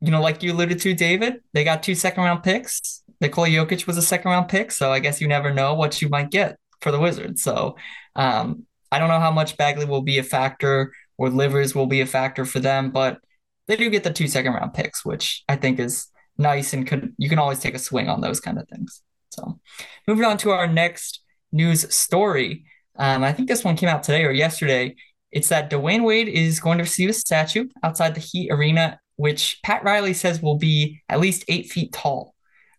you 0.01 0.11
know, 0.11 0.21
like 0.21 0.43
you 0.43 0.53
alluded 0.53 0.79
to, 0.81 0.93
David, 0.93 1.41
they 1.53 1.63
got 1.63 1.81
two 1.81 1.95
second 1.95 2.23
round 2.23 2.43
picks. 2.43 3.03
Nikola 3.21 3.47
Jokic 3.47 3.87
was 3.87 3.97
a 3.97 4.01
second 4.01 4.31
round 4.31 4.49
pick, 4.49 4.71
so 4.71 4.91
I 4.91 4.99
guess 4.99 5.21
you 5.21 5.27
never 5.27 5.53
know 5.53 5.73
what 5.73 6.01
you 6.01 6.09
might 6.09 6.31
get 6.31 6.57
for 6.81 6.91
the 6.91 6.99
Wizards. 6.99 7.41
So 7.43 7.77
um, 8.15 8.65
I 8.91 8.99
don't 8.99 9.09
know 9.09 9.19
how 9.19 9.31
much 9.31 9.57
Bagley 9.57 9.85
will 9.85 10.01
be 10.01 10.17
a 10.17 10.23
factor 10.23 10.93
or 11.17 11.29
Livers 11.29 11.73
will 11.73 11.87
be 11.87 12.01
a 12.01 12.05
factor 12.05 12.45
for 12.45 12.59
them, 12.59 12.91
but 12.91 13.19
they 13.67 13.75
do 13.75 13.89
get 13.89 14.03
the 14.03 14.13
two 14.13 14.27
second 14.27 14.53
round 14.53 14.73
picks, 14.73 15.05
which 15.05 15.43
I 15.47 15.55
think 15.55 15.79
is 15.79 16.07
nice 16.37 16.73
and 16.73 16.85
could 16.85 17.13
you 17.17 17.29
can 17.29 17.39
always 17.39 17.59
take 17.59 17.75
a 17.75 17.79
swing 17.79 18.09
on 18.09 18.21
those 18.21 18.39
kind 18.39 18.59
of 18.59 18.67
things. 18.67 19.01
So 19.29 19.59
moving 20.07 20.25
on 20.25 20.37
to 20.39 20.51
our 20.51 20.67
next 20.67 21.21
news 21.51 21.93
story. 21.93 22.65
Um, 22.97 23.23
I 23.23 23.33
think 23.33 23.47
this 23.47 23.63
one 23.63 23.75
came 23.75 23.89
out 23.89 24.03
today 24.03 24.23
or 24.23 24.31
yesterday. 24.31 24.95
It's 25.31 25.49
that 25.49 25.69
Dwyane 25.69 26.03
Wade 26.03 26.27
is 26.27 26.59
going 26.59 26.77
to 26.77 26.83
receive 26.83 27.09
a 27.09 27.13
statue 27.13 27.67
outside 27.83 28.15
the 28.15 28.21
Heat 28.21 28.51
Arena, 28.51 28.99
which 29.17 29.59
Pat 29.63 29.83
Riley 29.83 30.13
says 30.13 30.41
will 30.41 30.57
be 30.57 31.01
at 31.09 31.19
least 31.19 31.43
eight 31.47 31.71
feet 31.71 31.91
tall. 31.91 32.34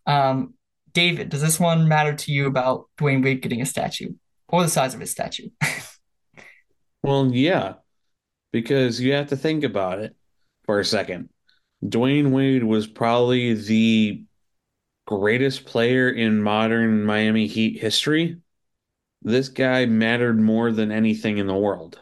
Um, 0.06 0.54
David, 0.92 1.28
does 1.28 1.42
this 1.42 1.60
one 1.60 1.88
matter 1.88 2.14
to 2.14 2.32
you 2.32 2.46
about 2.46 2.86
Dwyane 2.98 3.22
Wade 3.22 3.42
getting 3.42 3.60
a 3.60 3.66
statue 3.66 4.14
or 4.48 4.62
the 4.62 4.68
size 4.68 4.94
of 4.94 5.00
his 5.00 5.10
statue? 5.10 5.50
well, 7.02 7.30
yeah, 7.32 7.74
because 8.52 9.00
you 9.00 9.12
have 9.12 9.28
to 9.28 9.36
think 9.36 9.64
about 9.64 9.98
it 9.98 10.16
for 10.64 10.80
a 10.80 10.84
second. 10.84 11.28
Dwyane 11.84 12.30
Wade 12.30 12.64
was 12.64 12.86
probably 12.86 13.54
the 13.54 14.24
greatest 15.06 15.66
player 15.66 16.08
in 16.08 16.42
modern 16.42 17.04
Miami 17.04 17.46
Heat 17.46 17.78
history. 17.78 18.38
This 19.22 19.48
guy 19.48 19.86
mattered 19.86 20.40
more 20.40 20.72
than 20.72 20.90
anything 20.90 21.38
in 21.38 21.46
the 21.46 21.54
world. 21.54 22.00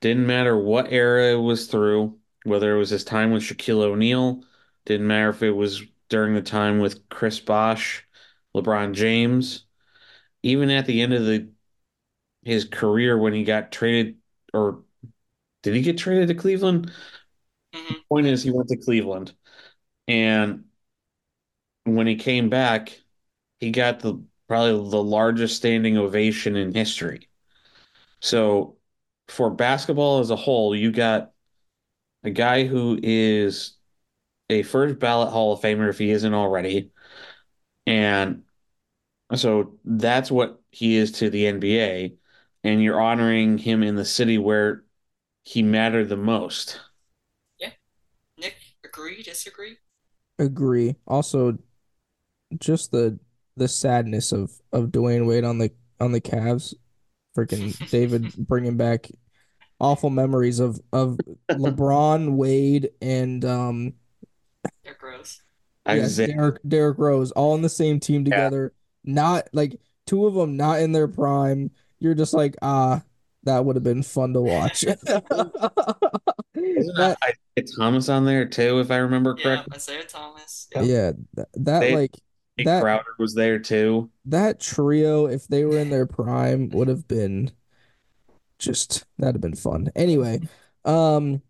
Didn't 0.00 0.26
matter 0.26 0.56
what 0.56 0.92
era 0.92 1.32
it 1.32 1.40
was 1.40 1.68
through, 1.68 2.18
whether 2.44 2.74
it 2.74 2.78
was 2.78 2.90
his 2.90 3.04
time 3.04 3.30
with 3.30 3.42
Shaquille 3.42 3.82
O'Neal, 3.82 4.42
didn't 4.84 5.06
matter 5.06 5.30
if 5.30 5.42
it 5.42 5.50
was 5.50 5.82
during 6.08 6.34
the 6.34 6.42
time 6.42 6.78
with 6.78 7.08
Chris 7.08 7.40
Bosh, 7.40 8.06
LeBron 8.56 8.94
James. 8.94 9.64
Even 10.42 10.70
at 10.70 10.86
the 10.86 11.02
end 11.02 11.12
of 11.12 11.26
the 11.26 11.50
his 12.44 12.64
career 12.64 13.18
when 13.18 13.32
he 13.32 13.42
got 13.42 13.72
traded 13.72 14.16
or 14.54 14.84
did 15.62 15.74
he 15.74 15.82
get 15.82 15.98
traded 15.98 16.28
to 16.28 16.34
Cleveland? 16.34 16.92
Mm-hmm. 17.74 17.94
Point 18.08 18.26
is 18.28 18.42
he 18.42 18.52
went 18.52 18.68
to 18.68 18.76
Cleveland. 18.76 19.34
And 20.06 20.64
when 21.84 22.06
he 22.06 22.14
came 22.14 22.48
back, 22.48 23.00
he 23.58 23.72
got 23.72 24.00
the 24.00 24.22
probably 24.48 24.90
the 24.90 25.02
largest 25.02 25.56
standing 25.56 25.96
ovation 25.96 26.54
in 26.54 26.72
history. 26.72 27.28
So 28.20 28.76
for 29.28 29.50
basketball 29.50 30.20
as 30.20 30.30
a 30.30 30.36
whole, 30.36 30.74
you 30.74 30.92
got 30.92 31.32
a 32.22 32.30
guy 32.30 32.64
who 32.64 32.98
is 33.02 33.75
a 34.48 34.62
first 34.62 34.98
ballot 34.98 35.30
Hall 35.30 35.52
of 35.52 35.60
Famer 35.60 35.88
if 35.88 35.98
he 35.98 36.10
isn't 36.10 36.34
already. 36.34 36.90
And 37.86 38.42
so 39.34 39.78
that's 39.84 40.30
what 40.30 40.60
he 40.70 40.96
is 40.96 41.12
to 41.12 41.30
the 41.30 41.44
NBA. 41.44 42.16
And 42.64 42.82
you're 42.82 43.00
honoring 43.00 43.58
him 43.58 43.82
in 43.82 43.94
the 43.94 44.04
city 44.04 44.38
where 44.38 44.84
he 45.44 45.62
mattered 45.62 46.08
the 46.08 46.16
most. 46.16 46.80
Yeah. 47.58 47.70
Nick, 48.38 48.56
agree, 48.84 49.22
disagree? 49.22 49.76
Agree. 50.38 50.96
Also, 51.06 51.58
just 52.58 52.92
the 52.92 53.18
the 53.56 53.68
sadness 53.68 54.32
of 54.32 54.52
of 54.72 54.86
Dwyane 54.86 55.26
Wade 55.26 55.44
on 55.44 55.58
the 55.58 55.70
on 56.00 56.12
the 56.12 56.20
Cavs, 56.20 56.74
freaking 57.36 57.88
David 57.90 58.34
bringing 58.36 58.76
back 58.76 59.08
awful 59.80 60.10
memories 60.10 60.58
of 60.58 60.80
of 60.92 61.18
LeBron, 61.50 62.34
Wade, 62.34 62.90
and 63.00 63.44
um 63.44 63.94
They're 64.86 64.94
gross. 64.98 65.42
yeah, 65.86 65.92
Isaiah, 65.92 66.28
Derrick 66.28 66.60
Derrick 66.66 66.98
Rose 66.98 67.30
all 67.32 67.52
on 67.52 67.60
the 67.62 67.68
same 67.68 68.00
team 68.00 68.24
together. 68.24 68.72
Not 69.04 69.48
like 69.52 69.78
two 70.06 70.26
of 70.26 70.32
them 70.34 70.56
not 70.56 70.80
in 70.80 70.92
their 70.92 71.08
prime. 71.08 71.70
You're 71.98 72.14
just 72.14 72.32
like 72.34 72.56
ah, 72.62 73.02
that 73.42 73.64
would 73.64 73.76
have 73.76 73.82
been 73.84 74.02
fun 74.02 74.32
to 74.32 74.40
watch. 74.40 74.82
isn't 74.84 75.02
That 76.54 76.94
that 76.96 77.18
Isaiah 77.22 77.66
Thomas 77.78 78.08
on 78.08 78.24
there 78.24 78.46
too, 78.46 78.80
if 78.80 78.90
I 78.90 78.96
remember 78.98 79.34
Yeah, 79.38 79.42
correctly? 79.44 79.72
Isaiah 79.76 80.04
Thomas. 80.04 80.68
Yep. 80.74 80.84
yeah, 80.86 81.12
that, 81.34 81.48
that 81.54 81.80
They- 81.80 81.94
like 81.94 82.16
Nick 82.58 82.64
that 82.66 82.82
Crowder 82.82 83.14
was 83.18 83.34
there 83.34 83.58
too. 83.58 84.10
that 84.24 84.60
trio, 84.60 85.26
if 85.26 85.46
they 85.46 85.66
were 85.66 85.76
in 85.76 85.90
their 85.90 86.06
prime, 86.06 86.70
would 86.70 86.88
have 86.88 87.06
been 87.06 87.50
just 88.58 89.04
that'd 89.18 89.34
have 89.34 89.42
been 89.42 89.54
fun. 89.54 89.90
Anyway, 89.94 90.40
um, 90.86 91.42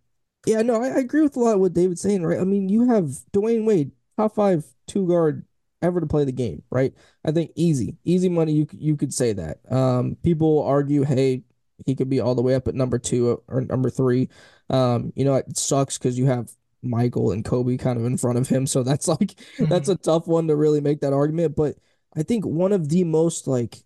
yeah, 0.47 0.63
no, 0.63 0.83
I, 0.83 0.89
I 0.89 0.99
agree 0.99 1.23
with 1.23 1.37
a 1.37 1.41
lot 1.41 1.55
of 1.55 1.61
what 1.61 1.75
David's 1.75 2.01
saying, 2.01 2.25
right? 2.25 2.41
I 2.41 2.45
mean, 2.45 2.69
you 2.69 2.89
have 2.89 3.19
Dwyane 3.33 3.65
Wade, 3.67 3.93
top 4.17 4.35
five 4.35 4.65
two 4.87 5.07
guard 5.07 5.45
ever 5.83 6.01
to 6.01 6.07
play 6.07 6.25
the 6.25 6.33
game, 6.33 6.63
right? 6.71 6.95
I 7.25 7.33
think 7.33 7.51
easy, 7.55 7.97
easy 8.05 8.29
money. 8.29 8.53
You 8.53 8.67
you 8.73 8.97
could 8.97 9.13
say 9.13 9.33
that. 9.35 9.61
Um, 9.71 10.17
people 10.23 10.63
argue, 10.63 11.03
hey, 11.03 11.43
he 11.85 11.95
could 11.95 12.09
be 12.09 12.21
all 12.21 12.35
the 12.35 12.43
way 12.43 12.55
up 12.55 12.69
at 12.69 12.75
number 12.75 12.99
two 12.99 13.43
or 13.49 13.61
number 13.61 13.91
three. 13.91 14.29
Um, 14.71 15.13
you 15.17 15.25
know, 15.25 15.35
it 15.35 15.57
sucks 15.57 15.99
because 15.99 16.19
you 16.19 16.27
have 16.27 16.51
Michael 16.83 17.33
and 17.33 17.45
Kobe 17.45 17.77
kind 17.77 17.99
of 17.99 18.05
in 18.07 18.17
front 18.17 18.39
of 18.39 18.49
him, 18.49 18.67
so 18.67 18.83
that's 18.83 19.09
like 19.21 19.39
that's 19.59 19.89
a 19.89 19.97
tough 19.97 20.27
one 20.27 20.49
to 20.49 20.57
really 20.57 20.81
make 20.81 21.01
that 21.01 21.13
argument. 21.13 21.57
But 21.57 21.77
I 22.17 22.23
think 22.23 22.47
one 22.47 22.73
of 22.73 22.89
the 22.89 23.05
most 23.05 23.47
like 23.47 23.83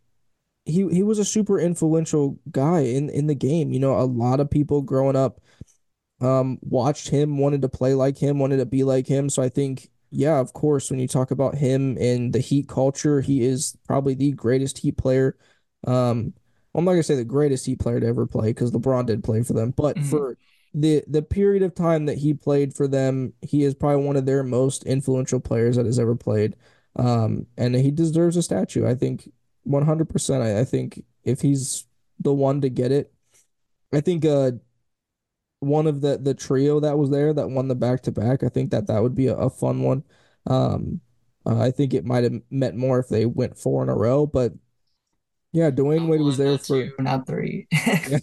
he 0.65 0.89
he 0.89 1.03
was 1.03 1.19
a 1.19 1.25
super 1.25 1.59
influential 1.59 2.39
guy 2.51 2.81
in 2.81 3.11
in 3.11 3.27
the 3.27 3.35
game. 3.35 3.73
You 3.73 3.81
know, 3.81 3.99
a 3.99 4.05
lot 4.05 4.41
of 4.41 4.51
people 4.51 4.83
growing 4.83 5.17
up 5.17 5.41
um 6.21 6.59
watched 6.63 7.09
him, 7.09 7.39
wanted 7.39 7.63
to 7.63 7.69
play 7.69 7.95
like 7.95 8.19
him, 8.19 8.39
wanted 8.39 8.59
to 8.59 8.67
be 8.67 8.85
like 8.85 9.07
him. 9.07 9.31
So 9.31 9.43
I 9.43 9.49
think 9.49 9.89
yeah, 10.13 10.39
of 10.41 10.53
course, 10.53 10.91
when 10.91 10.99
you 10.99 11.07
talk 11.09 11.31
about 11.31 11.55
him 11.55 11.97
and 12.01 12.33
the 12.33 12.41
Heat 12.41 12.69
culture, 12.69 13.21
he 13.21 13.45
is 13.45 13.77
probably 13.87 14.15
the 14.15 14.33
greatest 14.33 14.79
Heat 14.79 14.97
player. 14.97 15.37
Um, 15.87 16.35
I'm 16.75 16.85
not 16.85 16.93
gonna 16.93 17.03
say 17.03 17.15
the 17.17 17.25
greatest 17.25 17.67
Heat 17.67 17.79
player 17.79 18.01
to 18.01 18.07
ever 18.07 18.27
play 18.27 18.49
because 18.51 18.73
LeBron 18.73 19.07
did 19.07 19.25
play 19.25 19.43
for 19.43 19.53
them, 19.55 19.71
but 19.77 19.99
Mhm. 19.99 20.05
for 20.11 20.37
the 20.75 21.03
the 21.09 21.23
period 21.23 21.63
of 21.63 21.75
time 21.75 22.07
that 22.07 22.19
he 22.19 22.33
played 22.35 22.75
for 22.75 22.87
them, 22.89 23.33
he 23.43 23.65
is 23.65 23.75
probably 23.75 24.05
one 24.05 24.17
of 24.17 24.27
their 24.27 24.43
most 24.45 24.85
influential 24.85 25.41
players 25.41 25.77
that 25.77 25.87
has 25.87 25.99
ever 25.99 26.15
played. 26.15 26.57
Um, 26.97 27.47
and 27.57 27.75
he 27.75 27.91
deserves 27.91 28.37
a 28.37 28.43
statue. 28.43 28.87
I 28.87 28.95
think 28.95 29.31
100%. 29.65 30.43
I, 30.43 30.61
I 30.61 30.65
think 30.65 31.05
if 31.25 31.41
he's 31.41 31.87
the 32.21 32.33
one 32.33 32.61
to 32.63 32.69
get 32.69 32.93
it, 32.93 33.13
I 33.93 34.01
think 34.01 34.25
uh 34.25 34.53
one 35.61 35.87
of 35.87 36.01
the 36.01 36.19
the 36.19 36.35
trio 36.35 36.81
that 36.81 36.99
was 36.99 37.11
there 37.11 37.33
that 37.35 37.51
won 37.51 37.69
the 37.69 37.75
back 37.75 38.03
to 38.03 38.13
back, 38.13 38.43
I 38.43 38.49
think 38.49 38.71
that 38.71 38.87
that 38.89 39.03
would 39.03 39.15
be 39.15 39.29
a, 39.29 39.37
a 39.37 39.51
fun 39.51 39.83
one. 39.83 40.05
Um, 40.47 41.01
uh, 41.47 41.61
I 41.61 41.71
think 41.71 41.95
it 41.95 42.05
might 42.05 42.25
have 42.25 42.41
meant 42.51 42.77
more 42.77 42.99
if 42.99 43.09
they 43.09 43.27
went 43.27 43.57
four 43.59 43.83
in 43.83 43.89
a 43.89 43.95
row, 43.95 44.27
but 44.27 44.53
yeah, 45.53 45.71
Dwyane 45.71 46.07
Wade 46.07 46.21
was 46.21 46.37
there 46.37 46.53
not 46.53 46.61
for 46.61 46.67
two, 46.67 46.93
not 47.01 47.27
three. 47.27 47.67
yeah, 47.73 48.19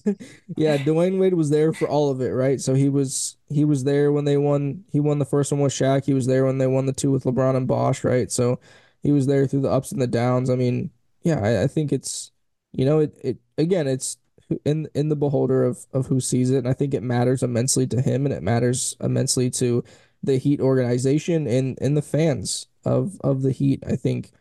yeah, 0.56 0.78
Dwyane 0.78 1.20
Wade 1.20 1.34
was 1.34 1.50
there 1.50 1.74
for 1.74 1.88
all 1.88 2.10
of 2.10 2.22
it, 2.22 2.30
right? 2.30 2.62
So 2.62 2.74
he 2.74 2.88
was 2.90 3.36
he 3.50 3.66
was 3.66 3.84
there 3.84 4.12
when 4.12 4.26
they 4.26 4.38
won. 4.38 4.86
He 4.92 5.00
won 5.00 5.20
the 5.20 5.26
first 5.26 5.52
one 5.52 5.62
with 5.62 5.74
Shaq. 5.74 6.06
He 6.06 6.14
was 6.14 6.26
there 6.26 6.46
when 6.46 6.58
they 6.58 6.68
won 6.68 6.86
the 6.86 6.94
two 6.94 7.12
with 7.12 7.26
LeBron 7.26 7.56
and 7.58 7.68
Bosh, 7.68 8.04
right? 8.04 8.32
So 8.32 8.60
he 9.04 9.12
was 9.12 9.28
there 9.28 9.46
through 9.46 9.62
the 9.62 9.72
ups 9.72 9.92
and 9.92 10.02
the 10.02 10.08
downs. 10.08 10.50
I 10.50 10.56
mean, 10.56 10.92
yeah, 11.24 11.40
I, 11.40 11.64
I 11.64 11.68
think 11.68 11.92
it's 11.92 12.32
you 12.72 12.86
know 12.86 13.00
it 13.00 13.18
it 13.22 13.38
again 13.58 13.88
it's 13.88 14.18
in 14.66 14.88
in 14.94 15.10
the 15.10 15.16
beholder 15.16 15.64
of 15.64 15.86
of 15.94 16.08
who 16.08 16.20
sees 16.20 16.52
it, 16.52 16.60
and 16.60 16.68
I 16.68 16.74
think 16.74 16.94
it 16.94 17.04
matters 17.04 17.44
immensely 17.44 17.88
to 17.88 18.02
him, 18.02 18.26
and 18.26 18.34
it 18.34 18.44
matters 18.44 18.96
immensely 19.02 19.50
to 19.52 19.84
the 20.24 20.38
Heat 20.38 20.62
organization 20.62 21.48
and 21.48 21.78
and 21.82 21.96
the 21.98 22.02
fans 22.02 22.68
of 22.86 23.20
of 23.22 23.42
the 23.42 23.52
Heat. 23.52 23.84
I 23.88 23.96
think 23.96 24.32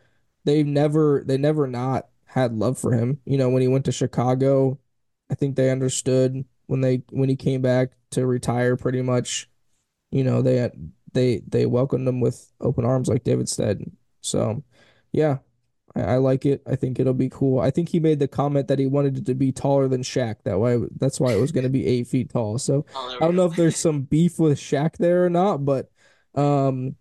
they've 0.45 0.65
never 0.65 1.23
they 1.25 1.37
never 1.37 1.67
not 1.67 2.07
had 2.25 2.53
love 2.53 2.77
for 2.77 2.93
him. 2.93 3.19
You 3.25 3.37
know, 3.37 3.49
when 3.49 3.61
he 3.61 3.67
went 3.67 3.85
to 3.85 3.91
Chicago, 3.91 4.79
I 5.29 5.35
think 5.35 5.55
they 5.55 5.71
understood 5.71 6.45
when 6.67 6.81
they 6.81 7.03
when 7.11 7.29
he 7.29 7.35
came 7.35 7.61
back 7.61 7.91
to 8.11 8.25
retire 8.25 8.77
pretty 8.77 9.01
much, 9.01 9.49
you 10.11 10.23
know, 10.23 10.41
they 10.41 10.69
they 11.13 11.39
they 11.47 11.65
welcomed 11.65 12.07
him 12.07 12.21
with 12.21 12.51
open 12.61 12.85
arms 12.85 13.07
like 13.09 13.23
David 13.23 13.49
said. 13.49 13.91
So, 14.21 14.63
yeah, 15.11 15.39
I, 15.97 16.13
I 16.13 16.17
like 16.17 16.45
it. 16.45 16.61
I 16.67 16.75
think 16.75 16.99
it'll 16.99 17.13
be 17.13 17.29
cool. 17.29 17.59
I 17.59 17.71
think 17.71 17.89
he 17.89 17.99
made 17.99 18.19
the 18.19 18.27
comment 18.27 18.67
that 18.67 18.79
he 18.79 18.85
wanted 18.85 19.17
it 19.17 19.25
to 19.27 19.35
be 19.35 19.51
taller 19.51 19.87
than 19.87 20.01
Shaq. 20.03 20.37
That 20.43 20.59
way 20.59 20.79
that's 20.97 21.19
why 21.19 21.33
it 21.33 21.39
was 21.39 21.51
going 21.51 21.63
to 21.63 21.69
be 21.69 21.85
eight 21.87 22.07
feet 22.07 22.29
tall. 22.29 22.57
So 22.59 22.85
Oh, 22.95 23.17
I 23.19 23.25
don't 23.25 23.35
know 23.35 23.45
if 23.45 23.55
there's 23.55 23.77
some 23.77 24.01
beef 24.03 24.39
with 24.39 24.57
Shaq 24.59 24.97
there 24.97 25.25
or 25.25 25.29
not, 25.29 25.65
but 25.65 25.91
um 26.35 26.95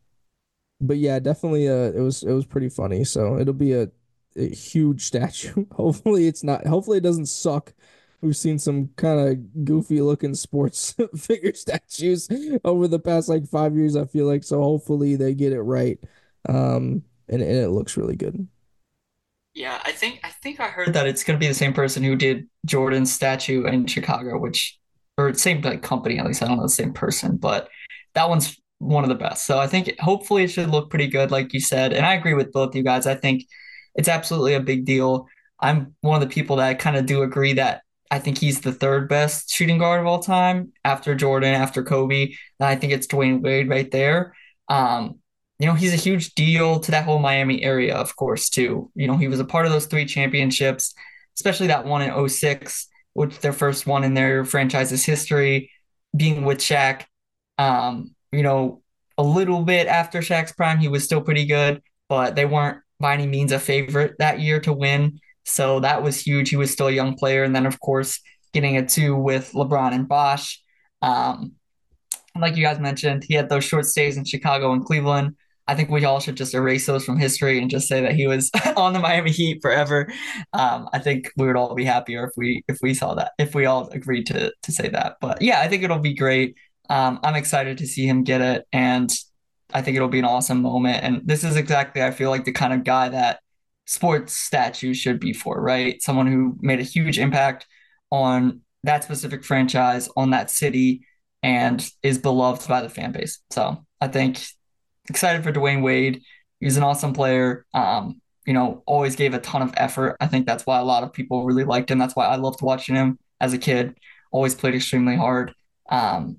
but 0.81 0.99
yeah, 0.99 1.19
definitely 1.19 1.69
uh 1.69 1.93
it 1.93 2.01
was 2.01 2.23
it 2.23 2.33
was 2.33 2.47
pretty 2.47 2.69
funny. 2.69 3.05
So 3.05 3.39
it'll 3.39 3.55
be 3.55 3.73
a, 3.75 3.91
a 4.37 4.49
huge 4.55 5.03
statue. 5.07 5.67
Hopefully 5.73 6.27
it's 6.29 6.45
not 6.45 6.67
hopefully 6.67 6.99
it 6.99 7.03
doesn't 7.05 7.27
suck. 7.27 7.75
We've 8.23 8.37
seen 8.37 8.59
some 8.59 8.89
kind 8.97 9.21
of 9.21 9.65
goofy 9.65 10.01
looking 10.01 10.35
sports 10.35 10.95
figure 11.17 11.55
statues 11.55 12.29
over 12.65 12.89
the 12.89 12.99
past 12.99 13.29
like 13.29 13.47
five 13.47 13.77
years, 13.77 13.95
I 13.97 14.07
feel 14.07 14.27
like. 14.27 14.45
So 14.45 14.63
hopefully 14.63 15.17
they 15.17 15.35
get 15.35 15.53
it 15.53 15.63
right. 15.63 15.99
Um 16.49 17.05
and, 17.29 17.43
and 17.43 17.57
it 17.57 17.71
looks 17.71 17.97
really 17.97 18.17
good. 18.17 18.49
Yeah, 19.57 19.81
I 19.87 19.93
think 19.93 20.21
I 20.23 20.29
think 20.29 20.61
I 20.61 20.69
heard 20.69 20.93
that 20.93 21.07
it's 21.07 21.25
gonna 21.25 21.39
be 21.39 21.47
the 21.47 21.55
same 21.55 21.73
person 21.73 22.03
who 22.03 22.15
did 22.15 22.47
Jordan's 22.67 23.11
statue 23.11 23.65
in 23.65 23.87
Chicago, 23.87 24.39
which 24.39 24.79
or 25.17 25.33
same 25.33 25.63
like 25.63 25.83
company 25.83 26.19
at 26.19 26.27
least. 26.27 26.43
I 26.43 26.47
don't 26.47 26.59
know 26.59 26.65
the 26.65 26.69
same 26.69 26.93
person, 26.93 27.39
but 27.39 27.69
that 28.15 28.29
one's 28.29 28.61
one 28.81 29.03
of 29.03 29.09
the 29.09 29.15
best. 29.15 29.47
So 29.47 29.59
I 29.59 29.67
think 29.67 29.99
hopefully 29.99 30.45
it 30.45 30.49
should 30.49 30.69
look 30.69 30.91
pretty 30.91 31.07
good, 31.07 31.31
like 31.31 31.55
you 31.55 31.61
said. 31.61 31.95
And 31.95 32.05
I 32.05 32.15
agree 32.15 32.35
with 32.35 32.53
both 32.53 32.75
you 32.75 32.83
guys. 32.83 33.07
I 33.07 33.15
think 33.15 33.45
it's 33.95 34.09
absolutely 34.09 34.53
a 34.55 34.61
big 34.61 34.85
deal. 34.85 35.27
I'm 35.59 35.95
one 36.03 36.23
of 36.23 36.29
the 36.29 36.35
people 36.35 36.57
that 36.57 36.79
kind 36.79 36.97
of 36.99 37.07
do 37.07 37.23
agree 37.23 37.55
that 37.55 37.81
I 38.11 38.19
think 38.19 38.37
he's 38.37 38.61
the 38.61 38.73
third 38.73 39.09
best 39.09 39.49
shooting 39.49 39.79
guard 39.79 40.01
of 40.01 40.07
all 40.07 40.21
time 40.21 40.73
after 40.85 41.15
Jordan, 41.15 41.55
after 41.55 41.83
Kobe. 41.83 42.25
And 42.61 42.69
I 42.69 42.77
think 42.77 42.93
it's 42.93 43.07
Dwyane 43.07 43.41
Wade 43.41 43.71
right 43.71 43.91
there. 43.91 44.35
Um, 44.69 45.21
you 45.59 45.67
know, 45.67 45.75
he's 45.75 45.95
a 45.95 45.97
huge 45.97 46.35
deal 46.35 46.81
to 46.81 46.91
that 46.91 47.05
whole 47.05 47.19
Miami 47.19 47.63
area, 47.63 47.95
of 47.95 48.15
course, 48.17 48.49
too. 48.51 48.91
You 48.95 49.07
know, 49.07 49.17
he 49.17 49.29
was 49.29 49.41
a 49.41 49.45
part 49.45 49.67
of 49.67 49.73
those 49.73 49.87
three 49.87 50.05
championships, 50.05 50.95
especially 51.37 51.69
that 51.69 51.87
one 51.87 52.03
in 52.03 52.29
06, 52.29 52.89
which 53.15 53.39
their 53.41 53.53
first 53.53 53.87
one 53.87 54.05
in 54.05 54.15
their 54.15 54.45
franchise's 54.45 55.05
history, 55.05 55.71
being 56.15 56.45
with 56.45 56.59
Shaq. 56.59 57.05
Um, 57.59 58.15
you 58.33 58.43
know, 58.43 58.83
a 59.17 59.23
little 59.23 59.63
bit 59.63 59.87
after 59.87 60.21
Shaq's 60.21 60.53
prime, 60.53 60.79
he 60.79 60.89
was 60.89 61.05
still 61.05 61.23
pretty 61.23 61.47
good, 61.47 61.83
but 62.09 62.35
they 62.35 62.45
weren't 62.45 62.79
by 63.01 63.15
any 63.15 63.27
means 63.27 63.53
a 63.53 63.59
favorite 63.59 64.17
that 64.19 64.41
year 64.41 64.61
to 64.61 64.73
win. 64.73 65.21
So 65.45 65.81
that 65.81 66.03
was 66.03 66.21
huge. 66.21 66.51
He 66.51 66.57
was 66.57 66.71
still 66.71 66.89
a 66.89 66.93
young 66.93 67.15
player. 67.15 67.45
And 67.45 67.55
then, 67.55 67.67
of 67.67 67.81
course, 67.81 68.21
getting 68.53 68.77
a 68.77 68.87
two 68.87 69.17
with 69.17 69.53
LeBron 69.53 69.93
and 69.93 70.09
Bosh. 70.09 70.61
Um, 71.01 71.53
like 72.39 72.57
you 72.57 72.63
guys 72.63 72.79
mentioned, 72.79 73.25
he 73.27 73.35
had 73.35 73.49
those 73.49 73.65
short 73.65 73.87
stays 73.87 74.17
in 74.17 74.25
Chicago 74.25 74.73
and 74.73 74.85
Cleveland. 74.85 75.37
I 75.69 75.75
think 75.75 75.91
we 75.91 76.05
all 76.05 76.21
should 76.21 76.37
just 76.37 76.55
erase 76.55 76.87
those 76.87 77.05
from 77.05 77.19
history 77.19 77.59
and 77.59 77.71
just 77.71 77.89
say 77.89 78.01
that 78.01 78.15
he 78.15 78.27
was 78.27 78.51
on 78.77 78.93
the 78.93 78.99
Miami 78.99 79.31
Heat 79.31 79.59
forever. 79.63 80.13
Um, 80.53 80.89
I 80.93 80.99
think 80.99 81.31
we 81.37 81.47
would 81.47 81.57
all 81.57 81.75
be 81.75 81.85
happier 81.85 82.25
if 82.25 82.33
we 82.37 82.65
if 82.69 82.79
we 82.83 82.95
saw 82.95 83.15
that, 83.15 83.33
if 83.39 83.55
we 83.55 83.67
all 83.67 83.89
agreed 83.89 84.27
to 84.27 84.53
to 84.63 84.73
say 84.73 84.89
that. 84.89 85.17
But 85.21 85.43
yeah, 85.43 85.61
I 85.61 85.69
think 85.69 85.83
it'll 85.83 85.99
be 85.99 86.15
great. 86.15 86.57
Um, 86.89 87.19
I'm 87.23 87.35
excited 87.35 87.79
to 87.79 87.87
see 87.87 88.07
him 88.07 88.23
get 88.23 88.41
it, 88.41 88.67
and 88.73 89.13
I 89.73 89.83
think 89.83 89.97
it'll 89.97 90.09
be 90.09 90.21
an 90.21 90.25
awesome 90.25 90.63
moment. 90.63 91.03
And 91.03 91.23
this 91.25 91.45
is 91.45 91.57
exactly, 91.57 92.03
I 92.03 92.11
feel 92.11 92.31
like, 92.31 92.45
the 92.45 92.53
kind 92.53 92.73
of 92.73 92.85
guy 92.85 93.09
that 93.09 93.41
sports 93.87 94.37
statues 94.37 94.97
should 94.97 95.19
be 95.21 95.33
for, 95.33 95.61
right? 95.61 96.01
Someone 96.03 96.27
who 96.27 96.57
made 96.61 96.81
a 96.81 96.85
huge 96.85 97.19
impact 97.19 97.67
on 98.11 98.61
that 98.85 99.03
specific 99.05 99.45
franchise, 99.45 100.09
on 100.17 100.31
that 100.31 100.51
city, 100.51 101.03
and 101.43 101.89
is 102.03 102.19
beloved 102.19 102.69
by 102.69 102.83
the 102.83 102.89
fan 102.89 103.13
base. 103.13 103.41
So 103.51 103.85
I 104.01 104.09
think 104.09 104.45
excited 105.09 105.43
for 105.43 105.53
Dwyane 105.53 105.83
Wade. 105.83 106.23
He's 106.61 106.77
an 106.77 106.83
awesome 106.83 107.13
player. 107.13 107.67
Um, 107.75 108.21
you 108.47 108.53
know, 108.53 108.83
always 108.87 109.17
gave 109.17 109.35
a 109.35 109.41
ton 109.41 109.63
of 109.63 109.75
effort. 109.77 110.17
I 110.21 110.27
think 110.27 110.47
that's 110.47 110.65
why 110.65 110.79
a 110.79 110.85
lot 110.85 111.03
of 111.03 111.13
people 111.13 111.45
really 111.45 111.65
liked 111.65 111.91
him. 111.91 111.99
That's 111.99 112.15
why 112.15 112.27
I 112.27 112.37
loved 112.37 112.63
watching 112.63 112.95
him 112.95 113.19
as 113.41 113.53
a 113.53 113.59
kid. 113.59 113.99
Always 114.31 114.55
played 114.55 114.75
extremely 114.75 115.17
hard. 115.17 115.53
Um, 115.89 116.39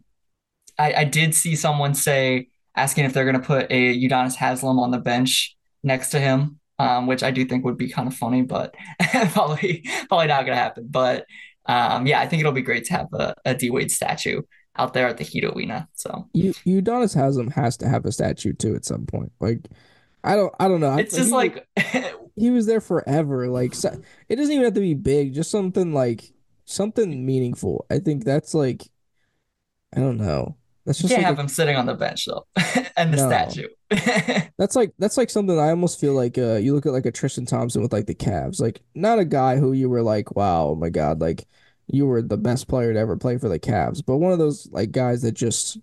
I, 0.78 0.94
I 0.94 1.04
did 1.04 1.36
see 1.36 1.56
someone 1.56 1.94
say 1.94 2.48
asking 2.76 3.06
if 3.06 3.14
they're 3.14 3.26
going 3.26 3.40
to 3.40 3.46
put 3.46 3.68
a 3.72 4.00
Udonis 4.00 4.36
Haslem 4.36 4.80
on 4.80 4.92
the 4.92 5.00
bench 5.00 5.56
next 5.84 6.12
to 6.12 6.20
him, 6.20 6.60
um, 6.80 7.08
which 7.08 7.24
I 7.24 7.32
do 7.32 7.44
think 7.46 7.66
would 7.66 7.78
be 7.78 7.90
kind 7.90 8.08
of 8.08 8.16
funny, 8.16 8.44
but 8.44 8.76
probably 9.32 9.84
probably 10.08 10.28
not 10.28 10.46
going 10.46 10.56
to 10.58 10.64
happen. 10.64 10.88
But 10.90 11.26
um, 11.66 12.08
yeah, 12.08 12.22
I 12.22 12.28
think 12.28 12.40
it'll 12.40 12.52
be 12.54 12.62
great 12.62 12.86
to 12.86 12.94
have 12.94 13.08
a, 13.14 13.36
a 13.44 13.56
D 13.56 13.70
Wade 13.70 13.92
statue 13.92 14.42
out 14.78 14.94
there 14.94 15.08
at 15.08 15.18
the 15.18 15.24
Heat 15.24 15.44
Arena. 15.46 15.88
So 15.94 16.28
You 16.34 16.54
Udonis 16.66 17.16
Haslem 17.16 17.52
has 17.52 17.78
to 17.78 17.88
have 17.90 18.06
a 18.06 18.12
statue 18.12 18.54
too 18.54 18.76
at 18.76 18.86
some 18.86 19.06
point. 19.06 19.32
Like 19.40 19.68
I 20.24 20.36
don't 20.36 20.54
I 20.60 20.68
don't 20.68 20.80
know. 20.82 20.90
I- 20.90 21.00
it's 21.02 21.16
just 21.16 21.30
he- 21.30 21.34
like 21.36 21.68
he 22.36 22.52
was 22.52 22.66
there 22.66 22.82
forever. 22.82 23.48
Like 23.48 23.74
so, 23.74 24.00
it 24.30 24.36
doesn't 24.36 24.52
even 24.52 24.66
have 24.66 24.74
to 24.74 24.80
be 24.82 24.94
big, 24.94 25.34
just 25.34 25.52
something 25.52 25.94
like 25.94 26.34
something 26.66 27.26
meaningful. 27.26 27.86
I 27.90 28.00
think 28.00 28.24
that's 28.26 28.54
like 28.54 28.88
I 29.96 30.00
don't 30.00 30.18
know. 30.18 30.56
That's 30.86 31.00
you 31.02 31.10
just 31.10 31.16
can't 31.16 31.24
like 31.24 31.28
have 31.30 31.40
a- 31.40 31.42
him 31.42 31.48
sitting 31.50 31.76
on 31.76 31.86
the 31.86 31.94
bench 31.96 32.26
though, 32.26 32.46
and 32.98 33.14
the 33.14 33.18
No. 33.18 33.28
statue. 33.30 33.68
that's 34.58 34.76
like 34.76 34.94
that's 35.00 35.18
like 35.18 35.30
something 35.30 35.58
I 35.60 35.70
almost 35.70 36.00
feel 36.00 36.14
like 36.14 36.38
uh 36.38 36.56
you 36.56 36.74
look 36.74 36.86
at 36.86 36.92
like 36.94 37.06
a 37.06 37.12
Tristan 37.12 37.46
Thompson 37.46 37.82
with 37.82 37.94
like 37.94 38.06
the 38.06 38.16
Cavs. 38.16 38.60
Like 38.60 38.82
not 38.96 39.20
a 39.20 39.26
guy 39.26 39.58
who 39.58 39.74
you 39.74 39.90
were 39.90 40.02
like, 40.02 40.36
wow, 40.36 40.70
oh 40.70 40.76
my 40.76 40.90
God, 40.90 41.20
like 41.22 41.46
you 41.88 42.06
were 42.06 42.22
the 42.22 42.38
best 42.38 42.68
player 42.68 42.94
to 42.94 43.00
ever 43.00 43.18
play 43.18 43.38
for 43.38 43.50
the 43.50 43.60
Cavs, 43.60 44.04
but 44.06 44.18
one 44.18 44.32
of 44.32 44.40
those 44.40 44.70
like 44.72 44.92
guys 44.92 45.22
that 45.22 45.34
just 45.34 45.78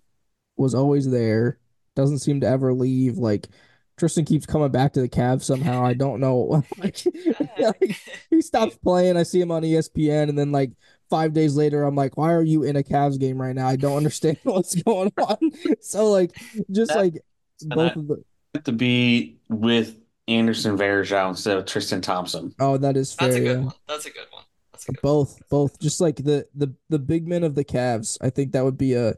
was 0.57 0.75
always 0.75 1.11
there, 1.11 1.59
doesn't 1.97 2.19
seem 2.19 2.41
to 2.41 2.47
ever 2.47 2.73
leave. 2.73 3.19
Like 3.19 3.49
Tristan 3.97 4.25
keeps 4.25 4.47
coming 4.47 4.71
back 4.71 4.93
to 4.95 5.01
the 5.01 5.09
Cavs 5.09 5.45
somehow. 5.45 5.85
I 5.85 5.95
don't 5.95 6.21
know. 6.21 6.63
like, 6.79 7.03
like, 7.59 8.01
he 8.31 8.43
stops 8.43 8.77
playing. 8.77 9.17
I 9.17 9.23
see 9.23 9.41
him 9.41 9.51
on 9.51 9.63
ESPN, 9.63 10.29
and 10.29 10.39
then 10.39 10.53
like 10.53 10.73
five 11.11 11.33
days 11.33 11.57
later, 11.57 11.85
I'm 11.85 11.97
like, 11.97 12.17
why 12.17 12.33
are 12.33 12.43
you 12.43 12.65
in 12.65 12.77
a 12.77 12.83
Cavs 12.83 13.19
game 13.19 13.41
right 13.41 13.55
now? 13.55 13.69
I 13.69 13.77
don't 13.77 13.97
understand 13.97 14.39
what's 14.43 14.75
going 14.83 15.13
on. 15.19 15.39
So 15.81 16.11
like, 16.11 16.37
just 16.71 16.93
That- 16.93 16.99
like 16.99 17.23
both 17.67 17.97
of 17.97 18.09
the. 18.09 18.25
to 18.65 18.73
be 18.73 19.39
with 19.49 19.97
Anderson 20.27 20.77
Varejao 20.77 21.31
instead 21.31 21.57
of 21.57 21.67
Tristan 21.67 22.01
Thompson. 22.01 22.55
Oh, 22.59 22.77
that 22.79 22.97
is 22.97 23.15
fair. 23.15 23.29
That's 23.29 23.37
a 23.37 23.41
good 23.41 23.59
yeah. 23.59 23.65
one. 23.65 23.75
That's 23.89 24.07
a 24.07 24.11
good 24.11 24.27
one. 24.31 24.44
That's 24.87 24.97
good 24.97 25.03
Both, 25.03 25.49
both, 25.49 25.79
just 25.81 26.01
like 26.01 26.17
the 26.17 26.47
the 26.55 26.73
the 26.89 26.99
big 26.99 27.27
men 27.27 27.45
of 27.45 27.55
the 27.55 27.65
Cavs. 27.65 28.19
I 28.21 28.31
think 28.31 28.53
that 28.53 28.65
would 28.65 28.79
be 28.79 28.95
a 28.95 29.11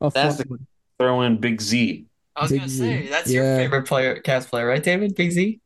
a 0.00 0.10
That's 0.10 0.36
fun 0.36 0.46
the- 0.46 0.48
one. 0.50 0.66
Throw 0.98 1.22
in 1.22 1.38
Big 1.38 1.60
Z. 1.62 2.06
I 2.36 2.42
was 2.42 2.50
Big 2.50 2.60
gonna 2.60 2.68
Z. 2.68 2.78
say 2.78 3.08
that's 3.08 3.30
your 3.30 3.44
favorite 3.56 3.86
player, 3.86 4.20
Cavs 4.20 4.46
player, 4.46 4.66
right, 4.66 4.82
David? 4.82 5.14
Big 5.14 5.30
Z. 5.32 5.60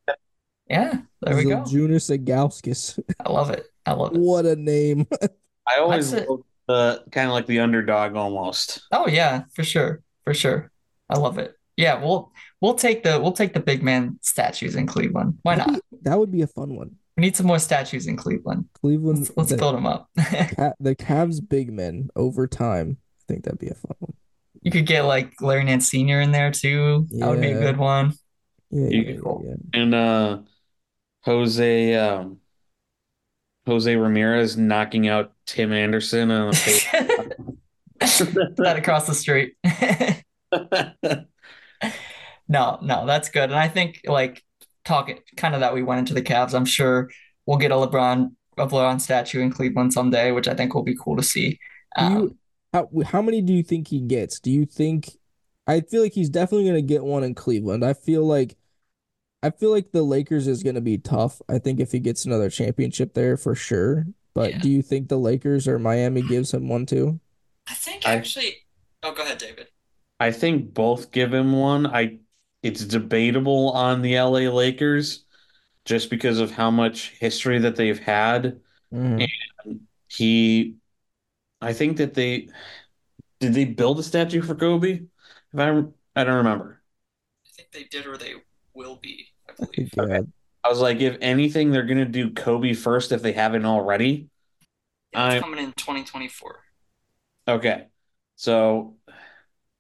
Yeah, 0.70 0.98
there 1.20 1.36
we 1.36 1.44
go. 1.44 1.62
Zydrunas 1.62 2.08
Ilgauskas. 2.16 2.98
I 3.24 3.30
love 3.30 3.50
it. 3.50 3.66
I 3.84 3.92
love 3.92 4.14
it. 4.14 4.18
What 4.20 4.46
a 4.46 4.56
name. 4.56 5.06
I 5.66 5.78
always 5.78 6.10
That's 6.12 6.22
it. 6.24 6.28
the 6.68 7.04
kind 7.10 7.26
of 7.28 7.32
like 7.34 7.46
the 7.46 7.60
underdog 7.60 8.14
almost. 8.16 8.82
Oh 8.92 9.08
yeah, 9.08 9.44
for 9.54 9.62
sure, 9.64 10.02
for 10.24 10.34
sure. 10.34 10.70
I 11.10 11.18
love 11.18 11.38
it. 11.38 11.54
Yeah, 11.76 12.00
we'll 12.02 12.32
we'll 12.60 12.74
take 12.76 13.02
the 13.02 13.20
we'll 13.20 13.32
take 13.32 13.52
the 13.54 13.60
big 13.60 13.82
man 13.82 14.18
statues 14.22 14.74
in 14.76 14.86
Cleveland. 14.86 15.38
Why 15.42 15.56
That'd 15.56 15.72
not? 15.74 15.82
be- 15.90 15.98
that 16.02 16.18
would 16.18 16.30
be 16.30 16.42
a 16.42 16.46
fun 16.46 16.74
one. 16.76 16.96
We 17.16 17.20
need 17.20 17.36
some 17.36 17.46
more 17.46 17.58
statues 17.58 18.06
in 18.06 18.16
Cleveland. 18.16 18.66
Cleveland, 18.74 19.20
Let's, 19.20 19.36
let's 19.36 19.50
the, 19.50 19.56
build 19.56 19.76
them 19.76 19.86
up. 19.86 20.08
Ca- 20.18 20.72
the 20.80 20.96
Cavs 20.96 21.40
big 21.46 21.72
men 21.72 22.10
over 22.16 22.46
time. 22.46 22.98
I 23.20 23.32
think 23.32 23.44
that'd 23.44 23.58
be 23.58 23.68
a 23.68 23.74
fun 23.74 23.96
one. 24.00 24.14
You 24.62 24.70
could 24.70 24.86
get 24.86 25.02
like 25.02 25.40
Larry 25.40 25.64
Nance 25.64 25.90
Sr. 25.90 26.20
in 26.20 26.32
there 26.32 26.50
too. 26.50 27.06
That 27.12 27.28
would 27.28 27.40
be 27.40 27.52
a 27.52 27.60
good 27.60 27.76
one. 27.76 28.14
Yeah, 28.70 28.88
yeah, 28.88 29.12
could 29.12 29.40
yeah, 29.44 29.80
And 29.80 29.94
uh 29.94 30.38
Jose 31.24 31.94
um 31.94 32.38
Jose 33.66 33.94
Ramirez 33.94 34.56
knocking 34.56 35.06
out 35.06 35.32
Tim 35.46 35.72
Anderson 35.72 36.30
on 36.30 36.50
the 36.50 36.56
face. 36.56 36.86
That 38.56 38.76
across 38.76 39.06
the 39.06 39.14
street. 39.14 39.54
No, 42.48 42.78
no, 42.82 43.06
that's 43.06 43.30
good. 43.30 43.44
And 43.44 43.54
I 43.54 43.68
think 43.68 44.02
like 44.06 44.42
talking 44.84 45.18
kind 45.36 45.54
of 45.54 45.60
that 45.60 45.74
we 45.74 45.82
went 45.82 45.98
into 46.00 46.14
the 46.14 46.22
Cavs. 46.22 46.54
I'm 46.54 46.64
sure 46.64 47.10
we'll 47.46 47.58
get 47.58 47.70
a 47.70 47.74
LeBron 47.74 48.30
a 48.56 48.66
LeBron 48.66 49.00
statue 49.00 49.40
in 49.40 49.50
Cleveland 49.50 49.92
someday, 49.92 50.30
which 50.30 50.46
I 50.46 50.54
think 50.54 50.74
will 50.74 50.84
be 50.84 50.96
cool 50.96 51.16
to 51.16 51.22
see. 51.22 51.58
Do 51.98 52.04
you- 52.04 52.10
Um, 52.10 52.38
How 52.72 52.88
how 53.06 53.22
many 53.22 53.40
do 53.40 53.52
you 53.52 53.62
think 53.62 53.88
he 53.88 54.00
gets? 54.00 54.40
Do 54.40 54.50
you 54.50 54.64
think 54.66 55.18
I 55.66 55.80
feel 55.80 56.02
like 56.02 56.12
he's 56.12 56.28
definitely 56.28 56.66
gonna 56.66 56.82
get 56.82 57.04
one 57.04 57.24
in 57.24 57.34
Cleveland. 57.34 57.84
I 57.84 57.94
feel 57.94 58.24
like 58.26 58.56
I 59.42 59.50
feel 59.50 59.70
like 59.70 59.92
the 59.92 60.02
Lakers 60.02 60.46
is 60.46 60.62
gonna 60.62 60.80
be 60.80 60.98
tough. 60.98 61.40
I 61.48 61.58
think 61.58 61.80
if 61.80 61.92
he 61.92 61.98
gets 62.00 62.24
another 62.24 62.48
championship 62.50 63.14
there 63.14 63.36
for 63.36 63.54
sure. 63.54 64.06
But 64.34 64.50
Yeah. 64.52 64.58
do 64.58 64.70
you 64.70 64.82
think 64.82 65.08
the 65.08 65.18
Lakers 65.18 65.66
or 65.68 65.78
Miami 65.78 66.22
gives 66.22 66.52
him 66.52 66.68
one 66.68 66.86
too? 66.86 67.20
I 67.68 67.74
think 67.74 68.06
I- 68.06 68.14
actually. 68.16 68.56
Oh, 69.02 69.12
go 69.14 69.22
ahead, 69.22 69.38
David. 69.38 69.68
I 70.20 70.30
think 70.32 70.74
both 70.74 71.10
give 71.12 71.32
him 71.32 71.52
one. 71.52 71.86
I 71.86 72.18
it's 72.64 72.84
debatable 72.84 73.70
on 73.72 74.00
the 74.00 74.14
LA 74.18 74.48
Lakers 74.50 75.24
just 75.84 76.08
because 76.08 76.40
of 76.40 76.50
how 76.50 76.70
much 76.70 77.10
history 77.20 77.58
that 77.58 77.76
they've 77.76 77.98
had. 77.98 78.60
Mhm. 78.92 79.28
He 80.08 80.76
I 81.60 81.72
think 81.74 81.98
that 81.98 82.14
they 82.14 82.48
did 83.40 83.52
they 83.54 83.66
build 83.66 83.98
a 83.98 84.02
statue 84.02 84.40
for 84.42 84.54
Kobe? 84.54 85.02
If 85.52 85.58
I 85.60 85.68
I 86.16 86.24
don't 86.24 86.36
remember. 86.36 86.80
I 87.46 87.50
think 87.54 87.70
they 87.72 87.84
did 87.84 88.06
or 88.06 88.16
they 88.16 88.34
will 88.72 88.96
be. 88.96 89.28
I 89.48 89.52
I 89.52 89.66
believe. 89.66 89.90
yeah. 89.96 90.20
I 90.64 90.68
was 90.70 90.80
like, 90.80 91.00
if 91.00 91.18
anything, 91.20 91.70
they're 91.70 91.84
gonna 91.84 92.06
do 92.06 92.30
Kobe 92.32 92.72
first 92.72 93.12
if 93.12 93.20
they 93.20 93.32
haven't 93.32 93.66
already. 93.66 94.30
Yeah, 95.12 95.26
it's 95.26 95.34
I'm- 95.34 95.42
coming 95.42 95.62
in 95.62 95.72
2024. 95.74 96.60
Okay. 97.46 97.88
So 98.36 98.96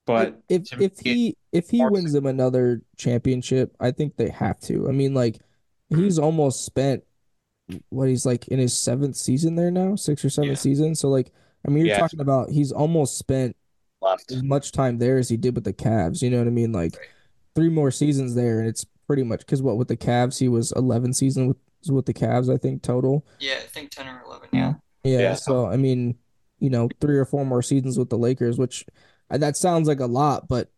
but 0.06 0.40
if 0.48 0.64
to 0.64 0.82
if 0.82 0.98
he 0.98 1.36
if 1.52 1.70
he 1.70 1.84
wins 1.84 2.12
them 2.12 2.26
another 2.26 2.82
championship, 2.96 3.74
I 3.80 3.90
think 3.90 4.16
they 4.16 4.28
have 4.30 4.60
to. 4.62 4.88
I 4.88 4.92
mean, 4.92 5.14
like 5.14 5.40
he's 5.88 6.18
almost 6.18 6.64
spent 6.64 7.04
what 7.88 8.08
he's 8.08 8.26
like 8.26 8.48
in 8.48 8.58
his 8.58 8.76
seventh 8.76 9.16
season 9.16 9.54
there 9.56 9.70
now, 9.70 9.96
six 9.96 10.24
or 10.24 10.30
seven 10.30 10.50
Yeah. 10.50 10.54
season. 10.56 10.94
So 10.94 11.08
like, 11.08 11.32
I 11.66 11.70
mean, 11.70 11.86
you're 11.86 11.94
Yeah. 11.94 12.00
talking 12.00 12.20
about 12.20 12.50
he's 12.50 12.72
almost 12.72 13.16
spent 13.16 13.56
left. 14.02 14.30
as 14.32 14.42
much 14.42 14.72
time 14.72 14.98
there 14.98 15.16
as 15.16 15.28
he 15.30 15.36
did 15.36 15.54
with 15.54 15.64
the 15.64 15.72
Cavs. 15.72 16.20
You 16.20 16.30
know 16.30 16.38
what 16.38 16.46
I 16.46 16.50
mean? 16.50 16.72
Like 16.72 16.94
Right. 16.96 17.08
three 17.54 17.70
more 17.70 17.90
seasons 17.90 18.34
there, 18.34 18.58
and 18.60 18.68
it's 18.68 18.84
pretty 19.06 19.22
much 19.22 19.40
because 19.40 19.62
what 19.62 19.76
with 19.78 19.88
the 19.88 19.96
Cavs, 19.96 20.38
he 20.38 20.48
was 20.48 20.72
11 20.72 21.12
seasons 21.14 21.48
with 21.48 21.56
with 21.94 22.06
the 22.06 22.14
Cavs, 22.14 22.52
I 22.52 22.56
think 22.56 22.80
total. 22.82 23.26
Yeah, 23.40 23.56
I 23.62 23.66
think 23.66 23.90
10 23.90 24.08
or 24.08 24.22
11. 24.26 24.48
Yeah. 24.54 24.74
Yeah, 25.04 25.18
Yeah. 25.20 25.34
so 25.34 25.66
I 25.66 25.76
mean, 25.76 26.16
you 26.58 26.70
know, 26.70 26.88
three 27.00 27.18
or 27.18 27.26
four 27.26 27.44
more 27.44 27.60
seasons 27.60 27.98
with 27.98 28.08
the 28.08 28.16
Lakers, 28.16 28.56
which 28.58 28.86
that 29.30 29.56
sounds 29.56 29.88
like 29.88 30.00
a 30.00 30.06
lot, 30.06 30.48
but 30.48 30.70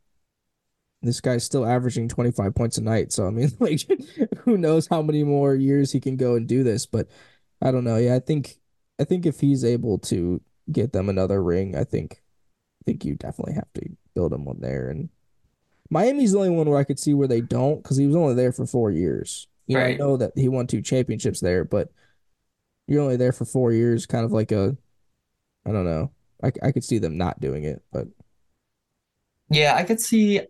this 1.02 1.20
guy's 1.20 1.44
still 1.44 1.66
averaging 1.66 2.08
25 2.08 2.54
points 2.54 2.78
a 2.78 2.82
night. 2.82 3.12
So 3.12 3.26
I 3.26 3.30
mean, 3.30 3.50
like 3.60 3.80
who 4.38 4.58
knows 4.58 4.86
how 4.88 5.02
many 5.02 5.24
more 5.24 5.54
years 5.54 5.92
he 5.92 6.00
can 6.00 6.16
go 6.16 6.34
and 6.34 6.46
do 6.46 6.62
this, 6.62 6.86
but 6.86 7.08
I 7.62 7.70
don't 7.70 7.84
know. 7.84 7.96
Yeah, 7.96 8.14
I 8.14 8.20
think 8.20 8.56
I 9.00 9.04
think 9.04 9.26
if 9.26 9.40
he's 9.40 9.64
able 9.64 9.98
to 9.98 10.40
get 10.70 10.92
them 10.92 11.08
another 11.08 11.42
ring, 11.42 11.76
I 11.76 11.84
think 11.84 12.22
I 12.80 12.84
think 12.84 13.04
you 13.04 13.14
definitely 13.14 13.54
have 13.54 13.72
to 13.74 13.88
build 14.14 14.32
him 14.32 14.44
one 14.44 14.60
there 14.60 14.88
and 14.88 15.10
Miami's 15.90 16.32
the 16.32 16.38
only 16.38 16.50
one 16.50 16.68
where 16.68 16.78
I 16.78 16.84
could 16.84 16.98
see 16.98 17.14
where 17.14 17.28
they 17.28 17.40
don't 17.40 17.82
because 17.82 17.96
he 17.96 18.06
was 18.06 18.16
only 18.16 18.34
there 18.34 18.52
for 18.52 18.66
four 18.66 18.90
years. 18.90 19.46
You 19.66 19.78
know, 19.78 19.84
I 19.84 19.94
know 19.94 20.16
that 20.16 20.32
he 20.36 20.48
won 20.48 20.66
two 20.66 20.82
championships 20.82 21.40
there, 21.40 21.64
but 21.64 21.90
you're 22.86 23.02
only 23.02 23.16
there 23.16 23.32
for 23.32 23.44
four 23.44 23.72
years, 23.72 24.06
kind 24.06 24.24
of 24.24 24.32
like 24.32 24.52
a, 24.52 24.76
I 25.64 25.72
don't 25.72 25.84
know. 25.84 26.12
I, 26.42 26.52
I 26.62 26.72
could 26.72 26.84
see 26.84 26.98
them 26.98 27.16
not 27.16 27.40
doing 27.40 27.64
it, 27.64 27.82
but 27.92 28.06
Yeah, 29.50 29.74
I 29.74 29.84
could 29.84 30.00
see. 30.00 30.40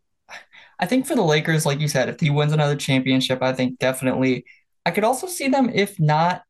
I 0.78 0.86
think 0.86 1.07
for 1.07 1.14
the 1.14 1.22
Lakers, 1.22 1.66
like 1.66 1.80
you 1.80 1.88
said, 1.88 2.09
if 2.09 2.20
he 2.20 2.30
wins 2.30 2.53
another 2.53 2.76
championship, 2.76 3.42
I 3.42 3.53
think 3.53 3.78
definitely. 3.78 4.44
I 4.84 4.90
could 4.90 5.05
also 5.05 5.26
see 5.26 5.49
them, 5.49 5.70
if 5.70 5.99
not, 5.99 6.42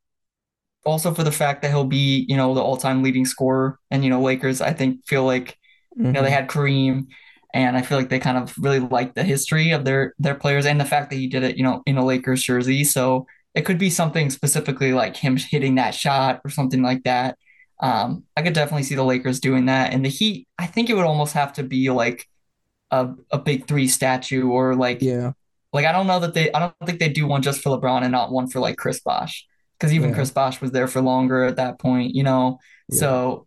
also 0.84 1.14
for 1.14 1.22
the 1.22 1.32
fact 1.32 1.62
that 1.62 1.70
he'll 1.70 1.84
be, 1.84 2.26
you 2.28 2.36
know, 2.36 2.54
the 2.54 2.62
all-time 2.62 3.02
leading 3.02 3.24
scorer. 3.24 3.78
And, 3.90 4.04
you 4.04 4.10
know, 4.10 4.20
Lakers, 4.20 4.60
I 4.60 4.72
think, 4.72 5.06
feel 5.06 5.24
like, 5.24 5.56
you 5.96 6.12
know, 6.12 6.22
they 6.22 6.30
had 6.30 6.48
Kareem, 6.48 7.06
and 7.54 7.76
I 7.76 7.82
feel 7.82 7.96
like 7.96 8.10
they 8.10 8.18
kind 8.18 8.36
of 8.36 8.54
really 8.58 8.80
like 8.80 9.14
the 9.14 9.22
history 9.22 9.70
of 9.70 9.84
their 9.84 10.14
their 10.18 10.34
players 10.34 10.66
and 10.66 10.78
the 10.78 10.84
fact 10.84 11.08
that 11.08 11.16
he 11.16 11.26
did 11.26 11.42
it, 11.42 11.56
you 11.56 11.62
know, 11.62 11.82
in 11.86 11.96
a 11.96 12.04
Lakers 12.04 12.42
jersey. 12.42 12.84
So 12.84 13.26
it 13.54 13.62
could 13.62 13.78
be 13.78 13.88
something 13.88 14.28
specifically 14.28 14.92
like 14.92 15.16
him 15.16 15.38
hitting 15.38 15.76
that 15.76 15.94
shot 15.94 16.42
or 16.44 16.50
something 16.50 16.82
like 16.82 17.04
that. 17.04 17.38
Um, 17.80 18.24
I 18.36 18.42
could 18.42 18.52
definitely 18.52 18.82
see 18.82 18.94
the 18.94 19.04
Lakers 19.04 19.40
doing 19.40 19.66
that. 19.66 19.94
And 19.94 20.04
the 20.04 20.10
Heat, 20.10 20.46
I 20.58 20.66
think 20.66 20.90
it 20.90 20.94
would 20.94 21.06
almost 21.06 21.32
have 21.32 21.54
to 21.54 21.62
be 21.62 21.88
like 21.88 22.28
a, 22.90 23.10
a 23.30 23.38
big 23.38 23.66
three 23.66 23.88
statue 23.88 24.48
or 24.48 24.74
like 24.74 25.02
yeah, 25.02 25.32
like 25.72 25.86
I 25.86 25.92
don't 25.92 26.06
know 26.06 26.20
that 26.20 26.34
they 26.34 26.52
I 26.52 26.58
don't 26.60 26.74
think 26.84 26.98
they 27.00 27.08
do 27.08 27.26
one 27.26 27.42
just 27.42 27.60
for 27.62 27.70
LeBron 27.78 28.02
and 28.02 28.12
not 28.12 28.30
one 28.32 28.46
for 28.48 28.60
like 28.60 28.76
Chris 28.76 29.00
Bosh 29.00 29.46
because 29.78 29.92
even 29.92 30.10
Yeah. 30.10 30.16
Chris 30.16 30.30
Bosh 30.30 30.60
was 30.60 30.70
there 30.70 30.88
for 30.88 31.00
longer 31.00 31.44
at 31.44 31.56
that 31.56 31.78
point, 31.78 32.14
you 32.14 32.22
know. 32.22 32.58
yeah. 32.88 32.98
So 32.98 33.46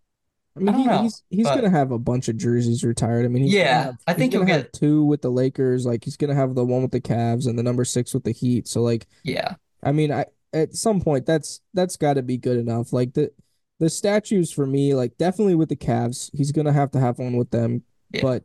I 0.57 0.59
mean, 0.61 0.69
I 0.69 0.71
don't 0.73 0.81
he, 0.81 0.87
know, 0.87 1.01
he's 1.03 1.23
he's 1.29 1.43
but- 1.45 1.55
gonna 1.55 1.69
have 1.69 1.91
a 1.91 1.99
bunch 1.99 2.27
of 2.27 2.35
jerseys 2.37 2.83
retired. 2.83 3.23
I 3.25 3.29
mean, 3.29 3.45
Yeah, 3.45 3.83
have, 3.83 3.95
I 4.07 4.13
think 4.13 4.33
he'll 4.33 4.45
have 4.45 4.63
get- 4.63 4.73
two 4.73 5.05
with 5.05 5.21
the 5.21 5.29
Lakers. 5.31 5.85
Like 5.85 6.03
he's 6.03 6.17
gonna 6.17 6.35
have 6.35 6.55
the 6.55 6.65
one 6.65 6.81
with 6.81 6.91
the 6.91 7.01
Cavs 7.01 7.47
and 7.47 7.57
the 7.57 7.63
number 7.63 7.85
six 7.85 8.13
with 8.13 8.23
the 8.25 8.31
Heat. 8.33 8.67
So 8.67 8.81
like, 8.81 9.07
yeah, 9.23 9.55
I 9.81 9.91
mean, 9.93 10.11
I 10.11 10.25
at 10.51 10.75
some 10.75 10.99
point 10.99 11.25
that's 11.25 11.61
that's 11.73 11.95
got 11.95 12.15
to 12.15 12.23
be 12.23 12.35
good 12.37 12.57
enough. 12.57 12.91
Like 12.91 13.13
the 13.13 13.31
the 13.79 13.89
statues 13.89 14.51
for 14.51 14.65
me, 14.65 14.93
like 14.93 15.17
definitely 15.17 15.55
with 15.55 15.69
the 15.69 15.75
Cavs, 15.77 16.29
he's 16.33 16.51
gonna 16.51 16.73
have 16.73 16.91
to 16.91 16.99
have 16.99 17.19
one 17.19 17.37
with 17.37 17.51
them. 17.51 17.83
Yeah. 18.11 18.21
But 18.23 18.43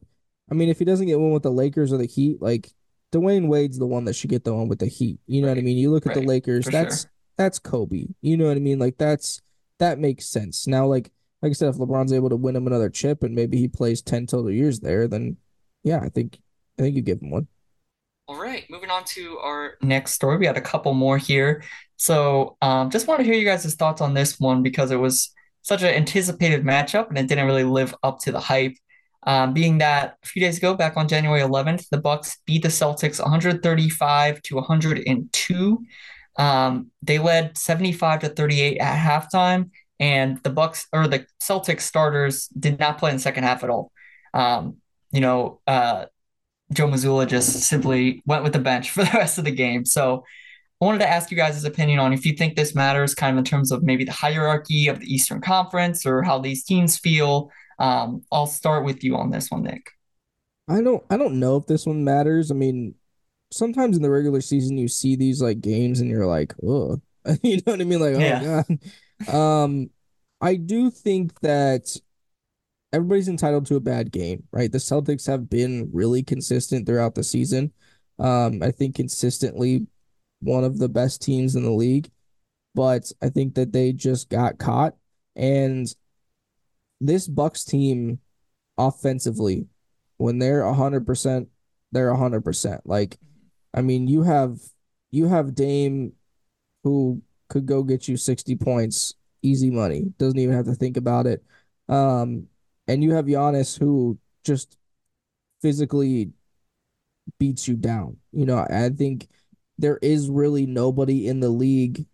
I 0.50 0.54
mean, 0.54 0.68
if 0.68 0.78
he 0.78 0.84
doesn't 0.84 1.06
get 1.06 1.18
one 1.18 1.32
with 1.32 1.42
the 1.42 1.50
Lakers 1.50 1.92
or 1.92 1.96
the 1.96 2.06
Heat, 2.06 2.40
like 2.40 2.70
Dwyane 3.12 3.48
Wade's 3.48 3.78
the 3.78 3.86
one 3.86 4.04
that 4.04 4.14
should 4.14 4.30
get 4.30 4.44
the 4.44 4.54
one 4.54 4.68
with 4.68 4.78
the 4.78 4.86
Heat. 4.86 5.18
You 5.26 5.42
know 5.42 5.48
what 5.48 5.58
I 5.58 5.62
mean? 5.62 5.78
You 5.78 5.90
look 5.90 6.06
at 6.06 6.14
the 6.14 6.20
Lakers, 6.20 6.66
for 6.66 6.72
that's 6.72 7.02
sure. 7.02 7.10
that's 7.36 7.58
Kobe. 7.58 8.06
You 8.20 8.36
know 8.36 8.46
what 8.46 8.56
I 8.56 8.60
mean? 8.60 8.78
Like 8.78 8.98
that's 8.98 9.40
that 9.78 9.98
makes 9.98 10.26
sense. 10.26 10.66
Now, 10.66 10.86
like 10.86 11.10
like 11.42 11.50
I 11.50 11.52
said, 11.52 11.68
if 11.68 11.76
LeBron's 11.76 12.12
able 12.12 12.30
to 12.30 12.36
win 12.36 12.56
him 12.56 12.66
another 12.66 12.88
chip 12.88 13.22
and 13.22 13.34
maybe 13.34 13.58
he 13.58 13.68
plays 13.68 14.00
10 14.00 14.26
total 14.26 14.50
years 14.50 14.80
there, 14.80 15.06
then 15.06 15.36
yeah, 15.82 16.00
I 16.00 16.08
think 16.08 16.38
I 16.78 16.82
think 16.82 16.96
you 16.96 17.02
give 17.02 17.20
him 17.20 17.30
one. 17.30 17.48
All 18.26 18.40
right, 18.40 18.64
moving 18.70 18.90
on 18.90 19.04
to 19.04 19.38
our 19.38 19.74
next 19.82 20.14
story. 20.14 20.38
We 20.38 20.46
had 20.46 20.56
a 20.56 20.62
couple 20.62 20.94
more 20.94 21.18
here. 21.18 21.62
So, 21.96 22.56
um, 22.62 22.88
just 22.88 23.06
want 23.06 23.20
to 23.20 23.24
hear 23.24 23.34
you 23.34 23.44
guys' 23.44 23.74
thoughts 23.74 24.00
on 24.00 24.14
this 24.14 24.40
one 24.40 24.62
because 24.62 24.90
it 24.90 24.96
was 24.96 25.30
such 25.60 25.82
an 25.82 25.94
anticipated 25.94 26.64
matchup 26.64 27.08
and 27.08 27.18
it 27.18 27.26
didn't 27.26 27.46
really 27.46 27.64
live 27.64 27.94
up 28.02 28.20
to 28.20 28.32
the 28.32 28.40
hype. 28.40 28.76
Um, 29.26 29.54
being 29.54 29.78
that 29.78 30.18
a 30.22 30.26
few 30.26 30.42
days 30.42 30.58
ago, 30.58 30.74
back 30.74 30.96
on 30.96 31.08
January 31.08 31.40
11th, 31.40 31.88
the 31.90 31.98
Bucks 31.98 32.38
beat 32.46 32.62
the 32.62 32.68
Celtics 32.68 33.20
135 33.22 34.42
to 34.42 34.54
102. 34.56 35.84
Um, 36.36 36.90
they 37.02 37.18
led 37.18 37.56
75 37.56 38.20
to 38.20 38.28
38 38.28 38.78
at 38.78 38.98
halftime, 38.98 39.70
and 39.98 40.42
the 40.42 40.50
Bucks 40.50 40.86
or 40.92 41.08
the 41.08 41.26
Celtics 41.42 41.82
starters 41.82 42.48
did 42.48 42.78
not 42.78 42.98
play 42.98 43.10
in 43.10 43.16
the 43.16 43.22
second 43.22 43.44
half 43.44 43.64
at 43.64 43.70
all. 43.70 43.92
Um, 44.34 44.76
you 45.12 45.20
know, 45.20 45.60
uh, 45.66 46.06
Joe 46.72 46.88
Mazzulla 46.88 47.26
just 47.26 47.52
simply 47.62 48.22
went 48.26 48.42
with 48.42 48.52
the 48.52 48.58
bench 48.58 48.90
for 48.92 49.04
the 49.04 49.10
rest 49.14 49.38
of 49.38 49.44
the 49.44 49.52
game. 49.52 49.84
So 49.84 50.24
I 50.80 50.84
wanted 50.84 50.98
to 50.98 51.08
ask 51.08 51.30
you 51.30 51.36
guys' 51.36 51.64
opinion 51.64 51.98
on 51.98 52.12
if 52.12 52.26
you 52.26 52.34
think 52.34 52.56
this 52.56 52.74
matters, 52.74 53.14
kind 53.14 53.32
of 53.32 53.38
in 53.38 53.44
terms 53.44 53.70
of 53.70 53.82
maybe 53.82 54.04
the 54.04 54.12
hierarchy 54.12 54.88
of 54.88 55.00
the 55.00 55.06
Eastern 55.06 55.40
Conference 55.40 56.04
or 56.04 56.22
how 56.22 56.38
these 56.38 56.64
teams 56.64 56.98
feel. 56.98 57.50
Um, 57.78 58.22
I'll 58.30 58.46
start 58.46 58.84
with 58.84 59.02
you 59.04 59.16
on 59.16 59.30
this 59.30 59.50
one, 59.50 59.62
Nick. 59.62 59.86
I 60.68 60.80
don't 60.80 61.04
I 61.10 61.16
don't 61.16 61.38
know 61.40 61.56
if 61.56 61.66
this 61.66 61.86
one 61.86 62.04
matters. 62.04 62.50
I 62.50 62.54
mean, 62.54 62.94
sometimes 63.50 63.96
in 63.96 64.02
the 64.02 64.10
regular 64.10 64.40
season 64.40 64.78
you 64.78 64.88
see 64.88 65.16
these 65.16 65.42
like 65.42 65.60
games 65.60 66.00
and 66.00 66.10
you're 66.10 66.26
like, 66.26 66.54
oh, 66.62 67.00
you 67.42 67.56
know 67.56 67.72
what 67.72 67.80
I 67.80 67.84
mean? 67.84 68.00
Like, 68.00 68.16
Yeah. 68.16 68.62
oh 68.68 68.74
God. 69.26 69.34
Um, 69.34 69.90
I 70.40 70.56
do 70.56 70.90
think 70.90 71.40
that 71.40 71.96
everybody's 72.92 73.28
entitled 73.28 73.66
to 73.66 73.76
a 73.76 73.80
bad 73.80 74.12
game, 74.12 74.44
right? 74.52 74.70
The 74.70 74.78
Celtics 74.78 75.26
have 75.26 75.50
been 75.50 75.90
really 75.92 76.22
consistent 76.22 76.86
throughout 76.86 77.14
the 77.14 77.24
season. 77.24 77.72
Um, 78.18 78.62
I 78.62 78.70
think 78.70 78.94
consistently 78.94 79.86
one 80.40 80.64
of 80.64 80.78
the 80.78 80.88
best 80.88 81.22
teams 81.22 81.56
in 81.56 81.64
the 81.64 81.72
league, 81.72 82.10
but 82.74 83.10
I 83.22 83.30
think 83.30 83.54
that 83.54 83.72
they 83.72 83.92
just 83.92 84.28
got 84.28 84.58
caught. 84.58 84.94
And 85.36 85.92
this 87.00 87.28
Bucks 87.28 87.64
team 87.64 88.20
offensively, 88.78 89.66
when 90.16 90.38
they're 90.38 90.62
100%, 90.62 91.46
they're 91.92 92.12
100%. 92.12 92.80
Like, 92.84 93.18
I 93.72 93.80
mean, 93.80 94.06
you 94.06 94.22
have 94.22 94.58
you 95.10 95.28
have 95.28 95.54
Dame 95.54 96.12
who 96.82 97.22
could 97.48 97.66
go 97.66 97.82
get 97.82 98.08
you 98.08 98.16
60 98.16 98.56
points, 98.56 99.14
easy 99.42 99.70
money. 99.70 100.12
Doesn't 100.18 100.38
even 100.38 100.54
have 100.54 100.66
to 100.66 100.74
think 100.74 100.96
about 100.96 101.26
it. 101.26 101.44
Um, 101.88 102.48
and 102.88 103.02
you 103.02 103.14
have 103.14 103.26
Giannis 103.26 103.78
who 103.78 104.18
just 104.44 104.76
physically 105.62 106.30
beats 107.38 107.68
you 107.68 107.74
down. 107.74 108.16
You 108.32 108.46
know, 108.46 108.58
I 108.68 108.90
think 108.90 109.28
there 109.78 109.98
is 110.02 110.28
really 110.28 110.66
nobody 110.66 111.28
in 111.28 111.40
the 111.40 111.48
league 111.48 112.06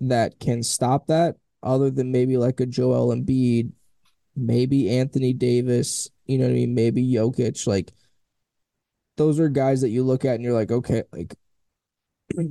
that 0.00 0.38
can 0.40 0.62
stop 0.62 1.08
that 1.08 1.36
other 1.62 1.90
than 1.90 2.10
maybe 2.10 2.36
like 2.36 2.60
a 2.60 2.66
Joel 2.66 3.14
Embiid, 3.14 3.72
maybe 4.46 4.90
Anthony 4.90 5.32
Davis, 5.32 6.08
you 6.26 6.38
know 6.38 6.44
what 6.44 6.52
I 6.52 6.54
mean? 6.54 6.74
Maybe 6.74 7.04
Jokic. 7.06 7.66
Like 7.66 7.92
those 9.16 9.38
are 9.40 9.48
guys 9.48 9.80
that 9.82 9.90
you 9.90 10.02
look 10.02 10.24
at 10.24 10.34
and 10.34 10.44
you're 10.44 10.54
like, 10.54 10.70
okay, 10.70 11.02
like 11.12 11.34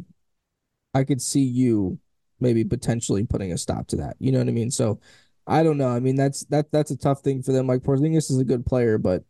I 0.94 1.04
could 1.04 1.22
see 1.22 1.44
you 1.44 2.00
maybe 2.40 2.64
potentially 2.64 3.26
putting 3.26 3.52
a 3.52 3.58
stop 3.58 3.88
to 3.88 3.98
that. 3.98 4.16
You 4.20 4.32
know 4.32 4.40
what 4.40 4.48
I 4.48 4.52
mean? 4.52 4.72
So 4.72 5.00
I 5.48 5.64
don't 5.64 5.78
know. 5.78 5.90
I 5.90 6.00
mean, 6.00 6.16
that's 6.16 6.46
that 6.46 6.72
that's 6.72 6.92
a 6.92 6.98
tough 6.98 7.22
thing 7.22 7.42
for 7.42 7.52
them. 7.52 7.68
Like 7.68 7.82
Porzingis 7.82 8.30
is 8.30 8.40
a 8.40 8.46
good 8.46 8.66
player, 8.66 8.98
but 8.98 9.24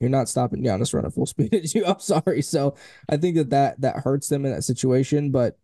you're 0.00 0.10
not 0.10 0.28
stopping 0.28 0.64
Giannis 0.64 0.92
running 0.92 1.12
full 1.12 1.26
speed 1.26 1.54
at 1.54 1.74
you. 1.74 1.86
I'm 1.86 2.00
sorry. 2.00 2.42
So 2.42 2.74
I 3.08 3.16
think 3.16 3.36
that 3.36 3.50
that 3.50 3.80
that 3.80 3.96
hurts 3.98 4.28
them 4.28 4.44
in 4.44 4.52
that 4.52 4.64
situation. 4.64 5.30
But 5.30 5.58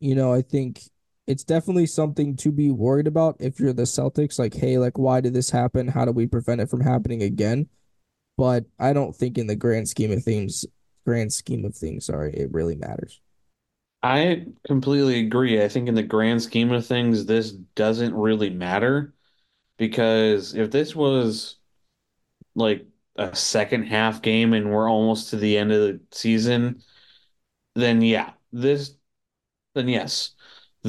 you 0.00 0.14
know, 0.14 0.32
I 0.32 0.42
think 0.42 0.82
it's 1.26 1.44
definitely 1.44 1.86
something 1.86 2.36
to 2.36 2.52
be 2.52 2.70
worried 2.70 3.06
about 3.06 3.36
if 3.40 3.58
you're 3.58 3.72
the 3.72 3.82
Celtics. 3.82 4.38
Like, 4.38 4.54
hey, 4.54 4.78
like 4.78 4.98
why 4.98 5.20
did 5.20 5.34
this 5.34 5.50
happen? 5.50 5.88
How 5.88 6.04
do 6.04 6.12
we 6.12 6.26
prevent 6.26 6.60
it 6.60 6.70
from 6.70 6.80
happening 6.80 7.22
again? 7.22 7.68
But 8.36 8.64
I 8.78 8.92
don't 8.92 9.14
think 9.14 9.38
in 9.38 9.46
the 9.46 9.56
grand 9.56 9.88
scheme 9.88 10.12
of 10.12 10.22
things, 10.22 10.66
grand 11.04 11.32
scheme 11.32 11.64
of 11.64 11.74
things, 11.74 12.06
sorry, 12.06 12.34
it 12.34 12.52
really 12.52 12.76
matters. 12.76 13.20
I 14.02 14.46
completely 14.66 15.20
agree. 15.20 15.62
I 15.62 15.68
think 15.68 15.88
in 15.88 15.94
the 15.94 16.02
grand 16.02 16.42
scheme 16.42 16.70
of 16.70 16.86
things, 16.86 17.26
this 17.26 17.50
doesn't 17.50 18.14
really 18.14 18.50
matter 18.50 19.14
because 19.78 20.54
if 20.54 20.70
this 20.70 20.94
was 20.94 21.56
like 22.54 22.86
a 23.16 23.34
second 23.34 23.84
half 23.84 24.22
game 24.22 24.52
and 24.52 24.70
we're 24.70 24.90
almost 24.90 25.30
to 25.30 25.36
the 25.36 25.58
end 25.58 25.72
of 25.72 25.80
the 25.80 26.00
season, 26.12 26.82
then 27.74 28.02
yeah, 28.02 28.32
this, 28.52 28.94
then 29.74 29.88
yes, 29.88 30.35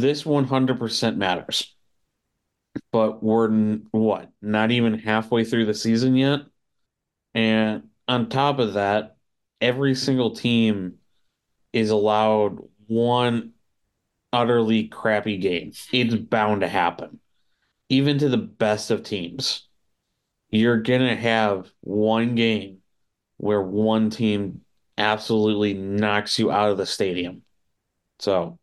this 0.02 0.24
100% 0.24 1.18
matters. 1.18 1.76
But 2.92 3.24
we're 3.24 3.50
what, 3.92 4.30
not 4.42 4.72
even 4.72 5.00
halfway 5.00 5.44
through 5.44 5.66
the 5.66 5.74
season 5.74 6.16
yet? 6.16 6.42
And 7.34 7.90
on 8.08 8.30
top 8.30 8.60
of 8.60 8.74
that, 8.74 9.18
every 9.62 9.96
single 9.96 10.32
team 10.32 10.96
is 11.74 11.90
allowed 11.90 12.60
one 12.88 13.54
utterly 14.32 14.88
crappy 14.88 15.38
game. 15.38 15.72
It's 15.92 16.16
bound 16.16 16.62
to 16.62 16.68
happen. 16.68 17.20
Even 17.90 18.18
to 18.20 18.30
the 18.30 18.38
best 18.38 18.92
of 18.92 19.04
teams, 19.04 19.68
you're 20.50 20.82
gonna 20.82 21.16
have 21.16 21.70
one 21.82 22.36
game 22.36 22.80
where 23.38 23.62
one 23.62 24.10
team 24.10 24.62
absolutely 24.98 25.74
knocks 25.74 26.40
you 26.40 26.52
out 26.52 26.72
of 26.72 26.78
the 26.78 26.86
stadium. 26.86 27.44
So 28.20 28.60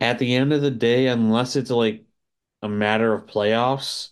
at 0.00 0.18
the 0.18 0.34
end 0.34 0.52
of 0.52 0.62
the 0.62 0.70
day, 0.70 1.08
unless 1.08 1.56
it's 1.56 1.70
like 1.70 2.06
a 2.62 2.68
matter 2.68 3.12
of 3.14 3.26
playoffs, 3.26 4.10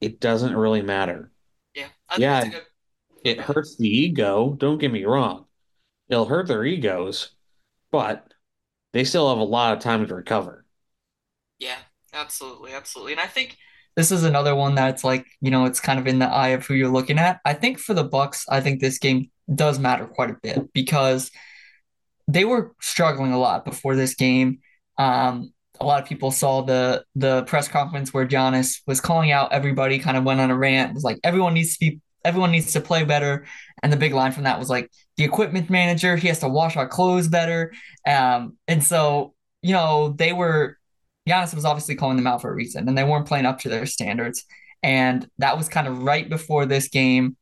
it 0.00 0.20
doesn't 0.20 0.56
really 0.56 0.82
matter. 0.82 1.30
Yeah, 1.74 1.88
Yeah, 2.16 2.44
good. 2.50 2.62
it 3.24 3.40
hurts 3.40 3.76
the 3.76 3.88
ego. 3.88 4.54
Don't 4.54 4.78
get 4.78 4.92
me 4.92 5.04
wrong. 5.04 5.46
It'll 6.08 6.26
hurt 6.26 6.48
their 6.48 6.64
egos, 6.64 7.32
but 7.92 8.34
they 8.92 9.04
still 9.04 9.30
have 9.30 9.38
a 9.38 9.44
lot 9.44 9.74
of 9.76 9.80
time 9.82 10.06
to 10.06 10.14
recover. 10.14 10.66
Yeah, 11.58 11.78
absolutely, 12.12 12.72
absolutely. 12.72 13.12
And 13.12 13.20
I 13.20 13.26
think 13.26 13.56
this 13.96 14.10
is 14.10 14.24
another 14.24 14.54
one 14.54 14.74
that's 14.74 15.04
like, 15.04 15.26
you 15.40 15.50
know, 15.50 15.64
it's 15.66 15.80
kind 15.80 15.98
of 15.98 16.06
in 16.06 16.18
the 16.18 16.26
eye 16.26 16.48
of 16.48 16.66
who 16.66 16.74
you're 16.74 16.88
looking 16.88 17.18
at. 17.18 17.40
I 17.44 17.54
think 17.54 17.78
for 17.78 17.94
the 17.94 18.04
Bucks, 18.04 18.46
I 18.48 18.60
think 18.60 18.80
this 18.80 18.98
game 18.98 19.30
does 19.54 19.78
matter 19.78 20.06
quite 20.06 20.30
a 20.30 20.36
bit 20.42 20.72
because 20.72 21.30
they 22.32 22.44
were 22.44 22.74
struggling 22.80 23.32
a 23.32 23.38
lot 23.38 23.64
before 23.64 23.96
this 23.96 24.14
game. 24.14 24.60
Um, 24.98 25.52
a 25.80 25.84
lot 25.84 26.02
of 26.02 26.08
people 26.08 26.30
saw 26.30 26.62
the 26.62 27.04
the 27.14 27.42
press 27.44 27.68
conference 27.68 28.14
where 28.14 28.26
Giannis 28.26 28.80
was 28.86 29.00
calling 29.00 29.32
out 29.32 29.52
everybody, 29.52 29.98
kind 29.98 30.16
of 30.16 30.24
went 30.24 30.40
on 30.40 30.50
a 30.50 30.56
rant, 30.56 30.94
was 30.94 31.04
like 31.04 31.18
everyone 31.24 31.54
needs 31.54 31.76
to 31.76 31.90
be 31.90 32.00
everyone 32.24 32.52
needs 32.52 32.72
to 32.72 32.80
play 32.80 33.04
better. 33.04 33.46
And 33.82 33.92
the 33.92 33.96
big 33.96 34.12
line 34.12 34.32
from 34.32 34.44
that 34.44 34.58
was 34.58 34.70
like 34.70 34.90
the 35.16 35.24
equipment 35.24 35.70
manager, 35.70 36.16
he 36.16 36.28
has 36.28 36.38
to 36.40 36.48
wash 36.48 36.76
our 36.76 36.86
clothes 36.88 37.28
better. 37.28 37.72
Um, 38.06 38.56
and 38.68 38.82
so, 38.82 39.34
you 39.60 39.72
know, 39.72 40.14
they 40.16 40.32
were 40.32 40.78
Giannis 41.28 41.54
was 41.54 41.64
obviously 41.64 41.94
calling 41.96 42.16
them 42.16 42.26
out 42.26 42.42
for 42.42 42.50
a 42.50 42.54
reason, 42.54 42.88
and 42.88 42.96
they 42.96 43.04
weren't 43.04 43.26
playing 43.26 43.46
up 43.46 43.60
to 43.60 43.68
their 43.68 43.86
standards. 43.86 44.44
And 44.82 45.28
that 45.38 45.56
was 45.56 45.68
kind 45.68 45.86
of 45.86 46.02
right 46.02 46.28
before 46.28 46.66
this 46.66 46.88
game 46.88 47.36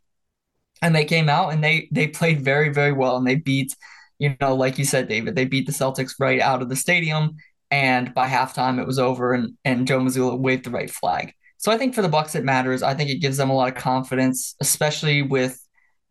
and 0.82 0.94
they 0.94 1.04
came 1.04 1.28
out 1.28 1.52
and 1.52 1.62
they 1.62 1.88
they 1.90 2.06
played 2.06 2.42
very 2.42 2.68
very 2.68 2.92
well 2.92 3.16
and 3.16 3.26
they 3.26 3.34
beat 3.36 3.74
you 4.20 4.36
know 4.40 4.54
like 4.54 4.78
you 4.78 4.84
said 4.84 5.08
David 5.08 5.34
they 5.34 5.44
beat 5.44 5.66
the 5.66 5.72
Celtics 5.72 6.14
right 6.20 6.40
out 6.40 6.62
of 6.62 6.68
the 6.68 6.76
stadium 6.76 7.36
and 7.72 8.14
by 8.14 8.28
halftime 8.28 8.80
it 8.80 8.86
was 8.86 8.98
over 8.98 9.32
and 9.32 9.54
and 9.64 9.86
Joe 9.86 10.00
Mazzulla 10.00 10.38
waved 10.38 10.64
the 10.64 10.70
right 10.70 10.90
flag. 10.90 11.32
So 11.56 11.72
I 11.72 11.78
think 11.78 11.94
for 11.94 12.02
the 12.02 12.08
Bucks 12.08 12.34
it 12.34 12.44
matters. 12.44 12.82
I 12.82 12.94
think 12.94 13.10
it 13.10 13.20
gives 13.20 13.36
them 13.36 13.50
a 13.50 13.54
lot 13.54 13.68
of 13.68 13.74
confidence 13.74 14.54
especially 14.60 15.22
with 15.22 15.58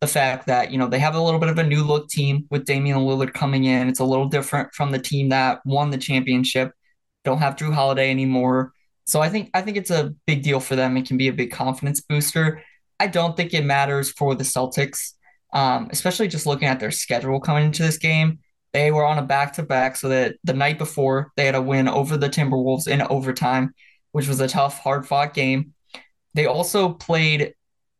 the 0.01 0.07
fact 0.07 0.47
that 0.47 0.71
you 0.71 0.77
know 0.77 0.87
they 0.87 0.99
have 0.99 1.15
a 1.15 1.21
little 1.21 1.39
bit 1.39 1.49
of 1.49 1.57
a 1.57 1.63
new 1.63 1.83
look 1.83 2.09
team 2.09 2.45
with 2.49 2.65
Damian 2.65 2.99
Lillard 2.99 3.33
coming 3.33 3.65
in. 3.65 3.87
It's 3.87 3.99
a 3.99 4.05
little 4.05 4.27
different 4.27 4.73
from 4.73 4.91
the 4.91 4.99
team 4.99 5.29
that 5.29 5.59
won 5.65 5.91
the 5.91 5.97
championship. 5.97 6.71
Don't 7.23 7.39
have 7.39 7.55
Jrue 7.55 7.73
Holiday 7.73 8.09
anymore. 8.09 8.73
So 9.05 9.21
I 9.21 9.29
think 9.29 9.49
I 9.53 9.61
think 9.61 9.77
it's 9.77 9.91
a 9.91 10.13
big 10.25 10.43
deal 10.43 10.59
for 10.59 10.75
them. 10.75 10.95
It 10.95 11.07
can 11.07 11.17
be 11.17 11.27
a 11.27 11.33
big 11.33 11.51
confidence 11.51 12.01
booster. 12.01 12.63
I 12.99 13.07
don't 13.07 13.35
think 13.35 13.53
it 13.53 13.65
matters 13.65 14.11
for 14.11 14.35
the 14.35 14.43
Celtics, 14.43 15.13
um, 15.53 15.87
especially 15.91 16.27
just 16.27 16.45
looking 16.45 16.67
at 16.67 16.79
their 16.79 16.91
schedule 16.91 17.39
coming 17.39 17.65
into 17.65 17.83
this 17.83 17.97
game. 17.97 18.39
They 18.71 18.91
were 18.91 19.05
on 19.05 19.17
a 19.17 19.23
back 19.23 19.53
to 19.53 19.63
back, 19.63 19.95
so 19.95 20.09
that 20.09 20.35
the 20.43 20.53
night 20.53 20.77
before 20.77 21.31
they 21.35 21.45
had 21.45 21.55
a 21.55 21.61
win 21.61 21.87
over 21.87 22.17
the 22.17 22.29
Timberwolves 22.29 22.87
in 22.87 23.01
overtime, 23.01 23.73
which 24.11 24.27
was 24.27 24.39
a 24.39 24.47
tough, 24.47 24.79
hard 24.79 25.07
fought 25.07 25.33
game. 25.33 25.73
They 26.35 26.45
also 26.45 26.89
played 26.89 27.53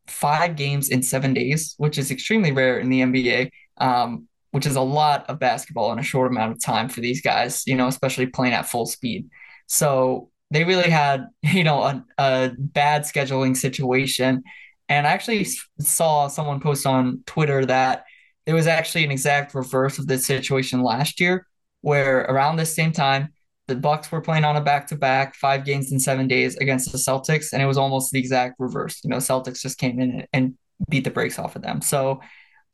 five 0.06 0.56
games 0.56 0.88
in 0.88 1.02
seven 1.02 1.34
days, 1.34 1.74
which 1.78 1.98
is 1.98 2.10
extremely 2.10 2.52
rare 2.52 2.78
in 2.78 2.88
the 2.88 3.00
NBA, 3.00 3.50
um, 3.78 4.28
which 4.50 4.66
is 4.66 4.76
a 4.76 4.80
lot 4.80 5.28
of 5.28 5.38
basketball 5.38 5.92
in 5.92 5.98
a 5.98 6.04
short 6.04 6.30
amount 6.30 6.52
of 6.52 6.62
time 6.62 6.88
for 6.88 7.00
these 7.00 7.20
guys, 7.20 7.62
you 7.66 7.76
know, 7.76 7.86
especially 7.88 8.26
playing 8.26 8.54
at 8.54 8.68
full 8.68 8.86
speed. 8.86 9.28
So 9.66 10.30
they 10.50 10.64
really 10.64 10.90
had, 10.90 11.26
you 11.42 11.64
know, 11.64 11.82
a, 11.82 12.04
a 12.18 12.52
bad 12.58 13.02
scheduling 13.02 13.56
situation. 13.56 14.42
And 14.90 15.06
I 15.06 15.12
actually 15.12 15.46
saw 15.78 16.26
someone 16.26 16.60
post 16.60 16.84
on 16.84 17.22
Twitter 17.24 17.64
that 17.64 18.04
it 18.44 18.52
was 18.52 18.66
actually 18.66 19.04
an 19.04 19.10
exact 19.10 19.54
reverse 19.54 19.98
of 19.98 20.06
this 20.06 20.26
situation 20.26 20.82
last 20.82 21.20
year, 21.20 21.46
where 21.80 22.22
around 22.22 22.56
the 22.56 22.66
same 22.66 22.92
time, 22.92 23.32
the 23.68 23.76
Bucks 23.76 24.10
were 24.10 24.20
playing 24.20 24.44
on 24.44 24.56
a 24.56 24.60
back-to-back, 24.60 25.36
five 25.36 25.64
games 25.64 25.92
in 25.92 26.00
seven 26.00 26.26
days 26.26 26.56
against 26.56 26.90
the 26.90 26.98
Celtics, 26.98 27.52
and 27.52 27.62
it 27.62 27.66
was 27.66 27.78
almost 27.78 28.10
the 28.10 28.18
exact 28.18 28.56
reverse. 28.58 29.00
You 29.04 29.10
know, 29.10 29.18
Celtics 29.18 29.60
just 29.60 29.78
came 29.78 30.00
in 30.00 30.26
and 30.32 30.58
beat 30.88 31.04
the 31.04 31.10
brakes 31.10 31.38
off 31.38 31.54
of 31.54 31.62
them. 31.62 31.80
So 31.80 32.20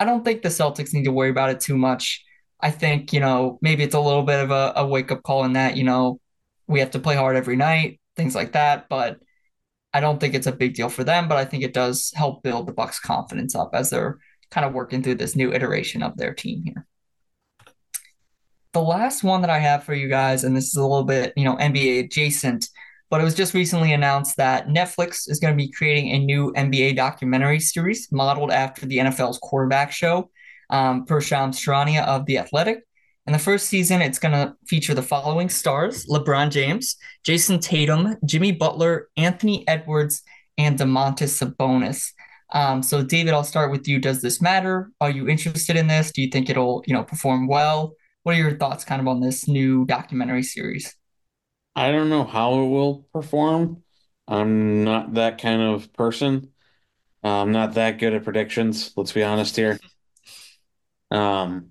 I 0.00 0.06
don't 0.06 0.24
think 0.24 0.40
the 0.40 0.48
Celtics 0.48 0.94
need 0.94 1.04
to 1.04 1.12
worry 1.12 1.28
about 1.28 1.50
it 1.50 1.60
too 1.60 1.76
much. 1.76 2.24
I 2.60 2.70
think, 2.70 3.12
you 3.12 3.20
know, 3.20 3.58
maybe 3.60 3.82
it's 3.82 3.94
a 3.94 4.00
little 4.00 4.22
bit 4.22 4.42
of 4.42 4.50
a, 4.50 4.72
a 4.76 4.86
wake-up 4.86 5.22
call 5.22 5.44
in 5.44 5.52
that, 5.52 5.76
you 5.76 5.84
know, 5.84 6.18
we 6.66 6.80
have 6.80 6.92
to 6.92 6.98
play 6.98 7.14
hard 7.14 7.36
every 7.36 7.56
night, 7.56 8.00
things 8.16 8.34
like 8.34 8.52
that. 8.52 8.88
But 8.88 9.18
I 9.96 10.00
don't 10.00 10.20
think 10.20 10.34
it's 10.34 10.46
a 10.46 10.52
big 10.52 10.74
deal 10.74 10.90
for 10.90 11.04
them, 11.04 11.26
but 11.26 11.38
I 11.38 11.46
think 11.46 11.64
it 11.64 11.72
does 11.72 12.12
help 12.14 12.42
build 12.42 12.66
the 12.66 12.72
Bucks' 12.74 13.00
confidence 13.00 13.54
up 13.54 13.70
as 13.72 13.88
they're 13.88 14.18
kind 14.50 14.66
of 14.66 14.74
working 14.74 15.02
through 15.02 15.14
this 15.14 15.34
new 15.34 15.54
iteration 15.54 16.02
of 16.02 16.18
their 16.18 16.34
team 16.34 16.64
here. 16.64 16.86
The 18.74 18.82
last 18.82 19.24
one 19.24 19.40
that 19.40 19.48
I 19.48 19.58
have 19.58 19.84
for 19.84 19.94
you 19.94 20.10
guys, 20.10 20.44
and 20.44 20.54
this 20.54 20.66
is 20.66 20.76
a 20.76 20.82
little 20.82 21.04
bit, 21.04 21.32
you 21.34 21.44
know, 21.44 21.56
NBA 21.56 22.04
adjacent, 22.04 22.68
but 23.08 23.22
it 23.22 23.24
was 23.24 23.34
just 23.34 23.54
recently 23.54 23.94
announced 23.94 24.36
that 24.36 24.68
Netflix 24.68 25.30
is 25.30 25.40
going 25.40 25.56
to 25.56 25.64
be 25.64 25.72
creating 25.72 26.10
a 26.10 26.18
new 26.18 26.52
NBA 26.52 26.94
documentary 26.94 27.58
series 27.58 28.12
modeled 28.12 28.50
after 28.50 28.84
the 28.84 28.98
NFL's 28.98 29.38
quarterback 29.38 29.92
show, 29.92 30.28
um, 30.68 31.06
per 31.06 31.22
Shams 31.22 31.58
Charania 31.58 32.04
of 32.04 32.26
The 32.26 32.36
Athletic. 32.36 32.80
In 33.26 33.32
the 33.32 33.38
first 33.40 33.66
season, 33.66 34.02
it's 34.02 34.20
going 34.20 34.32
to 34.32 34.54
feature 34.66 34.94
the 34.94 35.02
following 35.02 35.48
stars 35.48 36.06
LeBron 36.06 36.50
James, 36.50 36.96
Jayson 37.24 37.60
Tatum, 37.60 38.16
Jimmy 38.24 38.52
Butler, 38.52 39.08
Anthony 39.16 39.66
Edwards, 39.66 40.22
and 40.56 40.78
Domantas 40.78 41.42
Sabonis. 41.42 42.12
Um, 42.52 42.84
so, 42.84 43.02
David, 43.02 43.34
I'll 43.34 43.42
start 43.42 43.72
with 43.72 43.88
you. 43.88 43.98
Does 43.98 44.22
this 44.22 44.40
matter? 44.40 44.92
Are 45.00 45.10
you 45.10 45.28
interested 45.28 45.76
in 45.76 45.88
this? 45.88 46.12
Do 46.12 46.22
you 46.22 46.28
think 46.28 46.48
it'll, 46.48 46.84
you 46.86 46.94
know, 46.94 47.02
perform 47.02 47.48
well? 47.48 47.94
What 48.22 48.36
are 48.36 48.38
your 48.38 48.56
thoughts 48.56 48.84
kind 48.84 49.00
of 49.00 49.08
on 49.08 49.20
this 49.20 49.48
new 49.48 49.84
documentary 49.86 50.44
series? 50.44 50.94
I 51.74 51.90
don't 51.90 52.08
know 52.08 52.24
how 52.24 52.60
it 52.60 52.68
will 52.68 53.08
perform. 53.12 53.82
I'm 54.28 54.84
not 54.84 55.14
that 55.14 55.40
kind 55.40 55.62
of 55.62 55.92
person. 55.92 56.50
I'm 57.24 57.50
not 57.50 57.74
that 57.74 57.98
good 57.98 58.14
at 58.14 58.22
predictions, 58.22 58.92
let's 58.96 59.12
be 59.12 59.24
honest 59.24 59.56
here. 59.56 59.80
Um, 61.10 61.70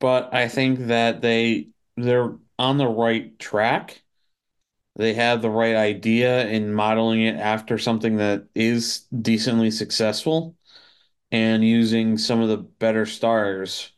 but 0.00 0.34
I 0.34 0.48
think 0.48 0.80
that 0.88 1.22
they 1.22 1.70
they're 1.98 2.36
on 2.58 2.78
the 2.78 2.88
right 2.88 3.38
track. 3.40 4.02
They 4.96 5.14
have 5.14 5.42
the 5.42 5.50
right 5.50 5.76
idea 5.76 6.46
in 6.48 6.72
modeling 6.74 7.22
it 7.22 7.36
after 7.36 7.78
something 7.78 8.16
that 8.18 8.46
is 8.54 9.00
decently 9.22 9.70
successful 9.70 10.56
and 11.32 11.64
using 11.64 12.18
some 12.18 12.40
of 12.42 12.48
the 12.50 12.58
better 12.58 13.06
stars 13.06 13.92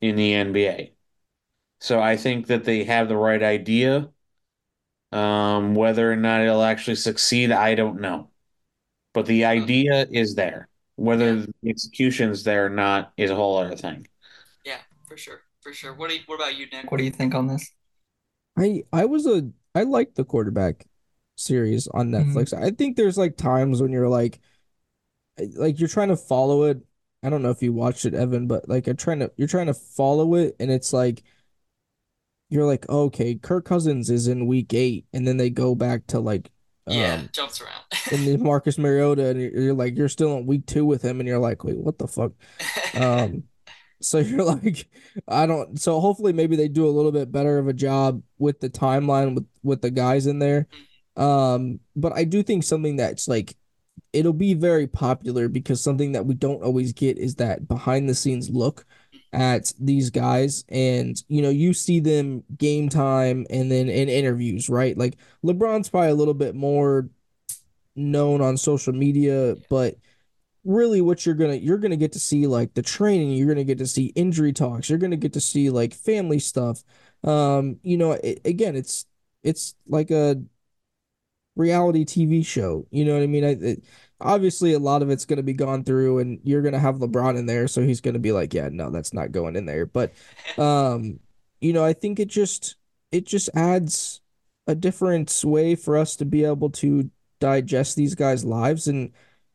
in 0.00 0.16
the 0.16 0.34
NBA. 0.34 0.94
So 1.80 2.00
I 2.02 2.16
think 2.18 2.48
that 2.48 2.64
they 2.64 2.84
have 2.84 3.08
the 3.08 3.16
right 3.18 3.42
idea. 3.42 4.10
Um, 5.12 5.74
whether 5.74 6.10
or 6.12 6.16
not 6.16 6.40
it'll 6.42 6.62
actually 6.62 6.94
succeed, 6.96 7.50
I 7.50 7.74
don't 7.74 8.00
know. 8.00 8.30
But 9.14 9.26
the 9.26 9.46
idea 9.46 10.06
is 10.12 10.36
there. 10.36 10.68
Whether 10.96 11.36
the 11.42 11.54
execution's 11.66 12.44
there 12.44 12.66
or 12.66 12.70
not 12.70 13.14
is 13.18 13.30
a 13.30 13.36
whole 13.36 13.58
other 13.58 13.76
thing. 13.76 14.08
Yeah, 15.10 15.14
for 15.14 15.18
sure, 15.18 15.40
for 15.60 15.72
sure. 15.72 15.94
What 15.94 16.10
do 16.10 16.16
you, 16.16 16.22
what 16.26 16.36
about 16.36 16.56
you, 16.56 16.66
Nick? 16.72 16.90
What 16.90 16.98
do 16.98 17.04
you 17.04 17.10
think 17.10 17.34
on 17.34 17.46
this? 17.48 17.70
I 18.56 18.82
I 18.92 19.04
was 19.04 19.26
a 19.26 19.50
I 19.74 19.82
liked 19.82 20.16
the 20.16 20.24
quarterback 20.24 20.86
series 21.36 21.88
on 21.88 22.10
Mhm. 22.10 22.34
Netflix. 22.34 22.52
I 22.52 22.70
think 22.70 22.96
there's 22.96 23.18
like 23.18 23.36
times 23.36 23.80
when 23.80 23.92
you're 23.92 24.08
like 24.08 24.40
like 25.56 25.78
you're 25.78 25.88
trying 25.88 26.08
to 26.08 26.16
follow 26.16 26.64
it. 26.64 26.78
I 27.22 27.30
don't 27.30 27.42
know 27.42 27.50
if 27.50 27.62
you 27.62 27.72
watched 27.72 28.04
it, 28.04 28.14
Evan, 28.14 28.46
but 28.46 28.68
like 28.68 28.86
you're 28.86 28.94
trying 28.94 29.20
to 29.20 29.32
you're 29.36 29.48
trying 29.48 29.66
to 29.66 29.74
follow 29.74 30.34
it 30.34 30.56
and 30.60 30.70
it's 30.70 30.92
like 30.92 31.22
you're 32.48 32.66
like, 32.66 32.88
okay, 32.88 33.36
Kirk 33.36 33.64
Cousins 33.64 34.10
is 34.10 34.26
in 34.26 34.46
week 34.46 34.74
eight, 34.74 35.06
and 35.12 35.26
then 35.26 35.36
they 35.36 35.50
go 35.50 35.74
back 35.74 36.06
to 36.08 36.18
like 36.20 36.50
Yeah, 36.86 37.16
um 37.16 37.28
jumps 37.32 37.60
around. 37.60 37.84
and 38.12 38.26
then 38.26 38.42
Marcus 38.42 38.76
Mariota 38.78 39.28
and 39.28 39.40
you're, 39.40 39.50
you're 39.60 39.74
like 39.74 39.96
you're 39.96 40.08
still 40.08 40.36
in 40.36 40.46
week 40.46 40.66
two 40.66 40.84
with 40.84 41.02
him 41.02 41.20
and 41.20 41.28
you're 41.28 41.38
like, 41.38 41.62
wait, 41.64 41.76
what 41.78 41.98
the 41.98 42.08
fuck? 42.08 42.32
Um 42.94 43.44
so 44.00 44.18
you're 44.18 44.44
like, 44.44 44.88
I 45.28 45.46
don't. 45.46 45.80
So 45.80 46.00
hopefully, 46.00 46.32
maybe 46.32 46.56
they 46.56 46.68
do 46.68 46.86
a 46.86 46.90
little 46.90 47.12
bit 47.12 47.32
better 47.32 47.58
of 47.58 47.68
a 47.68 47.72
job 47.72 48.22
with 48.38 48.60
the 48.60 48.70
timeline 48.70 49.34
with 49.34 49.46
with 49.62 49.82
the 49.82 49.90
guys 49.90 50.26
in 50.26 50.38
there. 50.38 50.66
Um, 51.16 51.80
but 51.96 52.12
I 52.12 52.24
do 52.24 52.42
think 52.42 52.64
something 52.64 52.96
that's 52.96 53.28
like, 53.28 53.56
it'll 54.12 54.32
be 54.32 54.54
very 54.54 54.86
popular 54.86 55.48
because 55.48 55.82
something 55.82 56.12
that 56.12 56.24
we 56.24 56.34
don't 56.34 56.62
always 56.62 56.92
get 56.92 57.18
is 57.18 57.34
that 57.36 57.68
behind 57.68 58.08
the 58.08 58.14
scenes 58.14 58.48
look 58.48 58.86
at 59.32 59.72
these 59.78 60.10
guys, 60.10 60.64
and 60.68 61.22
you 61.28 61.42
know, 61.42 61.50
you 61.50 61.74
see 61.74 62.00
them 62.00 62.42
game 62.56 62.88
time 62.88 63.46
and 63.50 63.70
then 63.70 63.88
in 63.88 64.08
interviews, 64.08 64.68
right? 64.68 64.96
Like 64.96 65.16
LeBron's 65.44 65.88
probably 65.88 66.10
a 66.10 66.14
little 66.14 66.34
bit 66.34 66.54
more 66.54 67.08
known 67.96 68.40
on 68.40 68.56
social 68.56 68.92
media, 68.92 69.56
but 69.68 69.96
really 70.64 71.00
what 71.00 71.24
you're 71.24 71.34
gonna 71.34 71.54
you're 71.54 71.78
gonna 71.78 71.96
get 71.96 72.12
to 72.12 72.18
see 72.18 72.46
like 72.46 72.74
the 72.74 72.82
training 72.82 73.30
you're 73.30 73.48
gonna 73.48 73.64
get 73.64 73.78
to 73.78 73.86
see 73.86 74.06
injury 74.14 74.52
talks 74.52 74.90
you're 74.90 74.98
gonna 74.98 75.16
get 75.16 75.32
to 75.32 75.40
see 75.40 75.70
like 75.70 75.94
family 75.94 76.38
stuff. 76.38 76.82
Um 77.24 77.78
you 77.82 77.96
know 77.96 78.12
it, 78.12 78.40
again 78.44 78.76
it's 78.76 79.06
it's 79.42 79.74
like 79.86 80.10
a 80.10 80.42
reality 81.56 82.04
TV 82.04 82.44
show 82.44 82.86
you 82.90 83.04
know 83.04 83.14
what 83.14 83.22
I 83.22 83.26
mean? 83.26 83.44
I, 83.44 83.50
it, 83.60 83.84
obviously 84.20 84.74
a 84.74 84.78
lot 84.78 85.02
of 85.02 85.10
it's 85.10 85.24
gonna 85.24 85.42
be 85.42 85.54
gone 85.54 85.82
through 85.82 86.18
and 86.18 86.40
you're 86.44 86.62
gonna 86.62 86.78
have 86.78 86.96
LeBron 86.96 87.38
in 87.38 87.46
there 87.46 87.66
so 87.66 87.82
he's 87.82 88.00
gonna 88.02 88.18
be 88.18 88.32
like 88.32 88.52
yeah 88.52 88.68
no 88.70 88.90
that's 88.90 89.14
not 89.14 89.32
going 89.32 89.56
in 89.56 89.64
there. 89.66 89.86
But 89.86 90.12
um 90.58 91.20
you 91.60 91.72
know 91.72 91.84
I 91.84 91.94
think 91.94 92.20
it 92.20 92.28
just 92.28 92.76
it 93.12 93.26
just 93.26 93.48
adds 93.54 94.20
a 94.66 94.74
different 94.74 95.40
way 95.44 95.74
for 95.74 95.96
us 95.96 96.16
to 96.16 96.24
be 96.24 96.44
able 96.44 96.70
to 96.70 97.10
digest 97.40 97.96
these 97.96 98.14
guys' 98.14 98.44
lives 98.44 98.86
and 98.86 99.12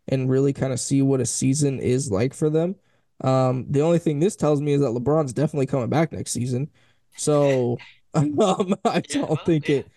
and 0.07 0.29
really 0.29 0.53
kind 0.53 0.73
of 0.73 0.79
see 0.79 1.01
what 1.01 1.21
a 1.21 1.25
season 1.25 1.79
is 1.79 2.11
like 2.11 2.33
for 2.33 2.49
them. 2.49 2.75
Um, 3.21 3.65
the 3.71 3.81
only 3.81 3.99
thing 3.99 4.19
this 4.19 4.35
tells 4.35 4.61
me 4.61 4.73
is 4.73 4.81
that 4.81 4.87
LeBron's 4.87 5.33
definitely 5.33 5.65
coming 5.67 5.89
back 5.89 6.11
next 6.11 6.31
season. 6.31 6.69
So 7.15 7.83
um, 8.13 8.75
I 8.85 9.01
Yeah, 9.07 9.21
don't 9.21 9.43
well, 9.43 9.45
think 9.45 9.69
yeah. 9.69 9.69
it 9.69 9.89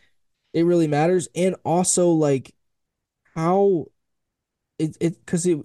it 0.55 0.64
really 0.64 0.89
matters. 0.89 1.28
And 1.36 1.56
also 1.64 2.10
like 2.10 2.55
how 3.36 3.86
it 4.78 4.97
it 5.01 5.20
because 5.26 5.47
it 5.47 5.59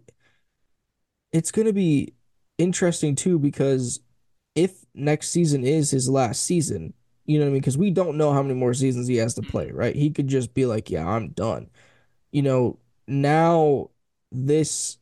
it's 1.31 1.51
gonna 1.51 1.73
be 1.73 2.13
interesting 2.57 3.15
too 3.15 3.39
because 3.39 3.99
if 4.55 4.85
next 4.93 5.29
season 5.29 5.65
is 5.65 5.91
his 5.91 6.09
last 6.09 6.43
season, 6.43 6.93
you 7.25 7.39
know 7.39 7.45
what 7.45 7.49
I 7.51 7.53
mean? 7.53 7.61
Because 7.61 7.77
we 7.77 7.91
don't 7.91 8.17
know 8.17 8.33
how 8.33 8.43
many 8.43 8.55
more 8.55 8.73
seasons 8.73 9.07
he 9.07 9.17
has 9.17 9.33
to 9.35 9.43
play, 9.43 9.71
right? 9.71 9.95
He 9.95 10.11
could 10.11 10.27
just 10.27 10.53
be 10.53 10.65
like, 10.65 10.89
yeah, 10.89 11.07
I'm 11.07 11.29
done 11.29 11.69
you 12.31 12.43
know, 12.43 12.79
now 13.07 13.89
this 14.33 14.97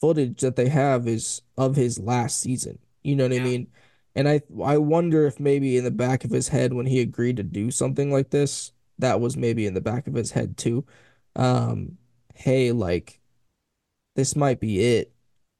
footage 0.00 0.40
that 0.42 0.56
they 0.56 0.68
have 0.68 1.06
is 1.08 1.42
of 1.56 1.76
his 1.76 1.98
last 1.98 2.40
season. 2.40 2.78
You 3.02 3.16
know 3.16 3.24
what 3.24 3.32
I 3.34 3.38
mean? 3.40 3.68
And 4.14 4.28
I 4.28 4.42
I 4.64 4.78
wonder 4.78 5.26
if 5.26 5.40
maybe 5.40 5.76
in 5.76 5.84
the 5.84 5.90
back 5.90 6.24
of 6.24 6.30
his 6.30 6.48
head 6.48 6.72
when 6.72 6.86
he 6.86 7.00
agreed 7.00 7.36
to 7.38 7.42
do 7.42 7.70
something 7.70 8.10
like 8.12 8.30
this, 8.30 8.72
that 8.98 9.20
was 9.20 9.36
maybe 9.36 9.66
in 9.66 9.74
the 9.74 9.80
back 9.80 10.06
of 10.06 10.14
his 10.14 10.30
head 10.32 10.56
too. 10.56 10.86
Um, 11.36 11.98
hey, 12.34 12.72
like 12.72 13.20
this 14.14 14.36
might 14.36 14.60
be 14.60 14.80
it. 14.80 15.12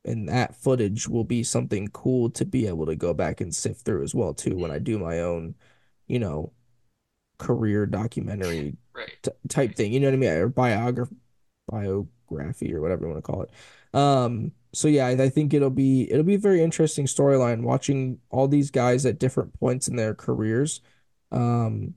And 0.04 0.28
that 0.28 0.54
footage 0.54 1.08
will 1.08 1.24
be 1.24 1.42
something 1.42 1.88
cool 1.88 2.30
to 2.30 2.44
be 2.44 2.66
able 2.68 2.86
to 2.86 2.94
go 2.96 3.12
back 3.12 3.40
and 3.40 3.54
sift 3.54 3.84
through 3.84 4.04
as 4.04 4.14
well 4.14 4.34
too 4.34 4.56
when 4.56 4.70
I 4.70 4.78
do 4.78 4.98
my 4.98 5.20
own, 5.20 5.56
you 6.06 6.18
know, 6.20 6.52
career 7.38 7.86
documentary 7.86 8.76
Right. 8.94 9.10
t 9.22 9.30
type 9.48 9.76
thing. 9.76 9.92
You 9.92 10.00
know 10.00 10.08
what 10.08 10.14
I 10.14 10.18
mean? 10.18 10.30
Or 10.30 10.48
biography, 10.48 11.16
biography, 12.28 12.74
or 12.74 12.80
whatever 12.80 13.06
you 13.06 13.12
want 13.12 13.24
to 13.24 13.32
call 13.32 13.42
it. 13.42 13.50
Um, 13.94 14.52
so 14.72 14.88
yeah, 14.88 15.06
I, 15.06 15.10
I 15.12 15.28
think 15.28 15.54
it'll 15.54 15.70
be 15.70 16.10
it'll 16.10 16.24
be 16.24 16.34
a 16.34 16.38
very 16.38 16.62
interesting 16.62 17.06
storyline 17.06 17.62
watching 17.62 18.18
all 18.30 18.48
these 18.48 18.70
guys 18.70 19.06
at 19.06 19.18
different 19.18 19.58
points 19.58 19.88
in 19.88 19.96
their 19.96 20.14
careers. 20.14 20.80
Um, 21.32 21.94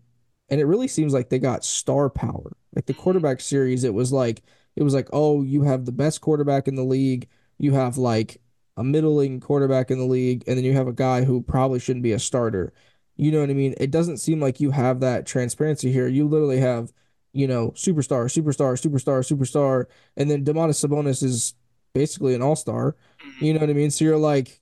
and 0.50 0.60
it 0.60 0.66
really 0.66 0.88
seems 0.88 1.14
like 1.14 1.30
they 1.30 1.40
got 1.40 1.64
star 1.66 2.10
power. 2.10 2.56
Like 2.76 2.86
the 2.86 2.94
quarterback 2.94 3.42
series, 3.42 3.84
it 3.84 3.94
was 3.94 4.12
like 4.12 4.44
it 4.76 4.84
was 4.84 4.94
like, 4.94 5.10
oh, 5.14 5.44
you 5.44 5.64
have 5.64 5.86
the 5.86 5.92
best 5.92 6.22
quarterback 6.22 6.68
in 6.68 6.76
the 6.76 6.84
league. 6.84 7.28
You 7.58 7.74
have 7.74 7.98
like 7.98 8.42
a 8.78 8.84
middling 8.84 9.40
quarterback 9.42 9.92
in 9.92 9.98
the 10.00 10.06
league, 10.06 10.44
and 10.48 10.58
then 10.58 10.64
you 10.64 10.74
have 10.74 10.88
a 10.88 10.94
guy 10.94 11.26
who 11.26 11.42
probably 11.42 11.80
shouldn't 11.80 12.04
be 12.04 12.14
a 12.14 12.20
starter. 12.20 12.74
You 13.18 13.32
know 13.32 13.42
what 13.42 13.50
I 13.50 13.54
mean? 13.54 13.76
It 13.78 13.92
doesn't 13.92 14.18
seem 14.18 14.40
like 14.40 14.62
you 14.62 14.72
have 14.72 15.02
that 15.02 15.26
transparency 15.26 15.92
here. 15.92 16.08
You 16.08 16.28
literally 16.28 16.60
have, 16.60 16.94
you 17.34 17.48
know, 17.48 17.72
superstar, 17.72 18.26
superstar, 18.26 18.74
superstar, 18.80 19.22
superstar, 19.26 19.86
and 20.18 20.30
then 20.30 20.44
Domantas 20.44 20.86
Sabonis 20.86 21.24
is 21.24 21.54
basically 21.94 22.36
an 22.36 22.42
all-star. 22.42 22.96
Mm-hmm. 23.26 23.46
You 23.46 23.54
know 23.54 23.60
what 23.60 23.70
I 23.70 23.74
mean? 23.74 23.92
So 23.92 24.06
you're 24.06 24.18
like, 24.18 24.62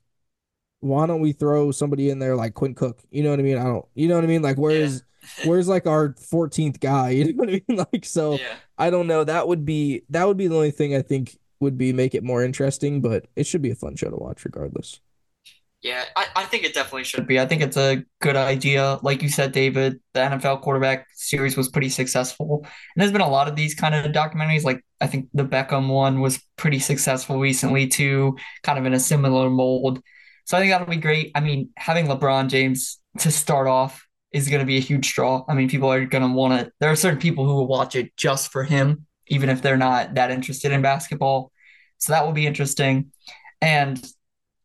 why 0.80 1.06
don't 1.06 1.20
we 1.20 1.32
throw 1.32 1.70
somebody 1.72 2.10
in 2.10 2.18
there 2.18 2.36
like 2.36 2.54
Quinn 2.54 2.74
Cook? 2.74 3.02
You 3.10 3.22
know 3.22 3.30
what 3.30 3.40
I 3.40 3.42
mean? 3.42 3.58
I 3.58 3.64
don't, 3.64 3.84
you 3.94 4.08
know 4.08 4.14
what 4.14 4.24
I 4.24 4.28
mean? 4.28 4.42
Like, 4.42 4.58
where's 4.58 5.02
where's 5.44 5.68
like 5.68 5.86
our 5.86 6.10
14th 6.14 6.80
guy? 6.80 7.10
You 7.18 7.32
know 7.32 7.38
what 7.44 7.48
I 7.48 7.62
mean? 7.68 7.86
Like, 7.92 8.04
so 8.04 8.34
Yeah. 8.34 8.56
I 8.78 8.90
don't 8.90 9.06
know. 9.08 9.24
That 9.24 9.48
would 9.48 9.64
be 9.64 10.02
that 10.10 10.26
would 10.26 10.36
be 10.36 10.46
the 10.46 10.54
only 10.54 10.70
thing 10.70 10.94
I 10.94 11.02
think 11.02 11.38
would 11.60 11.76
be 11.76 11.92
make 11.92 12.14
it 12.14 12.22
more 12.22 12.44
interesting, 12.44 13.00
but 13.00 13.26
it 13.34 13.46
should 13.46 13.62
be 13.62 13.70
a 13.70 13.74
fun 13.74 13.96
show 13.96 14.10
to 14.10 14.16
watch 14.16 14.44
regardless. 14.44 15.00
Yeah, 15.82 16.04
I, 16.16 16.26
I 16.34 16.44
think 16.44 16.64
it 16.64 16.74
definitely 16.74 17.04
should 17.04 17.28
be. 17.28 17.38
I 17.38 17.46
think 17.46 17.62
it's 17.62 17.76
a 17.76 18.02
good 18.20 18.34
idea. 18.34 18.98
Like 19.02 19.22
you 19.22 19.28
said, 19.28 19.52
David, 19.52 20.00
the 20.12 20.20
NFL 20.20 20.60
quarterback 20.60 21.06
series 21.14 21.56
was 21.56 21.68
pretty 21.68 21.88
successful. 21.88 22.62
And 22.64 22.70
there's 22.96 23.12
been 23.12 23.20
a 23.20 23.28
lot 23.28 23.46
of 23.46 23.54
these 23.54 23.76
kind 23.76 23.94
of 23.94 24.04
documentaries. 24.10 24.64
Like 24.64 24.84
I 25.00 25.06
think 25.06 25.28
the 25.34 25.44
Beckham 25.44 25.88
one 25.88 26.20
was 26.20 26.40
pretty 26.56 26.80
successful 26.80 27.38
recently 27.38 27.86
too, 27.86 28.36
kind 28.64 28.76
of 28.78 28.86
in 28.86 28.92
a 28.92 28.98
similar 28.98 29.48
mold. 29.50 30.02
So 30.46 30.56
I 30.56 30.60
think 30.60 30.72
that'll 30.72 30.88
be 30.88 30.96
great. 30.96 31.30
I 31.36 31.40
mean, 31.40 31.70
having 31.76 32.06
LeBron 32.06 32.48
James 32.48 32.98
to 33.18 33.30
start 33.30 33.68
off 33.68 34.04
is 34.32 34.48
going 34.48 34.60
to 34.60 34.66
be 34.66 34.78
a 34.78 34.80
huge 34.80 35.14
draw. 35.14 35.44
I 35.48 35.54
mean, 35.54 35.68
people 35.68 35.92
are 35.92 36.04
going 36.06 36.26
to 36.26 36.34
want 36.34 36.58
to, 36.58 36.72
there 36.80 36.90
are 36.90 36.96
certain 36.96 37.20
people 37.20 37.46
who 37.46 37.54
will 37.54 37.68
watch 37.68 37.94
it 37.94 38.16
just 38.16 38.50
for 38.50 38.64
him, 38.64 39.06
even 39.28 39.48
if 39.48 39.62
they're 39.62 39.76
not 39.76 40.14
that 40.14 40.32
interested 40.32 40.72
in 40.72 40.82
basketball. 40.82 41.52
So 41.98 42.12
that 42.12 42.26
will 42.26 42.32
be 42.32 42.46
interesting. 42.48 43.12
And 43.60 44.04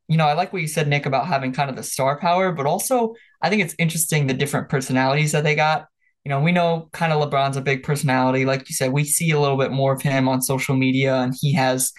you 0.08 0.18
know, 0.18 0.26
I 0.26 0.34
like 0.34 0.52
what 0.52 0.62
you 0.62 0.68
said, 0.68 0.88
Nick, 0.88 1.06
about 1.06 1.28
having 1.28 1.54
kind 1.54 1.70
of 1.70 1.76
the 1.76 1.84
star 1.84 2.20
power, 2.20 2.52
but 2.52 2.66
also 2.66 3.14
I 3.42 3.50
think 3.50 3.62
it's 3.62 3.76
interesting 3.80 4.28
the 4.28 4.34
different 4.34 4.70
personalities 4.70 5.32
that 5.32 5.44
they 5.44 5.56
got. 5.56 5.88
You 6.26 6.30
know, 6.30 6.42
we 6.42 6.52
know 6.52 6.90
kind 6.94 7.12
of 7.12 7.30
LeBron's 7.30 7.58
a 7.58 7.62
big 7.62 7.84
personality. 7.84 8.46
Like 8.46 8.70
you 8.70 8.76
said, 8.76 8.92
we 8.92 9.04
see 9.04 9.32
a 9.32 9.40
little 9.40 9.58
bit 9.58 9.72
more 9.72 9.94
of 9.94 10.02
him 10.02 10.28
on 10.30 10.42
social 10.42 10.76
media, 10.76 11.16
and 11.16 11.34
he 11.40 11.54
has, 11.54 11.92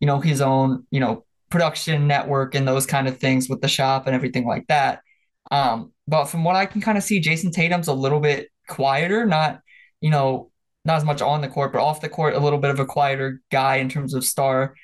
you 0.00 0.06
know, 0.06 0.20
his 0.20 0.40
own, 0.40 0.86
you 0.90 1.00
know, 1.00 1.24
production 1.50 2.06
network 2.06 2.54
and 2.54 2.66
those 2.66 2.86
kind 2.86 3.08
of 3.08 3.18
things 3.18 3.48
with 3.48 3.60
the 3.60 3.68
shop 3.68 4.06
and 4.06 4.14
everything 4.14 4.46
like 4.46 4.66
that. 4.68 5.00
Um, 5.50 5.92
but 6.06 6.26
from 6.26 6.44
what 6.44 6.56
I 6.56 6.66
can 6.66 6.80
kind 6.80 6.96
of 6.96 7.04
see, 7.04 7.20
Jayson 7.20 7.52
Tatum's 7.52 7.88
a 7.88 7.92
little 7.92 8.20
bit 8.20 8.48
quieter, 8.68 9.26
not, 9.26 9.60
you 10.00 10.10
know, 10.10 10.50
not 10.84 10.96
as 10.96 11.04
much 11.04 11.20
on 11.20 11.40
the 11.40 11.48
court, 11.48 11.72
but 11.72 11.82
off 11.82 12.00
the 12.00 12.08
court, 12.08 12.34
a 12.34 12.40
little 12.40 12.58
bit 12.58 12.70
of 12.70 12.80
a 12.80 12.86
quieter 12.86 13.40
guy 13.50 13.76
in 13.76 13.88
terms 13.88 14.14
of 14.14 14.24
star 14.24 14.74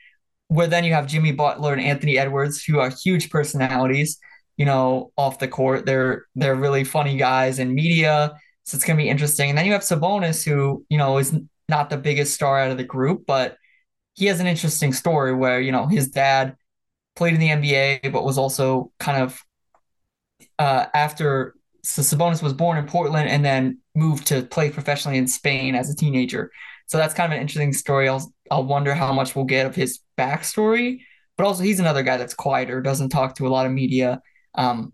where 0.49 0.67
then 0.67 0.85
you 0.85 0.93
have 0.95 1.07
Jimmy 1.07 1.33
Butler 1.33 1.73
and 1.73 1.83
Anthony 1.83 2.19
Edwards, 2.19 2.63
who 2.65 2.79
are 2.79 2.91
huge 2.91 3.31
personalities, 3.31 4.19
you 4.57 4.65
know, 4.65 5.13
off 5.17 5.39
the 5.39 5.49
court. 5.49 5.87
They're 5.87 6.27
they're 6.35 6.55
really 6.57 6.85
funny 6.85 7.17
guys 7.17 7.59
in 7.59 7.75
media, 7.75 8.35
so 8.65 8.77
it's 8.77 8.85
gonna 8.85 8.97
be 8.97 9.09
interesting. 9.09 9.51
And 9.51 9.59
then 9.59 9.67
you 9.67 9.73
have 9.73 9.83
Sabonis, 9.83 10.45
who 10.45 10.85
you 10.89 10.99
know 10.99 11.19
is 11.19 11.35
not 11.69 11.91
the 11.91 11.99
biggest 11.99 12.35
star 12.35 12.59
out 12.59 12.71
of 12.71 12.79
the 12.79 12.85
group, 12.85 13.25
but 13.27 13.57
he 14.15 14.27
has 14.27 14.41
an 14.41 14.47
interesting 14.47 14.93
story 14.93 15.35
where 15.35 15.61
you 15.61 15.73
know 15.73 15.87
his 15.87 16.09
dad 16.09 16.57
played 17.15 17.35
in 17.35 17.41
the 17.41 17.49
NBA, 17.49 18.13
but 18.13 18.25
was 18.25 18.39
also 18.39 18.91
kind 18.99 19.23
of 19.23 19.43
uh, 20.59 20.87
after 20.95 21.55
so 21.83 22.03
Sabonis 22.03 22.43
was 22.43 22.53
born 22.53 22.79
in 22.79 22.87
Portland 22.87 23.29
and 23.29 23.45
then 23.45 23.79
moved 23.95 24.27
to 24.29 24.43
play 24.43 24.71
professionally 24.71 25.19
in 25.19 25.27
Spain 25.27 25.75
as 25.75 25.91
a 25.91 25.97
teenager. 25.97 26.51
So 26.89 26.99
that's 26.99 27.15
kind 27.15 27.33
of 27.33 27.37
an 27.37 27.43
interesting 27.43 27.73
story. 27.73 28.09
I'll 28.09 28.33
I'll 28.51 28.65
wonder 28.65 28.95
how 28.95 29.13
much 29.13 29.37
we'll 29.37 29.45
get 29.45 29.67
of 29.67 29.75
his 29.75 30.01
backstory, 30.19 31.01
but 31.37 31.47
also 31.47 31.63
he's 31.63 31.81
another 31.81 32.03
guy 32.03 32.17
that's 32.17 32.35
quieter, 32.35 32.81
doesn't 32.81 33.11
talk 33.11 33.37
to 33.37 33.47
a 33.47 33.51
lot 33.51 33.67
of 33.67 33.73
media. 33.73 34.21
Um, 34.55 34.93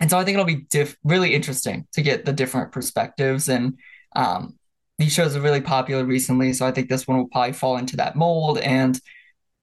and 0.00 0.10
so 0.10 0.18
I 0.18 0.24
think 0.24 0.34
it'll 0.34 0.46
be 0.46 0.66
diff- 0.70 0.96
really 1.04 1.34
interesting 1.34 1.86
to 1.92 2.02
get 2.02 2.24
the 2.24 2.32
different 2.32 2.72
perspectives. 2.72 3.48
And 3.48 3.78
um, 4.16 4.58
these 4.98 5.12
shows 5.12 5.36
are 5.36 5.40
really 5.40 5.60
popular 5.60 6.04
recently, 6.04 6.52
so 6.52 6.66
I 6.66 6.72
think 6.72 6.88
this 6.88 7.06
one 7.06 7.18
will 7.18 7.28
probably 7.28 7.52
fall 7.52 7.76
into 7.76 7.96
that 7.96 8.16
mold. 8.16 8.58
And 8.58 9.00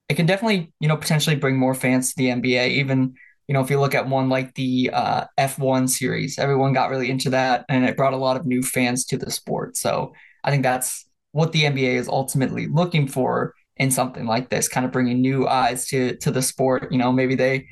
it 0.07 0.15
can 0.15 0.25
definitely, 0.25 0.73
you 0.79 0.87
know, 0.87 0.97
potentially 0.97 1.35
bring 1.35 1.57
more 1.57 1.73
fans 1.75 2.09
to 2.09 2.15
the 2.17 2.29
NBA. 2.29 2.69
Even, 2.69 3.15
you 3.47 3.53
know, 3.53 3.61
if 3.61 3.69
you 3.69 3.79
look 3.79 3.95
at 3.95 4.07
one 4.07 4.29
like 4.29 4.55
the 4.55 4.91
uh, 4.93 5.25
F1 5.37 5.87
series, 5.87 6.39
everyone 6.39 6.73
got 6.73 6.89
really 6.89 7.09
into 7.09 7.31
that, 7.31 7.65
and 7.69 7.85
it 7.85 7.97
brought 7.97 8.13
a 8.13 8.17
lot 8.17 8.37
of 8.37 8.45
new 8.45 8.63
fans 8.63 9.05
to 9.05 9.17
the 9.17 9.31
sport. 9.31 9.77
So 9.77 10.13
I 10.43 10.51
think 10.51 10.63
that's 10.63 11.08
what 11.31 11.51
the 11.51 11.63
NBA 11.63 11.95
is 11.95 12.07
ultimately 12.07 12.67
looking 12.67 13.07
for 13.07 13.53
in 13.77 13.91
something 13.91 14.25
like 14.25 14.49
this, 14.49 14.67
kind 14.67 14.85
of 14.85 14.91
bringing 14.91 15.21
new 15.21 15.47
eyes 15.47 15.87
to 15.87 16.15
to 16.17 16.31
the 16.31 16.41
sport. 16.41 16.91
You 16.91 16.97
know, 16.97 17.11
maybe 17.11 17.35
they 17.35 17.67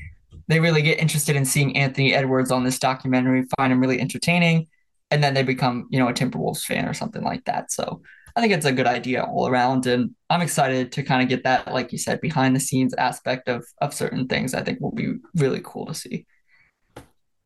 they 0.47 0.59
really 0.59 0.81
get 0.81 0.99
interested 0.99 1.35
in 1.35 1.45
seeing 1.45 1.77
Anthony 1.77 2.13
Edwards 2.13 2.51
on 2.51 2.63
this 2.63 2.79
documentary, 2.79 3.45
find 3.57 3.71
him 3.71 3.81
really 3.81 3.99
entertaining, 3.99 4.67
and 5.11 5.23
then 5.23 5.33
they 5.33 5.43
become, 5.43 5.87
you 5.89 5.99
know, 5.99 6.07
a 6.07 6.13
Timberwolves 6.13 6.63
fan 6.63 6.87
or 6.87 6.93
something 6.93 7.23
like 7.23 7.43
that. 7.45 7.71
So 7.71 8.01
I 8.35 8.41
think 8.41 8.53
it's 8.53 8.65
a 8.65 8.71
good 8.71 8.87
idea 8.87 9.23
all 9.23 9.47
around, 9.47 9.87
and 9.87 10.11
I'm 10.29 10.41
excited 10.41 10.91
to 10.93 11.03
kind 11.03 11.21
of 11.21 11.29
get 11.29 11.43
that, 11.43 11.73
like 11.73 11.91
you 11.91 11.97
said, 11.97 12.21
behind 12.21 12.55
the 12.55 12.59
scenes 12.59 12.93
aspect 12.93 13.49
of 13.49 13.65
of 13.81 13.93
certain 13.93 14.27
things. 14.27 14.53
I 14.53 14.63
think 14.63 14.79
will 14.79 14.91
be 14.91 15.15
really 15.35 15.61
cool 15.63 15.85
to 15.87 15.93
see. 15.93 16.25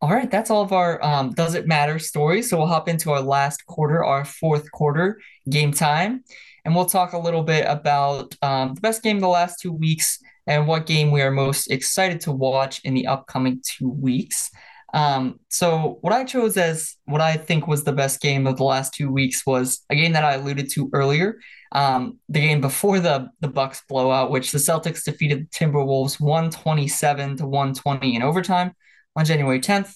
All 0.02 0.10
right, 0.10 0.28
that's 0.28 0.50
all 0.50 0.62
of 0.62 0.72
our 0.72 1.02
um, 1.04 1.30
Does 1.30 1.54
It 1.54 1.68
Matter 1.68 2.00
stories. 2.00 2.50
So 2.50 2.58
we'll 2.58 2.66
hop 2.66 2.88
into 2.88 3.12
our 3.12 3.20
last 3.20 3.64
quarter, 3.66 4.04
our 4.04 4.24
fourth 4.24 4.68
quarter 4.72 5.20
game 5.48 5.70
time, 5.70 6.24
and 6.64 6.74
we'll 6.74 6.86
talk 6.86 7.12
a 7.12 7.18
little 7.18 7.44
bit 7.44 7.66
about 7.68 8.34
um, 8.42 8.74
the 8.74 8.80
best 8.80 9.04
game 9.04 9.18
of 9.18 9.22
the 9.22 9.28
last 9.28 9.60
two 9.60 9.72
weeks 9.72 10.18
and 10.48 10.66
what 10.66 10.86
game 10.86 11.12
we 11.12 11.22
are 11.22 11.30
most 11.30 11.70
excited 11.70 12.20
to 12.22 12.32
watch 12.32 12.80
in 12.82 12.94
the 12.94 13.06
upcoming 13.06 13.62
two 13.64 13.90
weeks. 13.90 14.50
Um, 14.92 15.38
so 15.48 15.98
what 16.00 16.12
I 16.12 16.24
chose 16.24 16.56
as 16.56 16.96
what 17.04 17.20
I 17.20 17.36
think 17.36 17.68
was 17.68 17.84
the 17.84 17.92
best 17.92 18.20
game 18.20 18.48
of 18.48 18.56
the 18.56 18.64
last 18.64 18.94
two 18.94 19.08
weeks 19.08 19.46
was 19.46 19.84
a 19.88 19.94
game 19.94 20.14
that 20.14 20.24
I 20.24 20.34
alluded 20.34 20.68
to 20.72 20.90
earlier. 20.92 21.38
Um, 21.70 22.18
the 22.28 22.40
game 22.40 22.60
before 22.60 22.98
the 22.98 23.28
the 23.38 23.46
Bucks 23.46 23.84
blowout, 23.88 24.32
which 24.32 24.50
the 24.50 24.58
Celtics 24.58 25.04
defeated 25.04 25.46
the 25.46 25.58
Timberwolves 25.58 26.18
127 26.18 27.36
to 27.36 27.46
120 27.46 28.16
in 28.16 28.22
overtime 28.22 28.74
on 29.16 29.24
January 29.24 29.60
10th. 29.60 29.94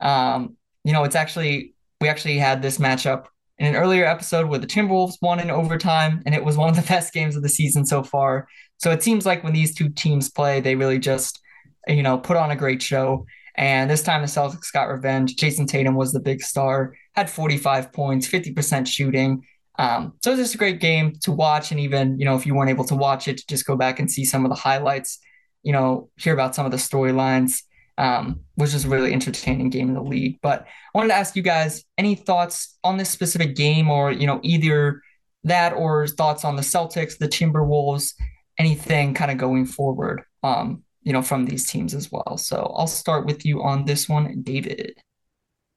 Um, 0.00 0.56
you 0.84 0.92
know, 0.92 1.04
it's 1.04 1.16
actually 1.16 1.74
we 2.00 2.08
actually 2.08 2.38
had 2.38 2.62
this 2.62 2.78
matchup 2.78 3.26
in 3.58 3.66
an 3.66 3.76
earlier 3.76 4.04
episode 4.04 4.46
where 4.46 4.58
the 4.58 4.66
Timberwolves 4.66 5.16
won 5.20 5.40
in 5.40 5.50
overtime, 5.50 6.22
and 6.24 6.34
it 6.34 6.44
was 6.44 6.56
one 6.56 6.68
of 6.68 6.76
the 6.76 6.82
best 6.88 7.12
games 7.12 7.36
of 7.36 7.42
the 7.42 7.48
season 7.48 7.84
so 7.84 8.02
far. 8.02 8.48
So 8.78 8.90
it 8.92 9.02
seems 9.02 9.26
like 9.26 9.42
when 9.42 9.52
these 9.52 9.74
two 9.74 9.88
teams 9.88 10.30
play, 10.30 10.60
they 10.60 10.76
really 10.76 10.98
just, 10.98 11.40
you 11.88 12.02
know, 12.02 12.18
put 12.18 12.36
on 12.36 12.50
a 12.50 12.56
great 12.56 12.80
show. 12.80 13.26
And 13.56 13.90
this 13.90 14.04
time 14.04 14.22
the 14.22 14.28
Celtics 14.28 14.72
got 14.72 14.84
revenge. 14.84 15.34
Jayson 15.34 15.66
Tatum 15.66 15.96
was 15.96 16.12
the 16.12 16.20
big 16.20 16.42
star, 16.42 16.94
had 17.14 17.28
45 17.28 17.92
points, 17.92 18.28
50% 18.28 18.86
shooting. 18.86 19.44
Um, 19.80 20.14
so 20.22 20.30
it 20.30 20.36
was 20.36 20.44
just 20.44 20.54
a 20.54 20.58
great 20.58 20.78
game 20.80 21.14
to 21.22 21.32
watch. 21.32 21.72
And 21.72 21.80
even, 21.80 22.18
you 22.20 22.24
know, 22.24 22.36
if 22.36 22.46
you 22.46 22.54
weren't 22.54 22.70
able 22.70 22.84
to 22.84 22.94
watch 22.94 23.26
it, 23.26 23.38
to 23.38 23.46
just 23.48 23.66
go 23.66 23.76
back 23.76 23.98
and 23.98 24.08
see 24.08 24.24
some 24.24 24.44
of 24.44 24.50
the 24.50 24.54
highlights, 24.54 25.18
you 25.64 25.72
know, 25.72 26.08
hear 26.16 26.32
about 26.32 26.54
some 26.54 26.66
of 26.66 26.70
the 26.70 26.78
storylines 26.78 27.62
um, 27.98 28.40
was 28.56 28.72
just 28.72 28.86
a 28.86 28.88
really 28.88 29.12
entertaining 29.12 29.70
game 29.70 29.88
in 29.88 29.94
the 29.94 30.02
league. 30.02 30.38
But 30.40 30.62
I 30.62 30.98
wanted 30.98 31.08
to 31.08 31.16
ask 31.16 31.36
you 31.36 31.42
guys 31.42 31.84
any 31.98 32.14
thoughts 32.14 32.78
on 32.84 32.96
this 32.96 33.10
specific 33.10 33.56
game, 33.56 33.90
or 33.90 34.10
you 34.10 34.26
know, 34.26 34.40
either 34.42 35.02
that 35.44 35.72
or 35.74 36.06
thoughts 36.06 36.44
on 36.44 36.56
the 36.56 36.62
Celtics, 36.62 37.18
the 37.18 37.28
Timberwolves, 37.28 38.14
anything 38.58 39.14
kind 39.14 39.30
of 39.30 39.36
going 39.38 39.66
forward, 39.66 40.22
um, 40.42 40.82
you 41.02 41.12
know, 41.12 41.22
from 41.22 41.44
these 41.44 41.70
teams 41.70 41.94
as 41.94 42.10
well. 42.10 42.36
So 42.36 42.72
I'll 42.76 42.86
start 42.86 43.26
with 43.26 43.44
you 43.44 43.62
on 43.62 43.84
this 43.84 44.08
one, 44.08 44.42
David. 44.42 44.94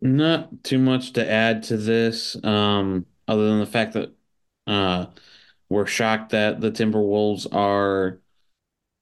Not 0.01 0.63
too 0.63 0.79
much 0.79 1.13
to 1.13 1.29
add 1.29 1.63
to 1.63 1.77
this, 1.77 2.35
um, 2.43 3.05
other 3.27 3.47
than 3.49 3.59
the 3.59 3.65
fact 3.67 3.93
that 3.93 4.11
uh, 4.67 5.05
we're 5.69 5.85
shocked 5.85 6.31
that 6.31 6.59
the 6.59 6.71
Timberwolves 6.71 7.47
are 7.53 8.19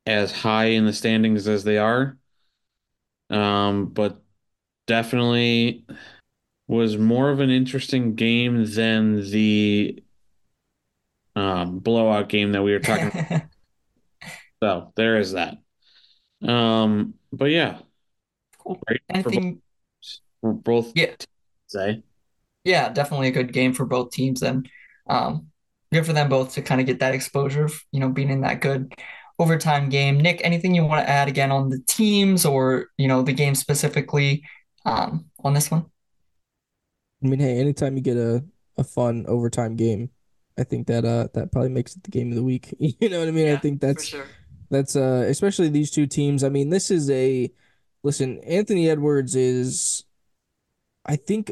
as 0.06 0.32
high 0.32 0.66
in 0.66 0.86
the 0.86 0.94
standings 0.94 1.48
as 1.48 1.64
they 1.64 1.78
are. 1.78 2.19
Um, 3.30 3.88
but 3.88 4.22
definitely 4.88 5.86
was 6.68 6.98
more 6.98 7.30
of 7.32 7.40
an 7.42 7.50
interesting 7.50 8.16
game 8.16 8.66
than 8.66 9.30
the 9.32 10.04
um, 11.36 11.80
blowout 11.80 12.30
game 12.30 12.52
that 12.54 12.64
we 12.64 12.72
were 12.72 12.80
talking 12.80 13.08
about. 13.10 13.16
So 14.62 14.92
there 14.96 15.18
is 15.18 15.34
that. 15.34 15.58
Um, 16.42 17.16
but 17.32 17.46
yeah, 17.46 17.80
Cool. 18.58 18.80
great 18.88 19.02
for 19.22 19.32
both, 19.32 19.44
for 20.42 20.54
both 20.54 20.94
Yeah. 20.96 21.16
say. 21.68 22.04
Yeah, 22.64 22.90
definitely 22.90 23.30
a 23.30 23.32
good 23.32 23.54
game 23.54 23.74
for 23.74 23.86
both 23.86 24.12
teams, 24.12 24.44
and 24.44 24.70
um, 25.10 25.48
good 25.94 26.06
for 26.06 26.14
them 26.14 26.30
both 26.30 26.54
to 26.54 26.62
kind 26.62 26.82
of 26.82 26.88
get 26.88 27.00
that 27.00 27.16
exposure, 27.16 27.66
of, 27.66 27.82
you 27.92 28.00
know, 28.00 28.10
being 28.10 28.30
in 28.30 28.42
that 28.42 28.62
good 28.62 28.94
overtime 29.40 29.90
game. 29.90 30.20
Nick, 30.20 30.42
anything 30.44 30.76
you 30.76 30.86
want 30.86 31.06
to 31.06 31.10
add 31.10 31.28
again 31.28 31.52
on 31.52 31.70
the 31.70 31.80
teams 31.88 32.46
or 32.46 32.88
you 32.98 33.08
know 33.08 33.22
the 33.24 33.34
game 33.34 33.56
specifically 33.56 34.44
um, 34.86 35.26
on 35.44 35.54
this 35.54 35.72
one? 35.72 35.86
I 37.24 37.28
mean, 37.28 37.40
hey, 37.40 37.60
anytime 37.60 37.96
you 37.98 38.02
get 38.04 38.18
a, 38.18 38.44
a 38.78 38.84
fun 38.84 39.26
overtime 39.28 39.76
game, 39.76 40.10
I 40.58 40.64
think 40.64 40.88
that 40.88 41.06
uh 41.06 41.28
that 41.34 41.52
probably 41.52 41.70
makes 41.70 41.96
it 41.96 42.04
the 42.04 42.12
game 42.12 42.30
of 42.30 42.36
the 42.36 42.44
week. 42.44 42.74
You 42.80 43.10
know 43.10 43.20
what 43.20 43.28
I 43.28 43.32
mean? 43.32 43.50
I 43.50 43.58
think 43.58 43.82
that's 43.82 44.06
sure. 44.06 44.28
that's 44.70 44.96
uh 44.96 45.26
especially 45.28 45.70
these 45.70 45.92
two 45.92 46.08
teams. 46.08 46.44
I 46.44 46.50
mean, 46.50 46.70
this 46.70 46.92
is 46.92 47.10
a 47.10 47.52
listen, 48.04 48.40
Anthony 48.44 48.90
Edwards 48.90 49.36
is 49.36 50.04
I 51.06 51.16
think 51.16 51.52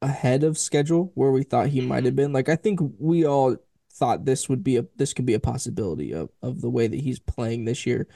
ahead 0.00 0.42
of 0.44 0.58
schedule 0.58 1.12
where 1.14 1.30
we 1.30 1.42
thought 1.44 1.68
he 1.68 1.80
might 1.80 2.04
have 2.04 2.14
Mhm. 2.14 2.16
been. 2.16 2.32
Like 2.32 2.48
I 2.48 2.56
think 2.56 2.80
we 2.98 3.24
all 3.26 3.56
thought 3.92 4.24
this 4.24 4.48
would 4.48 4.64
be 4.64 4.76
a 4.78 4.86
this 4.96 5.12
could 5.14 5.26
be 5.26 5.34
a 5.34 5.40
possibility 5.40 6.12
of 6.12 6.30
of 6.42 6.60
the 6.60 6.70
way 6.70 6.86
that 6.86 7.00
he's 7.00 7.18
playing 7.18 7.64
this 7.64 7.86
year. 7.86 8.08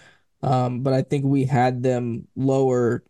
Um, 0.43 0.83
but 0.83 0.93
I 0.95 1.03
think 1.03 1.25
we 1.25 1.45
had 1.45 1.83
them 1.83 2.29
lower. 2.37 3.05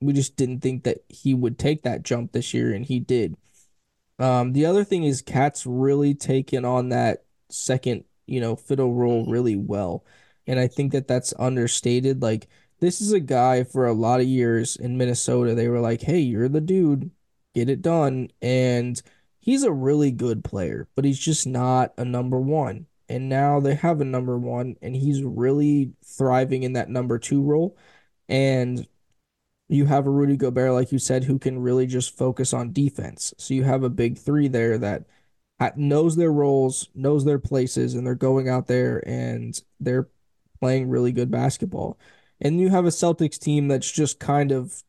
We 0.00 0.12
just 0.12 0.36
didn't 0.36 0.60
think 0.60 0.84
that 0.84 0.98
he 1.08 1.34
would 1.34 1.58
take 1.58 1.82
that 1.82 2.02
jump 2.04 2.32
this 2.32 2.54
year, 2.54 2.72
and 2.72 2.84
he 2.84 3.00
did. 3.00 3.36
Um, 4.18 4.52
the 4.52 4.66
other 4.66 4.84
thing 4.84 5.04
is 5.04 5.22
KAT's 5.22 5.66
really 5.66 6.14
taken 6.14 6.64
on 6.64 6.88
that 6.90 7.24
second, 7.50 8.04
you 8.26 8.40
know, 8.40 8.56
fiddle 8.56 8.94
role 8.94 9.26
Mhm. 9.26 9.32
really 9.32 9.56
well. 9.56 10.04
And 10.46 10.58
I 10.58 10.66
think 10.68 10.92
that 10.92 11.08
that's 11.08 11.34
understated. 11.38 12.22
Like, 12.22 12.48
this 12.80 13.00
is 13.00 13.12
a 13.12 13.20
guy 13.20 13.64
for 13.64 13.86
a 13.86 13.92
lot 13.92 14.20
of 14.20 14.26
years 14.26 14.76
in 14.76 14.96
Minnesota. 14.98 15.54
They 15.54 15.68
were 15.68 15.80
like, 15.80 16.02
hey, 16.02 16.20
you're 16.20 16.48
the 16.48 16.60
dude, 16.60 17.10
get 17.54 17.68
it 17.68 17.82
done. 17.82 18.30
And 18.40 19.00
he's 19.48 19.62
a 19.62 19.72
really 19.72 20.10
good 20.10 20.44
player, 20.44 20.86
but 20.94 21.06
he's 21.06 21.18
just 21.18 21.46
not 21.46 21.94
a 21.96 22.04
number 22.04 22.38
one. 22.38 22.84
And 23.08 23.30
now 23.30 23.60
they 23.60 23.74
have 23.76 24.02
a 24.02 24.04
number 24.04 24.38
one, 24.38 24.76
and 24.82 24.94
he's 24.94 25.22
really 25.22 25.94
thriving 26.04 26.64
in 26.64 26.74
that 26.74 26.90
number 26.90 27.18
two 27.18 27.42
role. 27.42 27.74
And 28.28 28.86
you 29.70 29.86
have 29.86 30.06
a 30.06 30.10
Rudy 30.10 30.36
Gobert, 30.36 30.72
like 30.72 30.92
you 30.92 30.98
said, 30.98 31.24
who 31.24 31.38
can 31.38 31.60
really 31.60 31.86
just 31.86 32.18
focus 32.18 32.52
on 32.52 32.74
defense. 32.74 33.32
So 33.38 33.54
you 33.54 33.64
have 33.64 33.84
a 33.84 33.90
big 33.90 34.18
three 34.18 34.48
there 34.48 34.76
that 34.78 35.06
knows 35.78 36.16
their 36.16 36.32
roles, 36.32 36.90
knows 36.94 37.24
their 37.24 37.38
places, 37.38 37.94
and 37.94 38.06
they're 38.06 38.14
going 38.14 38.50
out 38.50 38.66
there 38.66 39.02
and 39.08 39.58
they're 39.80 40.08
playing 40.60 40.90
really 40.90 41.12
good 41.12 41.30
basketball. 41.30 41.98
And 42.40 42.60
you 42.60 42.68
have 42.68 42.84
a 42.84 42.90
Celtics 42.90 43.38
team 43.38 43.68
that's 43.68 43.90
just 43.90 44.20
kind 44.20 44.52
of 44.52 44.84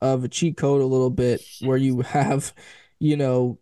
of 0.00 0.24
a 0.24 0.28
cheat 0.28 0.56
code 0.56 0.82
a 0.82 0.86
little 0.86 1.10
bit, 1.10 1.42
where 1.60 1.78
you 1.78 2.00
have, 2.02 2.54
you 2.98 3.16
know, 3.16 3.59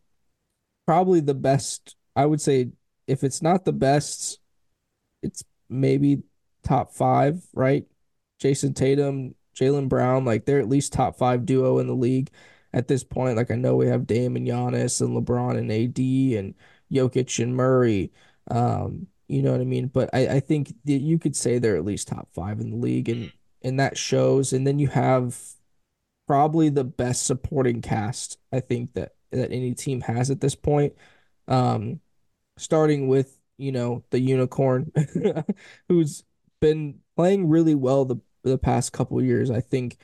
probably 0.88 1.20
the 1.20 1.34
best, 1.34 1.96
I 2.16 2.24
would 2.24 2.40
say, 2.40 2.70
if 3.06 3.22
it's 3.22 3.42
not 3.42 3.66
the 3.66 3.74
best, 3.74 4.40
it's 5.22 5.44
maybe 5.68 6.22
top 6.62 6.94
five, 6.94 7.44
right? 7.52 7.84
Jayson 8.40 8.74
Tatum, 8.74 9.34
Jaylen 9.54 9.90
Brown, 9.90 10.24
like 10.24 10.46
they're 10.46 10.60
at 10.60 10.68
least 10.70 10.94
top 10.94 11.18
five 11.18 11.44
duo 11.44 11.76
in 11.76 11.88
the 11.88 11.94
league 11.94 12.30
at 12.72 12.88
this 12.88 13.04
point. 13.04 13.36
Like 13.36 13.50
I 13.50 13.54
know 13.56 13.76
we 13.76 13.88
have 13.88 14.06
Dame 14.06 14.34
and 14.36 14.46
Giannis 14.48 15.02
and 15.02 15.10
LeBron 15.10 15.58
and 15.58 15.70
AD 15.70 16.38
and 16.38 16.54
Jokic 16.90 17.38
and 17.42 17.54
Murray. 17.54 18.10
Um, 18.50 19.08
you 19.26 19.42
know 19.42 19.52
what 19.52 19.60
I 19.60 19.64
mean? 19.64 19.88
But 19.88 20.08
I, 20.14 20.36
I 20.36 20.40
think 20.40 20.72
that 20.86 20.92
you 20.92 21.18
could 21.18 21.36
say 21.36 21.58
they're 21.58 21.76
at 21.76 21.84
least 21.84 22.08
top 22.08 22.30
five 22.32 22.60
in 22.60 22.70
the 22.70 22.78
league 22.78 23.10
and 23.10 23.30
and 23.60 23.78
that 23.78 23.98
shows. 23.98 24.54
And 24.54 24.66
then 24.66 24.78
you 24.78 24.88
have 24.88 25.38
probably 26.26 26.70
the 26.70 26.84
best 26.84 27.26
supporting 27.26 27.82
cast 27.82 28.38
I 28.50 28.60
think 28.60 28.94
that 28.94 29.12
that 29.30 29.52
any 29.52 29.74
team 29.74 30.00
has 30.02 30.30
at 30.30 30.40
this 30.40 30.54
point. 30.54 30.94
Um, 31.46 32.00
starting 32.56 33.08
with, 33.08 33.38
you 33.56 33.72
know, 33.72 34.04
the 34.10 34.20
unicorn 34.20 34.92
who's 35.88 36.24
been 36.60 37.00
playing 37.16 37.48
really 37.48 37.74
well 37.74 38.04
the 38.04 38.16
the 38.44 38.58
past 38.58 38.92
couple 38.92 39.22
years. 39.22 39.50
I 39.50 39.60
think 39.60 39.98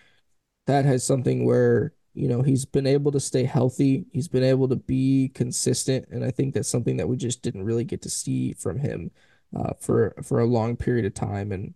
that 0.67 0.85
has 0.85 1.05
something 1.05 1.45
where, 1.45 1.95
you 2.15 2.29
know, 2.29 2.43
he's 2.43 2.65
been 2.65 2.87
able 2.87 3.13
to 3.13 3.21
stay 3.21 3.45
healthy, 3.45 4.07
he's 4.13 4.29
been 4.29 4.45
able 4.45 4.69
to 4.69 4.77
be 4.77 5.31
consistent, 5.35 6.07
and 6.11 6.25
I 6.25 6.31
think 6.31 6.55
that's 6.55 6.69
something 6.69 6.97
that 6.99 7.09
we 7.09 7.17
just 7.17 7.43
didn't 7.43 7.65
really 7.65 7.85
get 7.85 8.03
to 8.03 8.11
see 8.11 8.55
from 8.55 8.79
him 8.79 9.11
uh, 9.57 9.73
for 9.81 10.15
for 10.23 10.41
a 10.41 10.47
long 10.47 10.77
period 10.77 11.07
of 11.07 11.15
time, 11.15 11.53
and 11.53 11.75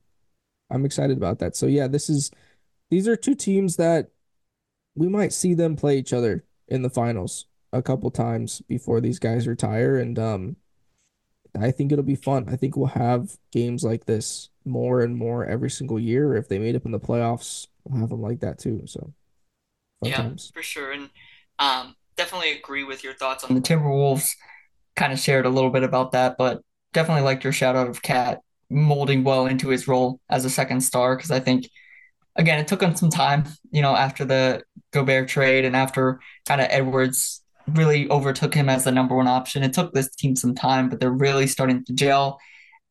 I'm 0.71 0.85
excited 0.85 1.17
about 1.17 1.39
that. 1.41 1.57
So 1.57 1.67
yeah, 1.67 1.89
this 1.89 2.11
is 2.11 2.31
these 2.91 3.09
are 3.09 3.17
two 3.17 3.35
teams 3.35 3.77
that 3.77 4.11
we 4.95 5.09
might 5.09 5.33
see 5.33 5.55
them 5.55 5.77
play 5.77 5.99
each 5.99 6.13
other 6.13 6.45
in 6.69 6.83
the 6.83 6.91
finals 6.91 7.47
a 7.73 7.83
couple 7.83 8.11
times 8.11 8.63
before 8.69 9.01
these 9.01 9.19
guys 9.19 9.47
retire, 9.47 9.99
and 9.99 10.19
um 10.19 10.57
I 11.59 11.71
think 11.71 11.93
it'll 11.93 12.05
be 12.05 12.15
fun. 12.15 12.49
I 12.49 12.57
think 12.57 12.77
we'll 12.77 12.87
have 12.89 13.37
games 13.53 13.83
like 13.83 14.05
this 14.05 14.51
more 14.65 15.01
and 15.01 15.17
more 15.17 15.47
every 15.47 15.71
single 15.71 15.99
year. 15.99 16.35
If 16.37 16.49
they 16.49 16.59
made 16.59 16.77
up 16.77 16.85
in 16.85 16.93
the 16.93 17.01
playoffs, 17.01 17.67
we'll 17.85 18.01
have 18.01 18.11
them 18.11 18.23
like 18.23 18.41
that 18.41 18.59
too. 18.59 18.83
So 18.87 19.13
Yeah, 20.03 20.19
times. 20.19 20.51
for 20.55 20.63
sure. 20.63 20.93
And 20.93 21.11
um, 21.59 21.97
definitely 22.17 22.53
agree 22.53 22.85
with 22.85 23.03
your 23.03 23.15
thoughts 23.15 23.45
on 23.45 23.55
the 23.55 23.61
Timberwolves. 23.61 24.31
Kind 24.95 25.13
of 25.13 25.19
shared 25.19 25.47
a 25.47 25.51
little 25.51 25.71
bit 25.71 25.85
about 25.85 26.13
that, 26.13 26.37
but 26.37 26.61
definitely 26.93 27.23
liked 27.23 27.45
your 27.45 27.53
shout 27.53 27.77
out 27.77 27.89
of 27.89 28.03
KAT 28.03 28.41
molding 28.71 29.25
well 29.25 29.47
into 29.47 29.69
his 29.69 29.89
role 29.89 30.21
as 30.29 30.45
a 30.45 30.51
second 30.51 30.81
star 30.83 31.17
because 31.17 31.31
I 31.31 31.41
think 31.41 31.69
again, 32.39 32.59
it 32.59 32.69
took 32.69 32.83
him 32.83 32.95
some 32.95 33.11
time, 33.11 33.45
you 33.71 33.83
know, 33.83 33.95
after 33.95 34.25
the 34.25 34.63
Gobert 34.93 35.29
trade 35.29 35.65
and 35.65 35.77
after 35.77 36.21
kind 36.47 36.61
of 36.61 36.69
Edwards 36.71 37.43
really 37.75 38.09
overtook 38.09 38.55
him 38.55 38.69
as 38.69 38.85
the 38.85 38.93
number 38.93 39.15
one 39.15 39.27
option. 39.27 39.63
It 39.63 39.75
took 39.75 39.93
this 39.93 40.09
team 40.15 40.37
some 40.37 40.55
time, 40.55 40.89
but 40.89 41.01
they're 41.01 41.11
really 41.11 41.47
starting 41.47 41.85
to 41.85 41.93
gel. 41.93 42.39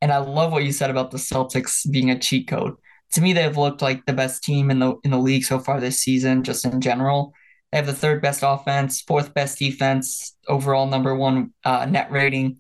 And 0.02 0.12
I 0.12 0.18
love 0.18 0.52
what 0.52 0.64
you 0.64 0.72
said 0.72 0.92
about 0.92 1.10
the 1.10 1.18
Celtics 1.18 1.90
being 1.90 2.12
a 2.12 2.20
cheat 2.20 2.48
code. 2.48 2.76
To 3.14 3.22
me, 3.22 3.34
they've 3.34 3.58
looked 3.58 3.82
like 3.82 4.06
the 4.06 4.14
best 4.14 4.44
team 4.44 4.70
in 4.70 4.80
the 4.80 4.96
in 5.04 5.12
the 5.12 5.18
league 5.18 5.46
so 5.46 5.60
far 5.60 5.80
this 5.80 6.00
season, 6.00 6.44
just 6.44 6.66
in 6.66 6.82
general. 6.82 7.34
They 7.72 7.78
have 7.78 7.88
the 7.88 7.94
third 7.94 8.22
best 8.22 8.42
offense, 8.44 9.02
fourth 9.02 9.34
best 9.34 9.58
defense, 9.58 10.36
overall 10.48 10.88
number 10.88 11.16
one 11.16 11.54
uh, 11.64 11.86
net 11.86 12.12
rating. 12.12 12.58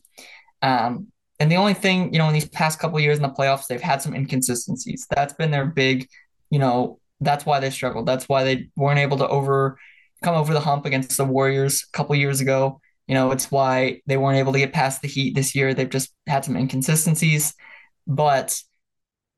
Um, 0.61 1.07
and 1.39 1.51
the 1.51 1.57
only 1.57 1.75
thing, 1.75 2.11
you 2.13 2.19
know, 2.19 2.27
in 2.27 2.33
these 2.33 2.49
past 2.49 2.79
couple 2.79 2.99
years 2.99 3.17
in 3.17 3.23
the 3.23 3.29
playoffs, 3.29 3.67
they've 3.67 3.79
had 3.79 4.01
some 4.01 4.15
inconsistencies. 4.15 5.05
That's 5.09 5.33
been 5.33 5.51
their 5.51 5.65
big, 5.65 6.07
you 6.49 6.59
know, 6.59 6.99
that's 7.19 7.45
why 7.45 7.59
they 7.59 7.69
struggled. 7.69 8.05
That's 8.05 8.29
why 8.29 8.43
they 8.43 8.69
weren't 8.75 8.99
able 8.99 9.17
to 9.17 9.27
over 9.27 9.77
come 10.23 10.35
over 10.35 10.53
the 10.53 10.59
hump 10.59 10.85
against 10.85 11.17
the 11.17 11.25
Warriors 11.25 11.85
a 11.87 11.97
couple 11.97 12.15
years 12.15 12.41
ago. 12.41 12.81
You 13.07 13.13
know, 13.13 13.31
it's 13.31 13.51
why 13.51 14.01
they 14.05 14.17
weren't 14.17 14.39
able 14.39 14.53
to 14.53 14.59
get 14.59 14.73
past 14.73 15.01
the 15.01 15.07
Heat 15.07 15.35
this 15.35 15.55
year. 15.55 15.73
They've 15.73 15.89
just 15.89 16.13
had 16.27 16.43
some 16.43 16.57
inconsistencies. 16.57 17.53
But 18.05 18.59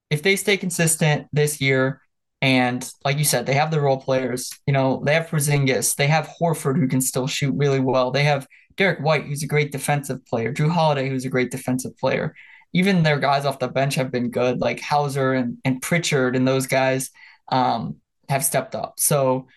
if 0.09 0.23
they 0.23 0.35
stay 0.35 0.57
consistent 0.57 1.27
this 1.31 1.61
year, 1.61 2.01
and 2.41 2.89
like 3.03 3.17
you 3.17 3.25
said, 3.25 3.45
they 3.45 3.53
have 3.53 3.69
the 3.69 3.81
role 3.81 3.99
players. 3.99 4.49
You 4.65 4.73
know, 4.73 5.03
they 5.05 5.13
have 5.13 5.27
Porzingis, 5.27 5.95
they 5.95 6.07
have 6.07 6.29
Horford 6.41 6.77
who 6.77 6.87
can 6.87 7.01
still 7.01 7.27
shoot 7.27 7.53
really 7.55 7.79
well. 7.79 8.11
They 8.11 8.23
have 8.23 8.47
Derrick 8.77 8.99
White, 9.01 9.25
who's 9.25 9.43
a 9.43 9.47
great 9.47 9.71
defensive 9.71 10.25
player. 10.25 10.53
Jrue 10.53 10.71
Holiday, 10.71 11.09
who's 11.09 11.25
a 11.25 11.29
great 11.29 11.51
defensive 11.51 11.97
player. 11.97 12.33
Even 12.73 13.03
their 13.03 13.19
guys 13.19 13.45
off 13.45 13.59
the 13.59 13.67
bench 13.67 13.95
have 13.95 14.11
been 14.11 14.29
good, 14.29 14.59
like 14.59 14.79
Hauser 14.79 15.33
and, 15.33 15.57
and 15.65 15.81
Pritchard, 15.81 16.35
and 16.35 16.47
those 16.47 16.67
guys 16.67 17.09
um, 17.51 17.97
have 18.27 18.45
stepped 18.45 18.75
up. 18.75 18.99
So 18.99 19.47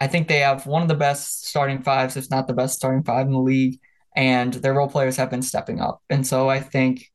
I 0.00 0.08
think 0.08 0.28
they 0.28 0.40
have 0.40 0.66
one 0.66 0.82
of 0.82 0.88
the 0.88 0.94
best 0.94 1.46
starting 1.46 1.82
fives, 1.82 2.16
if 2.16 2.30
not 2.30 2.48
the 2.48 2.54
best 2.54 2.76
starting 2.76 3.04
five 3.04 3.26
in 3.26 3.32
the 3.32 3.38
league, 3.38 3.80
and 4.14 4.52
their 4.54 4.74
role 4.74 4.88
players 4.88 5.16
have 5.16 5.30
been 5.30 5.42
stepping 5.42 5.80
up. 5.80 6.02
And 6.10 6.26
so 6.26 6.48
I 6.48 6.60
think 6.60 7.10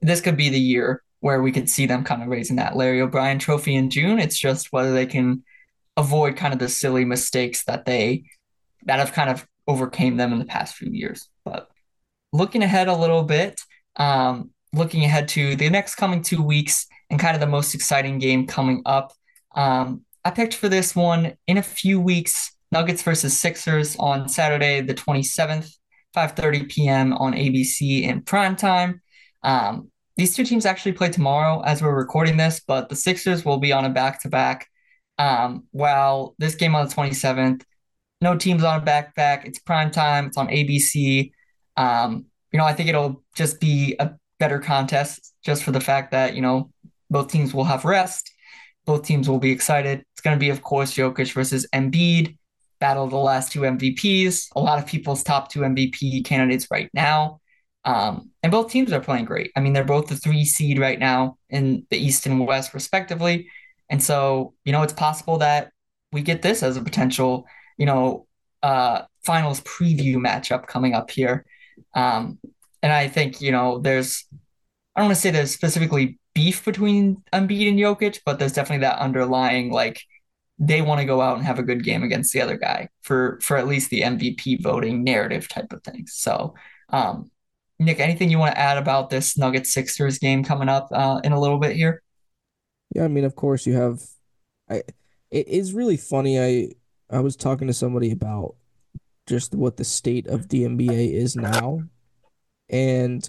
this 0.00 0.20
could 0.20 0.36
be 0.36 0.48
the 0.48 0.58
year 0.58 1.02
where 1.20 1.42
we 1.42 1.52
could 1.52 1.68
see 1.68 1.86
them 1.86 2.04
kind 2.04 2.22
of 2.22 2.28
raising 2.28 2.56
that 2.56 2.76
Larry 2.76 3.00
O'Brien 3.00 3.38
trophy 3.38 3.74
in 3.74 3.90
June. 3.90 4.18
It's 4.18 4.38
just 4.38 4.72
whether 4.72 4.92
they 4.92 5.06
can 5.06 5.44
avoid 5.96 6.36
kind 6.36 6.52
of 6.52 6.58
the 6.60 6.68
silly 6.68 7.04
mistakes 7.04 7.64
that 7.64 7.84
they 7.84 8.24
that 8.84 8.98
have 8.98 9.12
kind 9.12 9.30
of 9.30 9.46
overcame 9.66 10.16
them 10.16 10.32
in 10.32 10.38
the 10.38 10.44
past 10.44 10.76
few 10.76 10.90
years. 10.92 11.28
But 11.44 11.68
looking 12.32 12.62
ahead 12.62 12.88
a 12.88 12.96
little 12.96 13.22
bit, 13.22 13.60
um, 13.96 14.50
looking 14.72 15.04
ahead 15.04 15.28
to 15.28 15.56
the 15.56 15.70
next 15.70 15.96
coming 15.96 16.22
two 16.22 16.42
weeks 16.42 16.86
and 17.10 17.20
kind 17.20 17.34
of 17.34 17.40
the 17.40 17.46
most 17.46 17.74
exciting 17.74 18.18
game 18.18 18.46
coming 18.46 18.82
up. 18.84 19.12
Um, 19.54 20.02
I 20.24 20.30
picked 20.30 20.54
for 20.54 20.68
this 20.68 20.94
one 20.94 21.34
in 21.46 21.58
a 21.58 21.62
few 21.62 22.00
weeks 22.00 22.52
Nuggets 22.72 23.02
versus 23.02 23.38
Sixers 23.38 23.96
on 23.96 24.28
Saturday, 24.28 24.80
the 24.80 24.94
27th, 24.94 25.70
5:30 26.16 26.68
p.m. 26.68 27.12
on 27.14 27.32
ABC 27.32 28.02
in 28.02 28.22
prime 28.22 28.56
time. 28.56 29.00
Um, 29.42 29.90
these 30.16 30.34
two 30.34 30.44
teams 30.44 30.66
actually 30.66 30.92
play 30.92 31.10
tomorrow 31.10 31.60
as 31.60 31.82
we're 31.82 31.94
recording 31.94 32.36
this, 32.36 32.60
but 32.66 32.88
the 32.88 32.96
Sixers 32.96 33.44
will 33.44 33.58
be 33.58 33.72
on 33.72 33.84
a 33.84 33.90
back-to-back. 33.90 34.66
Um, 35.18 35.64
while 35.70 36.34
this 36.38 36.54
game 36.54 36.74
on 36.74 36.88
the 36.88 36.94
27th, 36.94 37.62
no 38.20 38.36
teams 38.36 38.64
on 38.64 38.80
a 38.80 38.84
back-to-back. 38.84 39.46
It's 39.46 39.58
prime 39.58 39.90
time. 39.90 40.26
It's 40.26 40.38
on 40.38 40.48
ABC. 40.48 41.30
Um, 41.76 42.26
you 42.56 42.58
know, 42.58 42.64
I 42.64 42.72
think 42.72 42.88
it'll 42.88 43.22
just 43.34 43.60
be 43.60 43.96
a 43.98 44.12
better 44.38 44.58
contest 44.58 45.34
just 45.44 45.62
for 45.62 45.72
the 45.72 45.80
fact 45.80 46.12
that, 46.12 46.34
you 46.34 46.40
know, 46.40 46.70
both 47.10 47.30
teams 47.30 47.52
will 47.52 47.64
have 47.64 47.84
rest. 47.84 48.32
Both 48.86 49.02
teams 49.02 49.28
will 49.28 49.38
be 49.38 49.50
excited. 49.50 50.02
It's 50.14 50.22
going 50.22 50.36
to 50.36 50.40
be, 50.40 50.48
of 50.48 50.62
course, 50.62 50.94
Jokic 50.94 51.34
versus 51.34 51.66
Embiid, 51.74 52.38
battle 52.80 53.04
of 53.04 53.10
the 53.10 53.18
last 53.18 53.52
two 53.52 53.60
MVPs. 53.60 54.46
A 54.56 54.60
lot 54.60 54.78
of 54.78 54.86
people's 54.86 55.22
top 55.22 55.52
two 55.52 55.60
MVP 55.60 56.24
candidates 56.24 56.66
right 56.70 56.88
now. 56.94 57.42
Um, 57.84 58.30
and 58.42 58.50
both 58.50 58.70
teams 58.70 58.90
are 58.90 59.00
playing 59.00 59.26
great. 59.26 59.52
I 59.54 59.60
mean, 59.60 59.74
they're 59.74 59.84
both 59.84 60.06
the 60.06 60.16
three 60.16 60.46
seed 60.46 60.78
right 60.78 60.98
now 60.98 61.36
in 61.50 61.86
the 61.90 61.98
East 61.98 62.24
and 62.24 62.46
West, 62.46 62.72
respectively. 62.72 63.50
And 63.90 64.02
so, 64.02 64.54
you 64.64 64.72
know, 64.72 64.80
it's 64.80 64.94
possible 64.94 65.36
that 65.40 65.72
we 66.10 66.22
get 66.22 66.40
this 66.40 66.62
as 66.62 66.78
a 66.78 66.82
potential, 66.82 67.44
you 67.76 67.84
know, 67.84 68.26
uh, 68.62 69.02
finals 69.26 69.60
preview 69.60 70.14
matchup 70.14 70.66
coming 70.66 70.94
up 70.94 71.10
here. 71.10 71.44
Um, 71.94 72.38
and 72.82 72.92
I 72.92 73.08
think, 73.08 73.40
you 73.40 73.52
know, 73.52 73.78
there's 73.78 74.24
I 74.94 75.00
don't 75.00 75.08
want 75.08 75.16
to 75.16 75.20
say 75.20 75.30
there's 75.30 75.52
specifically 75.52 76.18
beef 76.34 76.64
between 76.64 77.22
Embiid 77.32 77.68
and 77.68 77.78
Jokic, 77.78 78.20
but 78.24 78.38
there's 78.38 78.52
definitely 78.52 78.82
that 78.82 78.98
underlying 78.98 79.70
like 79.70 80.02
they 80.58 80.80
want 80.80 81.00
to 81.00 81.06
go 81.06 81.20
out 81.20 81.36
and 81.36 81.46
have 81.46 81.58
a 81.58 81.62
good 81.62 81.84
game 81.84 82.02
against 82.02 82.32
the 82.32 82.40
other 82.40 82.56
guy 82.56 82.88
for 83.02 83.38
for 83.42 83.56
at 83.56 83.66
least 83.66 83.90
the 83.90 84.00
MVP 84.00 84.62
voting 84.62 85.04
narrative 85.04 85.48
type 85.48 85.72
of 85.72 85.82
things. 85.82 86.14
So, 86.14 86.54
um, 86.90 87.30
Nick, 87.78 88.00
anything 88.00 88.30
you 88.30 88.38
want 88.38 88.54
to 88.54 88.60
add 88.60 88.78
about 88.78 89.10
this 89.10 89.36
Nuggets 89.36 89.72
Sixers 89.72 90.18
game 90.18 90.44
coming 90.44 90.68
up 90.68 90.88
uh, 90.92 91.20
in 91.24 91.32
a 91.32 91.40
little 91.40 91.58
bit 91.58 91.76
here? 91.76 92.02
Yeah, 92.94 93.04
I 93.04 93.08
mean, 93.08 93.24
of 93.24 93.34
course 93.34 93.66
you 93.66 93.74
have. 93.74 94.00
I 94.70 94.82
it 95.30 95.48
is 95.48 95.74
really 95.74 95.96
funny. 95.96 96.40
I 96.40 96.70
I 97.10 97.20
was 97.20 97.36
talking 97.36 97.66
to 97.66 97.74
somebody 97.74 98.10
about 98.12 98.54
just 99.26 99.54
what 99.54 99.76
the 99.76 99.84
state 99.84 100.26
of 100.26 100.48
the 100.48 100.62
NBA 100.64 101.12
is 101.12 101.36
now, 101.36 101.82
and 102.68 103.28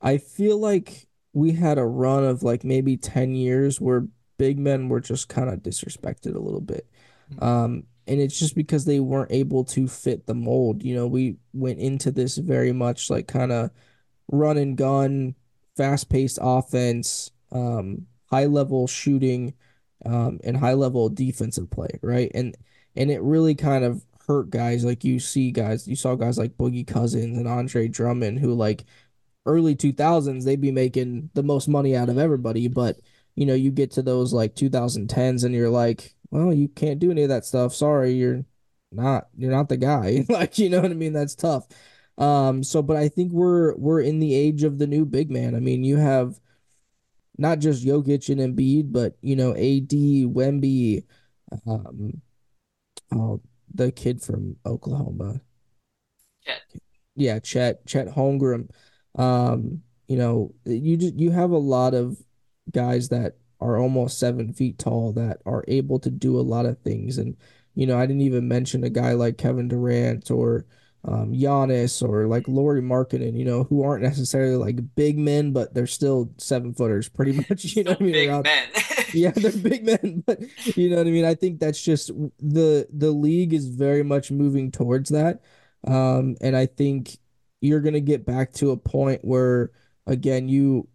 I 0.00 0.18
feel 0.18 0.58
like 0.58 1.06
we 1.32 1.52
had 1.52 1.78
a 1.78 1.84
run 1.84 2.24
of 2.24 2.42
like 2.42 2.64
maybe 2.64 2.96
10 2.96 3.34
years 3.34 3.80
where 3.80 4.06
big 4.38 4.58
men 4.58 4.88
were 4.88 5.00
just 5.00 5.28
kind 5.28 5.48
of 5.48 5.60
disrespected 5.60 6.34
a 6.34 6.40
little 6.40 6.60
bit. 6.60 6.88
Um, 7.38 7.84
and 8.06 8.20
it's 8.20 8.38
just 8.38 8.56
because 8.56 8.84
they 8.84 8.98
weren't 8.98 9.30
able 9.30 9.64
to 9.64 9.86
fit 9.86 10.26
the 10.26 10.34
mold. 10.34 10.82
You 10.82 10.94
know, 10.96 11.06
we 11.06 11.36
went 11.52 11.78
into 11.78 12.10
this 12.10 12.36
very 12.38 12.72
much 12.72 13.10
like 13.10 13.28
kind 13.28 13.52
of 13.52 13.70
run 14.32 14.56
and 14.56 14.76
gun, 14.76 15.34
fast 15.76 16.08
paced 16.08 16.38
offense, 16.40 17.30
um, 17.52 18.06
high 18.30 18.46
level 18.46 18.86
shooting, 18.86 19.54
um, 20.04 20.40
and 20.42 20.56
high 20.56 20.74
level 20.74 21.08
defensive 21.08 21.70
play, 21.70 22.00
right? 22.02 22.30
And 22.34 22.56
and 22.96 23.10
it 23.10 23.22
really 23.22 23.54
kind 23.54 23.84
of 23.84 24.04
hurt 24.30 24.48
guys 24.48 24.84
like 24.84 25.02
you 25.02 25.18
see 25.18 25.50
guys 25.50 25.88
you 25.88 25.96
saw 25.96 26.14
guys 26.14 26.38
like 26.38 26.56
Boogie 26.56 26.86
Cousins 26.86 27.36
and 27.36 27.48
Andre 27.48 27.88
Drummond 27.88 28.38
who 28.38 28.54
like 28.54 28.84
early 29.44 29.74
2000s 29.74 30.44
they'd 30.44 30.60
be 30.60 30.70
making 30.70 31.30
the 31.34 31.42
most 31.42 31.66
money 31.66 31.96
out 31.96 32.08
of 32.08 32.16
everybody 32.16 32.68
but 32.68 33.00
you 33.34 33.44
know 33.44 33.54
you 33.54 33.72
get 33.72 33.90
to 33.92 34.02
those 34.02 34.32
like 34.32 34.54
2010s 34.54 35.42
and 35.42 35.52
you're 35.52 35.68
like 35.68 36.14
well 36.30 36.54
you 36.54 36.68
can't 36.68 37.00
do 37.00 37.10
any 37.10 37.24
of 37.24 37.28
that 37.30 37.44
stuff. 37.44 37.74
Sorry 37.74 38.12
you're 38.12 38.44
not 38.92 39.26
you're 39.36 39.50
not 39.50 39.68
the 39.68 39.76
guy. 39.76 40.24
Like 40.28 40.58
you 40.58 40.70
know 40.70 40.80
what 40.80 40.92
I 40.92 40.94
mean? 40.94 41.12
That's 41.12 41.34
tough. 41.34 41.66
Um 42.16 42.62
so 42.62 42.82
but 42.82 42.96
I 42.96 43.08
think 43.08 43.32
we're 43.32 43.74
we're 43.74 44.00
in 44.00 44.20
the 44.20 44.32
age 44.32 44.62
of 44.62 44.78
the 44.78 44.86
new 44.86 45.04
big 45.04 45.28
man. 45.28 45.56
I 45.56 45.60
mean 45.60 45.82
you 45.82 45.96
have 45.96 46.38
not 47.36 47.58
just 47.58 47.84
Jokic 47.84 48.28
and 48.28 48.56
Embiid 48.56 48.92
but 48.92 49.16
you 49.22 49.34
know 49.34 49.50
AD 49.54 49.90
Wemby 49.90 51.04
um 51.66 52.22
oh 53.12 53.40
the 53.74 53.92
kid 53.92 54.22
from 54.22 54.56
Oklahoma 54.66 55.40
Chet. 56.44 56.62
yeah, 57.14 57.38
Chet, 57.38 57.86
Chet 57.86 58.08
Holmgren. 58.08 58.70
Um, 59.16 59.82
you 60.08 60.16
know, 60.16 60.54
you 60.64 60.96
just 60.96 61.14
you 61.14 61.30
have 61.30 61.50
a 61.50 61.58
lot 61.58 61.94
of 61.94 62.18
guys 62.72 63.08
that 63.10 63.36
are 63.60 63.78
almost 63.78 64.18
seven 64.18 64.52
feet 64.52 64.78
tall 64.78 65.12
that 65.12 65.38
are 65.44 65.64
able 65.68 65.98
to 66.00 66.10
do 66.10 66.38
a 66.38 66.42
lot 66.42 66.66
of 66.66 66.78
things. 66.78 67.18
And, 67.18 67.36
you 67.74 67.86
know, 67.86 67.98
I 67.98 68.06
didn't 68.06 68.22
even 68.22 68.48
mention 68.48 68.84
a 68.84 68.90
guy 68.90 69.12
like 69.12 69.38
Kevin 69.38 69.68
Durant 69.68 70.30
or 70.30 70.64
um, 71.04 71.32
Giannis 71.32 72.06
or 72.06 72.26
like 72.26 72.46
Lauri 72.46 72.82
Markkanen, 72.82 73.36
you 73.36 73.44
know, 73.44 73.64
who 73.64 73.82
aren't 73.82 74.02
necessarily 74.02 74.56
like 74.56 74.94
big 74.94 75.18
men, 75.18 75.52
but 75.52 75.72
they're 75.72 75.86
still 75.86 76.30
seven 76.36 76.74
footers 76.74 77.08
pretty 77.08 77.32
much. 77.50 77.64
You 77.76 77.84
know 77.84 77.92
what 77.92 78.00
I 78.00 78.04
mean? 78.04 78.12
Big 78.12 78.28
They're 78.28 78.42
men. 78.42 78.68
yeah, 79.14 79.30
they're 79.30 79.52
big 79.52 79.84
men, 79.84 80.22
but 80.26 80.40
you 80.76 80.90
know 80.90 80.96
what 80.96 81.06
I 81.06 81.10
mean. 81.10 81.24
I 81.24 81.34
think 81.34 81.58
that's 81.60 81.82
just 81.82 82.08
the 82.38 82.86
the 82.92 83.10
league 83.10 83.52
is 83.54 83.66
very 83.66 84.02
much 84.02 84.30
moving 84.30 84.70
towards 84.70 85.10
that, 85.10 85.42
um, 85.86 86.36
and 86.40 86.56
I 86.56 86.66
think 86.66 87.16
you're 87.60 87.80
gonna 87.80 88.00
get 88.00 88.26
back 88.26 88.52
to 88.54 88.70
a 88.70 88.76
point 88.76 89.24
where 89.24 89.70
again 90.06 90.48
you 90.48 90.88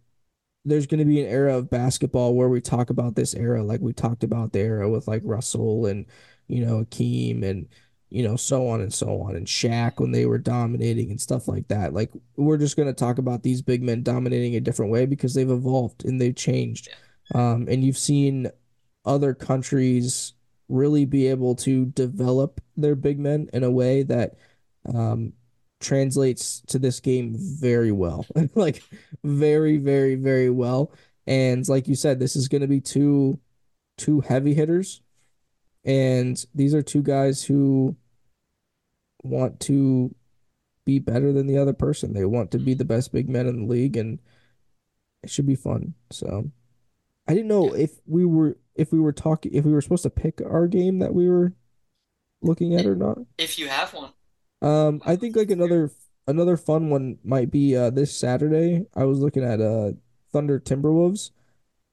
there's 0.64 0.86
gonna 0.86 1.04
be 1.04 1.20
an 1.20 1.28
era 1.28 1.56
of 1.56 1.70
basketball 1.70 2.34
where 2.34 2.48
we 2.48 2.60
talk 2.60 2.90
about 2.90 3.14
this 3.14 3.34
era 3.34 3.62
like 3.62 3.80
we 3.80 3.92
talked 3.92 4.24
about 4.24 4.52
the 4.52 4.60
era 4.60 4.88
with 4.90 5.06
like 5.08 5.22
Russell 5.24 5.86
and 5.86 6.06
you 6.48 6.64
know 6.64 6.84
Akeem 6.84 7.44
and 7.44 7.68
you 8.10 8.22
know 8.22 8.36
so 8.36 8.68
on 8.68 8.80
and 8.80 8.92
so 8.92 9.20
on 9.22 9.36
and 9.36 9.46
Shaq 9.46 9.98
when 10.00 10.12
they 10.12 10.26
were 10.26 10.38
dominating 10.38 11.10
and 11.10 11.20
stuff 11.20 11.48
like 11.48 11.68
that. 11.68 11.92
Like 11.92 12.10
we're 12.36 12.58
just 12.58 12.76
gonna 12.76 12.92
talk 12.92 13.18
about 13.18 13.42
these 13.42 13.62
big 13.62 13.82
men 13.82 14.02
dominating 14.02 14.56
a 14.56 14.60
different 14.60 14.92
way 14.92 15.06
because 15.06 15.34
they've 15.34 15.50
evolved 15.50 16.04
and 16.04 16.20
they've 16.20 16.34
changed. 16.34 16.88
Um, 17.34 17.66
and 17.68 17.82
you've 17.82 17.98
seen 17.98 18.48
other 19.04 19.34
countries 19.34 20.34
really 20.68 21.04
be 21.04 21.26
able 21.28 21.54
to 21.54 21.86
develop 21.86 22.60
their 22.76 22.94
big 22.94 23.18
men 23.18 23.48
in 23.52 23.64
a 23.64 23.70
way 23.70 24.02
that 24.02 24.34
um, 24.92 25.32
translates 25.80 26.60
to 26.68 26.78
this 26.78 27.00
game 27.00 27.34
very 27.36 27.92
well. 27.92 28.26
like 28.54 28.82
very, 29.24 29.76
very, 29.76 30.14
very 30.14 30.50
well. 30.50 30.92
And 31.26 31.66
like 31.68 31.88
you 31.88 31.94
said, 31.94 32.18
this 32.18 32.36
is 32.36 32.48
going 32.48 32.62
to 32.62 32.68
be 32.68 32.80
two 32.80 33.38
two 33.96 34.20
heavy 34.20 34.54
hitters. 34.54 35.00
And 35.86 36.44
these 36.54 36.74
are 36.74 36.82
two 36.82 37.02
guys 37.02 37.44
who 37.44 37.96
want 39.22 39.60
to 39.60 40.14
be 40.84 40.98
better 40.98 41.32
than 41.32 41.46
the 41.46 41.58
other 41.58 41.72
person. 41.72 42.12
They 42.12 42.24
want 42.24 42.50
to 42.50 42.58
be 42.58 42.74
the 42.74 42.84
best 42.84 43.12
big 43.12 43.28
men 43.28 43.46
in 43.46 43.62
the 43.62 43.72
league 43.72 43.96
and 43.96 44.18
it 45.22 45.30
should 45.30 45.46
be 45.46 45.54
fun. 45.56 45.94
So 46.10 46.50
I 47.26 47.34
didn't 47.34 47.48
know 47.48 47.72
if 47.74 47.92
we 48.06 48.24
were 48.24 48.58
if 48.74 48.92
we 48.92 49.00
were 49.00 49.12
talking 49.12 49.52
if 49.54 49.64
we 49.64 49.72
were 49.72 49.80
supposed 49.80 50.02
to 50.02 50.10
pick 50.10 50.40
our 50.40 50.66
game 50.66 50.98
that 50.98 51.14
we 51.14 51.28
were 51.28 51.52
looking 52.42 52.74
at 52.74 52.86
or 52.86 52.96
not. 52.96 53.18
if 53.38 53.58
you 53.58 53.68
have 53.68 53.94
one. 53.94 54.10
Um, 54.62 55.02
I 55.04 55.16
think 55.16 55.36
like 55.36 55.50
another 55.50 55.90
another 56.26 56.56
fun 56.56 56.90
one 56.90 57.18
might 57.24 57.50
be 57.50 57.76
uh 57.76 57.90
this 57.90 58.16
Saturday. 58.16 58.86
I 58.94 59.04
was 59.04 59.20
looking 59.20 59.44
at 59.44 59.60
uh 59.60 59.92
Thunder 60.32 60.60
Timberwolves. 60.60 61.30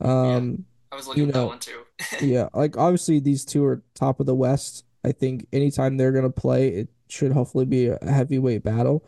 Um, 0.02 0.66
I 0.92 0.96
was 0.96 1.08
looking 1.08 1.28
at 1.28 1.34
that 1.34 1.40
know- 1.40 1.48
one 1.48 1.60
too. 1.60 1.82
Yeah, 2.22 2.50
like 2.54 2.78
obviously 2.78 3.20
these 3.20 3.46
two 3.46 3.66
are 3.66 3.84
top 3.96 4.20
of 4.20 4.26
the 4.26 4.36
West. 4.36 4.86
I 5.06 5.12
think 5.12 5.48
anytime 5.52 5.98
they're 5.98 6.12
gonna 6.12 6.30
play, 6.30 6.70
it 6.70 6.90
should 7.10 7.32
hopefully 7.32 7.66
be 7.66 7.88
a 7.88 8.00
heavyweight 8.02 8.64
battle. 8.64 9.06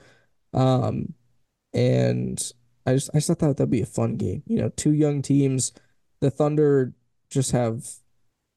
Um, 0.54 1.14
and 1.74 2.42
I 2.86 2.94
just 2.94 3.10
I 3.14 3.18
just 3.18 3.28
thought 3.28 3.40
that'd 3.40 3.70
be 3.70 3.82
a 3.82 3.86
fun 3.86 4.16
game. 4.16 4.44
You 4.48 4.58
know, 4.60 4.70
two 4.70 4.94
young 4.94 5.22
teams. 5.22 5.72
The 6.22 6.32
Thunder 6.32 6.94
just 7.30 7.52
have 7.52 7.86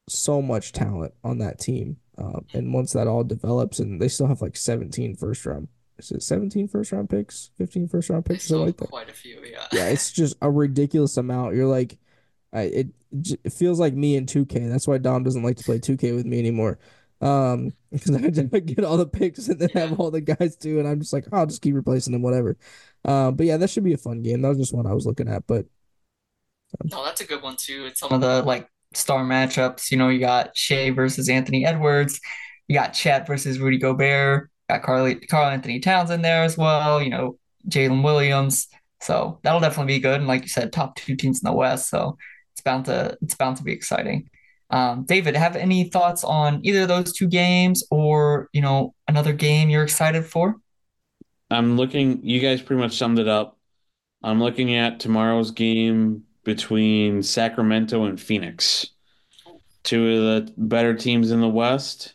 so 0.08 0.40
much 0.40 0.72
talent 0.72 1.14
on 1.24 1.38
that 1.38 1.58
team. 1.58 1.96
Um, 2.16 2.46
and 2.52 2.72
once 2.72 2.92
that 2.92 3.06
all 3.06 3.24
develops, 3.24 3.78
and 3.78 4.00
they 4.00 4.08
still 4.08 4.26
have 4.26 4.42
like 4.42 4.56
17 4.56 5.16
first 5.16 5.46
round, 5.46 5.68
is 5.98 6.10
it 6.10 6.22
17 6.22 6.68
first 6.68 6.92
round 6.92 7.10
picks, 7.10 7.50
15 7.58 7.88
first 7.88 8.10
round 8.10 8.24
picks, 8.24 8.44
something 8.44 8.66
like 8.66 8.76
that? 8.78 8.90
quite 8.90 9.10
a 9.10 9.14
few, 9.14 9.40
yeah. 9.44 9.66
Yeah, 9.72 9.88
it's 9.88 10.12
just 10.12 10.36
a 10.42 10.50
ridiculous 10.50 11.16
amount. 11.16 11.54
You're 11.54 11.66
like, 11.66 11.98
I, 12.52 12.62
it, 12.62 12.88
it 13.44 13.52
feels 13.52 13.78
like 13.80 13.94
me 13.94 14.16
in 14.16 14.26
2K. 14.26 14.68
That's 14.68 14.86
why 14.86 14.98
Dom 14.98 15.22
doesn't 15.24 15.42
like 15.42 15.56
to 15.58 15.64
play 15.64 15.78
2K 15.78 16.14
with 16.14 16.26
me 16.26 16.38
anymore. 16.38 16.78
Um, 17.20 17.72
because 17.92 18.14
I 18.16 18.60
get 18.60 18.84
all 18.84 18.96
the 18.96 19.06
picks 19.06 19.48
and 19.48 19.58
then 19.60 19.70
have 19.74 19.98
all 19.98 20.10
the 20.10 20.20
guys 20.20 20.56
too, 20.56 20.78
and 20.78 20.88
I'm 20.88 21.00
just 21.00 21.12
like, 21.12 21.26
oh, 21.32 21.38
I'll 21.38 21.46
just 21.46 21.62
keep 21.62 21.74
replacing 21.74 22.12
them, 22.12 22.22
whatever. 22.22 22.56
Um, 23.04 23.34
but 23.36 23.46
yeah, 23.46 23.56
that 23.56 23.70
should 23.70 23.84
be 23.84 23.94
a 23.94 23.98
fun 23.98 24.22
game. 24.22 24.42
That 24.42 24.48
was 24.48 24.58
just 24.58 24.74
one 24.74 24.86
I 24.86 24.94
was 24.94 25.06
looking 25.06 25.28
at, 25.28 25.46
but 25.46 25.66
No, 26.84 27.04
that's 27.04 27.20
a 27.20 27.24
good 27.26 27.42
one 27.42 27.56
too. 27.56 27.86
It's 27.86 28.00
some 28.00 28.12
of 28.12 28.20
the 28.20 28.42
like 28.42 28.68
star 28.94 29.24
matchups. 29.24 29.90
You 29.90 29.96
know, 29.98 30.08
you 30.08 30.20
got 30.20 30.56
Shai 30.56 30.90
versus 30.90 31.28
Anthony 31.28 31.64
Edwards. 31.64 32.20
You 32.68 32.74
got 32.74 32.92
Chet 32.92 33.26
versus 33.26 33.58
Rudy 33.58 33.78
Gobert. 33.78 34.50
Got 34.68 34.82
Carly 34.82 35.14
Karl 35.16 35.50
Anthony 35.50 35.80
Towns 35.80 36.10
in 36.10 36.22
there 36.22 36.44
as 36.44 36.56
well. 36.58 37.02
You 37.02 37.10
know, 37.10 37.38
Jalen 37.68 38.04
Williams. 38.04 38.68
So 39.00 39.38
that'll 39.42 39.60
definitely 39.60 39.94
be 39.94 40.00
good. 40.00 40.18
And 40.18 40.28
like 40.28 40.42
you 40.42 40.48
said, 40.48 40.72
top 40.72 40.96
two 40.96 41.16
teams 41.16 41.40
in 41.42 41.46
the 41.50 41.56
West. 41.56 41.88
So 41.88 42.18
bound 42.68 42.84
to 42.84 43.16
it's 43.22 43.34
bound 43.34 43.56
to 43.56 43.62
be 43.62 43.72
exciting. 43.72 44.28
Um, 44.70 45.04
David, 45.06 45.34
have 45.34 45.56
any 45.56 45.84
thoughts 45.84 46.24
on 46.24 46.60
either 46.62 46.82
of 46.82 46.88
those 46.88 47.14
two 47.14 47.26
games 47.26 47.82
or 47.90 48.50
you 48.52 48.60
know 48.60 48.94
another 49.06 49.32
game 49.32 49.70
you're 49.70 49.82
excited 49.82 50.26
for? 50.26 50.56
I'm 51.50 51.78
looking, 51.78 52.22
you 52.22 52.40
guys 52.40 52.60
pretty 52.60 52.82
much 52.82 52.98
summed 52.98 53.18
it 53.18 53.28
up. 53.28 53.56
I'm 54.22 54.38
looking 54.38 54.74
at 54.74 55.00
tomorrow's 55.00 55.50
game 55.50 56.24
between 56.44 57.22
Sacramento 57.22 58.04
and 58.04 58.20
Phoenix. 58.20 58.88
Two 59.82 60.08
of 60.08 60.46
the 60.46 60.52
better 60.58 60.94
teams 60.94 61.30
in 61.30 61.40
the 61.40 61.48
West. 61.48 62.14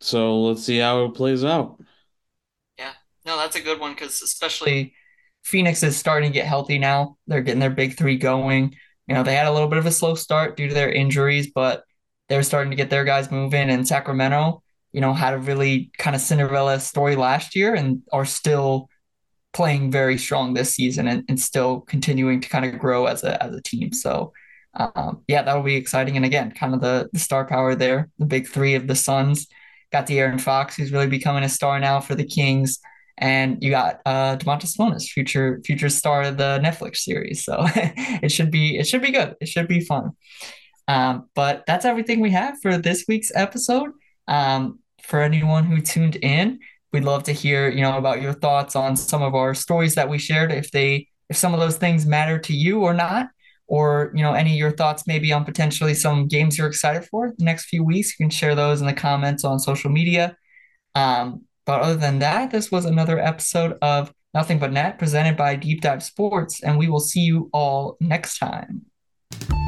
So 0.00 0.42
let's 0.42 0.62
see 0.62 0.78
how 0.78 1.06
it 1.06 1.14
plays 1.14 1.42
out. 1.42 1.82
Yeah, 2.78 2.92
no, 3.26 3.36
that's 3.36 3.56
a 3.56 3.60
good 3.60 3.80
one 3.80 3.94
because 3.94 4.22
especially 4.22 4.94
Phoenix 5.42 5.82
is 5.82 5.96
starting 5.96 6.30
to 6.30 6.34
get 6.34 6.46
healthy 6.46 6.78
now. 6.78 7.16
They're 7.26 7.42
getting 7.42 7.60
their 7.60 7.70
big 7.70 7.96
three 7.96 8.16
going. 8.16 8.76
You 9.06 9.14
know, 9.14 9.22
they 9.22 9.34
had 9.34 9.46
a 9.46 9.52
little 9.52 9.68
bit 9.68 9.78
of 9.78 9.86
a 9.86 9.92
slow 9.92 10.14
start 10.14 10.56
due 10.56 10.68
to 10.68 10.74
their 10.74 10.90
injuries, 10.90 11.50
but 11.54 11.84
they're 12.28 12.42
starting 12.42 12.70
to 12.70 12.76
get 12.76 12.90
their 12.90 13.04
guys 13.04 13.30
moving. 13.30 13.68
And 13.68 13.86
Sacramento, 13.86 14.62
you 14.92 15.00
know, 15.00 15.12
had 15.12 15.34
a 15.34 15.38
really 15.38 15.90
kind 15.98 16.14
of 16.14 16.22
Cinderella 16.22 16.80
story 16.80 17.16
last 17.16 17.56
year 17.56 17.74
and 17.74 18.02
are 18.12 18.24
still 18.24 18.88
playing 19.52 19.90
very 19.90 20.16
strong 20.16 20.54
this 20.54 20.74
season 20.74 21.08
and, 21.08 21.24
and 21.28 21.38
still 21.38 21.80
continuing 21.80 22.40
to 22.40 22.48
kind 22.48 22.64
of 22.64 22.78
grow 22.78 23.06
as 23.06 23.22
a 23.22 23.42
as 23.42 23.54
a 23.54 23.62
team. 23.62 23.92
So 23.92 24.32
um, 24.74 25.22
yeah, 25.28 25.42
that'll 25.42 25.62
be 25.62 25.76
exciting. 25.76 26.16
And 26.16 26.24
again, 26.24 26.52
kind 26.52 26.74
of 26.74 26.80
the, 26.80 27.10
the 27.12 27.18
star 27.18 27.44
power 27.46 27.74
there, 27.74 28.08
the 28.18 28.26
big 28.26 28.48
three 28.48 28.74
of 28.74 28.86
the 28.86 28.94
Suns. 28.94 29.46
Got 29.92 30.06
De'Aaron 30.06 30.40
Fox, 30.40 30.74
who's 30.74 30.92
really 30.92 31.06
becoming 31.06 31.44
a 31.44 31.48
star 31.48 31.78
now 31.78 32.00
for 32.00 32.14
the 32.14 32.24
Kings. 32.24 32.78
And 33.18 33.62
you 33.62 33.70
got 33.70 34.00
uh 34.06 34.36
Domantas 34.36 34.76
Sabonis, 34.76 35.04
future 35.04 35.60
future 35.64 35.88
star 35.88 36.22
of 36.22 36.36
the 36.36 36.60
Netflix 36.62 36.98
series. 36.98 37.44
So 37.44 37.56
it 37.76 38.30
should 38.30 38.50
be 38.50 38.78
it 38.78 38.86
should 38.86 39.02
be 39.02 39.12
good. 39.12 39.36
It 39.40 39.48
should 39.48 39.68
be 39.68 39.80
fun. 39.80 40.12
Um, 40.88 41.28
but 41.34 41.64
that's 41.66 41.84
everything 41.84 42.20
we 42.20 42.30
have 42.30 42.60
for 42.60 42.76
this 42.76 43.04
week's 43.08 43.30
episode. 43.34 43.90
Um, 44.28 44.78
for 45.02 45.20
anyone 45.20 45.64
who 45.64 45.80
tuned 45.80 46.16
in, 46.16 46.60
we'd 46.92 47.04
love 47.04 47.24
to 47.24 47.32
hear 47.32 47.68
you 47.68 47.82
know 47.82 47.98
about 47.98 48.22
your 48.22 48.32
thoughts 48.32 48.76
on 48.76 48.96
some 48.96 49.22
of 49.22 49.34
our 49.34 49.54
stories 49.54 49.94
that 49.94 50.08
we 50.08 50.18
shared. 50.18 50.52
If 50.52 50.70
they 50.70 51.08
if 51.28 51.36
some 51.36 51.54
of 51.54 51.60
those 51.60 51.76
things 51.76 52.06
matter 52.06 52.38
to 52.38 52.54
you 52.54 52.80
or 52.80 52.94
not 52.94 53.28
or 53.66 54.12
you 54.14 54.22
know 54.22 54.34
any 54.34 54.52
of 54.52 54.58
your 54.58 54.70
thoughts 54.70 55.06
maybe 55.06 55.32
on 55.32 55.44
potentially 55.44 55.94
some 55.94 56.28
games 56.28 56.58
you're 56.58 56.66
excited 56.66 57.04
for 57.06 57.32
the 57.38 57.44
next 57.44 57.66
few 57.66 57.82
weeks 57.82 58.10
you 58.10 58.24
can 58.24 58.30
share 58.30 58.54
those 58.54 58.80
in 58.80 58.86
the 58.86 58.92
comments 58.92 59.44
on 59.44 59.58
social 59.58 59.90
media 59.90 60.36
um, 60.94 61.42
but 61.66 61.80
other 61.80 61.96
than 61.96 62.18
that 62.18 62.50
this 62.50 62.70
was 62.70 62.84
another 62.84 63.18
episode 63.18 63.76
of 63.82 64.12
nothing 64.34 64.58
but 64.58 64.72
net 64.72 64.98
presented 64.98 65.36
by 65.36 65.56
deep 65.56 65.80
dive 65.80 66.02
sports 66.02 66.62
and 66.62 66.78
we 66.78 66.88
will 66.88 67.00
see 67.00 67.20
you 67.20 67.50
all 67.52 67.96
next 68.00 68.38
time 68.38 68.82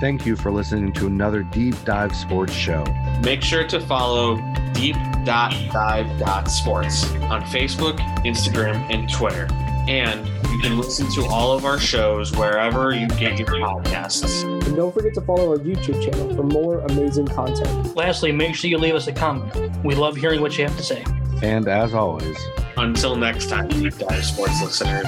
Thank 0.01 0.27
you 0.27 0.35
for 0.37 0.51
listening 0.51 0.93
to 0.95 1.07
another 1.07 1.45
Deep 1.45 1.77
Dive 1.85 2.15
Sports 2.15 2.53
show. 2.53 2.85
Make 3.23 3.43
sure 3.43 3.67
to 3.69 3.81
follow 3.81 4.37
deep.dive.sports 4.75 7.11
on 7.13 7.41
Facebook, 7.43 7.99
Instagram, 8.25 8.93
and 8.93 9.11
Twitter. 9.11 9.49
And 9.89 10.27
you 10.51 10.59
can 10.61 10.77
listen 10.79 11.11
to 11.13 11.25
all 11.27 11.53
of 11.53 11.65
our 11.65 11.79
shows 11.79 12.37
wherever 12.37 12.95
you 12.95 13.07
get 13.09 13.39
your 13.39 13.49
podcasts. 13.49 14.43
And 14.67 14.77
don't 14.77 14.93
forget 14.93 15.15
to 15.15 15.21
follow 15.21 15.53
our 15.53 15.59
YouTube 15.59 16.03
channel 16.05 16.35
for 16.35 16.43
more 16.43 16.81
amazing 16.81 17.29
content. 17.29 17.97
Lastly, 17.97 18.33
make 18.33 18.55
sure 18.55 18.71
you 18.71 18.79
leave 18.79 18.95
us 18.95 19.07
a 19.07 19.13
comment. 19.13 19.85
We 19.85 19.95
love 19.95 20.17
hearing 20.17 20.41
what 20.41 20.57
you 20.59 20.65
have 20.65 20.77
to 20.77 20.83
say. 20.83 21.05
And 21.45 21.69
as 21.69 21.93
always, 21.93 22.39
Until 22.79 23.17
next 23.17 23.51
time, 23.51 23.69
Deep 23.69 23.99
Dive 23.99 24.25
Sports 24.25 24.63
listeners. 24.63 25.07